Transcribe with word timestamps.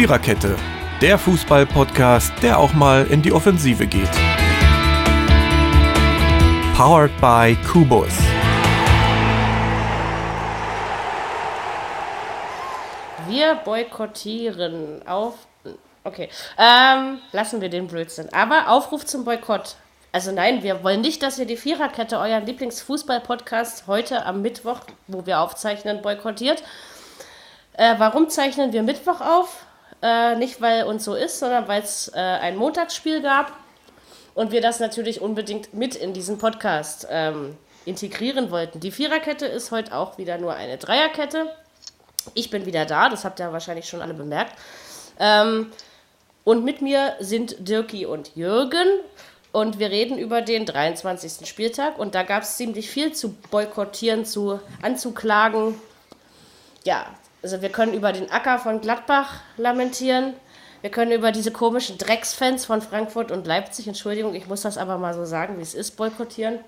Viererkette, 0.00 0.56
der 1.02 1.18
Fußball-Podcast, 1.18 2.32
der 2.42 2.58
auch 2.58 2.72
mal 2.72 3.06
in 3.08 3.20
die 3.20 3.32
Offensive 3.32 3.86
geht. 3.86 4.08
Powered 6.74 7.10
by 7.20 7.54
Kubus. 7.70 8.08
Wir 13.28 13.56
boykottieren 13.56 15.06
auf. 15.06 15.34
Okay, 16.02 16.30
ähm, 16.56 17.18
lassen 17.32 17.60
wir 17.60 17.68
den 17.68 17.86
Blödsinn. 17.86 18.32
Aber 18.32 18.70
Aufruf 18.70 19.04
zum 19.04 19.26
Boykott. 19.26 19.76
Also 20.12 20.32
nein, 20.32 20.62
wir 20.62 20.82
wollen 20.82 21.02
nicht, 21.02 21.22
dass 21.22 21.38
ihr 21.38 21.44
die 21.44 21.58
Viererkette, 21.58 22.18
euren 22.18 22.46
Lieblingsfußball-Podcast, 22.46 23.86
heute 23.86 24.24
am 24.24 24.40
Mittwoch, 24.40 24.80
wo 25.08 25.26
wir 25.26 25.40
aufzeichnen, 25.40 26.00
boykottiert. 26.00 26.62
Äh, 27.74 27.96
warum 27.98 28.30
zeichnen 28.30 28.72
wir 28.72 28.82
Mittwoch 28.82 29.20
auf? 29.20 29.66
Äh, 30.02 30.36
nicht, 30.36 30.60
weil 30.60 30.84
uns 30.84 31.04
so 31.04 31.14
ist, 31.14 31.38
sondern 31.38 31.68
weil 31.68 31.82
es 31.82 32.10
äh, 32.14 32.18
ein 32.18 32.56
Montagsspiel 32.56 33.20
gab 33.20 33.52
und 34.34 34.50
wir 34.52 34.60
das 34.60 34.80
natürlich 34.80 35.20
unbedingt 35.20 35.74
mit 35.74 35.94
in 35.94 36.14
diesen 36.14 36.38
Podcast 36.38 37.06
ähm, 37.10 37.56
integrieren 37.84 38.50
wollten. 38.50 38.80
Die 38.80 38.90
Viererkette 38.90 39.46
ist 39.46 39.70
heute 39.70 39.94
auch 39.94 40.16
wieder 40.16 40.38
nur 40.38 40.54
eine 40.54 40.78
Dreierkette. 40.78 41.50
Ich 42.34 42.50
bin 42.50 42.66
wieder 42.66 42.86
da, 42.86 43.08
das 43.08 43.24
habt 43.24 43.40
ihr 43.40 43.52
wahrscheinlich 43.52 43.88
schon 43.88 44.00
alle 44.00 44.14
bemerkt. 44.14 44.56
Ähm, 45.18 45.70
und 46.44 46.64
mit 46.64 46.80
mir 46.80 47.16
sind 47.20 47.68
Dirki 47.68 48.06
und 48.06 48.34
Jürgen. 48.34 48.88
Und 49.52 49.78
wir 49.78 49.90
reden 49.90 50.16
über 50.16 50.42
den 50.42 50.64
23. 50.64 51.46
Spieltag. 51.48 51.98
Und 51.98 52.14
da 52.14 52.22
gab 52.22 52.44
es 52.44 52.56
ziemlich 52.56 52.88
viel 52.88 53.12
zu 53.12 53.34
boykottieren, 53.50 54.24
zu 54.24 54.60
anzuklagen. 54.80 55.74
Ja, 56.84 57.06
also 57.42 57.62
wir 57.62 57.70
können 57.70 57.94
über 57.94 58.12
den 58.12 58.30
Acker 58.30 58.58
von 58.58 58.80
Gladbach 58.80 59.40
lamentieren. 59.56 60.34
Wir 60.82 60.90
können 60.90 61.12
über 61.12 61.30
diese 61.32 61.50
komischen 61.50 61.98
Drecksfans 61.98 62.64
von 62.64 62.80
Frankfurt 62.80 63.30
und 63.30 63.46
Leipzig, 63.46 63.86
Entschuldigung, 63.86 64.34
ich 64.34 64.46
muss 64.46 64.62
das 64.62 64.78
aber 64.78 64.96
mal 64.96 65.14
so 65.14 65.24
sagen, 65.24 65.58
wie 65.58 65.62
es 65.62 65.74
ist, 65.74 65.96
boykottieren. 65.96 66.58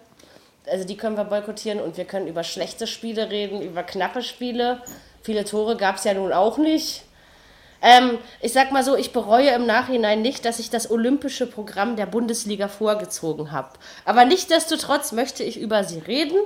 Also 0.67 0.87
die 0.87 0.97
können 0.97 1.17
wir 1.17 1.25
boykottieren 1.25 1.81
und 1.81 1.97
wir 1.97 2.05
können 2.05 2.29
über 2.29 2.45
schlechte 2.45 2.87
Spiele 2.87 3.31
reden, 3.31 3.62
über 3.62 3.83
knappe 3.83 4.23
Spiele. 4.23 4.83
Viele 5.23 5.45
Tore 5.45 5.77
gab 5.77 5.97
es 5.97 6.05
ja 6.05 6.14
nun 6.14 6.33
auch 6.33 6.59
nicht. 6.59 7.05
Ähm, 7.81 8.19
ich 8.41 8.53
sag 8.53 8.70
mal 8.70 8.84
so, 8.84 8.97
ich 8.97 9.12
bereue 9.12 9.51
im 9.51 9.67
Nachhinein 9.67 10.23
nicht, 10.23 10.45
dass 10.45 10.61
ich 10.61 10.70
das 10.70 10.91
olympische 10.91 11.47
Programm 11.47 11.97
der 11.97 12.07
Bundesliga 12.07 12.69
vorgezogen 12.69 13.51
habe. 13.51 13.70
Aber 14.05 14.25
nichtsdestotrotz 14.25 15.12
möchte 15.12 15.42
ich 15.42 15.59
über 15.59 15.83
sie 15.83 15.98
reden. 15.98 16.36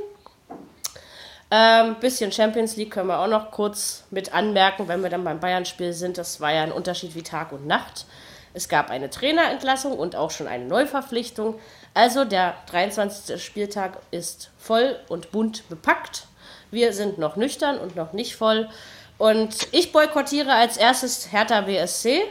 Ähm, 1.50 1.96
bisschen 2.00 2.32
Champions 2.32 2.76
League 2.76 2.90
können 2.90 3.08
wir 3.08 3.20
auch 3.20 3.28
noch 3.28 3.52
kurz 3.52 4.04
mit 4.10 4.34
anmerken, 4.34 4.88
wenn 4.88 5.02
wir 5.02 5.10
dann 5.10 5.22
beim 5.22 5.38
Bayern-Spiel 5.38 5.92
sind. 5.92 6.18
Das 6.18 6.40
war 6.40 6.52
ja 6.52 6.62
ein 6.62 6.72
Unterschied 6.72 7.14
wie 7.14 7.22
Tag 7.22 7.52
und 7.52 7.66
Nacht. 7.66 8.06
Es 8.52 8.68
gab 8.68 8.90
eine 8.90 9.10
Trainerentlassung 9.10 9.96
und 9.96 10.16
auch 10.16 10.30
schon 10.30 10.48
eine 10.48 10.64
Neuverpflichtung. 10.64 11.60
Also 11.94 12.24
der 12.24 12.54
23. 12.70 13.42
Spieltag 13.42 13.98
ist 14.10 14.50
voll 14.58 14.98
und 15.08 15.30
bunt 15.30 15.68
bepackt. 15.68 16.26
Wir 16.70 16.92
sind 16.92 17.18
noch 17.18 17.36
nüchtern 17.36 17.78
und 17.78 17.94
noch 17.96 18.12
nicht 18.12 18.34
voll. 18.34 18.68
Und 19.18 19.68
ich 19.72 19.92
boykottiere 19.92 20.52
als 20.52 20.78
erstes 20.78 21.30
Hertha 21.32 21.60
BSC. 21.60 22.22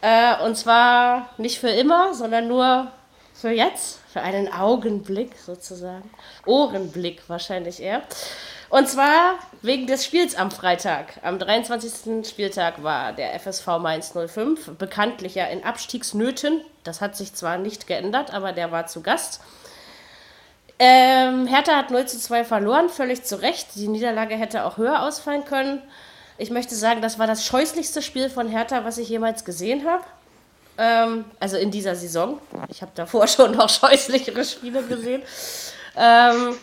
Äh, 0.00 0.44
und 0.44 0.56
zwar 0.56 1.30
nicht 1.38 1.58
für 1.58 1.70
immer, 1.70 2.14
sondern 2.14 2.46
nur 2.46 2.92
für 3.34 3.50
jetzt, 3.50 4.00
für 4.12 4.20
einen 4.20 4.52
Augenblick 4.52 5.36
sozusagen. 5.38 6.10
Ohrenblick 6.44 7.22
wahrscheinlich 7.28 7.80
eher. 7.80 8.02
Und 8.68 8.88
zwar 8.88 9.34
wegen 9.62 9.86
des 9.86 10.04
Spiels 10.04 10.34
am 10.34 10.50
Freitag. 10.50 11.20
Am 11.22 11.38
23. 11.38 12.26
Spieltag 12.28 12.82
war 12.82 13.12
der 13.12 13.38
FSV 13.38 13.66
Mainz 13.80 14.12
05 14.12 14.76
bekanntlich 14.78 15.34
ja 15.34 15.46
in 15.46 15.64
Abstiegsnöten. 15.64 16.62
Das 16.84 17.00
hat 17.00 17.16
sich 17.16 17.34
zwar 17.34 17.58
nicht 17.58 17.86
geändert, 17.86 18.32
aber 18.32 18.52
der 18.52 18.70
war 18.70 18.86
zu 18.86 19.02
Gast. 19.02 19.40
Ähm, 20.78 21.46
Hertha 21.46 21.76
hat 21.76 21.90
0 21.90 22.06
zu 22.06 22.18
2 22.18 22.44
verloren, 22.44 22.88
völlig 22.88 23.24
zu 23.24 23.40
Recht. 23.40 23.68
Die 23.76 23.88
Niederlage 23.88 24.34
hätte 24.34 24.64
auch 24.64 24.78
höher 24.78 25.02
ausfallen 25.02 25.44
können. 25.44 25.82
Ich 26.38 26.50
möchte 26.50 26.74
sagen, 26.74 27.02
das 27.02 27.18
war 27.18 27.26
das 27.26 27.46
scheußlichste 27.46 28.02
Spiel 28.02 28.28
von 28.28 28.48
Hertha, 28.48 28.84
was 28.84 28.98
ich 28.98 29.08
jemals 29.08 29.44
gesehen 29.44 29.86
habe. 29.86 30.04
Ähm, 30.78 31.24
also 31.38 31.56
in 31.56 31.70
dieser 31.70 31.94
Saison. 31.94 32.38
Ich 32.68 32.82
habe 32.82 32.92
davor 32.94 33.26
schon 33.28 33.52
noch 33.52 33.68
scheußlichere 33.68 34.44
Spiele 34.44 34.82
gesehen. 34.82 35.22
Ähm, 35.96 36.54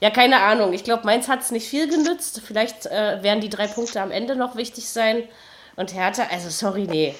ja, 0.00 0.10
keine 0.10 0.40
Ahnung. 0.40 0.72
Ich 0.72 0.84
glaube, 0.84 1.04
Mainz 1.04 1.28
hat 1.28 1.40
es 1.40 1.50
nicht 1.50 1.68
viel 1.68 1.88
genützt. 1.88 2.40
Vielleicht 2.44 2.86
äh, 2.86 3.22
werden 3.22 3.40
die 3.40 3.48
drei 3.48 3.66
Punkte 3.66 4.00
am 4.00 4.10
Ende 4.10 4.36
noch 4.36 4.56
wichtig 4.56 4.88
sein. 4.88 5.24
Und 5.76 5.94
Hertha, 5.94 6.26
also 6.30 6.50
sorry, 6.50 6.86
nee. 6.88 7.14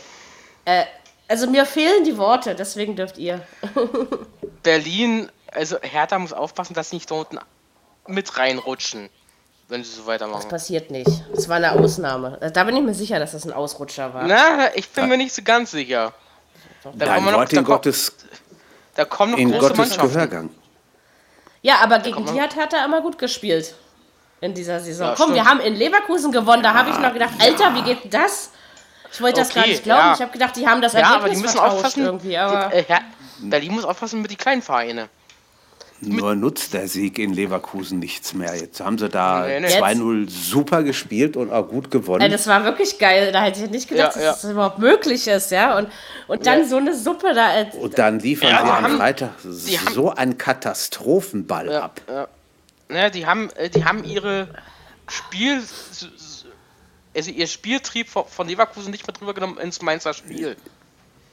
Äh, 0.64 0.84
also 1.26 1.46
mir 1.48 1.66
fehlen 1.66 2.04
die 2.04 2.16
Worte, 2.16 2.54
deswegen 2.54 2.96
dürft 2.96 3.18
ihr. 3.18 3.40
Berlin 4.62 5.30
also 5.52 5.78
Hertha 5.80 6.18
muss 6.18 6.32
aufpassen, 6.32 6.74
dass 6.74 6.90
sie 6.90 6.96
nicht 6.96 7.10
da 7.10 7.16
unten 7.16 7.38
mit 8.06 8.36
reinrutschen, 8.38 9.10
wenn 9.68 9.84
sie 9.84 9.90
so 9.90 10.06
weitermachen. 10.06 10.42
Das 10.42 10.48
passiert 10.48 10.90
nicht. 10.90 11.10
Das 11.34 11.48
war 11.48 11.56
eine 11.56 11.72
Ausnahme. 11.72 12.38
Da 12.52 12.64
bin 12.64 12.76
ich 12.76 12.82
mir 12.82 12.94
sicher, 12.94 13.18
dass 13.18 13.32
das 13.32 13.44
ein 13.44 13.52
Ausrutscher 13.52 14.14
war. 14.14 14.26
Na, 14.26 14.74
ich 14.74 14.88
bin 14.90 15.04
ja. 15.04 15.08
mir 15.08 15.16
nicht 15.16 15.34
so 15.34 15.42
ganz 15.42 15.70
sicher. 15.70 16.12
Da 16.82 16.90
Nein, 16.94 17.24
kommen 17.24 17.32
noch, 17.32 17.48
da, 17.48 17.60
Gottes, 17.62 18.12
da 18.94 19.04
kommen 19.04 19.32
noch 19.32 19.38
in 19.38 19.50
große 19.52 19.74
Gottes 19.74 19.98
Gehörgang. 19.98 20.50
Ja, 21.62 21.76
aber 21.82 21.98
gegen 21.98 22.24
die 22.24 22.40
hat 22.40 22.54
Hertha 22.54 22.84
immer 22.84 23.00
gut 23.00 23.18
gespielt 23.18 23.74
in 24.40 24.54
dieser 24.54 24.78
Saison. 24.80 25.08
Ja, 25.08 25.14
Komm, 25.16 25.30
stimmt. 25.30 25.34
wir 25.36 25.44
haben 25.44 25.60
in 25.60 25.74
Leverkusen 25.74 26.30
gewonnen. 26.30 26.62
Da 26.62 26.74
habe 26.74 26.90
ich 26.90 26.98
noch 26.98 27.12
gedacht, 27.12 27.32
Alter, 27.40 27.74
wie 27.74 27.82
geht 27.82 28.14
das? 28.14 28.52
Ich 29.12 29.20
wollte 29.20 29.40
das 29.40 29.50
okay, 29.50 29.60
gar 29.60 29.66
nicht 29.66 29.82
glauben. 29.82 30.00
Ja. 30.00 30.14
Ich 30.14 30.20
habe 30.20 30.32
gedacht, 30.32 30.56
die 30.56 30.66
haben 30.68 30.80
das 30.80 30.94
Ergebnis 30.94 31.14
ja, 31.14 31.20
aber 31.20 31.28
die 31.30 31.40
müssen 31.40 31.58
aufpassen, 31.58 32.04
irgendwie. 32.04 32.38
Aber 32.38 32.68
die, 32.68 32.76
äh, 32.76 33.00
Berlin 33.40 33.72
muss 33.72 33.84
aufpassen 33.84 34.22
mit 34.22 34.30
den 34.30 34.38
kleinen 34.38 34.62
Vereinen. 34.62 35.08
Nur 36.00 36.36
nutzt 36.36 36.74
der 36.74 36.86
Sieg 36.86 37.18
in 37.18 37.32
Leverkusen 37.32 37.98
nichts 37.98 38.32
mehr. 38.32 38.54
Jetzt 38.54 38.80
haben 38.80 38.98
sie 38.98 39.08
da 39.08 39.46
nee, 39.46 39.60
nee. 39.60 39.66
2-0 39.66 40.30
super 40.30 40.84
gespielt 40.84 41.36
und 41.36 41.52
auch 41.52 41.68
gut 41.68 41.90
gewonnen. 41.90 42.22
Ja, 42.22 42.28
das 42.28 42.46
war 42.46 42.62
wirklich 42.62 42.98
geil. 42.98 43.32
Da 43.32 43.42
hätte 43.42 43.64
ich 43.64 43.70
nicht 43.70 43.88
gedacht, 43.88 44.14
ja, 44.14 44.22
dass 44.22 44.42
das 44.42 44.50
überhaupt 44.52 44.78
möglich 44.78 45.26
ist. 45.26 45.50
Ja? 45.50 45.76
Und, 45.76 45.88
und 46.28 46.46
dann 46.46 46.68
so 46.68 46.76
eine 46.76 46.96
Suppe 46.96 47.34
da. 47.34 47.62
Äh, 47.62 47.70
und 47.80 47.98
dann 47.98 48.20
liefern 48.20 48.50
sie 48.50 48.70
am 48.70 48.96
Freitag 48.96 49.30
so 49.40 50.10
einen 50.10 50.38
Katastrophenball 50.38 51.72
ab. 51.74 52.00
Ja. 52.88 53.10
die, 53.10 53.26
haben, 53.26 53.50
äh, 53.56 53.68
die 53.68 53.84
haben 53.84 54.04
ihre 54.04 54.48
Spiel. 55.08 55.62
Also 57.16 57.30
ihr 57.32 57.46
Spieltrieb 57.48 58.08
von 58.08 58.46
Leverkusen 58.46 58.92
nicht 58.92 59.04
mehr 59.04 59.14
drüber 59.14 59.34
genommen 59.34 59.58
ins 59.58 59.82
Mainzer 59.82 60.14
Spiel. 60.14 60.56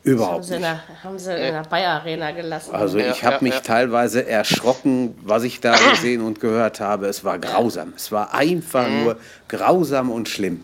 Überhaupt 0.05 0.33
haben 0.33 0.43
sie, 0.43 0.53
nicht. 0.53 0.63
Der, 0.63 1.03
haben 1.03 1.19
sie 1.19 1.31
in 1.31 1.53
der 1.53 1.63
Bayer 1.63 1.93
Arena 1.93 2.29
gelassen. 2.29 2.75
Also 2.75 2.99
ich 2.99 3.23
habe 3.23 3.37
ja, 3.37 3.41
mich 3.41 3.55
ja. 3.55 3.59
teilweise 3.61 4.27
erschrocken, 4.27 5.17
was 5.23 5.41
ich 5.43 5.61
da 5.61 5.75
gesehen 5.89 6.21
und 6.21 6.39
gehört 6.39 6.79
habe. 6.79 7.07
Es 7.07 7.23
war 7.23 7.39
grausam. 7.39 7.93
Es 7.95 8.11
war 8.11 8.31
einfach 8.33 8.87
mhm. 8.87 9.03
nur 9.03 9.17
grausam 9.47 10.11
und 10.11 10.29
schlimm. 10.29 10.63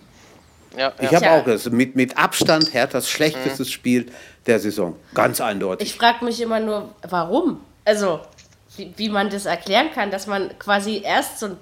Ja, 0.78 0.94
ich 1.02 1.14
habe 1.14 1.32
auch 1.32 1.48
es 1.48 1.70
mit, 1.72 1.96
mit 1.96 2.18
Abstand 2.18 2.72
Herthas 2.72 3.10
schlechtestes 3.10 3.68
mhm. 3.68 3.72
Spiel 3.72 4.12
der 4.46 4.60
Saison. 4.60 4.96
Ganz 5.16 5.42
eindeutig. 5.42 5.90
Ich 5.90 5.96
frage 5.96 6.24
mich 6.24 6.40
immer 6.40 6.60
nur, 6.60 6.94
warum? 7.10 7.62
Also, 7.84 8.20
wie, 8.78 8.94
wie 8.96 9.10
man 9.10 9.32
das 9.32 9.48
erklären 9.48 9.90
kann, 9.94 10.12
dass 10.12 10.28
man 10.28 10.58
quasi 10.60 11.02
erst 11.04 11.40
so 11.40 11.48
ein 11.48 11.58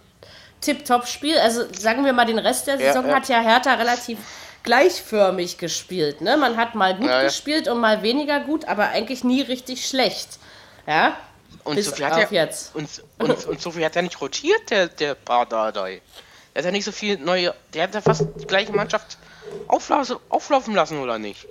Tip-Top-Spiel, 0.59 1.37
also 1.37 1.61
sagen 1.71 2.03
wir 2.03 2.11
mal, 2.11 2.25
den 2.25 2.39
Rest 2.39 2.67
der 2.67 2.77
Saison 2.77 3.05
hat 3.05 3.29
ja 3.29 3.39
Hertha 3.39 3.75
relativ 3.75 4.17
gleichförmig 4.63 5.57
gespielt. 5.57 6.21
Ne? 6.21 6.37
Man 6.37 6.57
hat 6.57 6.75
mal 6.75 6.95
gut 6.95 7.07
ja, 7.07 7.19
ja. 7.19 7.23
gespielt 7.23 7.67
und 7.67 7.79
mal 7.79 8.03
weniger 8.03 8.39
gut, 8.39 8.65
aber 8.65 8.89
eigentlich 8.89 9.23
nie 9.23 9.41
richtig 9.41 9.85
schlecht. 9.87 10.39
Ja? 10.87 11.17
Und 11.63 11.75
Bis 11.75 11.87
Sophie 11.87 12.05
hat 12.05 12.31
ja, 12.31 12.43
jetzt. 12.43 12.75
Und, 12.75 12.89
und, 13.17 13.45
und 13.45 13.61
Sophie 13.61 13.85
hat 13.85 13.95
ja 13.95 14.01
nicht 14.01 14.19
rotiert, 14.21 14.69
der, 14.69 14.87
der 14.87 15.15
Pardadei. 15.15 16.01
Der 16.53 16.61
hat 16.61 16.65
ja 16.65 16.71
nicht 16.71 16.85
so 16.85 16.91
viel 16.91 17.17
neue. 17.17 17.53
Der 17.73 17.83
hat 17.83 17.93
ja 17.93 18.01
fast 18.01 18.25
die 18.39 18.47
gleiche 18.47 18.71
Mannschaft 18.71 19.17
auflaufen, 19.67 20.17
auflaufen 20.29 20.73
lassen, 20.73 20.99
oder 20.99 21.19
nicht? 21.19 21.47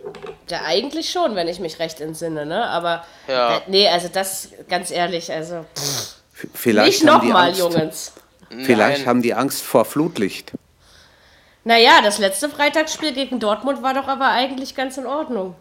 Ja, 0.50 0.62
eigentlich 0.64 1.10
schon, 1.10 1.34
wenn 1.34 1.48
ich 1.48 1.60
mich 1.60 1.78
recht 1.78 2.00
entsinne, 2.00 2.46
ne? 2.46 2.66
Aber. 2.68 3.04
Ja. 3.26 3.58
Äh, 3.58 3.60
nee, 3.68 3.88
also 3.88 4.08
das, 4.08 4.48
ganz 4.68 4.90
ehrlich, 4.90 5.32
also. 5.32 5.64
Pff, 5.76 6.18
Vielleicht 6.54 7.02
nicht 7.02 7.04
nochmal, 7.04 7.52
Jungs. 7.52 8.12
Vielleicht 8.48 9.00
Nein. 9.00 9.06
haben 9.06 9.22
die 9.22 9.34
Angst 9.34 9.62
vor 9.62 9.84
Flutlicht. 9.84 10.52
Naja, 11.68 12.00
das 12.02 12.16
letzte 12.16 12.48
Freitagsspiel 12.48 13.12
gegen 13.12 13.40
Dortmund 13.40 13.82
war 13.82 13.92
doch 13.92 14.08
aber 14.08 14.30
eigentlich 14.30 14.74
ganz 14.74 14.96
in 14.96 15.04
Ordnung. 15.04 15.54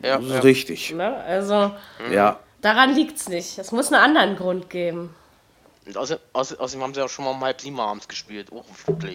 Ja, 0.00 0.20
ja. 0.20 0.38
richtig. 0.38 0.92
Ne? 0.92 1.16
Also, 1.16 1.72
ja. 2.12 2.38
daran 2.60 2.94
liegt 2.94 3.18
es 3.18 3.28
nicht. 3.28 3.58
Es 3.58 3.72
muss 3.72 3.92
einen 3.92 4.00
anderen 4.00 4.36
Grund 4.36 4.70
geben. 4.70 5.12
Und 5.84 5.96
außerdem, 5.96 6.22
außerdem 6.32 6.82
haben 6.84 6.94
sie 6.94 7.02
auch 7.02 7.08
schon 7.08 7.24
mal 7.24 7.32
um 7.32 7.42
halb 7.42 7.60
sieben 7.60 7.80
abends 7.80 8.06
gespielt. 8.06 8.52
Oh, 8.52 8.62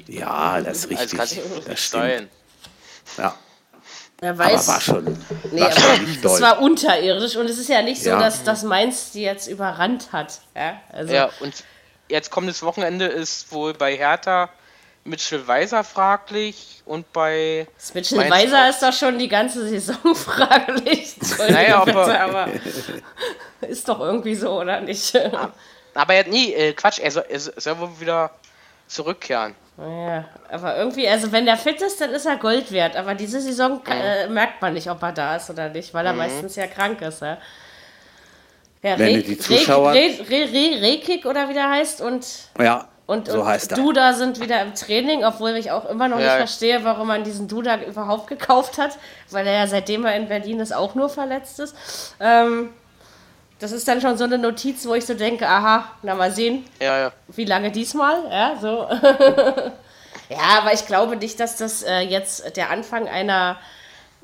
ja, 0.08 0.60
das 0.60 0.80
ist 0.80 0.90
richtig. 0.90 1.18
Also 1.18 1.42
das 1.66 1.80
stimmt. 1.80 2.30
Ja. 3.18 3.34
Er 4.20 4.38
weiß, 4.38 4.68
aber 4.68 4.74
war 4.74 4.82
schon, 4.82 5.18
nee, 5.54 5.62
war 5.62 5.72
schon 5.72 6.04
nicht 6.04 6.26
doll. 6.26 6.36
Es 6.36 6.42
war 6.42 6.60
unterirdisch 6.62 7.38
und 7.38 7.46
es 7.46 7.58
ist 7.58 7.70
ja 7.70 7.82
nicht 7.82 8.04
so, 8.04 8.10
ja. 8.10 8.20
dass, 8.20 8.44
dass 8.44 8.64
Mainz 8.64 9.12
die 9.12 9.22
jetzt 9.22 9.48
überrannt 9.48 10.12
hat. 10.12 10.42
Ja, 10.54 10.82
also. 10.92 11.14
ja, 11.14 11.30
und 11.40 11.54
jetzt 12.10 12.32
kommendes 12.32 12.64
Wochenende 12.64 13.06
ist 13.06 13.50
wohl 13.54 13.74
bei 13.74 13.96
Hertha 13.96 14.50
Mitchell 15.08 15.48
Weiser 15.48 15.84
fraglich 15.84 16.82
und 16.86 17.12
bei. 17.14 17.68
Mitchell 17.94 18.30
Weiser 18.30 18.70
ist 18.70 18.84
doch 18.84 18.94
schon 18.94 19.18
die 19.18 19.28
ganze 19.28 19.68
Saison 19.68 20.16
fraglich. 20.16 21.16
Naja, 21.50 21.82
aber, 21.82 22.20
aber 22.20 22.50
ist 23.62 23.88
doch 23.88 24.00
irgendwie 24.00 24.36
so, 24.36 24.60
oder 24.60 24.82
nicht? 24.82 25.18
Aber 25.94 26.14
er, 26.14 26.28
nee, 26.28 26.54
äh, 26.54 26.74
Quatsch, 26.74 27.00
er 27.00 27.12
soll, 27.12 27.26
er 27.28 27.40
soll 27.40 27.80
wohl 27.80 28.00
wieder 28.00 28.32
zurückkehren. 28.88 29.56
Ja, 29.78 30.26
aber 30.50 30.76
irgendwie, 30.78 31.08
also 31.08 31.32
wenn 31.32 31.46
der 31.46 31.58
fit 31.58 31.82
ist, 31.82 32.02
dann 32.02 32.10
ist 32.12 32.26
er 32.26 32.38
Gold 32.38 32.72
wert. 32.72 32.96
Aber 32.96 33.14
diese 33.14 33.40
Saison 33.40 33.82
mhm. 33.86 33.92
äh, 33.92 34.28
merkt 34.28 34.62
man 34.62 34.74
nicht, 34.74 34.90
ob 34.90 35.02
er 35.04 35.12
da 35.12 35.36
ist 35.36 35.50
oder 35.50 35.70
nicht, 35.70 35.94
weil 35.94 36.06
er 36.06 36.14
mhm. 36.14 36.20
meistens 36.20 36.56
ja 36.56 36.68
krank 36.68 37.02
ist. 37.02 37.22
Ja, 37.22 37.38
ja 38.82 38.98
wenn 38.98 39.16
Re 39.16 39.22
die 39.22 39.38
Zuschauer... 39.38 39.94
Re 39.94 40.18
Re 40.30 40.52
Re 40.52 40.82
Rekik 40.82 41.26
oder 41.26 41.48
wie 41.50 41.54
der 41.54 41.70
heißt 41.70 42.02
und... 42.02 42.26
Ja, 42.60 42.88
und, 43.08 43.28
so 43.28 43.42
und 43.42 43.48
er. 43.48 43.78
Duda 43.78 44.14
sind 44.14 44.40
wieder 44.42 44.62
im 44.62 44.76
Training, 44.76 45.24
obwohl 45.24 45.52
ich 45.52 45.72
auch 45.72 45.86
immer 45.86 46.10
noch 46.10 46.20
ja. 46.20 46.26
nicht 46.26 46.38
verstehe, 46.38 46.84
warum 46.84 47.08
man 47.08 47.24
diesen 47.24 47.48
Duda 47.48 47.82
überhaupt 47.82 48.28
gekauft 48.28 48.78
hat, 48.78 49.00
weil 49.32 49.48
er 49.48 49.54
ja 49.54 49.68
seitdem 49.68 50.06
er 50.06 50.16
in 50.16 50.28
Berlin 50.28 50.60
ist 50.60 50.74
auch 50.74 50.94
nur 50.94 51.10
verletzt 51.10 51.60
ist. 51.60 51.74
Ähm, 52.20 52.70
das 53.60 53.72
ist 53.72 53.88
dann 53.88 54.02
schon 54.02 54.18
so 54.18 54.26
eine 54.26 54.38
Notiz, 54.38 54.86
wo 54.86 54.94
ich 54.94 55.06
so 55.06 55.14
denke, 55.14 55.48
aha, 55.48 55.86
na 56.04 56.16
mal 56.16 56.32
sehen, 56.32 56.66
ja, 56.80 57.00
ja. 57.00 57.12
wie 57.30 57.46
lange 57.46 57.72
diesmal, 57.72 58.24
ja, 58.30 58.58
so. 58.62 58.88
ja, 60.30 60.60
aber 60.60 60.74
ich 60.74 60.86
glaube 60.86 61.16
nicht, 61.16 61.40
dass 61.40 61.56
das 61.56 61.84
äh, 61.84 62.02
jetzt 62.02 62.56
der 62.58 62.70
Anfang 62.70 63.08
einer 63.08 63.58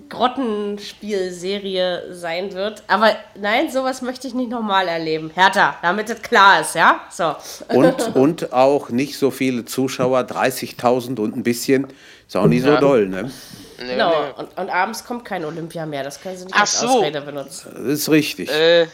Grottenspielserie 0.10 2.14
sein 2.14 2.54
wird. 2.54 2.84
Aber 2.88 3.16
nein, 3.36 3.72
sowas 3.72 4.02
möchte 4.02 4.28
ich 4.28 4.34
nicht 4.34 4.50
nochmal 4.50 4.88
erleben. 4.88 5.32
Hertha, 5.34 5.78
damit 5.82 6.10
es 6.10 6.22
klar 6.22 6.62
ist, 6.62 6.76
ja? 6.76 7.02
So. 7.10 7.36
Und, 7.70 8.08
und 8.16 8.54
auch 8.54 8.90
nicht 8.90 9.18
so 9.18 9.32
viele 9.32 9.66
Zuschauer, 9.66 10.22
30.000 10.22 11.20
und 11.20 11.36
ein 11.36 11.44
bisschen, 11.44 11.88
ist 12.28 12.38
auch 12.38 12.48
nicht 12.48 12.64
so 12.64 12.78
doll, 12.78 13.08
ne? 13.08 13.32
Nee, 13.80 13.88
genau, 13.88 14.12
nee. 14.12 14.34
Und, 14.38 14.58
und, 14.58 14.70
abends 14.70 15.04
kommt 15.04 15.26
kein 15.26 15.44
Olympia 15.46 15.86
mehr, 15.86 16.04
das 16.04 16.22
können 16.22 16.38
Sie 16.38 16.46
nicht 16.46 16.56
Ach 16.56 16.62
als 16.62 16.80
so. 16.80 16.88
Ausrede 16.88 17.22
benutzen. 17.22 17.72
Das 17.74 17.86
ist 17.86 18.10
richtig. 18.10 18.52
Äh, 18.52 18.88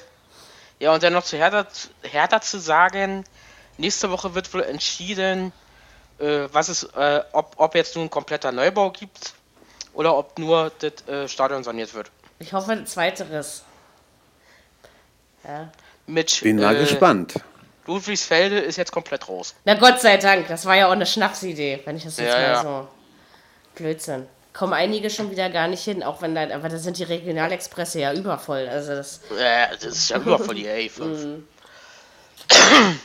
ja, 0.80 0.94
und 0.94 1.04
dann 1.04 1.14
noch 1.14 1.24
zu 1.24 1.38
Hertha, 1.38 1.66
Hertha 2.02 2.42
zu 2.42 2.60
sagen, 2.60 3.24
nächste 3.78 4.10
Woche 4.10 4.34
wird 4.36 4.54
wohl 4.54 4.64
entschieden, 4.64 5.52
äh, 6.20 6.48
was 6.52 6.70
es, 6.70 6.84
äh, 6.84 7.22
ob, 7.34 7.54
ob 7.58 7.76
jetzt 7.76 7.96
nun 7.96 8.06
ein 8.06 8.10
kompletter 8.10 8.52
Neubau 8.52 8.92
gibt 8.92 9.34
oder 10.00 10.16
ob 10.16 10.40
nur 10.40 10.72
das 10.80 11.06
äh, 11.10 11.28
Stadion 11.28 11.66
saniert 11.66 11.94
wird. 11.94 12.10
Ich 12.40 12.54
hoffe, 12.54 12.86
zweiteres. 12.86 13.66
Ja. 15.44 15.70
Mit, 16.08 16.40
Bin 16.42 16.56
mal 16.56 16.74
äh, 16.74 16.80
gespannt. 16.80 17.34
Ludwigsfelde 17.86 18.60
ist 18.60 18.78
jetzt 18.78 18.94
komplett 18.94 19.28
raus. 19.28 19.56
Na 19.66 19.74
Gott 19.74 20.00
sei 20.00 20.16
Dank, 20.16 20.48
das 20.48 20.66
war 20.66 20.78
ja 20.78 20.88
auch 20.88 20.94
eine 20.94 21.06
Schnapsidee, 21.06 21.82
wenn 21.84 21.98
ich 21.98 22.06
das 22.06 22.16
jetzt 22.16 22.30
ja, 22.30 22.40
mal 22.40 22.42
ja. 22.42 22.64
so. 22.64 22.88
Blödsinn 23.76 24.26
kommen 24.54 24.74
einige 24.74 25.10
schon 25.10 25.32
wieder 25.32 25.50
gar 25.50 25.68
nicht 25.68 25.84
hin, 25.84 26.02
auch 26.04 26.22
wenn 26.22 26.34
da, 26.34 26.44
aber 26.54 26.70
da 26.70 26.78
sind 26.78 26.98
die 26.98 27.04
Regionalexpresse 27.04 28.00
ja 28.00 28.14
übervoll. 28.14 28.68
Also 28.70 28.94
das, 28.94 29.22
ja, 29.38 29.68
das 29.68 29.84
ist 29.84 30.10
ja 30.10 30.18
übervoll 30.18 30.56
die 30.56 30.68
A5. 30.68 31.42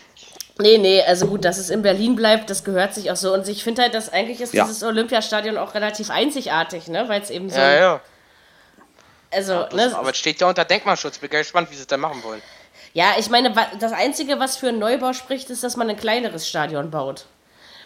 Nee, 0.59 0.79
nee, 0.79 1.03
also 1.03 1.27
gut, 1.27 1.45
dass 1.45 1.59
es 1.59 1.69
in 1.69 1.83
Berlin 1.83 2.15
bleibt, 2.15 2.49
das 2.49 2.63
gehört 2.63 2.95
sich 2.95 3.11
auch 3.11 3.17
so. 3.17 3.35
Und 3.35 3.49
ich 3.49 3.65
finde 3.65 3.83
halt, 3.83 3.95
dass 3.95 4.13
eigentlich 4.13 4.41
ist 4.41 4.55
ja. 4.55 4.65
dieses 4.65 4.85
Olympiastadion 4.85 5.57
auch 5.57 5.75
relativ 5.75 6.11
einzigartig, 6.11 6.87
ne? 6.87 7.09
Weil 7.09 7.23
es 7.23 7.31
eben 7.31 7.51
so. 7.51 7.59
Ja, 7.59 7.75
ja. 7.75 8.01
Also, 9.33 9.53
ja, 9.53 9.65
das, 9.65 9.75
ne? 9.75 9.99
Aber 9.99 10.11
es 10.11 10.17
steht 10.17 10.41
ja 10.41 10.49
unter 10.49 10.65
Denkmalschutz. 10.65 11.19
Bin 11.19 11.31
gespannt, 11.31 11.71
wie 11.71 11.75
sie 11.75 11.81
es 11.81 11.87
da 11.89 11.97
machen 11.97 12.23
wollen. 12.23 12.41
Ja, 12.93 13.15
ich 13.19 13.29
meine, 13.29 13.53
das 13.81 13.93
Einzige, 13.93 14.39
was 14.39 14.57
für 14.57 14.69
einen 14.69 14.79
Neubau 14.79 15.13
spricht, 15.13 15.51
ist, 15.51 15.65
dass 15.65 15.77
man 15.77 15.91
ein 15.91 15.97
kleineres 15.97 16.49
Stadion 16.49 16.93
baut. 16.93 17.27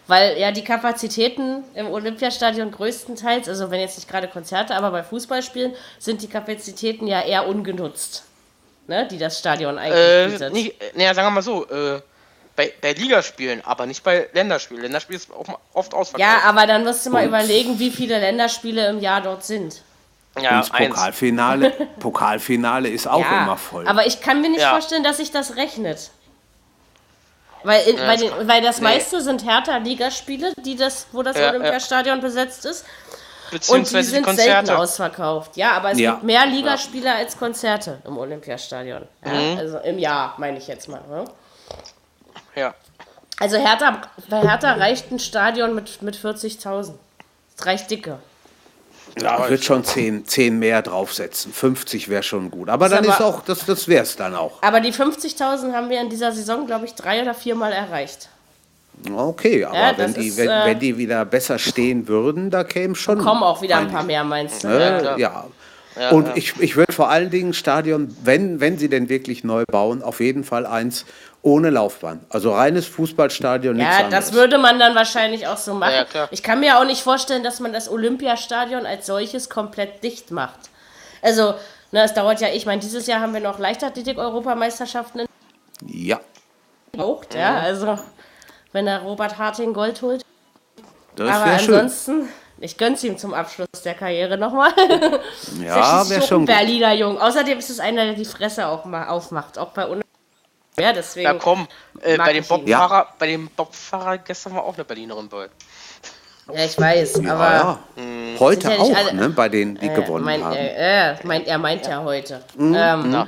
Weil 0.06 0.38
ja 0.38 0.52
die 0.52 0.64
Kapazitäten 0.64 1.64
im 1.74 1.90
Olympiastadion 1.90 2.70
größtenteils, 2.70 3.48
also 3.48 3.70
wenn 3.70 3.80
jetzt 3.80 3.96
nicht 3.96 4.08
gerade 4.08 4.28
Konzerte, 4.28 4.74
aber 4.74 4.90
bei 4.90 5.02
Fußballspielen 5.02 5.74
sind 5.98 6.22
die 6.22 6.28
Kapazitäten 6.28 7.06
ja 7.06 7.22
eher 7.22 7.46
ungenutzt, 7.46 8.24
ne, 8.86 9.06
die 9.06 9.18
das 9.18 9.38
Stadion 9.38 9.78
eigentlich 9.78 9.98
äh, 9.98 10.28
bietet. 10.30 10.52
Nicht, 10.52 10.96
naja, 10.96 11.12
sagen 11.12 11.26
wir 11.28 11.32
mal 11.32 11.42
so, 11.42 11.66
äh, 11.68 12.00
bei, 12.58 12.72
bei 12.82 12.93
Ligaspielen, 12.93 13.64
aber 13.64 13.87
nicht 13.87 14.02
bei 14.02 14.28
Länderspielen. 14.32 14.82
Länderspiel 14.82 15.14
ist 15.14 15.31
auch 15.31 15.60
oft 15.75 15.94
ausverkauft. 15.94 16.19
Ja, 16.19 16.49
aber 16.49 16.66
dann 16.66 16.82
musst 16.82 17.06
du 17.06 17.10
mal 17.10 17.22
Und? 17.22 17.28
überlegen, 17.28 17.78
wie 17.78 17.93
viele 17.93 18.19
Länderspiele 18.19 18.88
im 18.88 18.99
Jahr 18.99 19.20
dort 19.20 19.44
sind. 19.44 19.81
Ja, 20.40 20.50
Und 20.50 20.69
das 20.69 20.70
Pokalfinale, 20.70 21.70
Pokalfinale 22.00 22.88
ist 22.88 23.06
auch 23.06 23.20
ja, 23.20 23.44
immer 23.44 23.56
voll. 23.56 23.87
Aber 23.87 24.06
ich 24.08 24.20
kann 24.20 24.40
mir 24.40 24.50
nicht 24.50 24.62
ja. 24.62 24.70
vorstellen, 24.70 25.05
dass 25.05 25.19
sich 25.19 25.31
das 25.31 25.55
rechnet. 25.55 26.10
Weil, 27.62 27.82
in, 27.87 27.96
ja, 27.96 28.08
weil, 28.08 28.16
den, 28.16 28.49
weil 28.49 28.61
das 28.61 28.78
nee. 28.78 28.88
meiste 28.88 29.20
sind 29.20 29.44
Hertha-Ligaspiele, 29.44 30.52
die 30.64 30.75
das, 30.75 31.06
wo 31.12 31.22
das 31.22 31.38
ja, 31.38 31.50
Olympiastadion 31.50 32.16
ja. 32.16 32.22
besetzt 32.22 32.64
ist. 32.64 32.84
Und 33.69 33.90
die 33.93 34.02
sind 34.02 34.26
die 34.26 34.34
selten 34.34 34.70
ausverkauft. 34.70 35.56
Ja, 35.56 35.72
aber 35.72 35.93
es 35.93 35.99
gibt 35.99 36.25
mehr 36.25 36.44
Ligaspiele 36.44 37.14
als 37.14 37.38
Konzerte 37.38 37.99
im 38.04 38.19
Olympiastadion. 38.19 39.06
Mhm. 39.25 39.58
Also 39.58 39.78
im 39.78 40.00
Jahr, 40.00 40.34
meine 40.38 40.58
ich 40.58 40.66
jetzt 40.66 40.88
mal. 40.88 41.02
Ne? 41.08 41.25
Ja. 42.58 42.75
Also 43.40 43.56
Hertha, 43.56 44.02
bei 44.28 44.40
Hertha 44.40 44.72
reicht 44.72 45.12
ein 45.12 45.19
Stadion 45.19 45.75
mit, 45.75 46.02
mit 46.02 46.16
40.000. 46.16 46.94
Das 47.56 47.66
reicht 47.66 47.90
dicke. 47.90 48.19
Ja, 49.20 49.43
ich 49.43 49.50
würde 49.50 49.62
schon 49.62 49.84
10, 49.84 50.26
10 50.26 50.58
mehr 50.58 50.82
draufsetzen. 50.82 51.52
50 51.52 52.08
wäre 52.08 52.22
schon 52.22 52.50
gut. 52.50 52.69
Aber 52.69 52.88
dann 52.88 53.05
aber, 53.05 53.14
ist 53.14 53.20
auch, 53.20 53.43
das, 53.43 53.64
das 53.64 53.88
wäre 53.88 54.02
es 54.02 54.16
dann 54.16 54.34
auch. 54.34 54.62
Aber 54.62 54.81
die 54.81 54.93
50.000 54.93 55.72
haben 55.72 55.88
wir 55.88 56.00
in 56.00 56.10
dieser 56.10 56.32
Saison, 56.32 56.66
glaube 56.66 56.84
ich, 56.84 56.94
drei 56.94 57.22
oder 57.22 57.34
viermal 57.34 57.72
erreicht. 57.72 58.28
Okay, 59.12 59.64
aber 59.64 59.76
ja, 59.76 59.93
wenn, 59.96 60.14
die, 60.14 60.28
ist, 60.28 60.37
wenn, 60.37 60.49
äh, 60.49 60.66
wenn, 60.66 60.78
die 60.81 60.99
wieder 60.99 61.25
besser 61.25 61.58
stehen 61.58 62.08
würden, 62.08 62.50
da 62.50 62.64
käme 62.64 62.96
schon. 62.96 63.19
Kommen 63.19 63.44
auch 63.44 63.62
wieder 63.62 63.76
ein 63.76 63.88
paar 63.88 64.02
mehr, 64.02 64.25
meinst 64.25 64.64
du? 64.64 64.69
Ne? 64.69 65.02
Ja, 65.02 65.16
ja. 65.16 65.44
Ja. 65.98 66.10
Und 66.10 66.36
ich, 66.36 66.58
ich 66.60 66.76
würde 66.76 66.92
vor 66.92 67.10
allen 67.10 67.30
Dingen 67.30 67.54
Stadion, 67.54 68.14
wenn, 68.22 68.60
wenn 68.60 68.78
sie 68.78 68.88
denn 68.88 69.08
wirklich 69.08 69.44
neu 69.44 69.64
bauen, 69.70 70.02
auf 70.02 70.20
jeden 70.20 70.44
Fall 70.44 70.66
eins 70.66 71.04
ohne 71.42 71.70
Laufbahn. 71.70 72.20
Also 72.30 72.52
reines 72.52 72.86
Fußballstadion, 72.86 73.76
nichts 73.76 73.98
Ja, 73.98 74.08
das 74.08 74.32
würde 74.32 74.58
man 74.58 74.78
dann 74.78 74.94
wahrscheinlich 74.94 75.46
auch 75.46 75.56
so 75.56 75.74
machen. 75.74 76.06
Ja, 76.12 76.28
ich 76.30 76.42
kann 76.42 76.60
mir 76.60 76.78
auch 76.78 76.84
nicht 76.84 77.02
vorstellen, 77.02 77.42
dass 77.42 77.60
man 77.60 77.72
das 77.72 77.88
Olympiastadion 77.88 78.86
als 78.86 79.06
solches 79.06 79.48
komplett 79.48 80.02
dicht 80.02 80.30
macht. 80.30 80.58
Also, 81.22 81.54
ne, 81.92 82.02
es 82.02 82.14
dauert 82.14 82.40
ja, 82.40 82.48
ich 82.48 82.66
meine, 82.66 82.80
dieses 82.80 83.06
Jahr 83.06 83.20
haben 83.20 83.34
wir 83.34 83.40
noch 83.40 83.58
Leichtathletik-Europameisterschaften. 83.58 85.26
Ja. 85.86 86.20
Braucht, 86.92 87.34
ja, 87.34 87.58
also, 87.58 87.98
wenn 88.72 88.86
der 88.86 89.00
Robert 89.00 89.38
Harting 89.38 89.72
Gold 89.72 90.02
holt. 90.02 90.22
Das 91.14 91.30
Aber 91.30 91.44
ansonsten, 91.44 92.12
schön. 92.12 92.28
Ich 92.60 92.76
gönn's 92.76 93.04
ihm 93.04 93.18
zum 93.18 93.34
Abschluss 93.34 93.68
der 93.84 93.94
Karriere 93.94 94.36
nochmal. 94.38 94.72
Ja, 95.62 96.08
wäre 96.08 96.22
schon. 96.22 96.44
Berliner 96.44 96.92
Jung. 96.94 97.18
Außerdem 97.20 97.58
ist 97.58 97.70
es 97.70 97.80
einer, 97.80 98.04
der 98.04 98.14
die 98.14 98.24
Fresse 98.24 98.66
auch 98.66 98.84
mal 98.84 99.08
aufmacht, 99.08 99.58
auch 99.58 99.70
bei 99.70 99.86
uns. 99.86 100.04
Ja, 100.78 100.92
deswegen. 100.92 101.26
Ja, 101.26 101.34
komm, 101.34 101.66
äh, 102.00 102.16
bei, 102.16 102.32
dem 102.32 102.44
Bobfahrer, 102.44 102.98
ja. 102.98 103.14
bei 103.18 103.26
dem 103.26 103.48
Bobfahrer 103.48 104.18
gestern 104.18 104.54
war 104.54 104.64
auch 104.64 104.74
eine 104.74 104.84
Berlinerin 104.84 105.28
bei. 105.28 105.48
Ja, 106.52 106.64
ich 106.64 106.78
weiß, 106.78 107.20
ja, 107.22 107.34
aber. 107.34 107.78
Ja. 107.96 108.38
Heute 108.38 108.70
ja 108.70 108.78
auch, 108.78 108.96
alle, 108.96 109.14
ne, 109.14 109.28
bei 109.30 109.48
denen, 109.48 109.76
die 109.78 109.88
äh, 109.88 109.94
gewonnen 109.94 110.24
mein, 110.24 110.44
haben. 110.44 110.56
Äh, 110.56 111.26
meint, 111.26 111.46
er 111.46 111.58
meint 111.58 111.86
ja, 111.86 112.02
heute. 112.02 112.42
Mhm. 112.56 112.76
Ähm, 112.78 113.26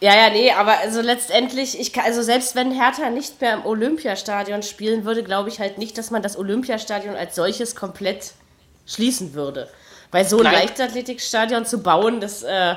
ja, 0.00 0.14
ja, 0.14 0.30
nee, 0.30 0.50
aber 0.50 0.78
also 0.78 1.00
letztendlich, 1.00 1.78
ich 1.78 1.92
kann, 1.92 2.04
also 2.04 2.22
selbst 2.22 2.54
wenn 2.56 2.72
Hertha 2.72 3.10
nicht 3.10 3.40
mehr 3.40 3.54
im 3.54 3.64
Olympiastadion 3.64 4.62
spielen 4.62 5.04
würde, 5.04 5.22
glaube 5.22 5.48
ich 5.48 5.60
halt 5.60 5.78
nicht, 5.78 5.96
dass 5.96 6.10
man 6.10 6.22
das 6.22 6.36
Olympiastadion 6.36 7.16
als 7.16 7.34
solches 7.34 7.74
komplett 7.74 8.32
schließen 8.86 9.34
würde. 9.34 9.70
Weil 10.10 10.24
so 10.24 10.38
ein 10.38 10.44
Nein. 10.44 10.54
Leichtathletikstadion 10.54 11.66
zu 11.66 11.82
bauen, 11.82 12.20
das. 12.20 12.42
Äh, 12.42 12.76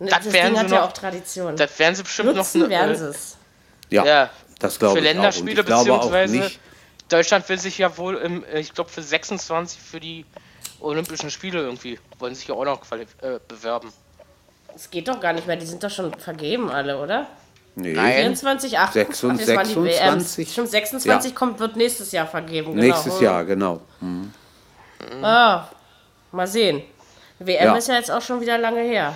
das, 0.00 0.24
das 0.24 0.32
Ding 0.32 0.58
hat 0.58 0.68
noch, 0.68 0.72
ja 0.72 0.84
auch 0.84 0.92
Tradition. 0.92 1.56
Das 1.56 1.78
werden 1.78 1.94
sie 1.94 2.02
bestimmt 2.02 2.34
Nutzen 2.34 2.62
noch. 2.62 2.68
werden 2.68 2.96
sie 2.96 3.08
es. 3.08 3.36
Ja, 3.90 4.04
ja, 4.04 4.30
das 4.58 4.78
glaube 4.78 4.98
ich. 4.98 5.04
Für 5.04 5.12
Länderspiele 5.12 5.62
auch. 5.62 5.84
beziehungsweise 5.84 6.50
Deutschland 7.08 7.48
will 7.48 7.58
sich 7.58 7.78
ja 7.78 7.96
wohl, 7.96 8.16
im, 8.16 8.44
äh, 8.44 8.60
ich 8.60 8.74
glaube, 8.74 8.90
für 8.90 9.02
26 9.02 9.80
für 9.80 10.00
die 10.00 10.26
Olympischen 10.80 11.30
Spiele 11.30 11.60
irgendwie, 11.60 11.98
wollen 12.18 12.34
sich 12.34 12.48
ja 12.48 12.54
auch 12.54 12.64
noch 12.64 12.80
äh, 12.92 13.38
bewerben. 13.46 13.92
Es 14.74 14.90
geht 14.90 15.08
doch 15.08 15.20
gar 15.20 15.32
nicht 15.32 15.46
mehr, 15.46 15.56
die 15.56 15.66
sind 15.66 15.82
doch 15.82 15.90
schon 15.90 16.12
vergeben 16.14 16.70
alle, 16.70 17.00
oder? 17.00 17.26
Nee. 17.76 17.92
Nein. 17.92 18.14
24, 18.14 18.78
8, 18.78 18.92
26, 18.92 19.74
26. 19.74 20.52
Stimmt, 20.52 20.70
26 20.70 21.30
ja. 21.30 21.36
kommt, 21.36 21.58
wird 21.58 21.76
nächstes 21.76 22.12
Jahr 22.12 22.26
vergeben. 22.26 22.74
Genau. 22.74 22.82
Nächstes 22.82 23.20
Jahr, 23.20 23.44
genau. 23.44 23.80
Mhm. 24.00 24.32
Ah, 25.22 25.68
mal 26.30 26.46
sehen. 26.46 26.82
WM 27.38 27.64
ja. 27.64 27.76
ist 27.76 27.88
ja 27.88 27.94
jetzt 27.96 28.10
auch 28.10 28.22
schon 28.22 28.40
wieder 28.40 28.58
lange 28.58 28.80
her. 28.80 29.14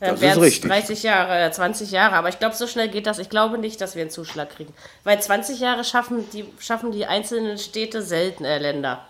Dann 0.00 0.20
wären 0.20 0.42
es 0.42 0.60
30 0.60 1.02
Jahre, 1.02 1.50
20 1.50 1.88
äh, 1.88 1.96
Jahre. 1.96 2.16
Aber 2.16 2.28
ich 2.28 2.38
glaube, 2.38 2.54
so 2.54 2.66
schnell 2.66 2.88
geht 2.88 3.06
das. 3.06 3.18
Ich 3.18 3.30
glaube 3.30 3.58
nicht, 3.58 3.80
dass 3.80 3.96
wir 3.96 4.02
einen 4.02 4.10
Zuschlag 4.10 4.50
kriegen. 4.50 4.72
Weil 5.02 5.20
20 5.20 5.58
Jahre 5.58 5.82
schaffen 5.82 6.30
die, 6.30 6.44
schaffen 6.60 6.92
die 6.92 7.06
einzelnen 7.06 7.58
Städte 7.58 8.02
selten, 8.02 8.44
äh, 8.44 8.58
Länder. 8.58 9.04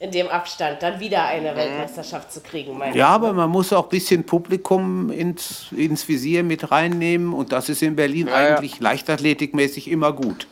In 0.00 0.10
dem 0.10 0.28
Abstand, 0.28 0.82
dann 0.82 0.98
wieder 0.98 1.26
eine 1.26 1.54
Weltmeisterschaft 1.54 2.32
zu 2.32 2.40
kriegen. 2.40 2.80
ja, 2.94 3.08
aber 3.08 3.34
man 3.34 3.50
muss 3.50 3.70
auch 3.70 3.84
ein 3.84 3.90
bisschen 3.90 4.24
Publikum 4.24 5.10
ins, 5.10 5.66
ins 5.72 6.08
Visier 6.08 6.42
mit 6.42 6.72
reinnehmen. 6.72 7.34
Und 7.34 7.52
das 7.52 7.68
ist 7.68 7.82
in 7.82 7.96
Berlin 7.96 8.28
ja, 8.28 8.34
eigentlich 8.34 8.76
ja. 8.76 8.78
leichtathletikmäßig 8.80 9.88
immer 9.88 10.14
gut. 10.14 10.46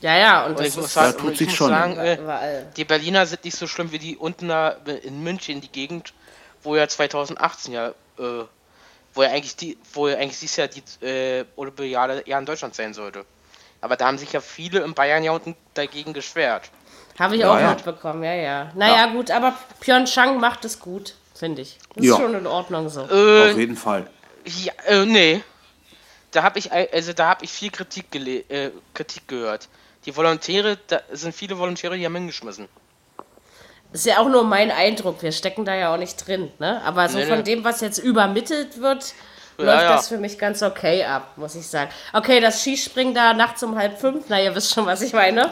Ja, 0.00 0.16
ja, 0.16 0.46
und, 0.46 0.58
und 0.58 0.64
ich 0.64 0.76
muss, 0.76 0.92
sagen, 0.92 1.32
ich 1.32 1.40
muss 1.40 1.56
sagen 1.56 1.96
äh, 1.96 2.66
die 2.76 2.84
Berliner 2.84 3.26
sind 3.26 3.44
nicht 3.44 3.56
so 3.56 3.66
schlimm 3.66 3.90
wie 3.90 3.98
die 3.98 4.16
unten 4.16 4.48
da 4.48 4.76
in 5.02 5.24
München, 5.24 5.60
die 5.60 5.72
Gegend, 5.72 6.14
wo 6.62 6.76
ja 6.76 6.86
2018 6.86 7.72
ja, 7.72 7.88
äh, 7.88 8.44
wo 9.12 9.22
ja 9.22 9.30
eigentlich 9.30 9.56
die, 9.56 9.76
wo 9.92 10.06
ja 10.06 10.16
eigentlich 10.18 10.38
dieses 10.38 10.56
Jahr 10.56 10.68
die 10.68 11.04
äh, 11.04 11.44
Olympiade 11.56 12.22
ja 12.26 12.38
in 12.38 12.46
Deutschland 12.46 12.76
sein 12.76 12.94
sollte. 12.94 13.24
Aber 13.80 13.96
da 13.96 14.06
haben 14.06 14.18
sich 14.18 14.32
ja 14.32 14.40
viele 14.40 14.80
in 14.80 14.94
Bayern 14.94 15.24
ja 15.24 15.32
unten 15.32 15.56
dagegen 15.74 16.12
geschwert. 16.12 16.70
Habe 17.18 17.34
ich 17.34 17.40
ja, 17.40 17.52
auch 17.52 17.58
ja. 17.58 17.70
mitbekommen, 17.70 18.22
ja, 18.22 18.34
ja. 18.34 18.70
Naja, 18.74 19.06
ja. 19.06 19.12
gut, 19.12 19.30
aber 19.30 19.54
Pyeongchang 19.80 20.38
macht 20.38 20.64
es 20.64 20.78
gut, 20.78 21.14
finde 21.34 21.62
ich. 21.62 21.78
Das 21.94 22.04
ist 22.04 22.16
schon 22.16 22.34
in 22.34 22.46
Ordnung 22.46 22.88
so. 22.88 23.00
Äh, 23.00 23.50
Auf 23.50 23.58
jeden 23.58 23.76
Fall. 23.76 24.08
Ja, 24.44 24.72
äh, 24.86 25.04
nee. 25.04 25.42
Da 26.30 26.42
habe 26.42 26.58
ich 26.58 26.70
also 26.70 27.12
da 27.14 27.30
habe 27.30 27.44
ich 27.44 27.50
viel 27.50 27.70
Kritik, 27.70 28.14
äh, 28.14 28.70
Kritik 28.94 29.26
gehört. 29.26 29.68
Die 30.04 30.16
Volontäre, 30.16 30.78
da 30.86 31.00
sind 31.10 31.34
viele 31.34 31.58
Volontäre, 31.58 31.96
die 31.96 32.04
haben 32.04 32.14
hingeschmissen. 32.14 32.68
Das 33.90 34.02
ist 34.02 34.06
ja 34.06 34.18
auch 34.18 34.28
nur 34.28 34.44
mein 34.44 34.70
Eindruck. 34.70 35.22
Wir 35.22 35.32
stecken 35.32 35.64
da 35.64 35.74
ja 35.74 35.92
auch 35.92 35.98
nicht 35.98 36.26
drin, 36.26 36.52
ne? 36.58 36.82
Aber 36.84 37.08
so 37.08 37.18
nee, 37.18 37.26
von 37.26 37.38
nee. 37.38 37.44
dem, 37.44 37.64
was 37.64 37.80
jetzt 37.80 37.98
übermittelt 37.98 38.80
wird, 38.80 39.14
ja, 39.58 39.64
läuft 39.64 39.82
ja. 39.82 39.96
das 39.96 40.08
für 40.08 40.18
mich 40.18 40.38
ganz 40.38 40.62
okay 40.62 41.04
ab, 41.04 41.32
muss 41.36 41.54
ich 41.54 41.66
sagen. 41.66 41.90
Okay, 42.12 42.40
das 42.40 42.60
Skispringen 42.62 43.14
da 43.14 43.32
nachts 43.32 43.62
um 43.62 43.76
halb 43.76 43.98
fünf, 43.98 44.26
na, 44.28 44.40
ihr 44.40 44.54
wisst 44.54 44.74
schon, 44.74 44.86
was 44.86 45.00
ich 45.00 45.14
meine. 45.14 45.50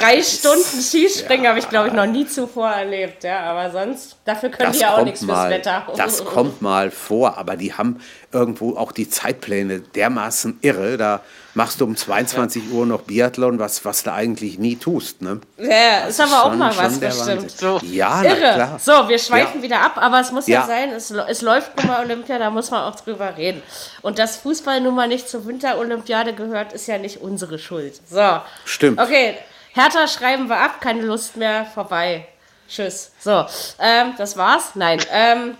Drei 0.00 0.22
Stunden 0.22 0.80
Skispringen 0.80 1.44
ja. 1.44 1.50
habe 1.50 1.58
ich, 1.58 1.68
glaube 1.68 1.88
ich, 1.88 1.94
noch 1.94 2.06
nie 2.06 2.26
zuvor 2.26 2.70
erlebt. 2.70 3.24
Ja, 3.24 3.40
aber 3.40 3.70
sonst, 3.70 4.16
dafür 4.24 4.48
können 4.50 4.68
das 4.68 4.78
die 4.78 4.82
ja 4.82 4.96
auch 4.96 5.04
nichts 5.04 5.20
mal, 5.22 5.48
fürs 5.48 5.58
Wetter. 5.58 5.86
Das 5.96 6.24
kommt 6.24 6.62
mal 6.62 6.90
vor, 6.90 7.36
aber 7.36 7.56
die 7.56 7.74
haben 7.74 8.00
irgendwo 8.32 8.76
auch 8.76 8.92
die 8.92 9.08
Zeitpläne 9.08 9.80
dermaßen 9.80 10.58
irre. 10.62 10.96
Da 10.96 11.20
machst 11.54 11.80
du 11.80 11.84
um 11.84 11.96
22 11.96 12.62
ja. 12.64 12.74
Uhr 12.74 12.86
noch 12.86 13.02
Biathlon, 13.02 13.58
was, 13.58 13.84
was 13.84 14.02
du 14.02 14.12
eigentlich 14.12 14.58
nie 14.58 14.76
tust. 14.76 15.22
Ne? 15.22 15.40
Ja, 15.58 16.06
ist 16.06 16.20
aber 16.20 16.44
auch 16.44 16.54
mal 16.54 16.76
was 16.76 16.98
bestimmt. 16.98 17.50
So. 17.50 17.80
Ja, 17.82 18.22
irre. 18.22 18.54
klar. 18.54 18.78
So, 18.78 19.08
wir 19.08 19.18
schweifen 19.18 19.56
ja. 19.56 19.62
wieder 19.62 19.80
ab, 19.80 19.92
aber 19.96 20.20
es 20.20 20.32
muss 20.32 20.46
ja, 20.46 20.60
ja 20.60 20.66
sein, 20.66 20.90
es, 20.92 21.10
es 21.10 21.42
läuft 21.42 21.76
nun 21.76 21.88
mal 21.88 22.04
Olympia, 22.04 22.38
da 22.38 22.50
muss 22.50 22.70
man 22.70 22.82
auch 22.82 22.96
drüber 22.96 23.36
reden. 23.36 23.62
Und 24.02 24.18
dass 24.18 24.36
Fußball 24.36 24.80
nun 24.80 24.94
mal 24.94 25.08
nicht 25.08 25.28
zur 25.28 25.46
Winterolympiade 25.46 26.34
gehört, 26.34 26.72
ist 26.72 26.86
ja 26.86 26.98
nicht 26.98 27.20
unsere 27.20 27.58
Schuld. 27.58 28.00
So. 28.08 28.40
Stimmt. 28.64 29.00
Okay, 29.00 29.36
Hertha 29.72 30.08
schreiben 30.08 30.48
wir 30.48 30.56
ab, 30.56 30.80
keine 30.80 31.02
Lust 31.02 31.36
mehr, 31.36 31.64
vorbei. 31.66 32.26
Tschüss. 32.68 33.12
So, 33.20 33.46
ähm, 33.80 34.14
das 34.16 34.36
war's? 34.36 34.72
Nein. 34.74 35.00
Ähm, 35.10 35.56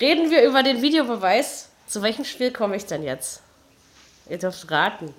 reden 0.00 0.30
wir 0.30 0.44
über 0.44 0.62
den 0.62 0.82
Videobeweis. 0.82 1.68
Zu 1.86 2.02
welchem 2.02 2.24
Spiel 2.24 2.50
komme 2.50 2.76
ich 2.76 2.86
denn 2.86 3.02
jetzt? 3.02 3.42
Ihr 4.28 4.38
dürft 4.38 4.70
raten. 4.70 5.14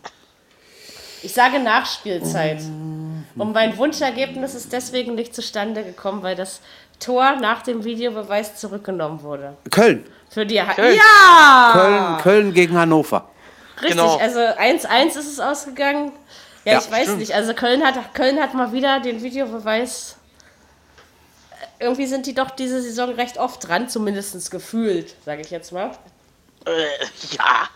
Ich 1.23 1.33
sage 1.33 1.59
Nachspielzeit. 1.59 2.59
Und 2.59 3.53
mein 3.53 3.77
Wunschergebnis 3.77 4.53
ist 4.53 4.71
deswegen 4.73 5.15
nicht 5.15 5.33
zustande 5.33 5.83
gekommen, 5.83 6.21
weil 6.23 6.35
das 6.35 6.61
Tor 6.99 7.37
nach 7.39 7.63
dem 7.63 7.83
Videobeweis 7.83 8.55
zurückgenommen 8.55 9.23
wurde. 9.23 9.55
Köln. 9.71 10.05
Für 10.29 10.45
die 10.45 10.61
ha 10.61 10.73
Köln. 10.73 10.95
Ja! 10.95 11.69
Köln, 11.73 12.17
Köln 12.21 12.53
gegen 12.53 12.77
Hannover. 12.77 13.29
Richtig, 13.81 13.91
genau. 13.91 14.17
also 14.17 14.39
1-1 14.39 15.07
ist 15.09 15.17
es 15.17 15.39
ausgegangen. 15.39 16.11
Ja, 16.67 16.73
ja 16.73 16.79
ich 16.79 16.91
weiß 16.91 17.03
stimmt. 17.03 17.19
nicht. 17.19 17.33
Also 17.33 17.53
Köln 17.53 17.83
hat, 17.85 18.13
Köln 18.13 18.41
hat 18.41 18.53
mal 18.53 18.73
wieder 18.73 18.99
den 18.99 19.23
Videobeweis. 19.23 20.17
Irgendwie 21.79 22.07
sind 22.07 22.25
die 22.25 22.33
doch 22.33 22.51
diese 22.51 22.81
Saison 22.81 23.11
recht 23.11 23.37
oft 23.37 23.65
dran, 23.65 23.87
zumindest 23.87 24.51
gefühlt, 24.51 25.15
sage 25.25 25.41
ich 25.41 25.49
jetzt 25.49 25.71
mal. 25.71 25.91
Äh, 26.65 26.71
ja. 27.37 27.69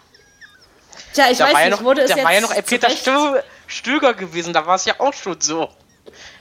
Tja, 1.13 1.25
ich 1.31 1.38
da 1.38 1.45
weiß 1.45 1.53
nicht, 1.53 1.63
ja 1.63 1.69
noch, 1.69 1.83
wurde 1.83 2.01
es 2.01 2.10
da 2.10 2.17
jetzt. 2.17 2.24
Da 2.24 2.27
war 2.27 2.33
ja 2.33 2.41
noch 2.41 2.65
Peter 2.65 2.89
Stö 2.89 3.39
Stöger 3.67 4.13
gewesen, 4.13 4.51
da 4.51 4.65
war 4.65 4.75
es 4.75 4.83
ja 4.83 4.95
auch 5.00 5.13
schon 5.13 5.39
so. 5.39 5.69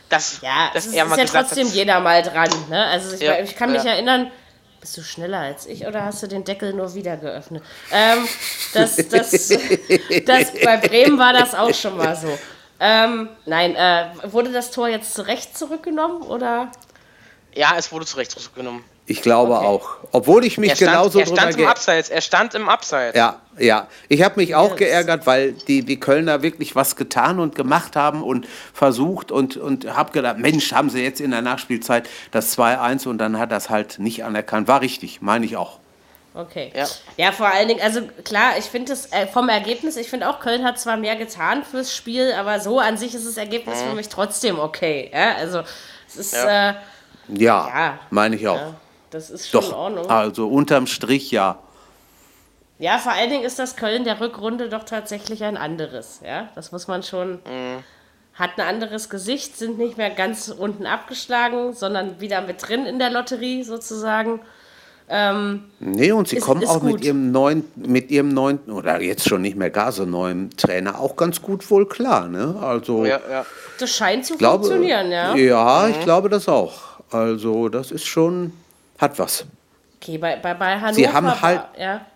Dass, 0.08 0.40
ja, 0.40 0.70
dass 0.74 0.86
es 0.86 0.92
ist, 0.92 1.00
ist 1.00 1.16
ja 1.16 1.24
trotzdem 1.24 1.68
hat, 1.68 1.74
jeder 1.74 2.00
mal 2.00 2.22
dran. 2.22 2.50
Ne? 2.68 2.84
Also 2.86 3.14
ich, 3.14 3.20
ja, 3.20 3.38
ich 3.38 3.54
kann 3.54 3.70
mich 3.70 3.84
ja. 3.84 3.92
erinnern, 3.92 4.32
bist 4.80 4.96
du 4.96 5.02
schneller 5.02 5.38
als 5.38 5.66
ich 5.66 5.86
oder 5.86 6.04
hast 6.04 6.22
du 6.22 6.26
den 6.26 6.44
Deckel 6.44 6.72
nur 6.72 6.94
wieder 6.94 7.16
geöffnet? 7.16 7.62
Ähm, 7.90 8.26
das, 8.72 8.96
das, 8.96 9.30
das, 10.26 10.52
bei 10.64 10.76
Bremen 10.78 11.18
war 11.18 11.32
das 11.32 11.54
auch 11.54 11.74
schon 11.74 11.96
mal 11.96 12.16
so. 12.16 12.38
Ähm, 12.78 13.28
nein, 13.44 13.76
äh, 13.76 14.10
wurde 14.32 14.52
das 14.52 14.70
Tor 14.70 14.88
jetzt 14.88 15.14
zurecht 15.14 15.56
zurückgenommen 15.56 16.22
oder? 16.22 16.72
Ja, 17.54 17.74
es 17.76 17.92
wurde 17.92 18.06
zurecht 18.06 18.30
zurückgenommen. 18.30 18.84
Ich 19.10 19.22
glaube 19.22 19.54
okay. 19.54 19.66
auch. 19.66 19.88
Obwohl 20.12 20.44
ich 20.44 20.56
mich 20.56 20.70
er 20.70 20.76
stand, 20.76 20.92
genauso 20.92 21.18
Er 21.18 21.26
stand 21.26 21.58
im 21.58 21.66
Abseits. 21.66 22.10
Er 22.10 22.20
stand 22.20 22.54
im 22.54 22.68
Abseits. 22.68 23.16
Ja, 23.16 23.40
ja. 23.58 23.88
Ich 24.08 24.22
habe 24.22 24.36
mich 24.36 24.54
auch 24.54 24.76
geärgert, 24.76 25.26
weil 25.26 25.50
die, 25.52 25.82
die 25.82 25.98
Kölner 25.98 26.42
wirklich 26.42 26.76
was 26.76 26.94
getan 26.94 27.40
und 27.40 27.56
gemacht 27.56 27.96
haben 27.96 28.22
und 28.22 28.46
versucht 28.72 29.32
und, 29.32 29.56
und 29.56 29.96
habe 29.96 30.12
gedacht, 30.12 30.38
Mensch, 30.38 30.72
haben 30.72 30.90
sie 30.90 31.02
jetzt 31.02 31.20
in 31.20 31.32
der 31.32 31.42
Nachspielzeit 31.42 32.08
das 32.30 32.56
2-1 32.56 33.08
und 33.08 33.18
dann 33.18 33.36
hat 33.40 33.50
das 33.50 33.68
halt 33.68 33.98
nicht 33.98 34.22
anerkannt. 34.22 34.68
War 34.68 34.80
richtig, 34.80 35.20
meine 35.20 35.44
ich 35.44 35.56
auch. 35.56 35.80
Okay. 36.32 36.70
Ja. 36.76 36.86
ja, 37.16 37.32
vor 37.32 37.48
allen 37.48 37.66
Dingen, 37.66 37.80
also 37.80 38.02
klar, 38.22 38.52
ich 38.58 38.66
finde 38.66 38.92
es 38.92 39.06
äh, 39.06 39.26
vom 39.26 39.48
Ergebnis, 39.48 39.96
ich 39.96 40.08
finde 40.08 40.30
auch, 40.30 40.38
Köln 40.38 40.64
hat 40.64 40.78
zwar 40.78 40.96
mehr 40.96 41.16
getan 41.16 41.64
fürs 41.64 41.96
Spiel, 41.96 42.32
aber 42.38 42.60
so 42.60 42.78
an 42.78 42.96
sich 42.96 43.16
ist 43.16 43.26
das 43.26 43.36
Ergebnis 43.36 43.82
mhm. 43.82 43.88
für 43.88 43.94
mich 43.96 44.08
trotzdem 44.08 44.60
okay. 44.60 45.10
Ja, 45.12 45.34
also 45.34 45.62
es 46.06 46.16
ist. 46.16 46.34
Ja, 46.34 46.70
äh, 46.70 46.74
ja, 47.28 47.68
ja. 47.68 47.98
meine 48.10 48.36
ich 48.36 48.46
auch. 48.46 48.74
Das 49.10 49.30
ist 49.30 49.48
schon 49.50 49.60
doch, 49.60 49.68
in 49.70 49.74
Ordnung. 49.74 50.10
Also 50.10 50.48
unterm 50.48 50.86
Strich 50.86 51.30
ja. 51.30 51.58
Ja, 52.78 52.98
vor 52.98 53.12
allen 53.12 53.28
Dingen 53.28 53.44
ist 53.44 53.58
das 53.58 53.76
Köln 53.76 54.04
der 54.04 54.20
Rückrunde 54.20 54.70
doch 54.70 54.84
tatsächlich 54.84 55.44
ein 55.44 55.56
anderes. 55.56 56.20
Ja, 56.24 56.48
das 56.54 56.72
muss 56.72 56.88
man 56.88 57.02
schon. 57.02 57.32
Mhm. 57.32 57.84
Hat 58.34 58.52
ein 58.56 58.66
anderes 58.66 59.10
Gesicht, 59.10 59.58
sind 59.58 59.76
nicht 59.76 59.98
mehr 59.98 60.08
ganz 60.08 60.48
unten 60.48 60.86
abgeschlagen, 60.86 61.74
sondern 61.74 62.20
wieder 62.20 62.40
mit 62.40 62.66
drin 62.66 62.86
in 62.86 62.98
der 62.98 63.10
Lotterie 63.10 63.64
sozusagen. 63.64 64.40
Ähm, 65.12 65.64
nee, 65.80 66.12
und 66.12 66.28
sie 66.28 66.36
ist, 66.36 66.44
kommen 66.44 66.62
ist 66.62 66.68
auch 66.68 66.82
mit 66.82 67.04
ihrem 67.04 67.32
neuen, 67.32 67.64
mit 67.74 68.12
ihrem 68.12 68.28
neunten, 68.28 68.70
oder 68.70 69.02
jetzt 69.02 69.28
schon 69.28 69.42
nicht 69.42 69.56
mehr 69.56 69.68
gar 69.68 69.90
so 69.90 70.04
neuen 70.04 70.50
Trainer 70.56 71.00
auch 71.00 71.16
ganz 71.16 71.42
gut 71.42 71.68
wohl 71.68 71.86
klar. 71.86 72.28
Ne? 72.28 72.56
Also, 72.62 73.04
ja, 73.04 73.20
ja. 73.28 73.44
Das 73.78 73.90
scheint 73.90 74.24
zu 74.24 74.36
glaube, 74.36 74.64
funktionieren, 74.64 75.10
ja. 75.10 75.34
Ja, 75.34 75.84
mhm. 75.86 75.90
ich 75.90 76.00
glaube 76.00 76.28
das 76.28 76.48
auch. 76.48 77.00
Also, 77.10 77.68
das 77.68 77.90
ist 77.90 78.06
schon 78.06 78.52
hat 79.00 79.18
was. 79.18 79.44
Okay, 79.96 80.18
bei, 80.18 80.36
bei, 80.36 80.54
bei 80.54 80.74
Hannover. 80.76 80.94
Sie 80.94 81.08
haben 81.08 81.42
halt. 81.42 81.62
Ja. 81.78 82.06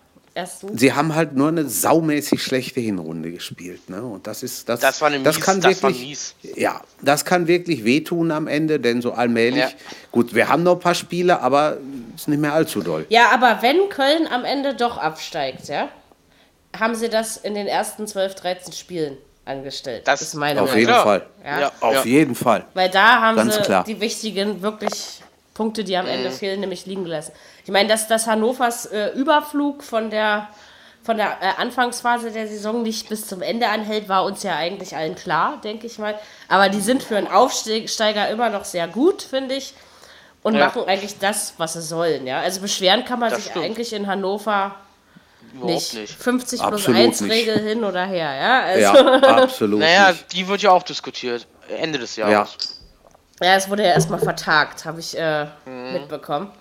Sie 0.73 0.91
haben 0.91 1.15
halt 1.15 1.33
nur 1.33 1.47
eine 1.47 1.63
saumäßig 1.63 2.43
schlechte 2.43 2.81
Hinrunde 2.81 3.31
gespielt, 3.31 3.89
ne? 3.89 4.03
Und 4.03 4.27
das 4.27 4.43
ist 4.43 4.67
das. 4.67 4.81
Das 4.81 4.99
war 4.99 5.07
eine 5.07 5.23
das 5.23 5.37
mies, 5.37 5.45
kann 5.45 5.61
das 5.61 5.81
wirklich, 5.81 6.35
ja, 6.57 6.81
das 7.01 7.23
kann 7.23 7.47
wirklich 7.47 7.85
wehtun 7.85 8.31
am 8.31 8.47
Ende, 8.47 8.81
denn 8.81 9.01
so 9.01 9.13
allmählich. 9.13 9.63
Ja. 9.63 9.69
Gut, 10.11 10.35
wir 10.35 10.49
haben 10.49 10.63
noch 10.63 10.73
ein 10.73 10.79
paar 10.81 10.93
Spiele, 10.93 11.39
aber 11.39 11.77
es 12.15 12.23
ist 12.23 12.27
nicht 12.27 12.41
mehr 12.41 12.51
allzu 12.51 12.81
doll. 12.81 13.05
Ja, 13.07 13.29
aber 13.31 13.59
wenn 13.61 13.87
Köln 13.87 14.27
am 14.27 14.43
Ende 14.43 14.75
doch 14.75 14.97
absteigt, 14.97 15.69
ja, 15.69 15.87
haben 16.77 16.95
sie 16.95 17.07
das 17.07 17.37
in 17.37 17.55
den 17.55 17.67
ersten 17.67 18.05
12, 18.05 18.35
13 18.35 18.73
Spielen 18.73 19.17
angestellt. 19.45 20.05
Das 20.05 20.21
ist 20.21 20.33
meine 20.33 20.61
Auf 20.61 20.75
jeden 20.75 20.93
Fall. 20.93 21.25
Ja. 21.45 21.59
ja. 21.61 21.71
Auf 21.79 22.05
jeden 22.05 22.35
Fall. 22.35 22.65
Weil 22.73 22.89
da 22.89 23.21
haben 23.21 23.37
Ganz 23.37 23.55
sie 23.55 23.61
klar. 23.61 23.85
die 23.85 24.01
wichtigen 24.01 24.61
wirklich 24.61 25.21
Punkte, 25.55 25.85
die 25.85 25.97
am 25.97 26.05
Ende 26.05 26.29
mhm. 26.29 26.33
fehlen, 26.33 26.59
nämlich 26.59 26.85
liegen 26.85 27.05
gelassen. 27.05 27.31
Ich 27.63 27.71
meine, 27.71 27.89
dass, 27.89 28.07
dass 28.07 28.27
Hannovers 28.27 28.85
äh, 28.87 29.07
Überflug 29.15 29.83
von 29.83 30.11
der, 30.11 30.49
von 31.01 31.17
der 31.17 31.37
äh, 31.41 31.61
Anfangsphase 31.61 32.29
der 32.29 32.47
Saison 32.47 32.83
nicht 32.83 33.09
bis 33.09 33.25
zum 33.25 33.41
Ende 33.41 33.69
anhält, 33.69 34.09
war 34.09 34.25
uns 34.25 34.43
ja 34.43 34.55
eigentlich 34.55 34.95
allen 34.95 35.15
klar, 35.15 35.59
denke 35.63 35.87
ich 35.87 35.97
mal. 35.97 36.19
Aber 36.49 36.69
die 36.69 36.81
sind 36.81 37.01
für 37.01 37.17
einen 37.17 37.27
Aufsteiger 37.27 38.29
immer 38.29 38.49
noch 38.49 38.65
sehr 38.65 38.87
gut, 38.89 39.21
finde 39.23 39.55
ich. 39.55 39.73
Und 40.43 40.55
ja. 40.55 40.65
machen 40.65 40.83
eigentlich 40.85 41.17
das, 41.19 41.53
was 41.57 41.73
sie 41.73 41.81
sollen. 41.81 42.27
Ja? 42.27 42.41
Also 42.41 42.59
beschweren 42.59 43.05
kann 43.05 43.19
man 43.19 43.29
das 43.29 43.41
sich 43.41 43.51
stimmt. 43.51 43.65
eigentlich 43.65 43.93
in 43.93 44.07
Hannover 44.07 44.75
nicht. 45.53 45.93
nicht. 45.93 46.13
50 46.13 46.61
plus 46.61 46.87
1 46.87 47.23
Regel 47.23 47.59
hin 47.59 47.83
oder 47.85 48.05
her. 48.05 48.35
Ja, 48.35 48.61
also 48.61 48.81
ja 48.81 49.43
absolut. 49.43 49.79
naja, 49.79 50.13
die 50.33 50.45
wird 50.47 50.61
ja 50.61 50.71
auch 50.71 50.83
diskutiert. 50.83 51.47
Ende 51.69 51.97
des 51.97 52.17
Jahres. 52.17 52.57
Ja. 52.59 52.74
Ja, 53.41 53.55
es 53.55 53.69
wurde 53.69 53.83
ja 53.83 53.89
erstmal 53.89 54.19
vertagt, 54.19 54.85
habe 54.85 54.99
ich 54.99 55.17
äh, 55.17 55.45
mhm. 55.65 55.93
mitbekommen. 55.93 56.51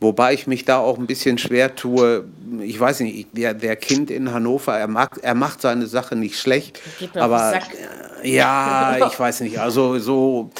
Wobei 0.00 0.32
ich 0.32 0.46
mich 0.46 0.64
da 0.64 0.78
auch 0.78 0.96
ein 0.96 1.06
bisschen 1.06 1.38
schwer 1.38 1.74
tue. 1.74 2.24
Ich 2.60 2.78
weiß 2.78 3.00
nicht, 3.00 3.28
der, 3.32 3.52
der 3.52 3.74
Kind 3.74 4.10
in 4.10 4.32
Hannover, 4.32 4.78
er, 4.78 4.86
mag, 4.86 5.18
er 5.22 5.34
macht 5.34 5.60
seine 5.60 5.86
Sache 5.86 6.14
nicht 6.14 6.38
schlecht. 6.38 6.80
Aber 7.14 7.54
äh, 8.22 8.30
ja, 8.30 9.08
ich 9.08 9.18
weiß 9.18 9.40
nicht. 9.40 9.58
Also 9.58 9.98
so. 9.98 10.50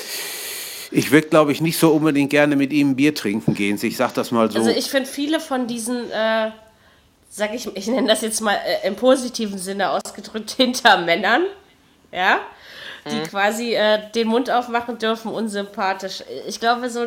Ich 0.90 1.12
würde, 1.12 1.28
glaube 1.28 1.52
ich, 1.52 1.61
nicht 1.61 1.78
so 1.78 1.93
unbedingt 1.93 2.31
gerne 2.31 2.57
mit 2.57 2.73
ihm 2.73 2.97
Bier 2.97 3.14
trinken 3.14 3.55
gehen. 3.55 3.78
Ich 3.81 3.97
sage 3.97 4.12
das 4.14 4.33
mal 4.33 4.50
so. 4.50 4.59
Also 4.59 4.71
ich 4.71 4.90
finde 4.90 5.09
viele 5.09 5.38
von 5.38 5.67
diesen, 5.67 6.11
äh, 6.11 6.50
sag 7.28 7.55
ich, 7.55 7.69
ich 7.76 7.87
nenne 7.87 8.09
das 8.09 8.23
jetzt 8.23 8.40
mal 8.40 8.57
äh, 8.57 8.88
im 8.88 8.97
positiven 8.97 9.59
Sinne 9.59 9.90
ausgedrückt, 9.90 10.50
Hintermännern, 10.57 11.45
ja, 12.11 12.40
die 13.09 13.21
hm. 13.21 13.25
quasi 13.25 13.75
äh, 13.75 14.00
den 14.15 14.29
Mund 14.29 14.50
aufmachen 14.50 14.99
dürfen, 14.99 15.33
unsympathisch. 15.33 16.23
Ich 16.47 16.61
glaube, 16.61 16.88
so 16.91 17.07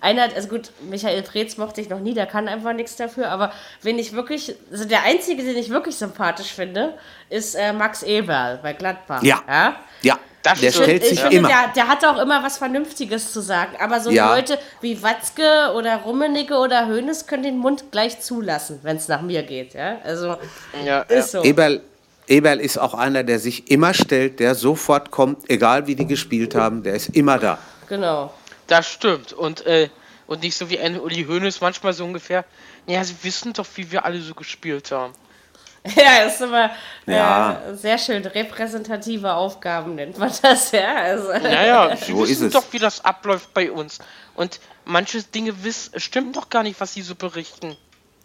einer, 0.00 0.28
also 0.34 0.48
gut, 0.48 0.70
Michael 0.88 1.22
Preetz 1.22 1.56
mochte 1.56 1.80
ich 1.80 1.88
noch 1.88 2.00
nie, 2.00 2.14
der 2.14 2.26
kann 2.26 2.48
einfach 2.48 2.72
nichts 2.72 2.96
dafür, 2.96 3.30
aber 3.30 3.52
wen 3.82 3.98
ich 3.98 4.12
wirklich, 4.12 4.54
also 4.70 4.84
der 4.84 5.02
einzige, 5.02 5.42
den 5.42 5.56
ich 5.56 5.70
wirklich 5.70 5.96
sympathisch 5.96 6.52
finde, 6.52 6.94
ist 7.30 7.54
äh, 7.54 7.72
Max 7.72 8.02
Eberl 8.02 8.58
bei 8.62 8.72
Gladbach. 8.72 9.22
Ja. 9.22 9.42
Ja. 9.48 9.76
ja. 10.02 10.18
Das 10.42 10.60
der 10.60 10.70
stellt 10.70 11.04
sich 11.04 11.20
finde, 11.20 11.36
immer. 11.36 11.48
Der, 11.48 11.72
der, 11.74 11.88
hat 11.88 12.04
auch 12.04 12.16
immer 12.16 12.42
was 12.44 12.58
Vernünftiges 12.58 13.32
zu 13.32 13.40
sagen. 13.40 13.76
Aber 13.80 14.00
so 14.00 14.10
ja. 14.10 14.34
Leute 14.34 14.58
wie 14.80 15.02
Watzke 15.02 15.72
oder 15.74 15.96
Rummenigge 15.96 16.54
oder 16.54 16.86
Hoeneß 16.86 17.26
können 17.26 17.42
den 17.42 17.58
Mund 17.58 17.90
gleich 17.90 18.20
zulassen, 18.20 18.78
wenn 18.82 18.96
es 18.96 19.08
nach 19.08 19.20
mir 19.20 19.42
geht. 19.42 19.74
Ja? 19.74 19.98
Also 20.04 20.36
ja, 20.84 21.00
ist 21.02 21.32
so. 21.32 21.42
Eberl, 21.42 21.82
Eberl 22.28 22.60
ist 22.60 22.78
auch 22.78 22.94
einer, 22.94 23.24
der 23.24 23.38
sich 23.38 23.70
immer 23.70 23.94
stellt, 23.94 24.40
der 24.40 24.54
sofort 24.54 25.10
kommt, 25.10 25.48
egal 25.50 25.86
wie 25.86 25.96
die 25.96 26.06
gespielt 26.06 26.54
haben, 26.54 26.82
der 26.82 26.94
ist 26.94 27.08
immer 27.16 27.38
da. 27.38 27.58
Genau. 27.88 28.32
Das 28.66 28.86
stimmt. 28.86 29.32
Und, 29.32 29.66
äh, 29.66 29.88
und 30.26 30.42
nicht 30.42 30.56
so 30.56 30.68
wie 30.70 30.78
ein 30.78 31.00
Uli 31.00 31.24
Hoeneß 31.24 31.60
manchmal 31.60 31.92
so 31.94 32.04
ungefähr, 32.04 32.44
ja, 32.86 33.02
sie 33.02 33.16
wissen 33.22 33.52
doch, 33.54 33.66
wie 33.76 33.90
wir 33.90 34.04
alle 34.04 34.20
so 34.20 34.34
gespielt 34.34 34.92
haben. 34.92 35.12
Ja, 35.96 36.24
ist 36.26 36.40
immer 36.40 36.70
ja. 37.06 37.62
Äh, 37.66 37.74
sehr 37.76 37.96
schön. 37.96 38.26
Repräsentative 38.26 39.32
Aufgaben 39.32 39.94
nennt 39.94 40.18
man 40.18 40.30
das, 40.42 40.72
ja. 40.72 40.96
Also. 40.96 41.32
Ja, 41.32 41.64
ja, 41.64 41.96
sie 42.04 42.12
so 42.12 42.28
wissen 42.28 42.50
doch, 42.50 42.64
wie 42.72 42.78
das 42.78 43.04
abläuft 43.04 43.54
bei 43.54 43.70
uns. 43.70 43.98
Und 44.34 44.60
manche 44.84 45.22
Dinge 45.22 45.64
wiss, 45.64 45.90
stimmen 45.96 46.32
doch 46.32 46.50
gar 46.50 46.62
nicht, 46.62 46.78
was 46.80 46.92
sie 46.92 47.02
so 47.02 47.14
berichten. 47.14 47.76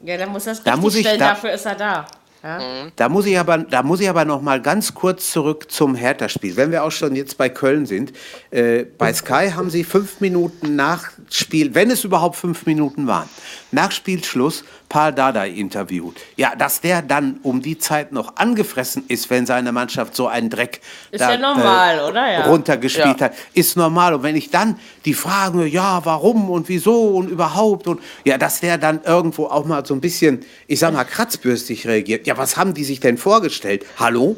Ja, 0.02 0.18
dann 0.18 0.30
muss 0.30 0.44
das 0.44 0.58
richtig 0.58 0.74
da 0.74 0.78
muss 0.78 0.96
ich, 0.96 1.02
stellen, 1.02 1.20
da, 1.20 1.30
dafür 1.30 1.52
ist 1.52 1.66
er 1.66 1.76
da. 1.76 2.08
Ja? 2.44 2.60
Mhm. 2.60 2.92
Da 2.96 3.10
muss 3.10 3.26
ich 3.26 3.40
aber, 3.40 3.60
da 3.60 3.82
muss 3.82 4.02
ich 4.02 4.10
aber 4.10 4.26
noch 4.26 4.42
mal 4.42 4.62
ganz 4.62 4.94
kurz 4.94 5.32
zurück 5.32 5.72
zum 5.72 5.96
Hertha-Spiel. 5.96 6.58
Wenn 6.58 6.72
wir 6.72 6.84
auch 6.84 6.92
schon 6.92 7.16
jetzt 7.16 7.38
bei 7.38 7.50
Köln 7.50 7.86
sind, 7.86 8.12
äh, 8.52 8.84
bei 8.84 9.14
Sky 9.14 9.52
haben 9.56 9.70
sie 9.70 9.84
fünf 9.84 10.20
Minuten 10.20 10.76
nach 10.76 11.12
Spiel, 11.30 11.74
wenn 11.74 11.90
es 11.90 12.04
überhaupt 12.04 12.36
fünf 12.36 12.66
Minuten 12.66 13.08
waren, 13.08 13.30
nach 13.74 13.92
Spielschluss 13.92 14.64
Paul 14.90 15.12
Dardai 15.12 15.50
interviewt. 15.50 16.18
Ja, 16.38 16.56
dass 16.56 16.82
der 16.82 17.02
dann 17.02 17.40
um 17.44 17.62
die 17.62 17.78
Zeit 17.78 18.12
noch 18.12 18.38
angefressen 18.38 19.04
ist, 19.08 19.30
wenn 19.30 19.46
seine 19.46 19.72
Mannschaft 19.72 20.16
so 20.16 20.28
einen 20.28 20.50
Dreck 20.50 20.82
ist 21.12 21.22
da, 21.22 21.32
ja 21.32 21.38
normal, 21.38 21.98
äh, 21.98 22.10
oder? 22.10 22.32
Ja. 22.32 22.46
runtergespielt 22.46 23.20
ja. 23.20 23.26
hat, 23.26 23.34
ist 23.54 23.76
normal. 23.76 24.14
Und 24.14 24.24
wenn 24.24 24.36
ich 24.36 24.52
dann 24.52 24.80
die 25.06 25.14
Fragen, 25.14 25.66
ja, 25.68 26.02
warum 26.06 26.50
und 26.50 26.70
wieso 26.70 27.08
und 27.10 27.30
überhaupt 27.30 27.88
und 27.88 28.02
ja, 28.24 28.38
dass 28.38 28.60
der 28.60 28.78
dann 28.78 29.02
irgendwo 29.04 29.48
auch 29.48 29.66
mal 29.66 29.86
so 29.86 29.94
ein 29.94 30.02
bisschen, 30.02 30.46
ich 30.68 30.80
sag 30.80 30.94
mal, 30.94 31.04
kratzbürstig 31.04 31.88
reagiert. 31.88 32.28
Ja, 32.28 32.38
was 32.38 32.58
haben 32.58 32.74
die 32.74 32.84
sich 32.84 33.00
denn 33.00 33.18
vorgestellt? 33.18 33.86
Hallo? 33.98 34.36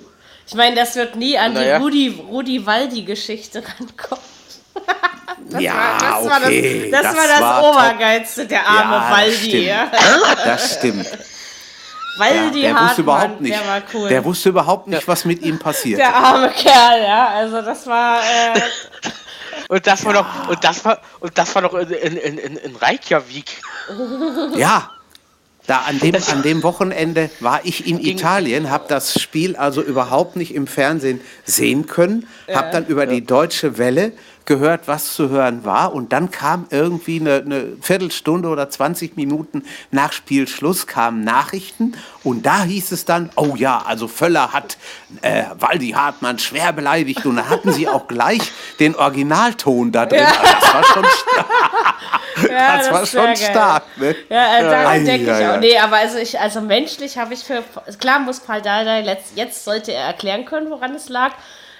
Ich 0.48 0.54
meine, 0.54 0.75
das 0.75 0.96
wird 0.96 1.15
nie 1.15 1.38
an 1.38 1.54
naja. 1.54 1.80
die 1.80 1.84
Rudi, 1.84 2.22
Rudi 2.30 2.65
Waldi-Geschichte 2.65 3.63
rankommen. 3.80 4.35
Das 5.48 5.62
ja, 5.62 5.74
war, 5.74 6.00
das 6.00 6.46
okay. 6.46 6.92
War 6.92 7.01
das, 7.01 7.04
das, 7.04 7.13
das 7.13 7.15
war 7.15 7.27
das 7.27 7.42
war 7.42 7.70
Obergeilste, 7.70 8.48
der 8.48 8.68
arme 8.68 8.96
ja, 8.96 9.12
Waldi. 9.12 9.72
Das 10.44 10.74
stimmt. 10.74 11.08
Waldi 12.18 12.62
ja, 12.62 12.70
der 12.70 12.74
Hartmann, 12.74 12.88
wusste 12.88 13.01
überhaupt 13.01 13.42
nicht, 13.42 13.54
der 13.54 13.68
war 13.68 13.82
cool. 13.94 14.10
Der 14.10 14.25
wusste 14.25 14.50
überhaupt 14.50 14.88
nicht, 14.88 15.08
was 15.08 15.25
mit 15.25 15.42
ihm 15.44 15.60
passiert. 15.60 16.00
Der 16.00 16.15
arme 16.15 16.50
Kerl, 16.50 17.04
ja. 17.04 17.27
Also 17.27 17.62
das 17.62 17.86
war. 17.86 18.22
Äh 18.22 18.60
und 19.70 19.86
das 19.88 20.06
war 20.06 20.15
ja. 20.15 20.22
noch 20.22 20.50
und 20.50 20.63
das 20.63 20.86
war 20.86 21.00
und 21.20 21.38
das 21.38 21.56
war 21.56 21.62
noch 21.62 21.74
in, 21.74 21.89
in, 21.89 22.38
in, 22.38 22.58
in 22.58 22.75
Reykjavik. 22.75 23.62
Ja, 24.56 24.89
da 25.68 25.80
an 25.88 26.00
dem, 26.00 26.15
an 26.15 26.44
dem 26.44 26.63
Wochenende 26.63 27.30
war 27.39 27.62
ich 27.63 27.88
in 27.88 28.00
Italien, 28.00 28.70
habe 28.70 28.86
das 28.88 29.20
Spiel 29.20 29.56
also 29.56 29.82
überhaupt 29.82 30.36
nicht 30.36 30.54
im 30.54 30.68
Fernsehen 30.68 31.22
sehen 31.44 31.88
können, 31.88 32.27
habe 32.54 32.72
dann 32.72 32.86
über 32.86 33.06
die 33.06 33.25
deutsche 33.25 33.77
Welle 33.77 34.13
gehört, 34.46 34.88
was 34.88 35.14
zu 35.14 35.30
hören 35.30 35.66
war. 35.66 35.94
Und 35.94 36.14
dann 36.14 36.32
kam 36.32 36.68
irgendwie 36.70 37.20
eine, 37.20 37.36
eine 37.36 37.66
Viertelstunde 37.82 38.50
oder 38.50 38.70
20 38.70 39.18
Minuten 39.18 39.64
nach 39.92 40.12
Spielschluss 40.12 40.88
kamen 40.88 41.24
Nachrichten. 41.24 41.94
Und 42.24 42.46
da 42.46 42.64
hieß 42.64 42.92
es 42.92 43.06
dann, 43.06 43.30
oh 43.36 43.56
ja, 43.56 43.84
also 43.86 44.08
Völler 44.08 44.54
hat 44.54 44.78
äh, 45.22 45.44
Waldi 45.60 45.92
Hartmann 45.92 46.40
schwer 46.40 46.74
beleidigt. 46.74 47.25
Und 47.25 47.38
da 47.38 47.50
hatten 47.50 47.72
sie 47.72 47.88
auch 47.88 48.08
gleich 48.08 48.42
den 48.80 48.96
Originalton 48.96 49.92
da 49.92 50.06
drin. 50.06 50.20
Ja. 50.20 50.34
Das 50.62 50.74
war 50.74 50.84
schon 50.84 51.06
stark. 51.06 51.46
Ja, 52.50 52.78
das, 52.78 52.89
das 52.89 52.93
war 52.93 53.06
schon 53.06 53.36
stark. 53.38 53.84
Ne? 53.96 54.15
Ja, 54.30 54.58
äh, 54.58 54.63
daran 54.63 55.06
denke 55.06 55.39
ich 55.39 55.48
auch. 55.48 55.60
Nee, 55.60 55.78
aber 55.78 55.96
also, 55.96 56.17
ich, 56.17 56.38
also 56.38 56.60
menschlich 56.60 57.17
habe 57.17 57.34
ich 57.34 57.46
für, 57.46 57.63
klar 58.00 58.19
muss 58.19 58.41
Paul 58.41 58.62
Dardai, 58.62 59.17
jetzt 59.36 59.63
sollte 59.63 59.93
er 59.93 60.08
erklären 60.08 60.43
können, 60.43 60.69
woran 60.69 60.93
es 60.96 61.08
lag. 61.08 61.32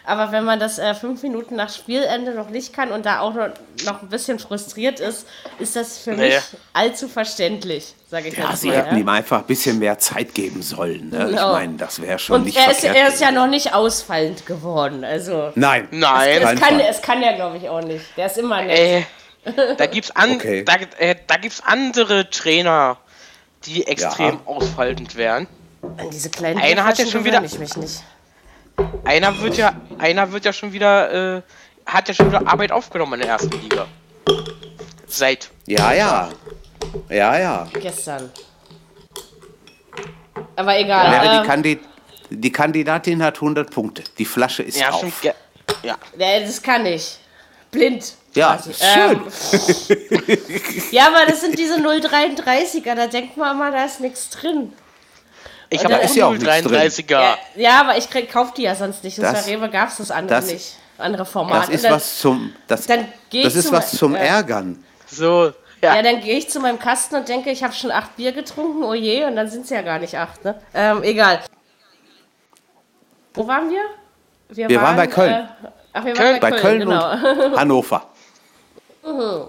Aber 0.06 0.32
wenn 0.32 0.44
man 0.44 0.60
das 0.60 0.78
äh, 0.78 0.94
fünf 0.94 1.24
Minuten 1.24 1.56
nach 1.56 1.70
Spielende 1.70 2.34
noch 2.34 2.50
nicht 2.50 2.74
kann 2.74 2.92
und 2.92 3.06
da 3.06 3.20
auch 3.20 3.34
noch, 3.34 3.50
noch 3.86 4.02
ein 4.02 4.10
bisschen 4.10 4.40
frustriert 4.40 5.00
ist, 5.00 5.28
ist 5.60 5.76
das 5.76 5.98
für 5.98 6.12
naja. 6.12 6.36
mich 6.36 6.44
allzu 6.74 7.08
verständlich, 7.08 7.96
sage 8.10 8.30
ich 8.30 8.38
ja, 8.38 8.50
jetzt 8.50 8.62
sie 8.62 8.68
mal. 8.68 8.74
Sie 8.74 8.80
hätten 8.80 8.96
ja. 8.96 9.02
ihm 9.02 9.10
einfach 9.10 9.40
ein 9.40 9.46
bisschen 9.46 9.80
mehr 9.80 9.98
Zeit 9.98 10.34
geben 10.34 10.62
sollen. 10.62 11.10
Ne? 11.10 11.28
Genau. 11.30 11.48
Ich 11.48 11.54
meine, 11.54 11.74
das 11.78 12.02
wäre 12.02 12.20
schon 12.20 12.38
und 12.38 12.46
nicht 12.46 12.58
er 12.58 12.72
ist, 12.72 12.84
er 12.84 13.08
ist 13.08 13.20
ja 13.20 13.32
noch 13.32 13.48
nicht 13.48 13.74
ausfallend 13.74 14.46
geworden. 14.46 15.04
Also 15.04 15.52
Nein. 15.56 15.88
Nein. 15.92 16.42
Es, 16.42 16.54
es 16.54 16.60
kann, 16.60 16.80
es 16.80 17.02
kann 17.02 17.24
er, 17.24 17.34
glaube 17.34 17.58
ich, 17.58 17.68
auch 17.68 17.82
nicht. 17.82 18.06
Der 18.16 18.28
ist 18.28 18.38
immer 18.38 18.62
nett. 18.62 18.78
Äh, 18.78 19.04
da 19.78 19.86
gibt 19.88 20.06
es 20.06 20.16
an, 20.16 20.34
okay. 20.34 20.64
da, 20.64 20.76
äh, 20.98 21.16
da 21.28 21.36
andere 21.66 22.30
Trainer, 22.30 22.98
die 23.66 23.88
extrem 23.88 24.36
ja. 24.36 24.42
ausfallend 24.46 25.16
wären. 25.16 25.48
An 25.98 26.10
diese 26.12 26.30
kleinen 26.30 26.60
Einer 26.60 26.84
hat 26.84 26.98
ja 26.98 27.06
schon 27.06 27.24
wieder. 27.26 27.44
Ich 27.44 27.60
mich 27.60 27.76
nicht. 27.76 28.04
Einer 29.04 29.40
wird 29.42 29.58
ja, 29.58 29.74
einer 29.98 30.32
wird 30.32 30.46
ja 30.46 30.54
schon 30.54 30.74
wieder, 30.74 31.38
äh, 31.38 31.42
hat 31.86 32.08
ja 32.08 32.14
schon 32.14 32.28
wieder 32.28 32.48
Arbeit 32.48 32.72
aufgenommen 32.72 33.14
in 33.14 33.20
der 33.22 33.30
ersten 33.30 33.62
Liga. 33.62 33.86
Seit. 35.08 35.50
Ja, 35.66 35.94
ja. 35.94 36.30
Ja, 37.10 37.38
ja. 37.38 37.68
Gestern. 37.74 38.32
Aber 40.56 40.78
egal. 40.78 41.12
Ja, 41.12 41.22
die, 41.22 41.38
ähm, 41.42 41.48
Kandid 41.48 41.80
die, 42.30 42.52
Kandidatin 42.52 43.24
hat 43.24 43.36
100 43.36 43.72
Punkte. 43.72 44.04
Die 44.18 44.26
Flasche 44.26 44.64
ist 44.64 44.80
ja, 44.80 44.90
auf. 44.90 45.24
ja. 45.24 45.34
ja. 45.84 45.98
Das 46.18 46.62
kann 46.62 46.86
ich. 46.86 47.18
Blind. 47.72 48.16
Ja, 48.34 48.60
schön. 48.62 49.22
Ähm, 49.90 50.38
ja, 50.92 51.08
aber 51.08 51.26
das 51.26 51.42
sind 51.42 51.58
diese 51.58 51.76
033er, 51.76 52.96
da 52.96 53.08
denkt 53.08 53.38
man 53.38 53.56
immer, 53.56 53.72
da 53.72 53.86
ist 53.86 54.02
nichts 54.02 54.30
drin. 54.30 54.74
Ich 55.76 55.86
habe 55.86 55.98
auch 55.98 56.16
ja 56.16 56.30
033er. 56.30 57.12
Ja, 57.12 57.38
ja, 57.56 57.82
aber 57.82 57.98
ich 57.98 58.10
kaufe 58.30 58.54
die 58.56 58.64
ja 58.64 58.76
sonst 58.76 59.04
nicht. 59.04 59.18
Das, 59.18 59.46
bei 59.46 59.52
Rewe 59.52 59.70
gab 59.70 59.90
es 59.90 59.98
das 59.98 60.12
andere 60.12 60.42
das, 60.42 60.52
nicht. 60.52 60.76
Andere 60.98 61.26
Formate. 61.26 61.68
Das 61.68 61.76
ist 61.76 61.84
dann, 61.86 61.94
was 61.94 62.20
zum, 62.20 62.54
das, 62.68 62.88
das 62.88 63.56
ist 63.56 63.72
was 63.72 63.92
zum 63.92 64.16
Ärgern. 64.16 64.84
So, 65.08 65.52
ja. 65.82 65.96
ja, 65.96 66.02
dann 66.02 66.22
gehe 66.22 66.38
ich 66.38 66.50
zu 66.50 66.60
meinem 66.60 66.80
Kasten 66.80 67.16
und 67.16 67.28
denke, 67.28 67.52
ich 67.52 67.64
habe 67.64 67.74
schon 67.74 67.92
acht 67.92 68.16
Bier 68.16 68.32
getrunken, 68.32 68.84
oh 68.84 68.94
je, 68.94 69.26
und 69.26 69.36
dann 69.36 69.50
sind 69.50 69.66
es 69.66 69.70
ja 69.70 69.82
gar 69.82 70.00
nicht 70.00 70.18
acht, 70.18 70.44
ne? 70.44 70.60
Ähm, 70.74 71.04
egal. 71.04 71.42
Wo 73.34 73.48
waren 73.48 73.70
wir? 73.70 73.82
Wir, 74.50 74.70
wir 74.70 74.78
waren, 74.78 74.86
waren, 74.86 74.96
bei 74.96 75.08
Köln. 75.08 75.32
Äh, 75.32 75.48
ach, 75.94 76.06
wir 76.06 76.14
Köln, 76.14 76.32
waren 76.32 76.40
bei, 76.40 76.50
bei 76.52 76.60
Köln, 76.60 76.80
Köln 76.80 76.90
genau. 76.90 77.46
und 77.46 77.58
Hannover. 77.60 78.08
Mhm. 79.04 79.46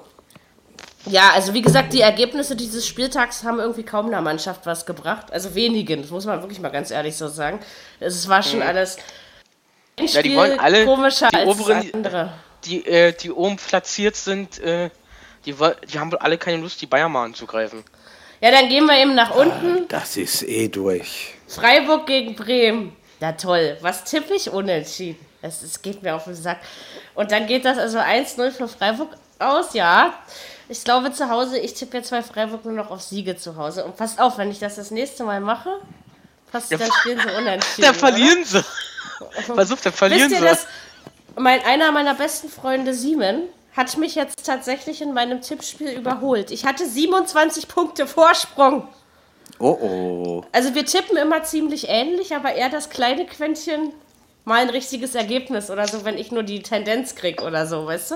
Ja, 1.09 1.31
also 1.35 1.55
wie 1.55 1.63
gesagt, 1.63 1.93
die 1.93 2.01
Ergebnisse 2.01 2.57
dieses 2.57 2.87
Spieltags 2.87 3.45
haben 3.45 3.61
irgendwie 3.61 3.85
kaum 3.85 4.07
einer 4.07 4.21
Mannschaft 4.21 4.67
was 4.67 4.87
gebracht. 4.87 5.33
Also 5.33 5.55
wenigen, 5.55 6.03
das 6.03 6.11
muss 6.11 6.27
man 6.27 6.41
wirklich 6.41 6.61
mal 6.61 6.71
ganz 6.71 6.91
ehrlich 6.91 7.17
so 7.17 7.29
sagen. 7.29 7.61
Es 8.01 8.29
war 8.29 8.43
schon 8.43 8.59
mhm. 8.59 8.67
alles 8.67 8.99
ein 9.99 10.07
ja, 10.07 10.23
die 10.23 10.37
wollen 10.37 10.59
alle, 10.59 10.85
komischer 10.85 11.29
die 11.29 11.37
als 11.37 11.49
oberen, 11.49 11.91
andere. 11.95 12.33
Die, 12.65 12.87
äh, 12.87 13.13
die 13.13 13.31
oben 13.31 13.57
platziert 13.57 14.17
sind, 14.17 14.59
äh, 14.59 14.91
die, 15.47 15.55
die 15.55 15.99
haben 15.99 16.13
wohl 16.13 16.19
alle 16.19 16.37
keine 16.37 16.59
Lust, 16.61 16.83
die 16.83 16.87
Bayern 16.87 17.13
mal 17.13 17.25
anzugreifen. 17.25 17.83
Ja, 18.41 18.51
dann 18.51 18.69
gehen 18.69 18.85
wir 18.85 19.01
eben 19.01 19.15
nach 19.15 19.35
unten. 19.35 19.85
Ah, 19.85 19.87
das 19.89 20.17
ist 20.19 20.43
eh 20.43 20.69
durch. 20.69 21.35
Freiburg 21.49 22.07
gegen 22.07 22.35
Bremen. 22.35 22.95
Ja, 23.21 23.33
toll. 23.33 23.79
Was 23.81 24.05
tippe 24.05 24.35
ich 24.35 24.51
unentschieden? 24.51 25.25
Es, 25.41 25.63
es 25.63 25.81
geht 25.81 26.03
mir 26.03 26.15
auf 26.15 26.25
den 26.25 26.35
Sack. 26.35 26.59
Und 27.15 27.33
dann 27.33 27.47
geht 27.47 27.65
das 27.65 27.79
also 27.79 27.99
1-0 27.99 28.51
für 28.51 28.69
Freiburg 28.69 29.17
aus, 29.39 29.73
ja. 29.73 30.13
Ich 30.69 30.83
glaube 30.85 31.13
zu 31.13 31.29
Hause, 31.29 31.59
ich 31.59 31.75
tippe 31.75 31.99
jetzt 31.99 32.11
bei 32.11 32.23
Freiburg 32.23 32.65
nur 32.65 32.75
noch 32.75 32.91
auf 32.91 33.01
Siege 33.01 33.37
zu 33.37 33.57
Hause. 33.57 33.85
Und 33.85 33.97
passt 33.97 34.21
auf, 34.21 34.39
wenn 34.39 34.51
ich 34.51 34.59
das 34.59 34.77
das 34.77 34.91
nächste 34.91 35.25
Mal 35.25 35.41
mache, 35.41 35.71
passt, 36.51 36.73
dann 36.73 36.91
spielen 37.01 37.21
sie 37.21 37.35
unentschieden. 37.37 37.83
Dann 37.83 37.95
verlieren 37.95 38.45
sie. 38.45 38.65
Versucht, 39.55 39.87
dann 39.87 39.93
verlieren 39.93 40.31
Wisst 40.31 40.43
ihr, 40.43 40.49
sie. 40.49 40.55
Das, 40.55 40.67
mein, 41.37 41.65
einer 41.65 41.93
meiner 41.93 42.15
besten 42.15 42.49
Freunde, 42.49 42.95
Simon, 42.95 43.43
hat 43.77 43.97
mich 43.99 44.15
jetzt 44.15 44.45
tatsächlich 44.45 45.03
in 45.03 45.13
meinem 45.13 45.41
Tippspiel 45.41 45.91
überholt. 45.91 46.51
Ich 46.51 46.65
hatte 46.65 46.87
27 46.87 47.69
Punkte 47.69 48.07
Vorsprung. 48.07 48.89
Oh 49.59 49.79
oh. 49.81 50.45
Also 50.53 50.75
wir 50.75 50.85
tippen 50.85 51.17
immer 51.17 51.45
ziemlich 51.45 51.89
ähnlich, 51.89 52.35
aber 52.35 52.53
er 52.53 52.71
das 52.71 52.91
kleine 52.91 53.27
Quäntchen 53.27 53.93
mal 54.45 54.61
ein 54.61 54.71
richtiges 54.71 55.15
Ergebnis 55.15 55.71
oder 55.71 55.87
so, 55.87 56.05
wenn 56.05 56.19
ich 56.19 56.31
nur 56.31 56.43
die 56.43 56.63
Tendenz 56.63 57.15
kriege 57.15 57.43
oder 57.45 57.67
so, 57.67 57.87
weißt 57.87 58.13
du? 58.13 58.15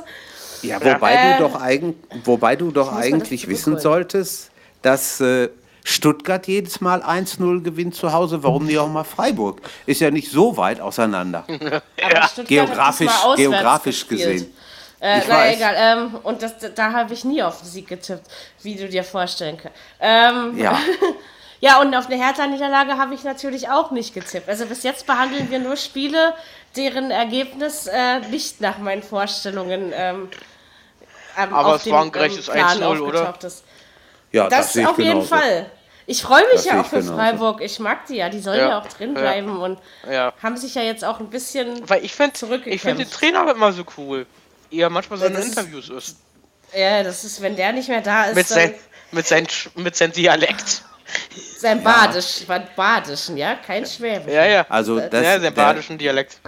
Ja, 0.63 0.81
wobei 0.85 1.15
äh, 1.15 1.39
du 1.39 1.45
doch, 1.45 1.61
eigen, 1.61 1.95
wobei 2.25 2.57
du 2.57 2.71
doch 2.71 2.93
eigentlich 2.93 3.49
wissen 3.49 3.79
solltest, 3.79 4.51
dass 4.83 5.21
äh, 5.21 5.49
Stuttgart 5.85 6.47
jedes 6.47 6.81
Mal 6.81 7.03
1-0 7.03 7.63
gewinnt 7.63 7.95
zu 7.95 8.13
Hause, 8.13 8.43
warum 8.43 8.67
nicht 8.67 8.79
auch 8.79 8.89
mal 8.89 9.05
Freiburg? 9.05 9.61
Ist 9.87 10.01
ja 10.01 10.11
nicht 10.11 10.31
so 10.31 10.57
weit 10.57 10.81
auseinander. 10.81 11.45
Ja. 12.01 12.29
Geografisch, 12.45 13.13
geografisch 13.37 14.09
gesehen. 14.09 14.53
Äh, 15.01 15.21
na 15.29 15.53
egal. 15.53 15.75
Ähm, 15.77 16.15
und 16.23 16.43
das, 16.43 16.55
da 16.75 16.93
habe 16.93 17.13
ich 17.15 17.25
nie 17.25 17.43
auf 17.43 17.61
den 17.61 17.69
Sieg 17.69 17.89
getippt, 17.89 18.27
wie 18.63 18.75
du 18.75 18.89
dir 18.89 19.05
vorstellen 19.05 19.57
kannst. 19.57 19.79
Ähm, 20.01 20.59
ja. 20.59 20.79
ja, 21.61 21.81
und 21.81 21.95
auf 21.95 22.07
eine 22.07 22.17
Hertha-Niederlage 22.17 22.99
habe 22.99 23.15
ich 23.15 23.23
natürlich 23.23 23.69
auch 23.69 23.91
nicht 23.91 24.15
getippt. 24.15 24.49
Also 24.49 24.67
bis 24.67 24.83
jetzt 24.83 25.07
behandeln 25.07 25.51
wir 25.51 25.59
nur 25.59 25.77
Spiele, 25.77 26.35
deren 26.77 27.11
Ergebnis 27.11 27.87
äh, 27.87 28.21
nicht 28.31 28.61
nach 28.61 28.79
meinen 28.79 29.03
Vorstellungen. 29.03 29.93
Ähm, 29.95 30.29
Aber 31.37 31.77
es 31.77 31.91
war 31.91 32.03
ein 32.03 32.13
gerechtes 32.13 32.49
ähm, 32.49 32.55
1-0, 32.55 33.01
oder? 33.01 33.35
Ja, 34.33 34.49
das, 34.49 34.73
das 34.73 34.87
auf 34.87 34.99
jeden 34.99 35.23
Fall. 35.23 35.71
Ich 36.07 36.23
freue 36.23 36.43
mich 36.47 36.57
das 36.57 36.65
ja 36.65 36.81
auch 36.81 36.87
für 36.87 36.97
genauso. 36.97 37.15
Freiburg. 37.15 37.61
Ich 37.61 37.79
mag 37.79 38.07
die 38.07 38.17
ja. 38.17 38.29
Die 38.29 38.41
sollen 38.41 38.59
ja, 38.59 38.69
ja 38.71 38.81
auch 38.81 38.87
drin 38.87 39.15
bleiben 39.15 39.47
ja. 39.47 39.65
und 39.65 39.79
ja. 40.11 40.33
haben 40.43 40.57
sich 40.57 40.75
ja 40.75 40.83
jetzt 40.83 41.05
auch 41.05 41.21
ein 41.21 41.31
bisschen 41.31 41.89
Weil 41.89 42.05
ich 42.05 42.15
find, 42.15 42.35
Ich 42.67 42.83
finde 42.83 43.05
den 43.05 43.11
Trainer 43.11 43.49
immer 43.49 43.73
so 43.73 43.85
cool. 43.97 44.27
Eher 44.73 44.91
manchmal 44.91 45.21
so 45.21 45.27
in 45.27 45.37
Interviews 45.37 45.89
ist. 45.89 46.17
Ja, 46.75 47.03
das 47.03 47.25
ist, 47.25 47.41
wenn 47.41 47.57
der 47.57 47.73
nicht 47.73 47.89
mehr 47.89 48.01
da 48.01 48.25
ist. 48.25 48.35
Mit, 48.35 48.49
sein, 48.49 48.75
mit, 49.13 49.27
sein, 49.27 49.47
mit 49.77 49.97
seinem 49.97 50.13
Dialekt. 50.13 50.83
Sein 51.59 51.83
Badisch, 51.83 52.43
ja. 52.49 52.59
Badischen, 52.77 53.37
ja? 53.37 53.57
Kein 53.57 53.85
Schwäbisch. 53.85 54.33
Ja, 54.33 54.45
ja. 54.47 54.67
Also 54.69 54.99
das, 54.99 55.25
ja, 55.25 55.41
sein 55.41 55.55
badischen 55.55 55.99
Dialekt. 55.99 56.41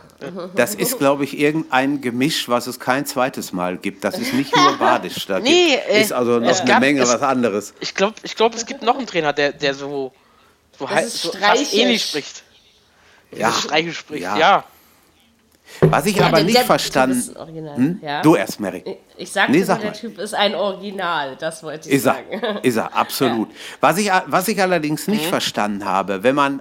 Das 0.54 0.74
ist, 0.74 0.98
glaube 0.98 1.24
ich, 1.24 1.38
irgendein 1.38 2.00
Gemisch, 2.00 2.48
was 2.48 2.66
es 2.66 2.78
kein 2.78 3.06
zweites 3.06 3.52
Mal 3.52 3.76
gibt. 3.76 4.04
Das 4.04 4.18
ist 4.18 4.32
nicht 4.32 4.54
nur 4.54 4.76
Badisch. 4.78 5.26
Da 5.26 5.38
nee, 5.40 5.76
gibt, 5.76 5.88
ist 5.88 6.12
also 6.12 6.38
noch 6.38 6.58
eine 6.60 6.68
gab, 6.68 6.80
Menge 6.80 7.02
es, 7.02 7.08
was 7.08 7.22
anderes. 7.22 7.74
Ich 7.80 7.94
glaube, 7.94 8.14
ich 8.22 8.34
glaub, 8.36 8.54
es 8.54 8.66
gibt 8.66 8.82
noch 8.82 8.96
einen 8.96 9.06
Trainer, 9.06 9.32
der, 9.32 9.52
der 9.52 9.74
so, 9.74 10.12
so, 10.78 10.86
so 10.86 11.32
fast 11.32 11.74
ähnlich 11.74 12.04
spricht. 12.04 12.42
Ja. 13.32 13.52
Streiche 13.52 13.92
spricht, 13.92 14.22
ja. 14.22 14.36
ja. 14.36 14.64
Was 15.80 16.06
ich 16.06 16.16
ja, 16.16 16.26
aber 16.26 16.42
nicht 16.42 16.56
der, 16.56 16.64
verstanden. 16.64 17.34
Hm? 17.74 18.00
Ja? 18.02 18.22
Du 18.22 18.36
erst, 18.36 18.60
Mary. 18.60 18.84
Ich 19.16 19.32
sagte, 19.32 19.52
nee, 19.52 19.62
sag 19.62 19.80
der 19.80 19.92
Typ 19.92 20.18
ist 20.18 20.34
ein 20.34 20.54
Original, 20.54 21.36
das 21.36 21.62
wollte 21.62 21.88
ich 21.88 21.96
ist 21.96 22.02
sagen. 22.02 22.26
Er, 22.30 22.64
ist 22.64 22.76
er, 22.76 22.94
absolut. 22.94 23.48
Ja. 23.52 23.56
Was, 23.80 23.98
ich, 23.98 24.10
was 24.26 24.48
ich 24.48 24.60
allerdings 24.60 25.08
nicht 25.08 25.24
mhm. 25.24 25.30
verstanden 25.30 25.84
habe, 25.84 26.22
wenn 26.22 26.34
man 26.34 26.60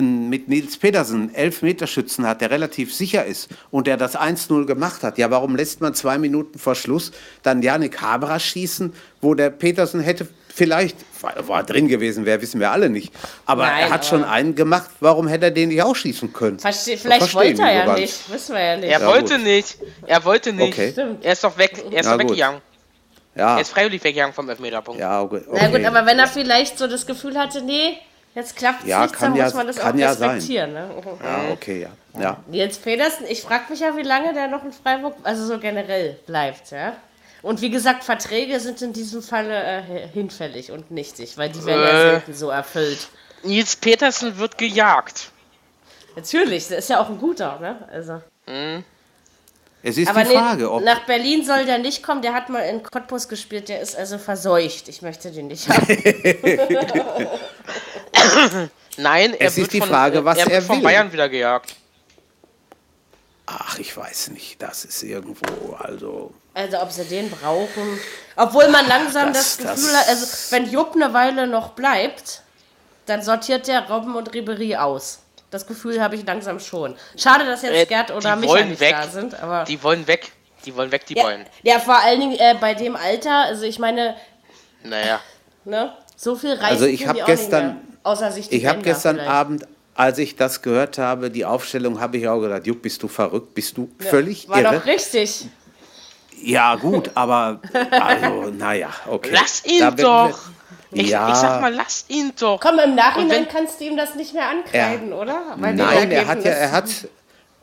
mit 0.00 0.48
Nils 0.48 0.76
Pedersen 0.76 1.34
Elfmeterschützen 1.34 2.26
hat, 2.26 2.40
der 2.40 2.50
relativ 2.50 2.94
sicher 2.94 3.24
ist 3.24 3.48
und 3.70 3.86
der 3.86 3.96
das 3.96 4.16
1-0 4.16 4.66
gemacht 4.66 5.02
hat, 5.02 5.18
ja, 5.18 5.30
warum 5.30 5.56
lässt 5.56 5.80
man 5.80 5.94
zwei 5.94 6.18
Minuten 6.18 6.58
vor 6.58 6.74
Schluss 6.74 7.12
dann 7.42 7.62
Janik 7.62 8.00
Haberer 8.00 8.40
schießen, 8.40 8.92
wo 9.20 9.34
der 9.34 9.50
Petersen 9.50 10.00
hätte 10.00 10.28
vielleicht, 10.58 10.96
war 11.22 11.62
drin 11.62 11.88
gewesen 11.88 12.26
wäre, 12.26 12.42
wissen 12.42 12.60
wir 12.60 12.70
alle 12.70 12.90
nicht. 12.90 13.12
Aber 13.46 13.66
Nein, 13.66 13.84
er 13.84 13.90
hat 13.90 14.06
schon 14.06 14.24
einen 14.24 14.54
gemacht, 14.54 14.90
warum 15.00 15.28
hätte 15.28 15.46
er 15.46 15.50
den 15.50 15.68
nicht 15.68 15.82
auch 15.82 15.96
schießen 15.96 16.32
können? 16.32 16.58
Verste 16.58 16.96
vielleicht 16.96 17.34
wollte 17.34 17.62
er 17.62 17.72
ja 17.72 17.94
nicht, 17.94 18.30
wissen 18.30 18.54
wir 18.54 18.62
ja 18.62 18.76
nicht. 18.76 18.90
Er 18.90 19.00
ja, 19.00 19.06
wollte 19.06 19.36
gut. 19.36 19.44
nicht, 19.44 19.78
er 20.06 20.24
wollte 20.24 20.52
nicht. 20.52 20.72
Okay. 20.72 20.94
Er 21.22 21.32
ist 21.32 21.44
doch 21.44 21.56
weg, 21.58 21.84
er 21.90 22.00
ist 22.00 22.06
ja, 22.06 22.16
doch 22.16 22.18
weggegangen. 22.18 22.60
Ja. 23.36 23.54
Er 23.54 23.60
ist 23.60 23.70
freiwillig 23.70 24.02
weggegangen 24.02 24.34
vom 24.34 24.48
Elfmeterpunkt. 24.48 25.00
Ja, 25.00 25.22
okay. 25.22 25.42
Na 25.52 25.68
gut, 25.68 25.84
aber 25.84 26.06
wenn 26.06 26.18
er 26.18 26.26
vielleicht 26.26 26.76
so 26.76 26.88
das 26.88 27.06
Gefühl 27.06 27.38
hatte, 27.38 27.62
nee, 27.62 27.96
jetzt 28.34 28.56
klappt 28.56 28.82
es 28.82 28.88
ja, 28.88 29.02
nicht, 29.02 29.20
dann 29.20 29.34
ja, 29.34 29.44
muss 29.44 29.54
man 29.54 29.66
das 29.66 29.80
auch 29.80 29.94
ja 29.94 30.10
respektieren. 30.10 30.72
Ne? 30.72 30.90
Ja, 31.22 31.52
okay, 31.52 31.82
ja. 32.14 32.20
ja. 32.20 32.36
Nils 32.46 32.78
Pedersen, 32.78 33.26
ich 33.28 33.42
frage 33.42 33.64
mich 33.70 33.80
ja, 33.80 33.96
wie 33.96 34.02
lange 34.02 34.32
der 34.34 34.48
noch 34.48 34.64
in 34.64 34.72
Freiburg, 34.72 35.14
also 35.22 35.46
so 35.46 35.58
generell 35.58 36.18
bleibt, 36.26 36.70
ja. 36.70 36.96
Und 37.42 37.60
wie 37.60 37.70
gesagt, 37.70 38.04
Verträge 38.04 38.58
sind 38.58 38.82
in 38.82 38.92
diesem 38.92 39.22
Falle 39.22 39.62
äh, 39.62 40.08
hinfällig 40.08 40.72
und 40.72 40.90
nichtig, 40.90 41.38
weil 41.38 41.50
die 41.50 41.64
werden 41.64 41.82
äh, 41.82 41.86
ja 41.86 42.10
selten 42.10 42.34
so 42.34 42.50
erfüllt. 42.50 43.08
Nils 43.44 43.76
Petersen 43.76 44.38
wird 44.38 44.58
gejagt. 44.58 45.30
Natürlich, 46.16 46.66
der 46.68 46.78
ist 46.78 46.90
ja 46.90 47.00
auch 47.00 47.08
ein 47.08 47.18
guter, 47.18 47.60
ne? 47.60 47.88
Also. 47.92 48.20
Mhm. 48.46 48.84
Es 49.82 49.96
ist 49.96 50.08
Aber 50.08 50.24
die 50.24 50.34
Frage, 50.34 50.62
nee, 50.62 50.68
ob. 50.68 50.82
Nach 50.82 51.06
Berlin 51.06 51.44
soll 51.44 51.64
der 51.64 51.78
nicht 51.78 52.02
kommen, 52.02 52.20
der 52.20 52.34
hat 52.34 52.48
mal 52.48 52.62
in 52.62 52.82
Cottbus 52.82 53.28
gespielt, 53.28 53.68
der 53.68 53.80
ist 53.80 53.96
also 53.96 54.18
verseucht. 54.18 54.88
Ich 54.88 55.02
möchte 55.02 55.30
den 55.30 55.46
nicht 55.46 55.68
haben. 55.68 55.86
Nein, 58.96 59.34
er 59.34 59.46
es 59.46 59.56
wird 59.56 59.68
ist 59.68 59.74
die 59.74 59.78
von, 59.78 59.88
Frage, 59.88 60.24
was 60.24 60.38
er, 60.38 60.50
er 60.50 60.62
von 60.62 60.82
Bayern 60.82 61.12
wieder 61.12 61.28
gejagt. 61.28 61.76
Ach, 63.46 63.78
ich 63.78 63.96
weiß 63.96 64.30
nicht. 64.30 64.60
Das 64.60 64.84
ist 64.84 65.02
irgendwo, 65.02 65.74
also. 65.78 66.32
Also, 66.54 66.80
ob 66.80 66.90
sie 66.90 67.04
den 67.04 67.30
brauchen. 67.30 68.00
Obwohl 68.36 68.68
man 68.68 68.86
langsam 68.88 69.32
das, 69.32 69.56
das 69.56 69.76
Gefühl 69.76 69.92
das 69.92 70.00
hat, 70.00 70.08
also, 70.08 70.26
wenn 70.50 70.70
Jupp 70.70 70.96
eine 70.96 71.14
Weile 71.14 71.46
noch 71.46 71.70
bleibt, 71.70 72.42
dann 73.06 73.22
sortiert 73.22 73.68
der 73.68 73.88
Robben 73.88 74.16
und 74.16 74.34
Ribery 74.34 74.76
aus. 74.76 75.20
Das 75.50 75.66
Gefühl 75.66 76.02
habe 76.02 76.14
ich 76.14 76.26
langsam 76.26 76.60
schon. 76.60 76.94
Schade, 77.16 77.46
dass 77.46 77.62
jetzt 77.62 77.74
äh, 77.74 77.86
Gerd 77.86 78.10
oder 78.10 78.36
Michael 78.36 78.66
nicht 78.66 78.80
weg. 78.80 78.96
da 79.00 79.08
sind, 79.08 79.40
aber. 79.40 79.64
Die 79.64 79.82
wollen 79.82 80.06
weg. 80.06 80.32
Die 80.64 80.76
wollen 80.76 80.92
weg, 80.92 81.06
die 81.06 81.14
ja, 81.14 81.24
wollen. 81.24 81.46
Ja, 81.62 81.78
vor 81.78 81.96
allen 81.96 82.20
Dingen 82.20 82.38
äh, 82.38 82.54
bei 82.60 82.74
dem 82.74 82.96
Alter, 82.96 83.44
also 83.44 83.64
ich 83.64 83.78
meine. 83.78 84.16
Naja. 84.82 85.20
Ne? 85.64 85.92
So 86.16 86.34
viel 86.34 86.52
reicht 86.52 86.72
Also 86.72 86.86
ich 86.86 87.06
habe 87.06 87.20
gestern. 87.24 87.80
außer 88.02 88.32
sich 88.32 88.48
die 88.48 88.56
Ich 88.56 88.66
habe 88.66 88.82
gestern 88.82 89.16
vielleicht. 89.16 89.30
Abend 89.30 89.66
als 89.98 90.18
ich 90.18 90.36
das 90.36 90.62
gehört 90.62 90.96
habe, 90.96 91.28
die 91.28 91.44
Aufstellung, 91.44 92.00
habe 92.00 92.18
ich 92.18 92.28
auch 92.28 92.40
gedacht, 92.40 92.64
Jupp, 92.68 92.82
bist 92.82 93.02
du 93.02 93.08
verrückt, 93.08 93.52
bist 93.52 93.76
du 93.76 93.90
ja, 94.00 94.06
völlig 94.08 94.48
war 94.48 94.60
irre. 94.60 94.66
War 94.66 94.78
doch 94.78 94.86
richtig. 94.86 95.46
Ja, 96.40 96.76
gut, 96.76 97.10
aber 97.14 97.60
also, 97.90 98.50
naja, 98.50 98.90
okay. 99.08 99.30
Lass 99.32 99.64
ihn 99.64 99.80
da 99.80 99.90
doch! 99.90 100.38
Ich, 100.90 101.10
ja. 101.10 101.28
ich 101.28 101.34
sag 101.34 101.60
mal, 101.60 101.72
lass 101.72 102.06
ihn 102.08 102.32
doch. 102.38 102.60
Komm, 102.60 102.78
im 102.78 102.94
Nachhinein 102.94 103.30
wenn, 103.30 103.48
kannst 103.48 103.80
du 103.80 103.84
ihm 103.84 103.96
das 103.96 104.14
nicht 104.14 104.32
mehr 104.32 104.48
ankreiden, 104.48 105.12
er, 105.12 105.18
oder? 105.18 105.42
Weil 105.56 105.74
nein, 105.74 106.10
er 106.10 106.26
hat 106.26 106.44
ja, 106.44 106.50
er 106.50 106.72
hat, 106.72 106.88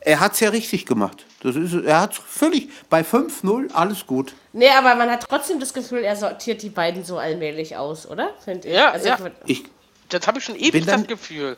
er 0.01 0.19
hat's 0.19 0.39
ja 0.39 0.49
richtig 0.49 0.85
gemacht. 0.85 1.25
Das 1.41 1.55
ist, 1.55 1.73
er 1.73 2.01
hat 2.01 2.13
völlig 2.13 2.69
bei 2.89 3.01
5-0 3.01 3.71
alles 3.73 4.05
gut. 4.05 4.35
Nee, 4.53 4.69
aber 4.69 4.95
man 4.95 5.09
hat 5.09 5.25
trotzdem 5.27 5.59
das 5.59 5.73
Gefühl, 5.73 6.03
er 6.03 6.15
sortiert 6.15 6.61
die 6.61 6.69
beiden 6.69 7.03
so 7.03 7.17
allmählich 7.17 7.75
aus, 7.75 8.07
oder? 8.07 8.29
Finde 8.43 8.67
ich. 8.67 8.75
Ja, 8.75 8.91
also 8.91 9.07
ja. 9.07 9.17
Ich, 9.45 9.63
das 10.09 10.27
habe 10.27 10.39
ich 10.39 10.45
schon 10.45 10.55
ewig 10.55 10.85
das 10.85 11.07
Gefühl. 11.07 11.57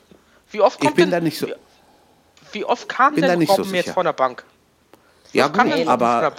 Wie 0.51 0.61
oft 0.61 0.79
kommt 0.79 0.91
ich 0.91 0.95
bin 0.95 1.05
denn, 1.05 1.19
da 1.19 1.19
nicht 1.19 1.37
so. 1.37 1.47
Wie, 2.53 2.63
oft 2.63 2.87
kam 2.87 3.15
denn 3.15 3.41
Robben 3.43 3.63
so 3.65 3.75
jetzt 3.75 3.91
von 3.91 4.05
der 4.05 4.13
Bank? 4.13 4.45
Wie 5.33 5.39
ja, 5.39 5.47
gut, 5.47 5.87
aber 5.87 6.31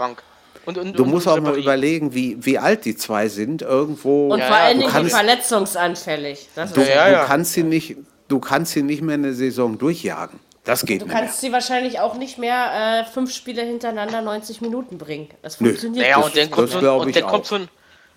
und, 0.68 0.76
und, 0.76 0.98
du 0.98 1.04
und, 1.04 1.10
musst 1.10 1.26
auch 1.26 1.40
mal 1.40 1.58
überlegen, 1.58 2.14
wie, 2.14 2.36
wie 2.44 2.58
alt 2.58 2.84
die 2.84 2.94
zwei 2.94 3.28
sind. 3.28 3.62
Irgendwo. 3.62 4.28
Und 4.28 4.40
ja, 4.40 4.46
vor 4.48 4.56
allen 4.56 4.78
Dingen 4.78 4.90
kannst, 4.90 5.14
verletzungsanfällig. 5.14 6.48
du, 6.54 6.80
ja, 6.82 7.08
ja. 7.08 7.22
du, 7.22 7.26
kannst 7.26 7.54
sie 7.54 7.62
nicht, 7.62 7.96
du 8.28 8.38
kannst 8.38 8.72
sie 8.72 8.82
nicht 8.82 9.00
mehr 9.00 9.14
eine 9.14 9.32
Saison 9.32 9.78
durchjagen. 9.78 10.38
Das 10.64 10.84
geht 10.84 11.00
du 11.00 11.06
nicht. 11.06 11.14
Du 11.14 11.18
kannst 11.18 11.42
mehr. 11.42 11.48
sie 11.48 11.52
wahrscheinlich 11.54 12.00
auch 12.00 12.16
nicht 12.16 12.36
mehr 12.36 13.06
äh, 13.06 13.10
fünf 13.10 13.32
Spiele 13.32 13.62
hintereinander 13.62 14.20
90 14.20 14.60
Minuten 14.60 14.98
bringen. 14.98 15.30
Das 15.40 15.56
funktioniert 15.56 16.04
Nö. 16.06 16.12
Naja, 16.12 16.18
und 16.18 16.36
dann 16.36 16.50
kommt, 16.50 16.68
so, 16.68 16.78
und 16.78 17.16
dann 17.16 17.26
kommt 17.26 17.46
so 17.46 17.54
ein 17.54 17.68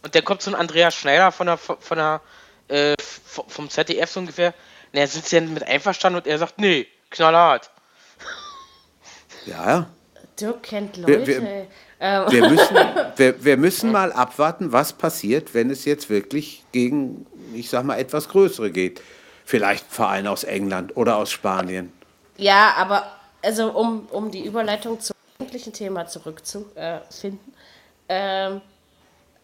und 0.04 0.14
dann 0.14 0.26
kommt 0.26 0.42
so 0.42 0.52
ein 0.52 0.56
Andreas 0.56 0.94
Schneider 0.94 1.32
von 1.32 1.48
der, 1.48 1.58
von 1.58 1.98
der 1.98 2.22
äh, 2.68 2.96
vom 3.00 3.70
ZDF 3.70 4.12
so 4.12 4.20
ungefähr. 4.20 4.54
Und 4.92 5.00
er 5.00 5.08
sitzt 5.08 5.32
ja 5.32 5.40
mit 5.40 5.64
einverstanden 5.64 6.18
und 6.18 6.28
er 6.28 6.38
sagt, 6.38 6.60
nee, 6.60 6.86
knallhart. 7.12 7.72
Ja, 9.46 9.70
ja. 9.70 9.90
Dirk 10.40 10.64
kennt 10.64 10.98
Leute. 10.98 11.28
Wir, 11.28 11.42
wir. 11.42 11.68
Wir 12.02 12.50
müssen, 12.50 12.76
wir, 13.16 13.44
wir, 13.44 13.58
müssen 13.58 13.92
mal 13.92 14.12
abwarten, 14.12 14.72
was 14.72 14.94
passiert, 14.94 15.54
wenn 15.54 15.70
es 15.70 15.86
jetzt 15.86 16.10
wirklich 16.10 16.64
gegen, 16.72 17.28
ich 17.54 17.70
sag 17.70 17.86
mal, 17.86 18.00
etwas 18.00 18.30
Größere 18.30 18.72
geht. 18.72 19.02
Vielleicht 19.46 19.86
ein 19.86 19.92
Verein 19.92 20.28
aus 20.28 20.44
England 20.44 20.98
oder 20.98 21.18
aus 21.18 21.32
Spanien. 21.32 21.92
Ja, 22.38 22.74
aber 22.78 23.06
also 23.44 23.72
um, 23.72 24.08
um 24.12 24.32
die 24.32 24.46
Überleitung 24.46 25.00
zum 25.00 25.16
eigentlichen 25.40 25.74
Thema 25.74 26.08
zurückzufinden, 26.08 27.54
ähm, 28.10 28.62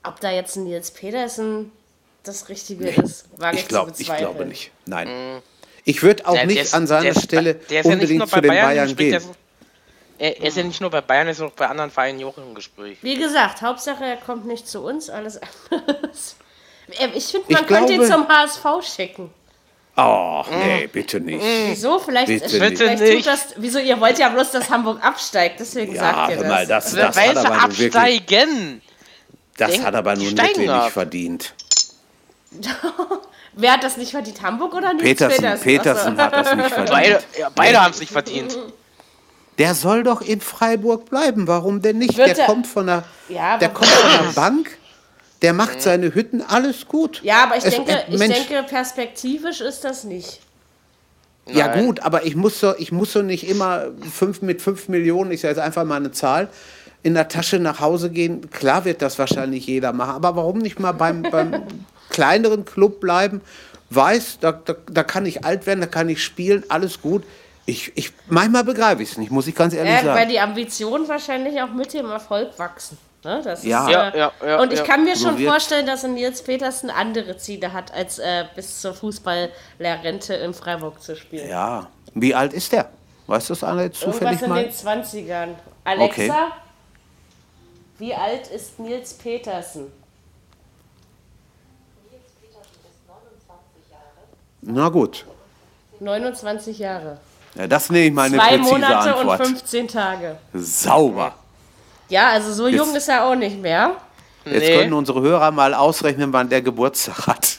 ob 0.03 0.19
da 0.19 0.31
jetzt 0.31 0.55
ein 0.55 0.63
Nils 0.63 0.91
Pedersen 0.91 1.71
das 2.23 2.49
Richtige 2.49 2.85
nee. 2.85 2.95
ist, 2.95 3.25
wage 3.37 3.57
ich, 3.57 3.67
glaub, 3.67 3.87
zu 3.87 3.97
bezweifeln. 3.97 4.15
Ich 4.15 4.25
glaube 4.25 4.45
nicht. 4.45 4.71
Nein. 4.85 5.07
Mhm. 5.07 5.41
Ich 5.83 6.03
würde 6.03 6.27
auch 6.27 6.35
ja, 6.35 6.45
nicht 6.45 6.59
ist, 6.59 6.73
an 6.73 6.85
seiner 6.87 7.19
Stelle 7.19 7.55
der 7.55 7.85
unbedingt 7.85 8.19
ja 8.19 8.27
zu 8.27 8.41
den 8.41 8.49
Bayern, 8.49 8.65
Bayern 8.65 8.95
gehen. 8.95 9.21
Er, 10.19 10.41
er 10.41 10.47
ist 10.47 10.57
ja 10.57 10.63
nicht 10.63 10.81
nur 10.81 10.89
bei 10.89 11.01
Bayern, 11.01 11.27
er 11.27 11.31
ist 11.31 11.41
auch 11.41 11.51
bei 11.51 11.67
anderen 11.67 11.91
Vereinen 11.91 12.23
auch 12.23 12.37
im 12.37 12.55
Gespräch. 12.55 12.97
Wie 13.01 13.15
gesagt, 13.15 13.61
Hauptsache 13.61 14.03
er 14.03 14.17
kommt 14.17 14.45
nicht 14.45 14.67
zu 14.67 14.81
uns, 14.81 15.09
alles 15.09 15.39
anderes. 15.69 16.35
Ich 17.15 17.25
finde, 17.25 17.51
man 17.51 17.63
ich 17.63 17.67
könnte 17.67 17.93
glaube, 17.93 18.05
ihn 18.05 18.09
zum 18.09 18.27
HSV 18.29 18.95
schicken. 18.95 19.29
Oh, 19.97 20.45
nee, 20.49 20.87
bitte 20.87 21.19
nicht. 21.19 21.43
Wieso? 21.43 21.97
Vielleicht, 21.99 22.27
bitte 22.27 22.47
vielleicht 22.47 23.01
nicht. 23.01 23.15
tut 23.15 23.25
das. 23.25 23.47
Wieso? 23.57 23.79
Ihr 23.79 23.99
wollt 23.99 24.19
ja 24.19 24.29
bloß, 24.29 24.51
dass 24.51 24.69
Hamburg 24.69 25.03
absteigt, 25.03 25.59
deswegen 25.59 25.95
ja, 25.95 26.01
sagt 26.01 26.31
ihr 26.31 26.37
das. 26.37 26.47
Mal, 26.47 26.67
das, 26.67 26.93
das 26.93 27.17
hat 27.17 27.37
aber 27.37 27.61
absteigen. 27.63 28.81
das 29.57 29.71
Denk, 29.71 29.83
hat 29.83 29.95
aber 29.95 30.15
nun 30.15 30.37
wirklich 30.37 30.69
nicht 30.69 30.91
verdient. 30.91 31.53
Wer 33.53 33.73
hat 33.73 33.83
das 33.83 33.97
nicht 33.97 34.11
verdient? 34.11 34.41
Hamburg 34.43 34.75
oder 34.75 34.93
nicht? 34.93 35.03
Petersen, 35.03 35.35
Petersen, 35.59 36.15
Petersen 36.15 36.17
hat 36.17 36.33
das 36.33 36.55
nicht 36.55 36.69
verdient. 36.73 36.89
Beide, 36.91 37.23
ja, 37.39 37.49
beide 37.53 37.83
haben 37.83 37.91
es 37.91 37.99
nicht 37.99 38.11
verdient. 38.11 38.57
Der 39.57 39.73
soll 39.73 40.03
doch 40.03 40.21
in 40.21 40.39
Freiburg 40.39 41.09
bleiben. 41.09 41.47
Warum 41.47 41.81
denn 41.81 41.97
nicht? 41.97 42.17
Wird 42.17 42.37
der, 42.37 42.45
kommt 42.45 42.67
von 42.67 42.87
der, 42.87 43.03
ja, 43.29 43.57
der 43.57 43.69
kommt 43.69 43.89
von 43.89 44.25
der 44.25 44.31
Bank. 44.33 44.77
Der 45.41 45.53
macht 45.53 45.81
seine 45.81 46.13
Hütten, 46.15 46.41
alles 46.41 46.87
gut. 46.87 47.21
Ja, 47.23 47.43
aber 47.43 47.57
ich, 47.57 47.65
es, 47.65 47.75
denke, 47.75 48.03
ich 48.09 48.19
denke, 48.19 48.63
perspektivisch 48.63 49.61
ist 49.61 49.83
das 49.83 50.03
nicht. 50.03 50.41
Ja 51.47 51.67
Nein. 51.67 51.85
gut, 51.85 51.99
aber 52.01 52.25
ich 52.25 52.35
muss 52.35 52.59
so, 52.59 52.75
ich 52.77 52.91
muss 52.91 53.13
so 53.13 53.21
nicht 53.21 53.47
immer 53.47 53.85
fünf 54.11 54.41
mit 54.41 54.61
fünf 54.61 54.89
Millionen, 54.89 55.31
ich 55.31 55.41
sage 55.41 55.55
jetzt 55.55 55.63
einfach 55.63 55.85
mal 55.85 55.95
eine 55.95 56.11
Zahl, 56.11 56.49
in 57.03 57.13
der 57.13 57.27
Tasche 57.27 57.59
nach 57.59 57.79
Hause 57.79 58.09
gehen. 58.09 58.49
Klar 58.49 58.83
wird 58.83 59.01
das 59.01 59.17
wahrscheinlich 59.19 59.67
jeder 59.67 59.93
machen, 59.93 60.15
aber 60.15 60.35
warum 60.35 60.57
nicht 60.57 60.79
mal 60.79 60.91
beim, 60.91 61.21
beim 61.31 61.63
kleineren 62.09 62.65
Club 62.65 62.99
bleiben? 62.99 63.41
Weiß, 63.89 64.39
da, 64.41 64.51
da, 64.51 64.75
da 64.91 65.03
kann 65.03 65.25
ich 65.25 65.45
alt 65.45 65.65
werden, 65.65 65.79
da 65.79 65.87
kann 65.87 66.09
ich 66.09 66.21
spielen, 66.23 66.65
alles 66.67 67.01
gut. 67.01 67.23
Ich, 67.69 67.91
ich, 67.95 68.13
manchmal 68.27 68.63
begreife 68.63 69.03
ich 69.03 69.11
es 69.11 69.17
nicht, 69.17 69.29
muss 69.29 69.45
ich 69.45 69.53
ganz 69.53 69.73
ehrlich 69.73 69.91
äh, 69.91 70.03
sagen. 70.05 70.17
Weil 70.17 70.27
die 70.27 70.39
Ambitionen 70.39 71.05
wahrscheinlich 71.09 71.61
auch 71.61 71.69
mit 71.69 71.93
dem 71.93 72.09
Erfolg 72.09 72.57
wachsen. 72.57 72.97
Ne? 73.25 73.41
Das 73.43 73.61
ja. 73.65 73.83
Ist, 73.83 73.89
äh, 73.89 73.91
ja, 73.91 74.15
ja, 74.15 74.31
ja, 74.45 74.61
Und 74.61 74.71
ich 74.71 74.81
kann 74.85 75.03
mir 75.03 75.17
schon 75.17 75.37
vorstellen, 75.37 75.85
dass 75.85 76.03
Nils 76.03 76.41
Petersen 76.43 76.89
andere 76.89 77.35
Ziele 77.35 77.73
hat, 77.73 77.93
als 77.93 78.19
äh, 78.19 78.45
bis 78.55 78.79
zur 78.79 78.93
Fußballlehrrente 78.93 80.33
in 80.35 80.53
Freiburg 80.53 81.03
zu 81.03 81.17
spielen. 81.17 81.49
Ja. 81.49 81.87
Wie 82.13 82.33
alt 82.33 82.53
ist 82.53 82.71
der? 82.71 82.89
Weißt 83.27 83.49
du 83.49 83.53
das 83.53 83.65
alle 83.65 83.91
zufällig 83.91 84.41
Irgendwas 84.41 84.83
in 84.85 85.25
den 85.25 85.27
20ern. 85.27 85.49
Alexa, 85.83 86.23
okay. 86.23 86.31
wie 87.97 88.15
alt 88.15 88.47
ist 88.47 88.79
Nils 88.79 89.13
Petersen? 89.13 89.91
Nils 92.09 92.31
Petersen 92.39 92.79
ist 92.85 93.07
29 93.09 93.91
Jahre. 93.91 94.21
Na 94.61 94.87
gut. 94.87 95.25
29 95.99 96.79
Jahre. 96.79 97.19
Ja, 97.57 97.67
das 97.67 97.89
nehme 97.89 98.05
ich 98.05 98.13
mal 98.13 98.23
eine 98.23 98.37
Zwei 98.37 98.57
Monate 98.57 98.97
Antwort. 98.97 99.39
und 99.39 99.47
15 99.47 99.87
Tage. 99.87 100.37
Sauber. 100.53 101.33
Ja, 102.09 102.29
also 102.29 102.53
so 102.53 102.67
jung 102.67 102.95
ist 102.95 103.09
er 103.09 103.25
auch 103.25 103.35
nicht 103.35 103.59
mehr. 103.59 103.95
Jetzt 104.45 104.59
nee. 104.59 104.77
können 104.77 104.93
unsere 104.93 105.21
Hörer 105.21 105.51
mal 105.51 105.73
ausrechnen, 105.73 106.31
wann 106.31 106.49
der 106.49 106.61
Geburtstag 106.61 107.27
hat. 107.27 107.57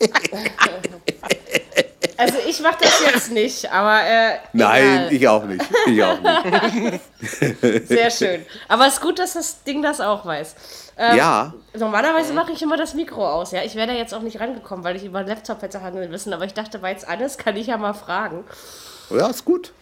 Also 2.16 2.38
ich 2.48 2.60
mache 2.60 2.76
das 2.80 3.00
jetzt 3.04 3.32
nicht, 3.32 3.70
aber 3.72 4.00
äh, 4.02 4.38
Nein, 4.52 5.08
ich 5.10 5.26
auch 5.26 5.44
nicht. 5.44 5.64
Ich 5.86 6.02
auch 6.02 6.18
nicht. 6.20 7.88
Sehr 7.88 8.10
schön. 8.10 8.46
Aber 8.68 8.86
es 8.86 8.94
ist 8.94 9.00
gut, 9.00 9.18
dass 9.18 9.32
das 9.32 9.64
Ding 9.64 9.82
das 9.82 10.00
auch 10.00 10.24
weiß. 10.24 10.54
Ähm, 10.96 11.16
ja. 11.16 11.52
Normalerweise 11.76 12.32
mache 12.32 12.52
ich 12.52 12.62
immer 12.62 12.76
das 12.76 12.94
Mikro 12.94 13.28
aus. 13.28 13.50
Ja, 13.50 13.62
ich 13.64 13.74
wäre 13.74 13.88
da 13.88 13.94
jetzt 13.94 14.14
auch 14.14 14.22
nicht 14.22 14.38
rangekommen, 14.38 14.84
weil 14.84 14.94
ich 14.94 15.04
über 15.04 15.24
den 15.24 15.28
Laptop 15.28 15.60
hätte 15.62 15.82
handeln 15.82 16.08
müssen. 16.10 16.32
Aber 16.32 16.44
ich 16.44 16.54
dachte, 16.54 16.82
weil 16.82 16.94
es 16.94 17.04
alles 17.04 17.36
kann 17.36 17.56
ich 17.56 17.66
ja 17.66 17.76
mal 17.76 17.94
fragen. 17.94 18.44
Ja, 19.10 19.28
ist 19.28 19.44
gut. 19.44 19.72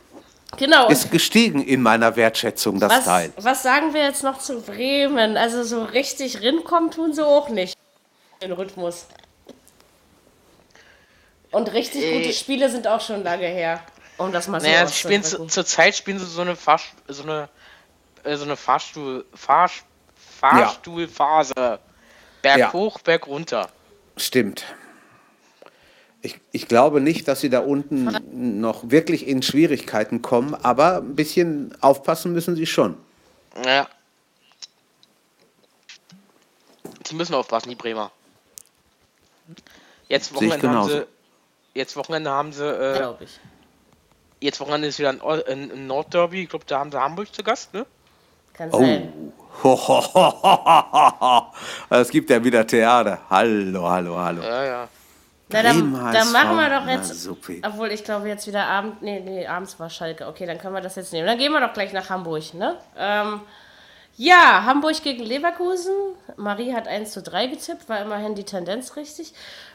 Genau. 0.59 0.89
Ist 0.89 1.11
gestiegen 1.11 1.65
in 1.65 1.81
meiner 1.81 2.15
Wertschätzung, 2.17 2.79
das 2.79 2.91
was, 2.91 3.05
Teil. 3.05 3.33
Was 3.39 3.63
sagen 3.63 3.95
wir 3.95 4.03
jetzt 4.03 4.23
noch 4.23 4.39
zu 4.39 4.61
Bremen? 4.61 5.37
Also 5.37 5.63
so 5.63 5.85
richtig 5.85 6.41
rinkommen 6.41 6.91
tun 6.91 7.15
sie 7.15 7.25
auch 7.25 7.49
nicht. 7.49 7.77
Den 8.43 8.53
Rhythmus. 8.53 9.07
Und 11.51 11.73
richtig 11.73 12.03
äh, 12.03 12.19
gute 12.19 12.35
Spiele 12.35 12.71
sind 12.71 12.87
auch 12.87 13.01
schon 13.01 13.23
lange 13.23 13.47
her. 13.47 13.81
Um 14.19 14.31
das 14.31 14.47
mal 14.49 14.61
so 14.61 14.67
naja, 14.67 14.87
spielen 14.89 15.23
zu, 15.23 15.47
zur 15.47 15.65
Zeit 15.65 15.97
spielen 15.97 16.19
sie 16.19 16.27
so 16.27 16.43
eine, 16.43 16.55
Fahr, 16.55 16.81
so 17.09 17.23
eine, 17.23 17.49
äh, 18.25 18.37
so 18.37 18.45
eine 18.45 18.57
Fahrstuhl, 18.57 19.25
Fahr, 19.35 19.71
Fahrstuhlphase. 20.41 21.55
Ja. 21.57 21.79
Berg 22.43 22.59
ja. 22.59 22.73
hoch, 22.73 22.99
Berg 23.01 23.27
runter. 23.27 23.69
Stimmt. 24.17 24.65
Ich, 26.25 26.39
ich 26.53 26.69
glaube 26.69 27.01
nicht, 27.01 27.27
dass 27.27 27.41
sie 27.41 27.51
da 27.51 27.59
unten 27.59 28.61
noch 28.61 28.91
wirklich 28.91 29.27
in 29.27 29.43
Schwierigkeiten 29.43 30.23
kommen, 30.23 30.55
aber 30.55 30.99
ein 30.99 31.17
bisschen 31.17 31.77
aufpassen 31.81 32.33
müssen 32.33 32.55
sie 32.55 32.67
schon. 32.67 32.97
Ja. 33.65 33.89
Sie 37.05 37.17
müssen 37.17 37.35
aufpassen, 37.35 37.71
die 37.71 37.75
Bremer. 37.75 38.13
Jetzt 40.09 40.33
Wochenende 40.33 40.71
haben 40.71 40.89
sie. 40.89 41.07
Jetzt 41.75 41.97
Wochenende 41.97 42.31
haben 42.31 42.53
sie. 42.53 42.67
Äh, 42.67 42.99
Glaube 42.99 43.25
ich. 43.25 43.41
Jetzt 44.41 44.61
Wochenende 44.61 44.87
ist 44.87 45.01
wieder 45.01 45.11
ein, 45.11 45.21
ein, 45.21 45.73
ein 45.73 45.87
Nordderby. 45.89 46.45
Ich 46.45 46.49
glaube, 46.49 46.65
da 46.67 46.79
haben 46.79 46.93
sie 46.93 47.01
Hamburg 47.01 47.35
zu 47.35 47.43
Gast, 47.43 47.75
ne? 47.75 47.85
Kann 48.53 48.69
oh. 48.73 48.79
sein. 48.79 49.33
es 51.91 52.11
gibt 52.11 52.31
ja 52.31 52.43
wieder 52.43 52.67
Theater. 52.67 53.21
Hallo, 53.29 53.89
hallo, 53.89 54.17
hallo. 54.17 54.43
Ja, 54.43 54.65
ja. 54.65 54.89
Na, 55.53 55.63
dann, 55.63 55.93
dann 55.93 56.33
machen 56.33 56.57
wir 56.57 56.81
doch 56.81 56.87
jetzt. 56.87 57.29
Obwohl, 57.63 57.91
ich 57.91 58.05
glaube, 58.05 58.29
jetzt 58.29 58.47
wieder 58.47 58.67
Abend. 58.67 59.03
Nee, 59.03 59.21
nee, 59.21 59.47
abends 59.47 59.79
war 59.79 59.91
Schalke. 59.91 60.27
Okay, 60.27 60.47
dann 60.47 60.59
können 60.59 60.75
wir 60.75 60.81
das 60.81 60.97
jetzt 60.97 61.13
nehmen. 61.13 61.27
Dann 61.27 61.39
gehen 61.39 61.53
wir 61.53 61.61
doch 61.61 61.73
gleich 61.73 61.93
nach 61.93 62.11
Hamburg, 62.11 62.55
ne? 62.55 62.77
Ähm, 62.97 63.41
ja, 64.17 64.65
Hamburg 64.65 65.03
gegen 65.03 65.25
Leverkusen. 65.25 65.95
Marie 66.37 66.75
hat 66.75 66.87
1 66.87 67.13
zu 67.13 67.23
3 67.23 67.47
getippt, 67.47 67.89
war 67.89 68.01
immerhin 68.01 68.35
die 68.35 68.45
Tendenz 68.45 68.97
richtig. 68.97 69.33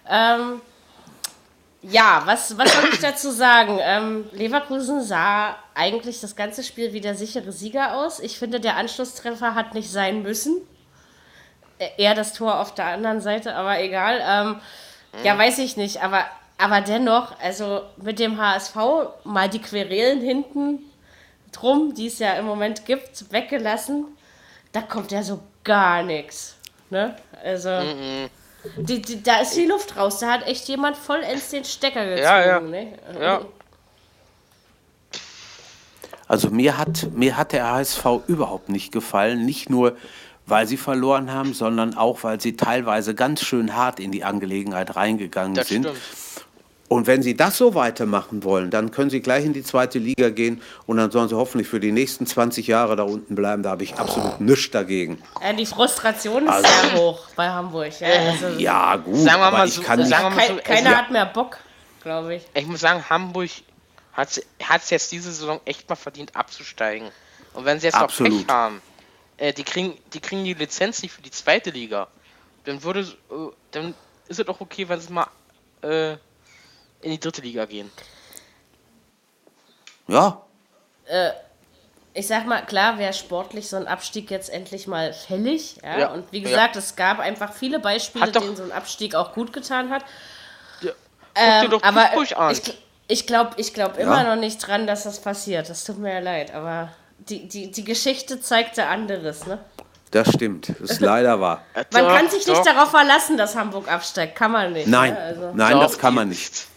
Ähm, 0.07 0.61
ja, 1.81 2.21
was, 2.25 2.57
was 2.57 2.73
soll 2.73 2.89
ich 2.91 2.99
dazu 2.99 3.31
sagen? 3.31 3.79
Ähm, 3.81 4.25
Leverkusen 4.31 5.01
sah 5.03 5.55
eigentlich 5.73 6.21
das 6.21 6.35
ganze 6.35 6.63
Spiel 6.63 6.93
wie 6.93 7.01
der 7.01 7.15
sichere 7.15 7.51
Sieger 7.51 7.95
aus. 7.97 8.19
Ich 8.19 8.37
finde, 8.37 8.59
der 8.59 8.77
Anschlusstreffer 8.77 9.55
hat 9.55 9.73
nicht 9.73 9.91
sein 9.91 10.21
müssen. 10.21 10.57
Eher 11.97 12.15
das 12.15 12.33
Tor 12.33 12.59
auf 12.59 12.73
der 12.73 12.85
anderen 12.85 13.21
Seite, 13.21 13.55
aber 13.55 13.79
egal. 13.79 14.19
Ähm, 14.23 14.61
ja, 15.23 15.37
weiß 15.37 15.59
ich 15.59 15.77
nicht, 15.77 16.01
aber, 16.01 16.25
aber 16.57 16.81
dennoch, 16.81 17.39
also 17.39 17.81
mit 17.97 18.19
dem 18.19 18.39
HSV 18.39 18.75
mal 19.23 19.49
die 19.49 19.61
Querelen 19.61 20.21
hinten 20.21 20.79
drum, 21.51 21.93
die 21.93 22.07
es 22.07 22.19
ja 22.19 22.33
im 22.33 22.45
Moment 22.45 22.85
gibt, 22.85 23.31
weggelassen, 23.31 24.05
da 24.71 24.81
kommt 24.81 25.11
ja 25.11 25.23
so 25.23 25.39
gar 25.63 26.03
nichts. 26.03 26.55
Ne? 26.89 27.15
Also, 27.43 27.69
mhm. 27.69 28.29
die, 28.77 29.01
die, 29.01 29.23
da 29.23 29.41
ist 29.41 29.55
die 29.55 29.65
Luft 29.65 29.97
raus. 29.97 30.19
Da 30.19 30.31
hat 30.31 30.47
echt 30.47 30.67
jemand 30.67 30.95
vollends 30.97 31.49
den 31.49 31.65
Stecker 31.65 32.05
gezogen. 32.05 32.23
Ja, 32.23 32.45
ja. 32.45 32.59
Ne? 32.59 32.93
ja. 33.19 33.41
Also 36.27 36.49
mir 36.49 36.77
hat, 36.77 37.07
mir 37.13 37.37
hat 37.37 37.53
der 37.53 37.71
HSV 37.71 38.05
überhaupt 38.27 38.69
nicht 38.69 38.91
gefallen. 38.91 39.45
Nicht 39.45 39.69
nur, 39.69 39.95
weil 40.47 40.65
sie 40.65 40.77
verloren 40.77 41.31
haben, 41.31 41.53
sondern 41.53 41.95
auch, 41.95 42.23
weil 42.23 42.41
sie 42.41 42.55
teilweise 42.55 43.13
ganz 43.13 43.43
schön 43.43 43.75
hart 43.75 43.99
in 43.99 44.11
die 44.11 44.23
Angelegenheit 44.23 44.95
reingegangen 44.95 45.53
das 45.53 45.67
sind. 45.67 45.83
Stimmt. 45.83 45.99
Und 46.89 47.05
wenn 47.05 47.21
sie 47.21 47.35
das 47.35 47.57
so 47.57 47.75
weitermachen 47.75 48.45
wollen, 48.45 48.71
dann 48.71 48.91
können 48.91 49.09
sie 49.09 49.19
gleich 49.19 49.43
in 49.43 49.51
die 49.51 49.61
zweite 49.61 49.99
Liga 49.99 50.29
gehen 50.29 50.61
und 50.85 50.95
dann 50.95 51.11
sollen 51.11 51.27
sie 51.27 51.35
hoffentlich 51.35 51.67
für 51.67 51.81
die 51.81 51.91
nächsten 51.91 52.25
20 52.25 52.65
Jahre 52.65 52.95
da 52.95 53.03
unten 53.03 53.35
bleiben. 53.35 53.61
Da 53.61 53.71
habe 53.71 53.83
ich 53.83 53.95
absolut 53.95 54.39
nichts 54.39 54.71
dagegen. 54.71 55.21
Ja, 55.41 55.51
die 55.51 55.65
Frustration 55.65 56.45
ist 56.45 56.49
also, 56.49 56.67
sehr 56.69 56.97
hoch 56.97 57.27
bei 57.35 57.49
Hamburg. 57.49 57.91
Ja, 57.99 58.07
also 58.07 58.57
ja 58.57 58.95
gut, 58.95 59.17
sagen 59.17 59.41
wir 59.41 59.51
mal 59.51 59.67
so, 59.67 59.81
kann 59.81 60.05
sagen 60.05 60.23
wir 60.23 60.29
mal 60.29 60.47
so, 60.47 60.59
keiner 60.63 60.91
ja. 60.91 60.97
hat 60.97 61.11
mehr 61.11 61.25
Bock, 61.25 61.57
glaube 62.03 62.35
ich. 62.35 62.43
Ich 62.53 62.65
muss 62.65 62.79
sagen, 62.79 63.03
Hamburg 63.09 63.49
hat 64.13 64.29
es 64.37 64.89
jetzt 64.89 65.11
diese 65.11 65.33
Saison 65.33 65.59
echt 65.65 65.89
mal 65.89 65.97
verdient 65.97 66.37
abzusteigen. 66.37 67.09
Und 67.53 67.65
wenn 67.65 67.81
sie 67.81 67.87
jetzt 67.87 67.95
absolut. 67.95 68.31
noch 68.31 68.39
Pech 68.39 68.47
haben, 68.47 68.81
äh, 69.37 69.53
die, 69.53 69.63
kriegen, 69.63 69.97
die 70.13 70.19
kriegen 70.19 70.43
die 70.43 70.53
Lizenz 70.53 71.01
nicht 71.01 71.11
für 71.11 71.21
die 71.21 71.31
zweite 71.31 71.69
Liga. 71.69 72.07
Dann 72.65 72.83
würde 72.83 73.01
äh, 73.01 73.51
dann 73.71 73.93
ist 74.27 74.39
es 74.39 74.45
doch 74.45 74.59
okay, 74.59 74.87
wenn 74.89 74.99
sie 74.99 75.13
mal 75.13 75.27
äh, 75.81 76.13
in 77.01 77.11
die 77.11 77.19
dritte 77.19 77.41
Liga 77.41 77.65
gehen. 77.65 77.91
Ja. 80.07 80.41
Äh, 81.05 81.31
ich 82.13 82.27
sag 82.27 82.47
mal, 82.47 82.65
klar 82.65 82.97
wäre 82.97 83.13
sportlich 83.13 83.69
so 83.69 83.77
ein 83.77 83.87
Abstieg 83.87 84.31
jetzt 84.31 84.49
endlich 84.49 84.87
mal 84.87 85.13
fällig. 85.13 85.77
Ja? 85.83 85.99
ja. 85.99 86.11
Und 86.11 86.31
wie 86.31 86.41
gesagt, 86.41 86.75
ja. 86.75 86.79
es 86.79 86.95
gab 86.95 87.19
einfach 87.19 87.53
viele 87.53 87.79
Beispiele, 87.79 88.31
denen 88.31 88.55
so 88.55 88.63
ein 88.63 88.71
Abstieg 88.71 89.13
auch 89.13 89.33
gut 89.33 89.53
getan 89.53 89.91
hat. 89.91 90.03
Ja. 90.81 90.91
Ähm, 91.35 91.69
doch 91.69 91.83
aber 91.83 92.09
ich, 92.51 92.73
ich 93.07 93.27
glaube 93.27 93.51
ich 93.57 93.73
glaub 93.73 93.99
immer 93.99 94.23
noch 94.23 94.35
nicht 94.35 94.65
dran, 94.65 94.87
dass 94.87 95.03
das 95.03 95.21
passiert. 95.21 95.69
Das 95.69 95.83
tut 95.83 95.99
mir 95.99 96.13
ja 96.13 96.19
leid, 96.19 96.53
aber 96.55 96.91
die, 97.19 97.47
die, 97.47 97.71
die 97.71 97.83
Geschichte 97.83 98.39
zeigte 98.39 98.85
anderes, 98.85 99.45
ne? 99.45 99.59
Das 100.11 100.29
stimmt, 100.29 100.69
das 100.69 100.91
ist 100.91 101.01
leider 101.01 101.41
wahr. 101.41 101.63
Man 101.91 102.05
doch, 102.05 102.15
kann 102.15 102.29
sich 102.29 102.45
doch. 102.45 102.53
nicht 102.53 102.65
darauf 102.65 102.91
verlassen, 102.91 103.37
dass 103.37 103.55
Hamburg 103.55 103.91
absteigt, 103.91 104.35
kann 104.35 104.51
man 104.51 104.71
nicht. 104.71 104.87
Nein, 104.87 105.13
ne? 105.13 105.19
also. 105.19 105.51
nein, 105.53 105.73
doch, 105.73 105.81
das 105.81 105.99
kann 105.99 106.13
man 106.13 106.29
nicht. 106.29 106.67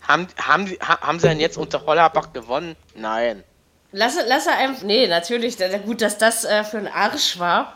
Haben, 0.00 0.26
haben, 0.38 0.66
haben 0.80 1.18
sie 1.18 1.28
denn 1.28 1.40
jetzt 1.40 1.58
unter 1.58 1.84
Hollerbach 1.84 2.32
gewonnen? 2.32 2.76
Nein. 2.94 3.44
Lass, 3.92 4.16
lass 4.26 4.46
er 4.46 4.56
einfach. 4.56 4.82
Nee, 4.82 5.06
natürlich. 5.06 5.58
Gut, 5.84 6.00
dass 6.00 6.16
das 6.16 6.44
äh, 6.44 6.64
für 6.64 6.78
ein 6.78 6.88
Arsch 6.88 7.38
war. 7.38 7.74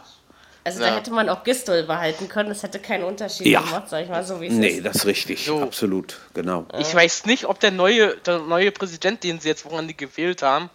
Also 0.63 0.83
ja. 0.83 0.91
da 0.91 0.97
hätte 0.97 1.11
man 1.11 1.29
auch 1.29 1.43
Gistol 1.43 1.85
behalten 1.85 2.29
können, 2.29 2.51
das 2.51 2.63
hätte 2.63 2.79
keinen 2.79 3.05
Unterschied 3.05 3.47
ja. 3.47 3.63
gemacht, 3.63 3.89
sag 3.89 4.03
ich 4.05 4.11
mal, 4.11 4.23
so 4.23 4.41
wie 4.41 4.49
es 4.49 4.53
nee, 4.53 4.69
ist. 4.69 4.77
Nee, 4.77 4.81
das 4.83 4.97
ist 4.97 5.07
richtig, 5.07 5.47
so. 5.47 5.63
absolut, 5.63 6.19
genau. 6.35 6.67
Ich 6.79 6.95
weiß 6.95 7.25
nicht, 7.25 7.47
ob 7.47 7.61
der 7.61 7.71
neue, 7.71 8.17
der 8.19 8.41
neue 8.41 8.71
Präsident, 8.71 9.25
den 9.25 9.41
sie 9.41 9.49
jetzt 9.49 9.65
woran 9.65 9.89
gewählt 9.97 10.43
haben, 10.43 10.69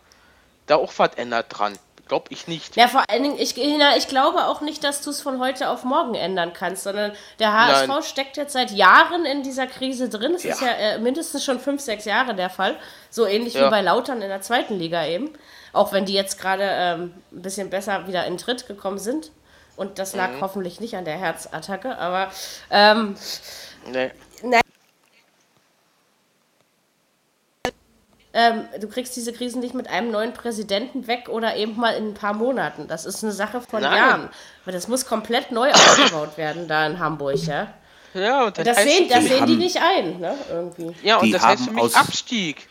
da 0.68 0.76
auch 0.76 0.94
was 0.98 1.12
ändert 1.16 1.48
dran. 1.50 1.78
Glaube 2.08 2.28
ich 2.30 2.48
nicht. 2.48 2.76
Ja, 2.76 2.88
vor 2.88 3.04
allen 3.10 3.24
Dingen, 3.24 3.40
ich, 3.40 3.58
ich 3.58 4.08
glaube 4.08 4.46
auch 4.46 4.62
nicht, 4.62 4.84
dass 4.84 5.02
du 5.02 5.10
es 5.10 5.22
von 5.22 5.40
heute 5.40 5.70
auf 5.70 5.84
morgen 5.84 6.14
ändern 6.14 6.54
kannst, 6.54 6.84
sondern 6.84 7.14
der 7.40 7.52
HSV 7.52 7.88
Nein. 7.88 8.04
steckt 8.04 8.38
jetzt 8.38 8.54
seit 8.54 8.70
Jahren 8.70 9.26
in 9.26 9.42
dieser 9.42 9.66
Krise 9.66 10.08
drin. 10.08 10.36
Es 10.36 10.44
ja. 10.44 10.54
ist 10.54 10.62
ja 10.62 10.68
äh, 10.68 11.00
mindestens 11.00 11.44
schon 11.44 11.60
fünf, 11.60 11.82
sechs 11.82 12.06
Jahre 12.06 12.36
der 12.36 12.52
Fall. 12.52 12.76
So 13.10 13.26
ähnlich 13.26 13.56
ja. 13.56 13.66
wie 13.66 13.72
bei 13.72 13.82
Lautern 13.82 14.22
in 14.22 14.30
der 14.30 14.42
zweiten 14.42 14.78
Liga 14.78 15.04
eben. 15.08 15.32
Auch 15.74 15.94
wenn 15.94 16.06
die 16.06 16.14
jetzt 16.14 16.40
gerade 16.40 16.64
ähm, 16.64 17.14
ein 17.32 17.42
bisschen 17.42 17.72
besser 17.72 18.08
wieder 18.08 18.26
in 18.28 18.38
Tritt 18.38 18.68
gekommen 18.68 19.00
sind. 19.00 19.32
Und 19.76 19.98
das 19.98 20.16
lag 20.16 20.34
mhm. 20.34 20.42
hoffentlich 20.42 20.80
nicht 20.80 20.96
an 20.96 21.06
der 21.06 21.18
Herzattacke, 21.18 21.98
aber 21.98 22.32
ähm, 22.70 23.16
nee. 23.88 24.12
Na, 24.44 24.60
ähm, 28.36 28.66
du 28.82 28.90
kriegst 28.90 29.16
diese 29.16 29.32
Krisen 29.32 29.62
nicht 29.62 29.74
mit 29.74 29.90
einem 29.90 30.12
neuen 30.12 30.34
Präsidenten 30.34 31.08
weg 31.08 31.30
oder 31.30 31.56
eben 31.56 31.78
mal 31.78 31.92
in 31.92 32.10
ein 32.10 32.14
paar 32.14 32.34
Monaten. 32.34 32.86
Das 32.90 33.06
ist 33.06 33.24
eine 33.24 33.32
Sache 33.32 33.62
von 33.62 33.82
Nein. 33.82 33.98
Jahren. 33.98 34.30
Aber 34.64 34.74
das 34.74 34.90
muss 34.90 35.06
komplett 35.06 35.52
neu 35.52 35.72
aufgebaut 35.72 36.38
werden 36.38 36.68
da 36.68 36.86
in 36.86 37.00
Hamburg, 37.00 37.38
ja. 37.48 37.74
Ja, 38.14 38.46
und 38.46 38.58
das, 38.58 38.66
das 38.66 38.84
sehen, 38.84 39.08
das 39.10 39.24
sehen 39.24 39.46
die 39.46 39.56
nicht 39.56 39.78
ein, 39.82 40.20
ne? 40.20 40.36
Irgendwie. 40.50 40.94
Ja, 41.02 41.18
und 41.18 41.26
die 41.26 41.32
das 41.32 41.44
heißt 41.44 41.66
für 41.66 41.72
mich 41.72 41.96
Abstieg. 41.96 42.68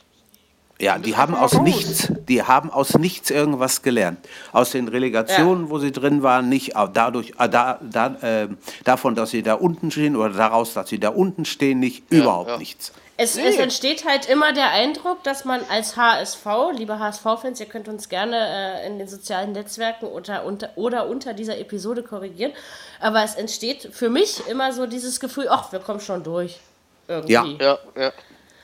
Ja, 0.80 0.98
die 0.98 1.16
haben 1.16 1.36
aus 1.36 1.52
nichts, 1.60 2.08
die 2.28 2.42
haben 2.42 2.70
aus 2.70 2.94
nichts 2.94 3.30
irgendwas 3.30 3.82
gelernt. 3.82 4.18
Aus 4.52 4.72
den 4.72 4.88
Relegationen, 4.88 5.64
ja. 5.64 5.70
wo 5.70 5.78
sie 5.78 5.92
drin 5.92 6.24
waren, 6.24 6.48
nicht 6.48 6.72
dadurch, 6.92 7.34
äh, 7.38 7.48
da, 7.48 7.78
da, 7.80 8.06
äh, 8.20 8.48
davon, 8.82 9.14
dass 9.14 9.30
sie 9.30 9.44
da 9.44 9.54
unten 9.54 9.92
stehen 9.92 10.16
oder 10.16 10.30
daraus, 10.30 10.74
dass 10.74 10.88
sie 10.88 10.98
da 10.98 11.10
unten 11.10 11.44
stehen, 11.44 11.78
nicht 11.78 12.12
ja, 12.12 12.18
überhaupt 12.18 12.50
ja. 12.50 12.58
nichts. 12.58 12.92
Es, 13.16 13.36
nee. 13.36 13.46
es, 13.46 13.58
entsteht 13.58 14.04
halt 14.04 14.28
immer 14.28 14.52
der 14.52 14.70
Eindruck, 14.70 15.22
dass 15.22 15.44
man 15.44 15.60
als 15.70 15.96
HSV, 15.96 16.44
liebe 16.76 16.98
HSV-Fans, 16.98 17.60
ihr 17.60 17.66
könnt 17.66 17.86
uns 17.86 18.08
gerne 18.08 18.36
äh, 18.82 18.86
in 18.88 18.98
den 18.98 19.06
sozialen 19.06 19.52
Netzwerken 19.52 20.06
unter, 20.06 20.44
unter, 20.44 20.70
oder 20.74 21.06
unter 21.08 21.34
dieser 21.34 21.56
Episode 21.58 22.02
korrigieren, 22.02 22.52
aber 22.98 23.22
es 23.22 23.36
entsteht 23.36 23.90
für 23.92 24.10
mich 24.10 24.44
immer 24.48 24.72
so 24.72 24.86
dieses 24.86 25.20
Gefühl, 25.20 25.46
ach, 25.48 25.70
wir 25.70 25.78
kommen 25.78 26.00
schon 26.00 26.24
durch. 26.24 26.58
Irgendwie. 27.06 27.32
Ja, 27.32 27.44
ja, 27.44 27.78
ja. 27.96 28.12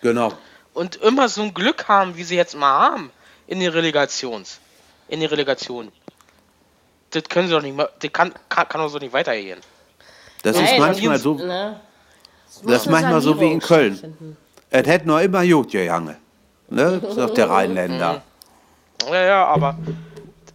Genau 0.03 0.33
und 0.75 0.97
immer 0.97 1.29
so 1.29 1.43
ein 1.43 1.55
Glück 1.55 1.89
haben, 1.89 2.17
wie 2.17 2.25
sie 2.25 2.37
jetzt 2.37 2.57
mal 2.57 2.91
haben 2.93 3.11
in 3.47 3.61
den 3.61 3.71
Relegations, 3.71 4.61
in 5.09 5.21
den 5.21 5.29
Relegationen. 5.29 5.93
Das 7.11 7.25
können 7.25 7.49
sie 7.49 7.55
doch 7.55 7.63
nicht 7.63 7.77
mehr, 7.77 7.91
das 8.01 8.13
kann, 8.13 8.33
kann, 8.49 8.69
kann 8.69 8.81
doch 8.81 8.89
so 8.89 8.99
nicht 8.99 9.13
weitergehen. 9.13 9.61
Das 10.43 10.57
Nein, 10.57 10.65
ist 10.65 10.79
manchmal 10.79 11.19
so, 11.19 11.35
ne? 11.35 11.81
das, 12.47 12.63
das 12.63 12.83
ist 12.83 12.91
manchmal 12.91 13.21
so 13.21 13.39
wie 13.41 13.51
in 13.51 13.61
Köln. 13.61 14.37
Es 14.71 14.87
hätte 14.87 15.09
noch 15.09 15.19
immer 15.19 15.45
gut 15.47 15.73
gegangen, 15.73 16.17
ne, 16.69 17.01
sagt 17.11 17.37
der 17.37 17.51
Rheinländer. 17.51 18.23
Ja, 19.09 19.23
ja, 19.23 19.47
aber 19.47 19.79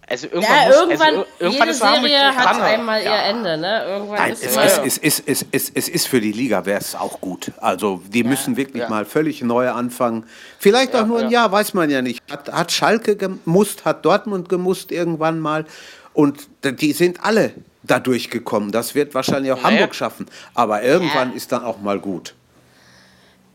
also 0.07 0.27
irgendwann, 0.27 0.55
ja, 0.55 0.67
muss, 0.67 0.77
irgendwann, 0.77 1.07
also, 1.07 1.25
irgendwann 1.39 1.67
jede 1.67 1.73
Serie 1.73 2.35
hat 2.35 2.61
einmal 2.61 3.03
ja. 3.03 3.15
ihr 3.15 3.29
Ende, 3.29 3.57
ne? 3.57 3.85
Irgendwann 3.87 4.17
Nein, 4.17 4.33
ist 4.33 4.43
es, 4.43 4.55
es, 4.55 4.77
es, 4.77 4.97
es, 4.97 5.19
es, 5.25 5.45
es, 5.51 5.71
es 5.73 5.89
ist 5.89 6.07
für 6.07 6.21
die 6.21 6.31
Liga 6.31 6.65
wäre 6.65 6.79
es 6.79 6.93
auch 6.95 7.19
gut. 7.21 7.51
Also 7.59 8.01
die 8.07 8.21
ja. 8.21 8.27
müssen 8.27 8.55
wirklich 8.55 8.87
mal 8.87 9.05
völlig 9.05 9.41
neu 9.41 9.69
anfangen. 9.71 10.25
Vielleicht 10.59 10.95
auch 10.95 11.07
nur 11.07 11.19
ein 11.19 11.31
Jahr, 11.31 11.51
weiß 11.51 11.73
man 11.73 11.89
ja 11.89 12.01
nicht. 12.01 12.21
Hat, 12.31 12.51
hat 12.51 12.71
Schalke 12.71 13.15
gemusst, 13.15 13.85
hat 13.85 14.05
Dortmund 14.05 14.47
gemusst 14.47 14.91
irgendwann 14.91 15.39
mal. 15.39 15.65
Und 16.13 16.47
die 16.63 16.93
sind 16.93 17.23
alle 17.23 17.53
da 17.83 17.99
durchgekommen. 17.99 18.71
Das 18.71 18.95
wird 18.95 19.15
wahrscheinlich 19.15 19.51
auch 19.51 19.63
Hamburg 19.63 19.95
schaffen. 19.95 20.27
Aber 20.53 20.83
irgendwann 20.83 21.33
ist 21.33 21.51
dann 21.51 21.63
auch 21.63 21.79
mal 21.79 21.99
gut. 21.99 22.35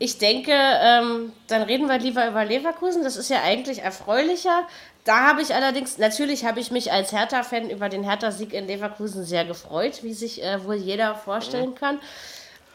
Ich 0.03 0.17
denke, 0.17 0.51
ähm, 0.51 1.31
dann 1.47 1.61
reden 1.61 1.87
wir 1.87 1.99
lieber 1.99 2.27
über 2.27 2.43
Leverkusen. 2.43 3.03
Das 3.03 3.17
ist 3.17 3.29
ja 3.29 3.43
eigentlich 3.43 3.83
erfreulicher. 3.83 4.67
Da 5.03 5.27
habe 5.27 5.41
ich 5.41 5.53
allerdings, 5.55 5.97
natürlich 5.97 6.45
habe 6.45 6.59
ich 6.59 6.69
mich 6.69 6.91
als 6.91 7.11
Hertha-Fan 7.11 7.69
über 7.69 7.89
den 7.89 8.03
Hertha-Sieg 8.03 8.53
in 8.53 8.67
Leverkusen 8.67 9.23
sehr 9.25 9.45
gefreut, 9.45 10.03
wie 10.03 10.13
sich 10.13 10.43
äh, 10.43 10.63
wohl 10.63 10.75
jeder 10.75 11.15
vorstellen 11.15 11.71
mhm. 11.71 11.75
kann. 11.75 11.99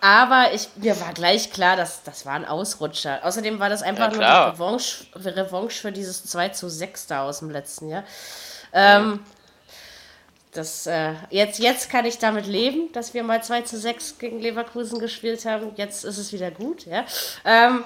Aber 0.00 0.52
ich, 0.52 0.68
mir 0.76 1.00
war 1.00 1.12
gleich 1.12 1.52
klar, 1.52 1.76
dass 1.76 2.02
das 2.02 2.26
war 2.26 2.34
ein 2.34 2.44
Ausrutscher. 2.44 3.20
Außerdem 3.22 3.58
war 3.60 3.68
das 3.68 3.82
einfach 3.82 4.12
ja, 4.12 4.16
nur 4.16 4.26
eine 4.26 4.52
Revanche, 4.52 5.06
Revanche 5.14 5.80
für 5.80 5.92
dieses 5.92 6.24
2 6.26 6.50
zu 6.50 6.68
6 6.68 7.06
da 7.06 7.22
aus 7.24 7.38
dem 7.38 7.50
letzten 7.50 7.88
Jahr. 7.88 8.04
Ähm, 8.72 9.20
das, 10.56 10.86
äh, 10.86 11.14
jetzt, 11.30 11.58
jetzt 11.58 11.90
kann 11.90 12.04
ich 12.04 12.18
damit 12.18 12.46
leben, 12.46 12.90
dass 12.92 13.14
wir 13.14 13.22
mal 13.22 13.42
2 13.42 13.62
zu 13.62 13.78
6 13.78 14.18
gegen 14.18 14.40
Leverkusen 14.40 14.98
gespielt 14.98 15.44
haben. 15.44 15.72
Jetzt 15.76 16.04
ist 16.04 16.18
es 16.18 16.32
wieder 16.32 16.50
gut, 16.50 16.86
ja. 16.86 17.04
Ähm, 17.44 17.84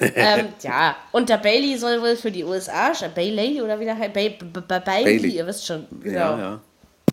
ähm, 0.00 0.48
ja, 0.62 0.96
und 1.12 1.28
der 1.28 1.38
Bailey 1.38 1.78
soll 1.78 2.00
wohl 2.02 2.16
für 2.16 2.30
die 2.30 2.44
USA, 2.44 2.92
Bailey 3.14 3.62
oder 3.62 3.78
wie 3.80 3.84
der 3.84 3.96
heißt, 3.96 4.12
Bailey, 4.12 4.38
Bailey, 4.66 5.28
ihr 5.30 5.46
wisst 5.46 5.66
schon, 5.66 5.86
genau. 6.02 6.18
Ja, 6.18 6.38
ja. 6.38 6.60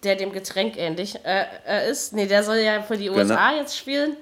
Der 0.03 0.15
dem 0.15 0.31
Getränk 0.31 0.77
ähnlich 0.77 1.15
äh, 1.25 1.45
äh, 1.67 1.89
ist. 1.89 2.13
Nee, 2.13 2.27
der 2.27 2.43
soll 2.43 2.57
ja 2.57 2.83
für 2.83 2.97
die 2.97 3.09
USA 3.09 3.49
genau. 3.49 3.61
jetzt 3.61 3.77
spielen. 3.77 4.15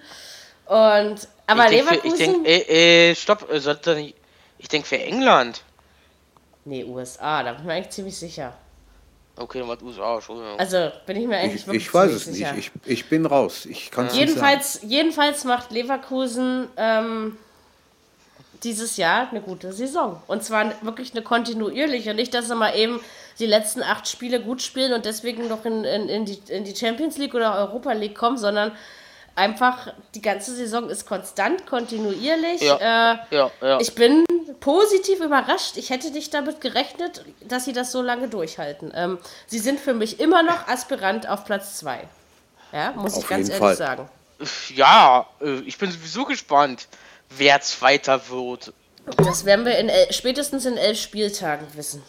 Und, 0.65 1.27
aber 1.47 1.65
ich 1.65 1.71
Leverkusen. 1.71 2.01
Für, 2.01 2.07
ich 2.07 2.17
denke, 2.17 2.49
äh, 2.49 3.09
äh, 3.11 3.15
stopp, 3.15 3.51
äh, 3.51 3.59
sollte 3.59 3.95
nicht, 3.95 4.15
ich 4.57 4.69
denke 4.69 4.87
für 4.87 4.99
England. 4.99 5.63
Nee, 6.63 6.83
USA, 6.83 7.43
da 7.43 7.51
bin 7.51 7.61
ich 7.61 7.65
mir 7.67 7.73
eigentlich 7.73 7.89
ziemlich 7.89 8.17
sicher. 8.17 8.53
Okay, 9.37 9.59
dann 9.59 9.67
war 9.67 9.81
USA, 9.83 10.15
Entschuldigung. 10.15 10.57
Also 10.57 10.91
bin 11.05 11.17
ich 11.17 11.27
mir 11.27 11.37
eigentlich 11.37 11.61
ich, 11.61 11.67
wirklich 11.67 11.85
Ich 11.85 11.93
weiß 11.93 12.11
es 12.11 12.25
sicher. 12.25 12.53
nicht, 12.53 12.71
ich, 12.85 12.91
ich 12.91 13.09
bin 13.09 13.25
raus. 13.25 13.65
Ich 13.65 13.91
ja. 13.95 14.07
jedenfalls, 14.11 14.79
jedenfalls 14.83 15.43
macht 15.43 15.71
Leverkusen 15.71 16.67
ähm, 16.77 17.37
dieses 18.63 18.95
Jahr 18.95 19.29
eine 19.29 19.41
gute 19.41 19.73
Saison. 19.73 20.21
Und 20.27 20.43
zwar 20.43 20.73
wirklich 20.83 21.11
eine 21.13 21.21
kontinuierliche. 21.21 22.13
Nicht, 22.13 22.33
dass 22.33 22.47
sie 22.47 22.55
mal 22.55 22.75
eben 22.75 23.01
die 23.39 23.45
letzten 23.45 23.83
acht 23.83 24.07
Spiele 24.07 24.39
gut 24.39 24.61
spielen 24.61 24.93
und 24.93 25.03
deswegen 25.03 25.49
noch 25.49 25.65
in, 25.65 25.83
in, 25.83 26.07
in, 26.07 26.25
die, 26.25 26.39
in 26.47 26.63
die 26.63 26.75
Champions 26.75 27.17
League 27.17 27.35
oder 27.35 27.57
Europa 27.57 27.91
League 27.91 28.15
kommen, 28.15 28.37
sondern 28.37 28.71
einfach 29.35 29.93
die 30.13 30.21
ganze 30.21 30.55
Saison 30.55 30.89
ist 30.89 31.05
konstant, 31.05 31.65
kontinuierlich. 31.65 32.61
Ja, 32.61 33.13
äh, 33.31 33.35
ja, 33.35 33.51
ja. 33.61 33.79
Ich 33.79 33.95
bin 33.95 34.25
positiv 34.59 35.19
überrascht. 35.19 35.77
Ich 35.77 35.89
hätte 35.89 36.11
nicht 36.11 36.33
damit 36.33 36.61
gerechnet, 36.61 37.23
dass 37.47 37.65
sie 37.65 37.73
das 37.73 37.91
so 37.91 38.01
lange 38.01 38.27
durchhalten. 38.27 38.91
Ähm, 38.95 39.17
sie 39.47 39.59
sind 39.59 39.79
für 39.79 39.93
mich 39.93 40.19
immer 40.19 40.43
noch 40.43 40.67
Aspirant 40.67 41.27
auf 41.27 41.45
Platz 41.45 41.77
2. 41.79 42.07
Ja, 42.71 42.91
muss 42.93 43.15
auf 43.15 43.23
ich 43.23 43.29
ganz 43.29 43.49
ehrlich 43.49 43.59
Fall. 43.59 43.75
sagen. 43.75 44.09
Ja, 44.73 45.27
äh, 45.41 45.59
ich 45.65 45.77
bin 45.77 45.91
sowieso 45.91 46.25
gespannt 46.25 46.87
wer 47.29 47.61
Zweiter 47.61 48.29
wird. 48.29 48.73
Das 49.17 49.45
werden 49.45 49.65
wir 49.65 49.77
in 49.77 49.89
el 49.89 50.11
spätestens 50.11 50.65
in 50.65 50.77
elf 50.77 50.99
Spieltagen 50.99 51.67
wissen. 51.75 52.03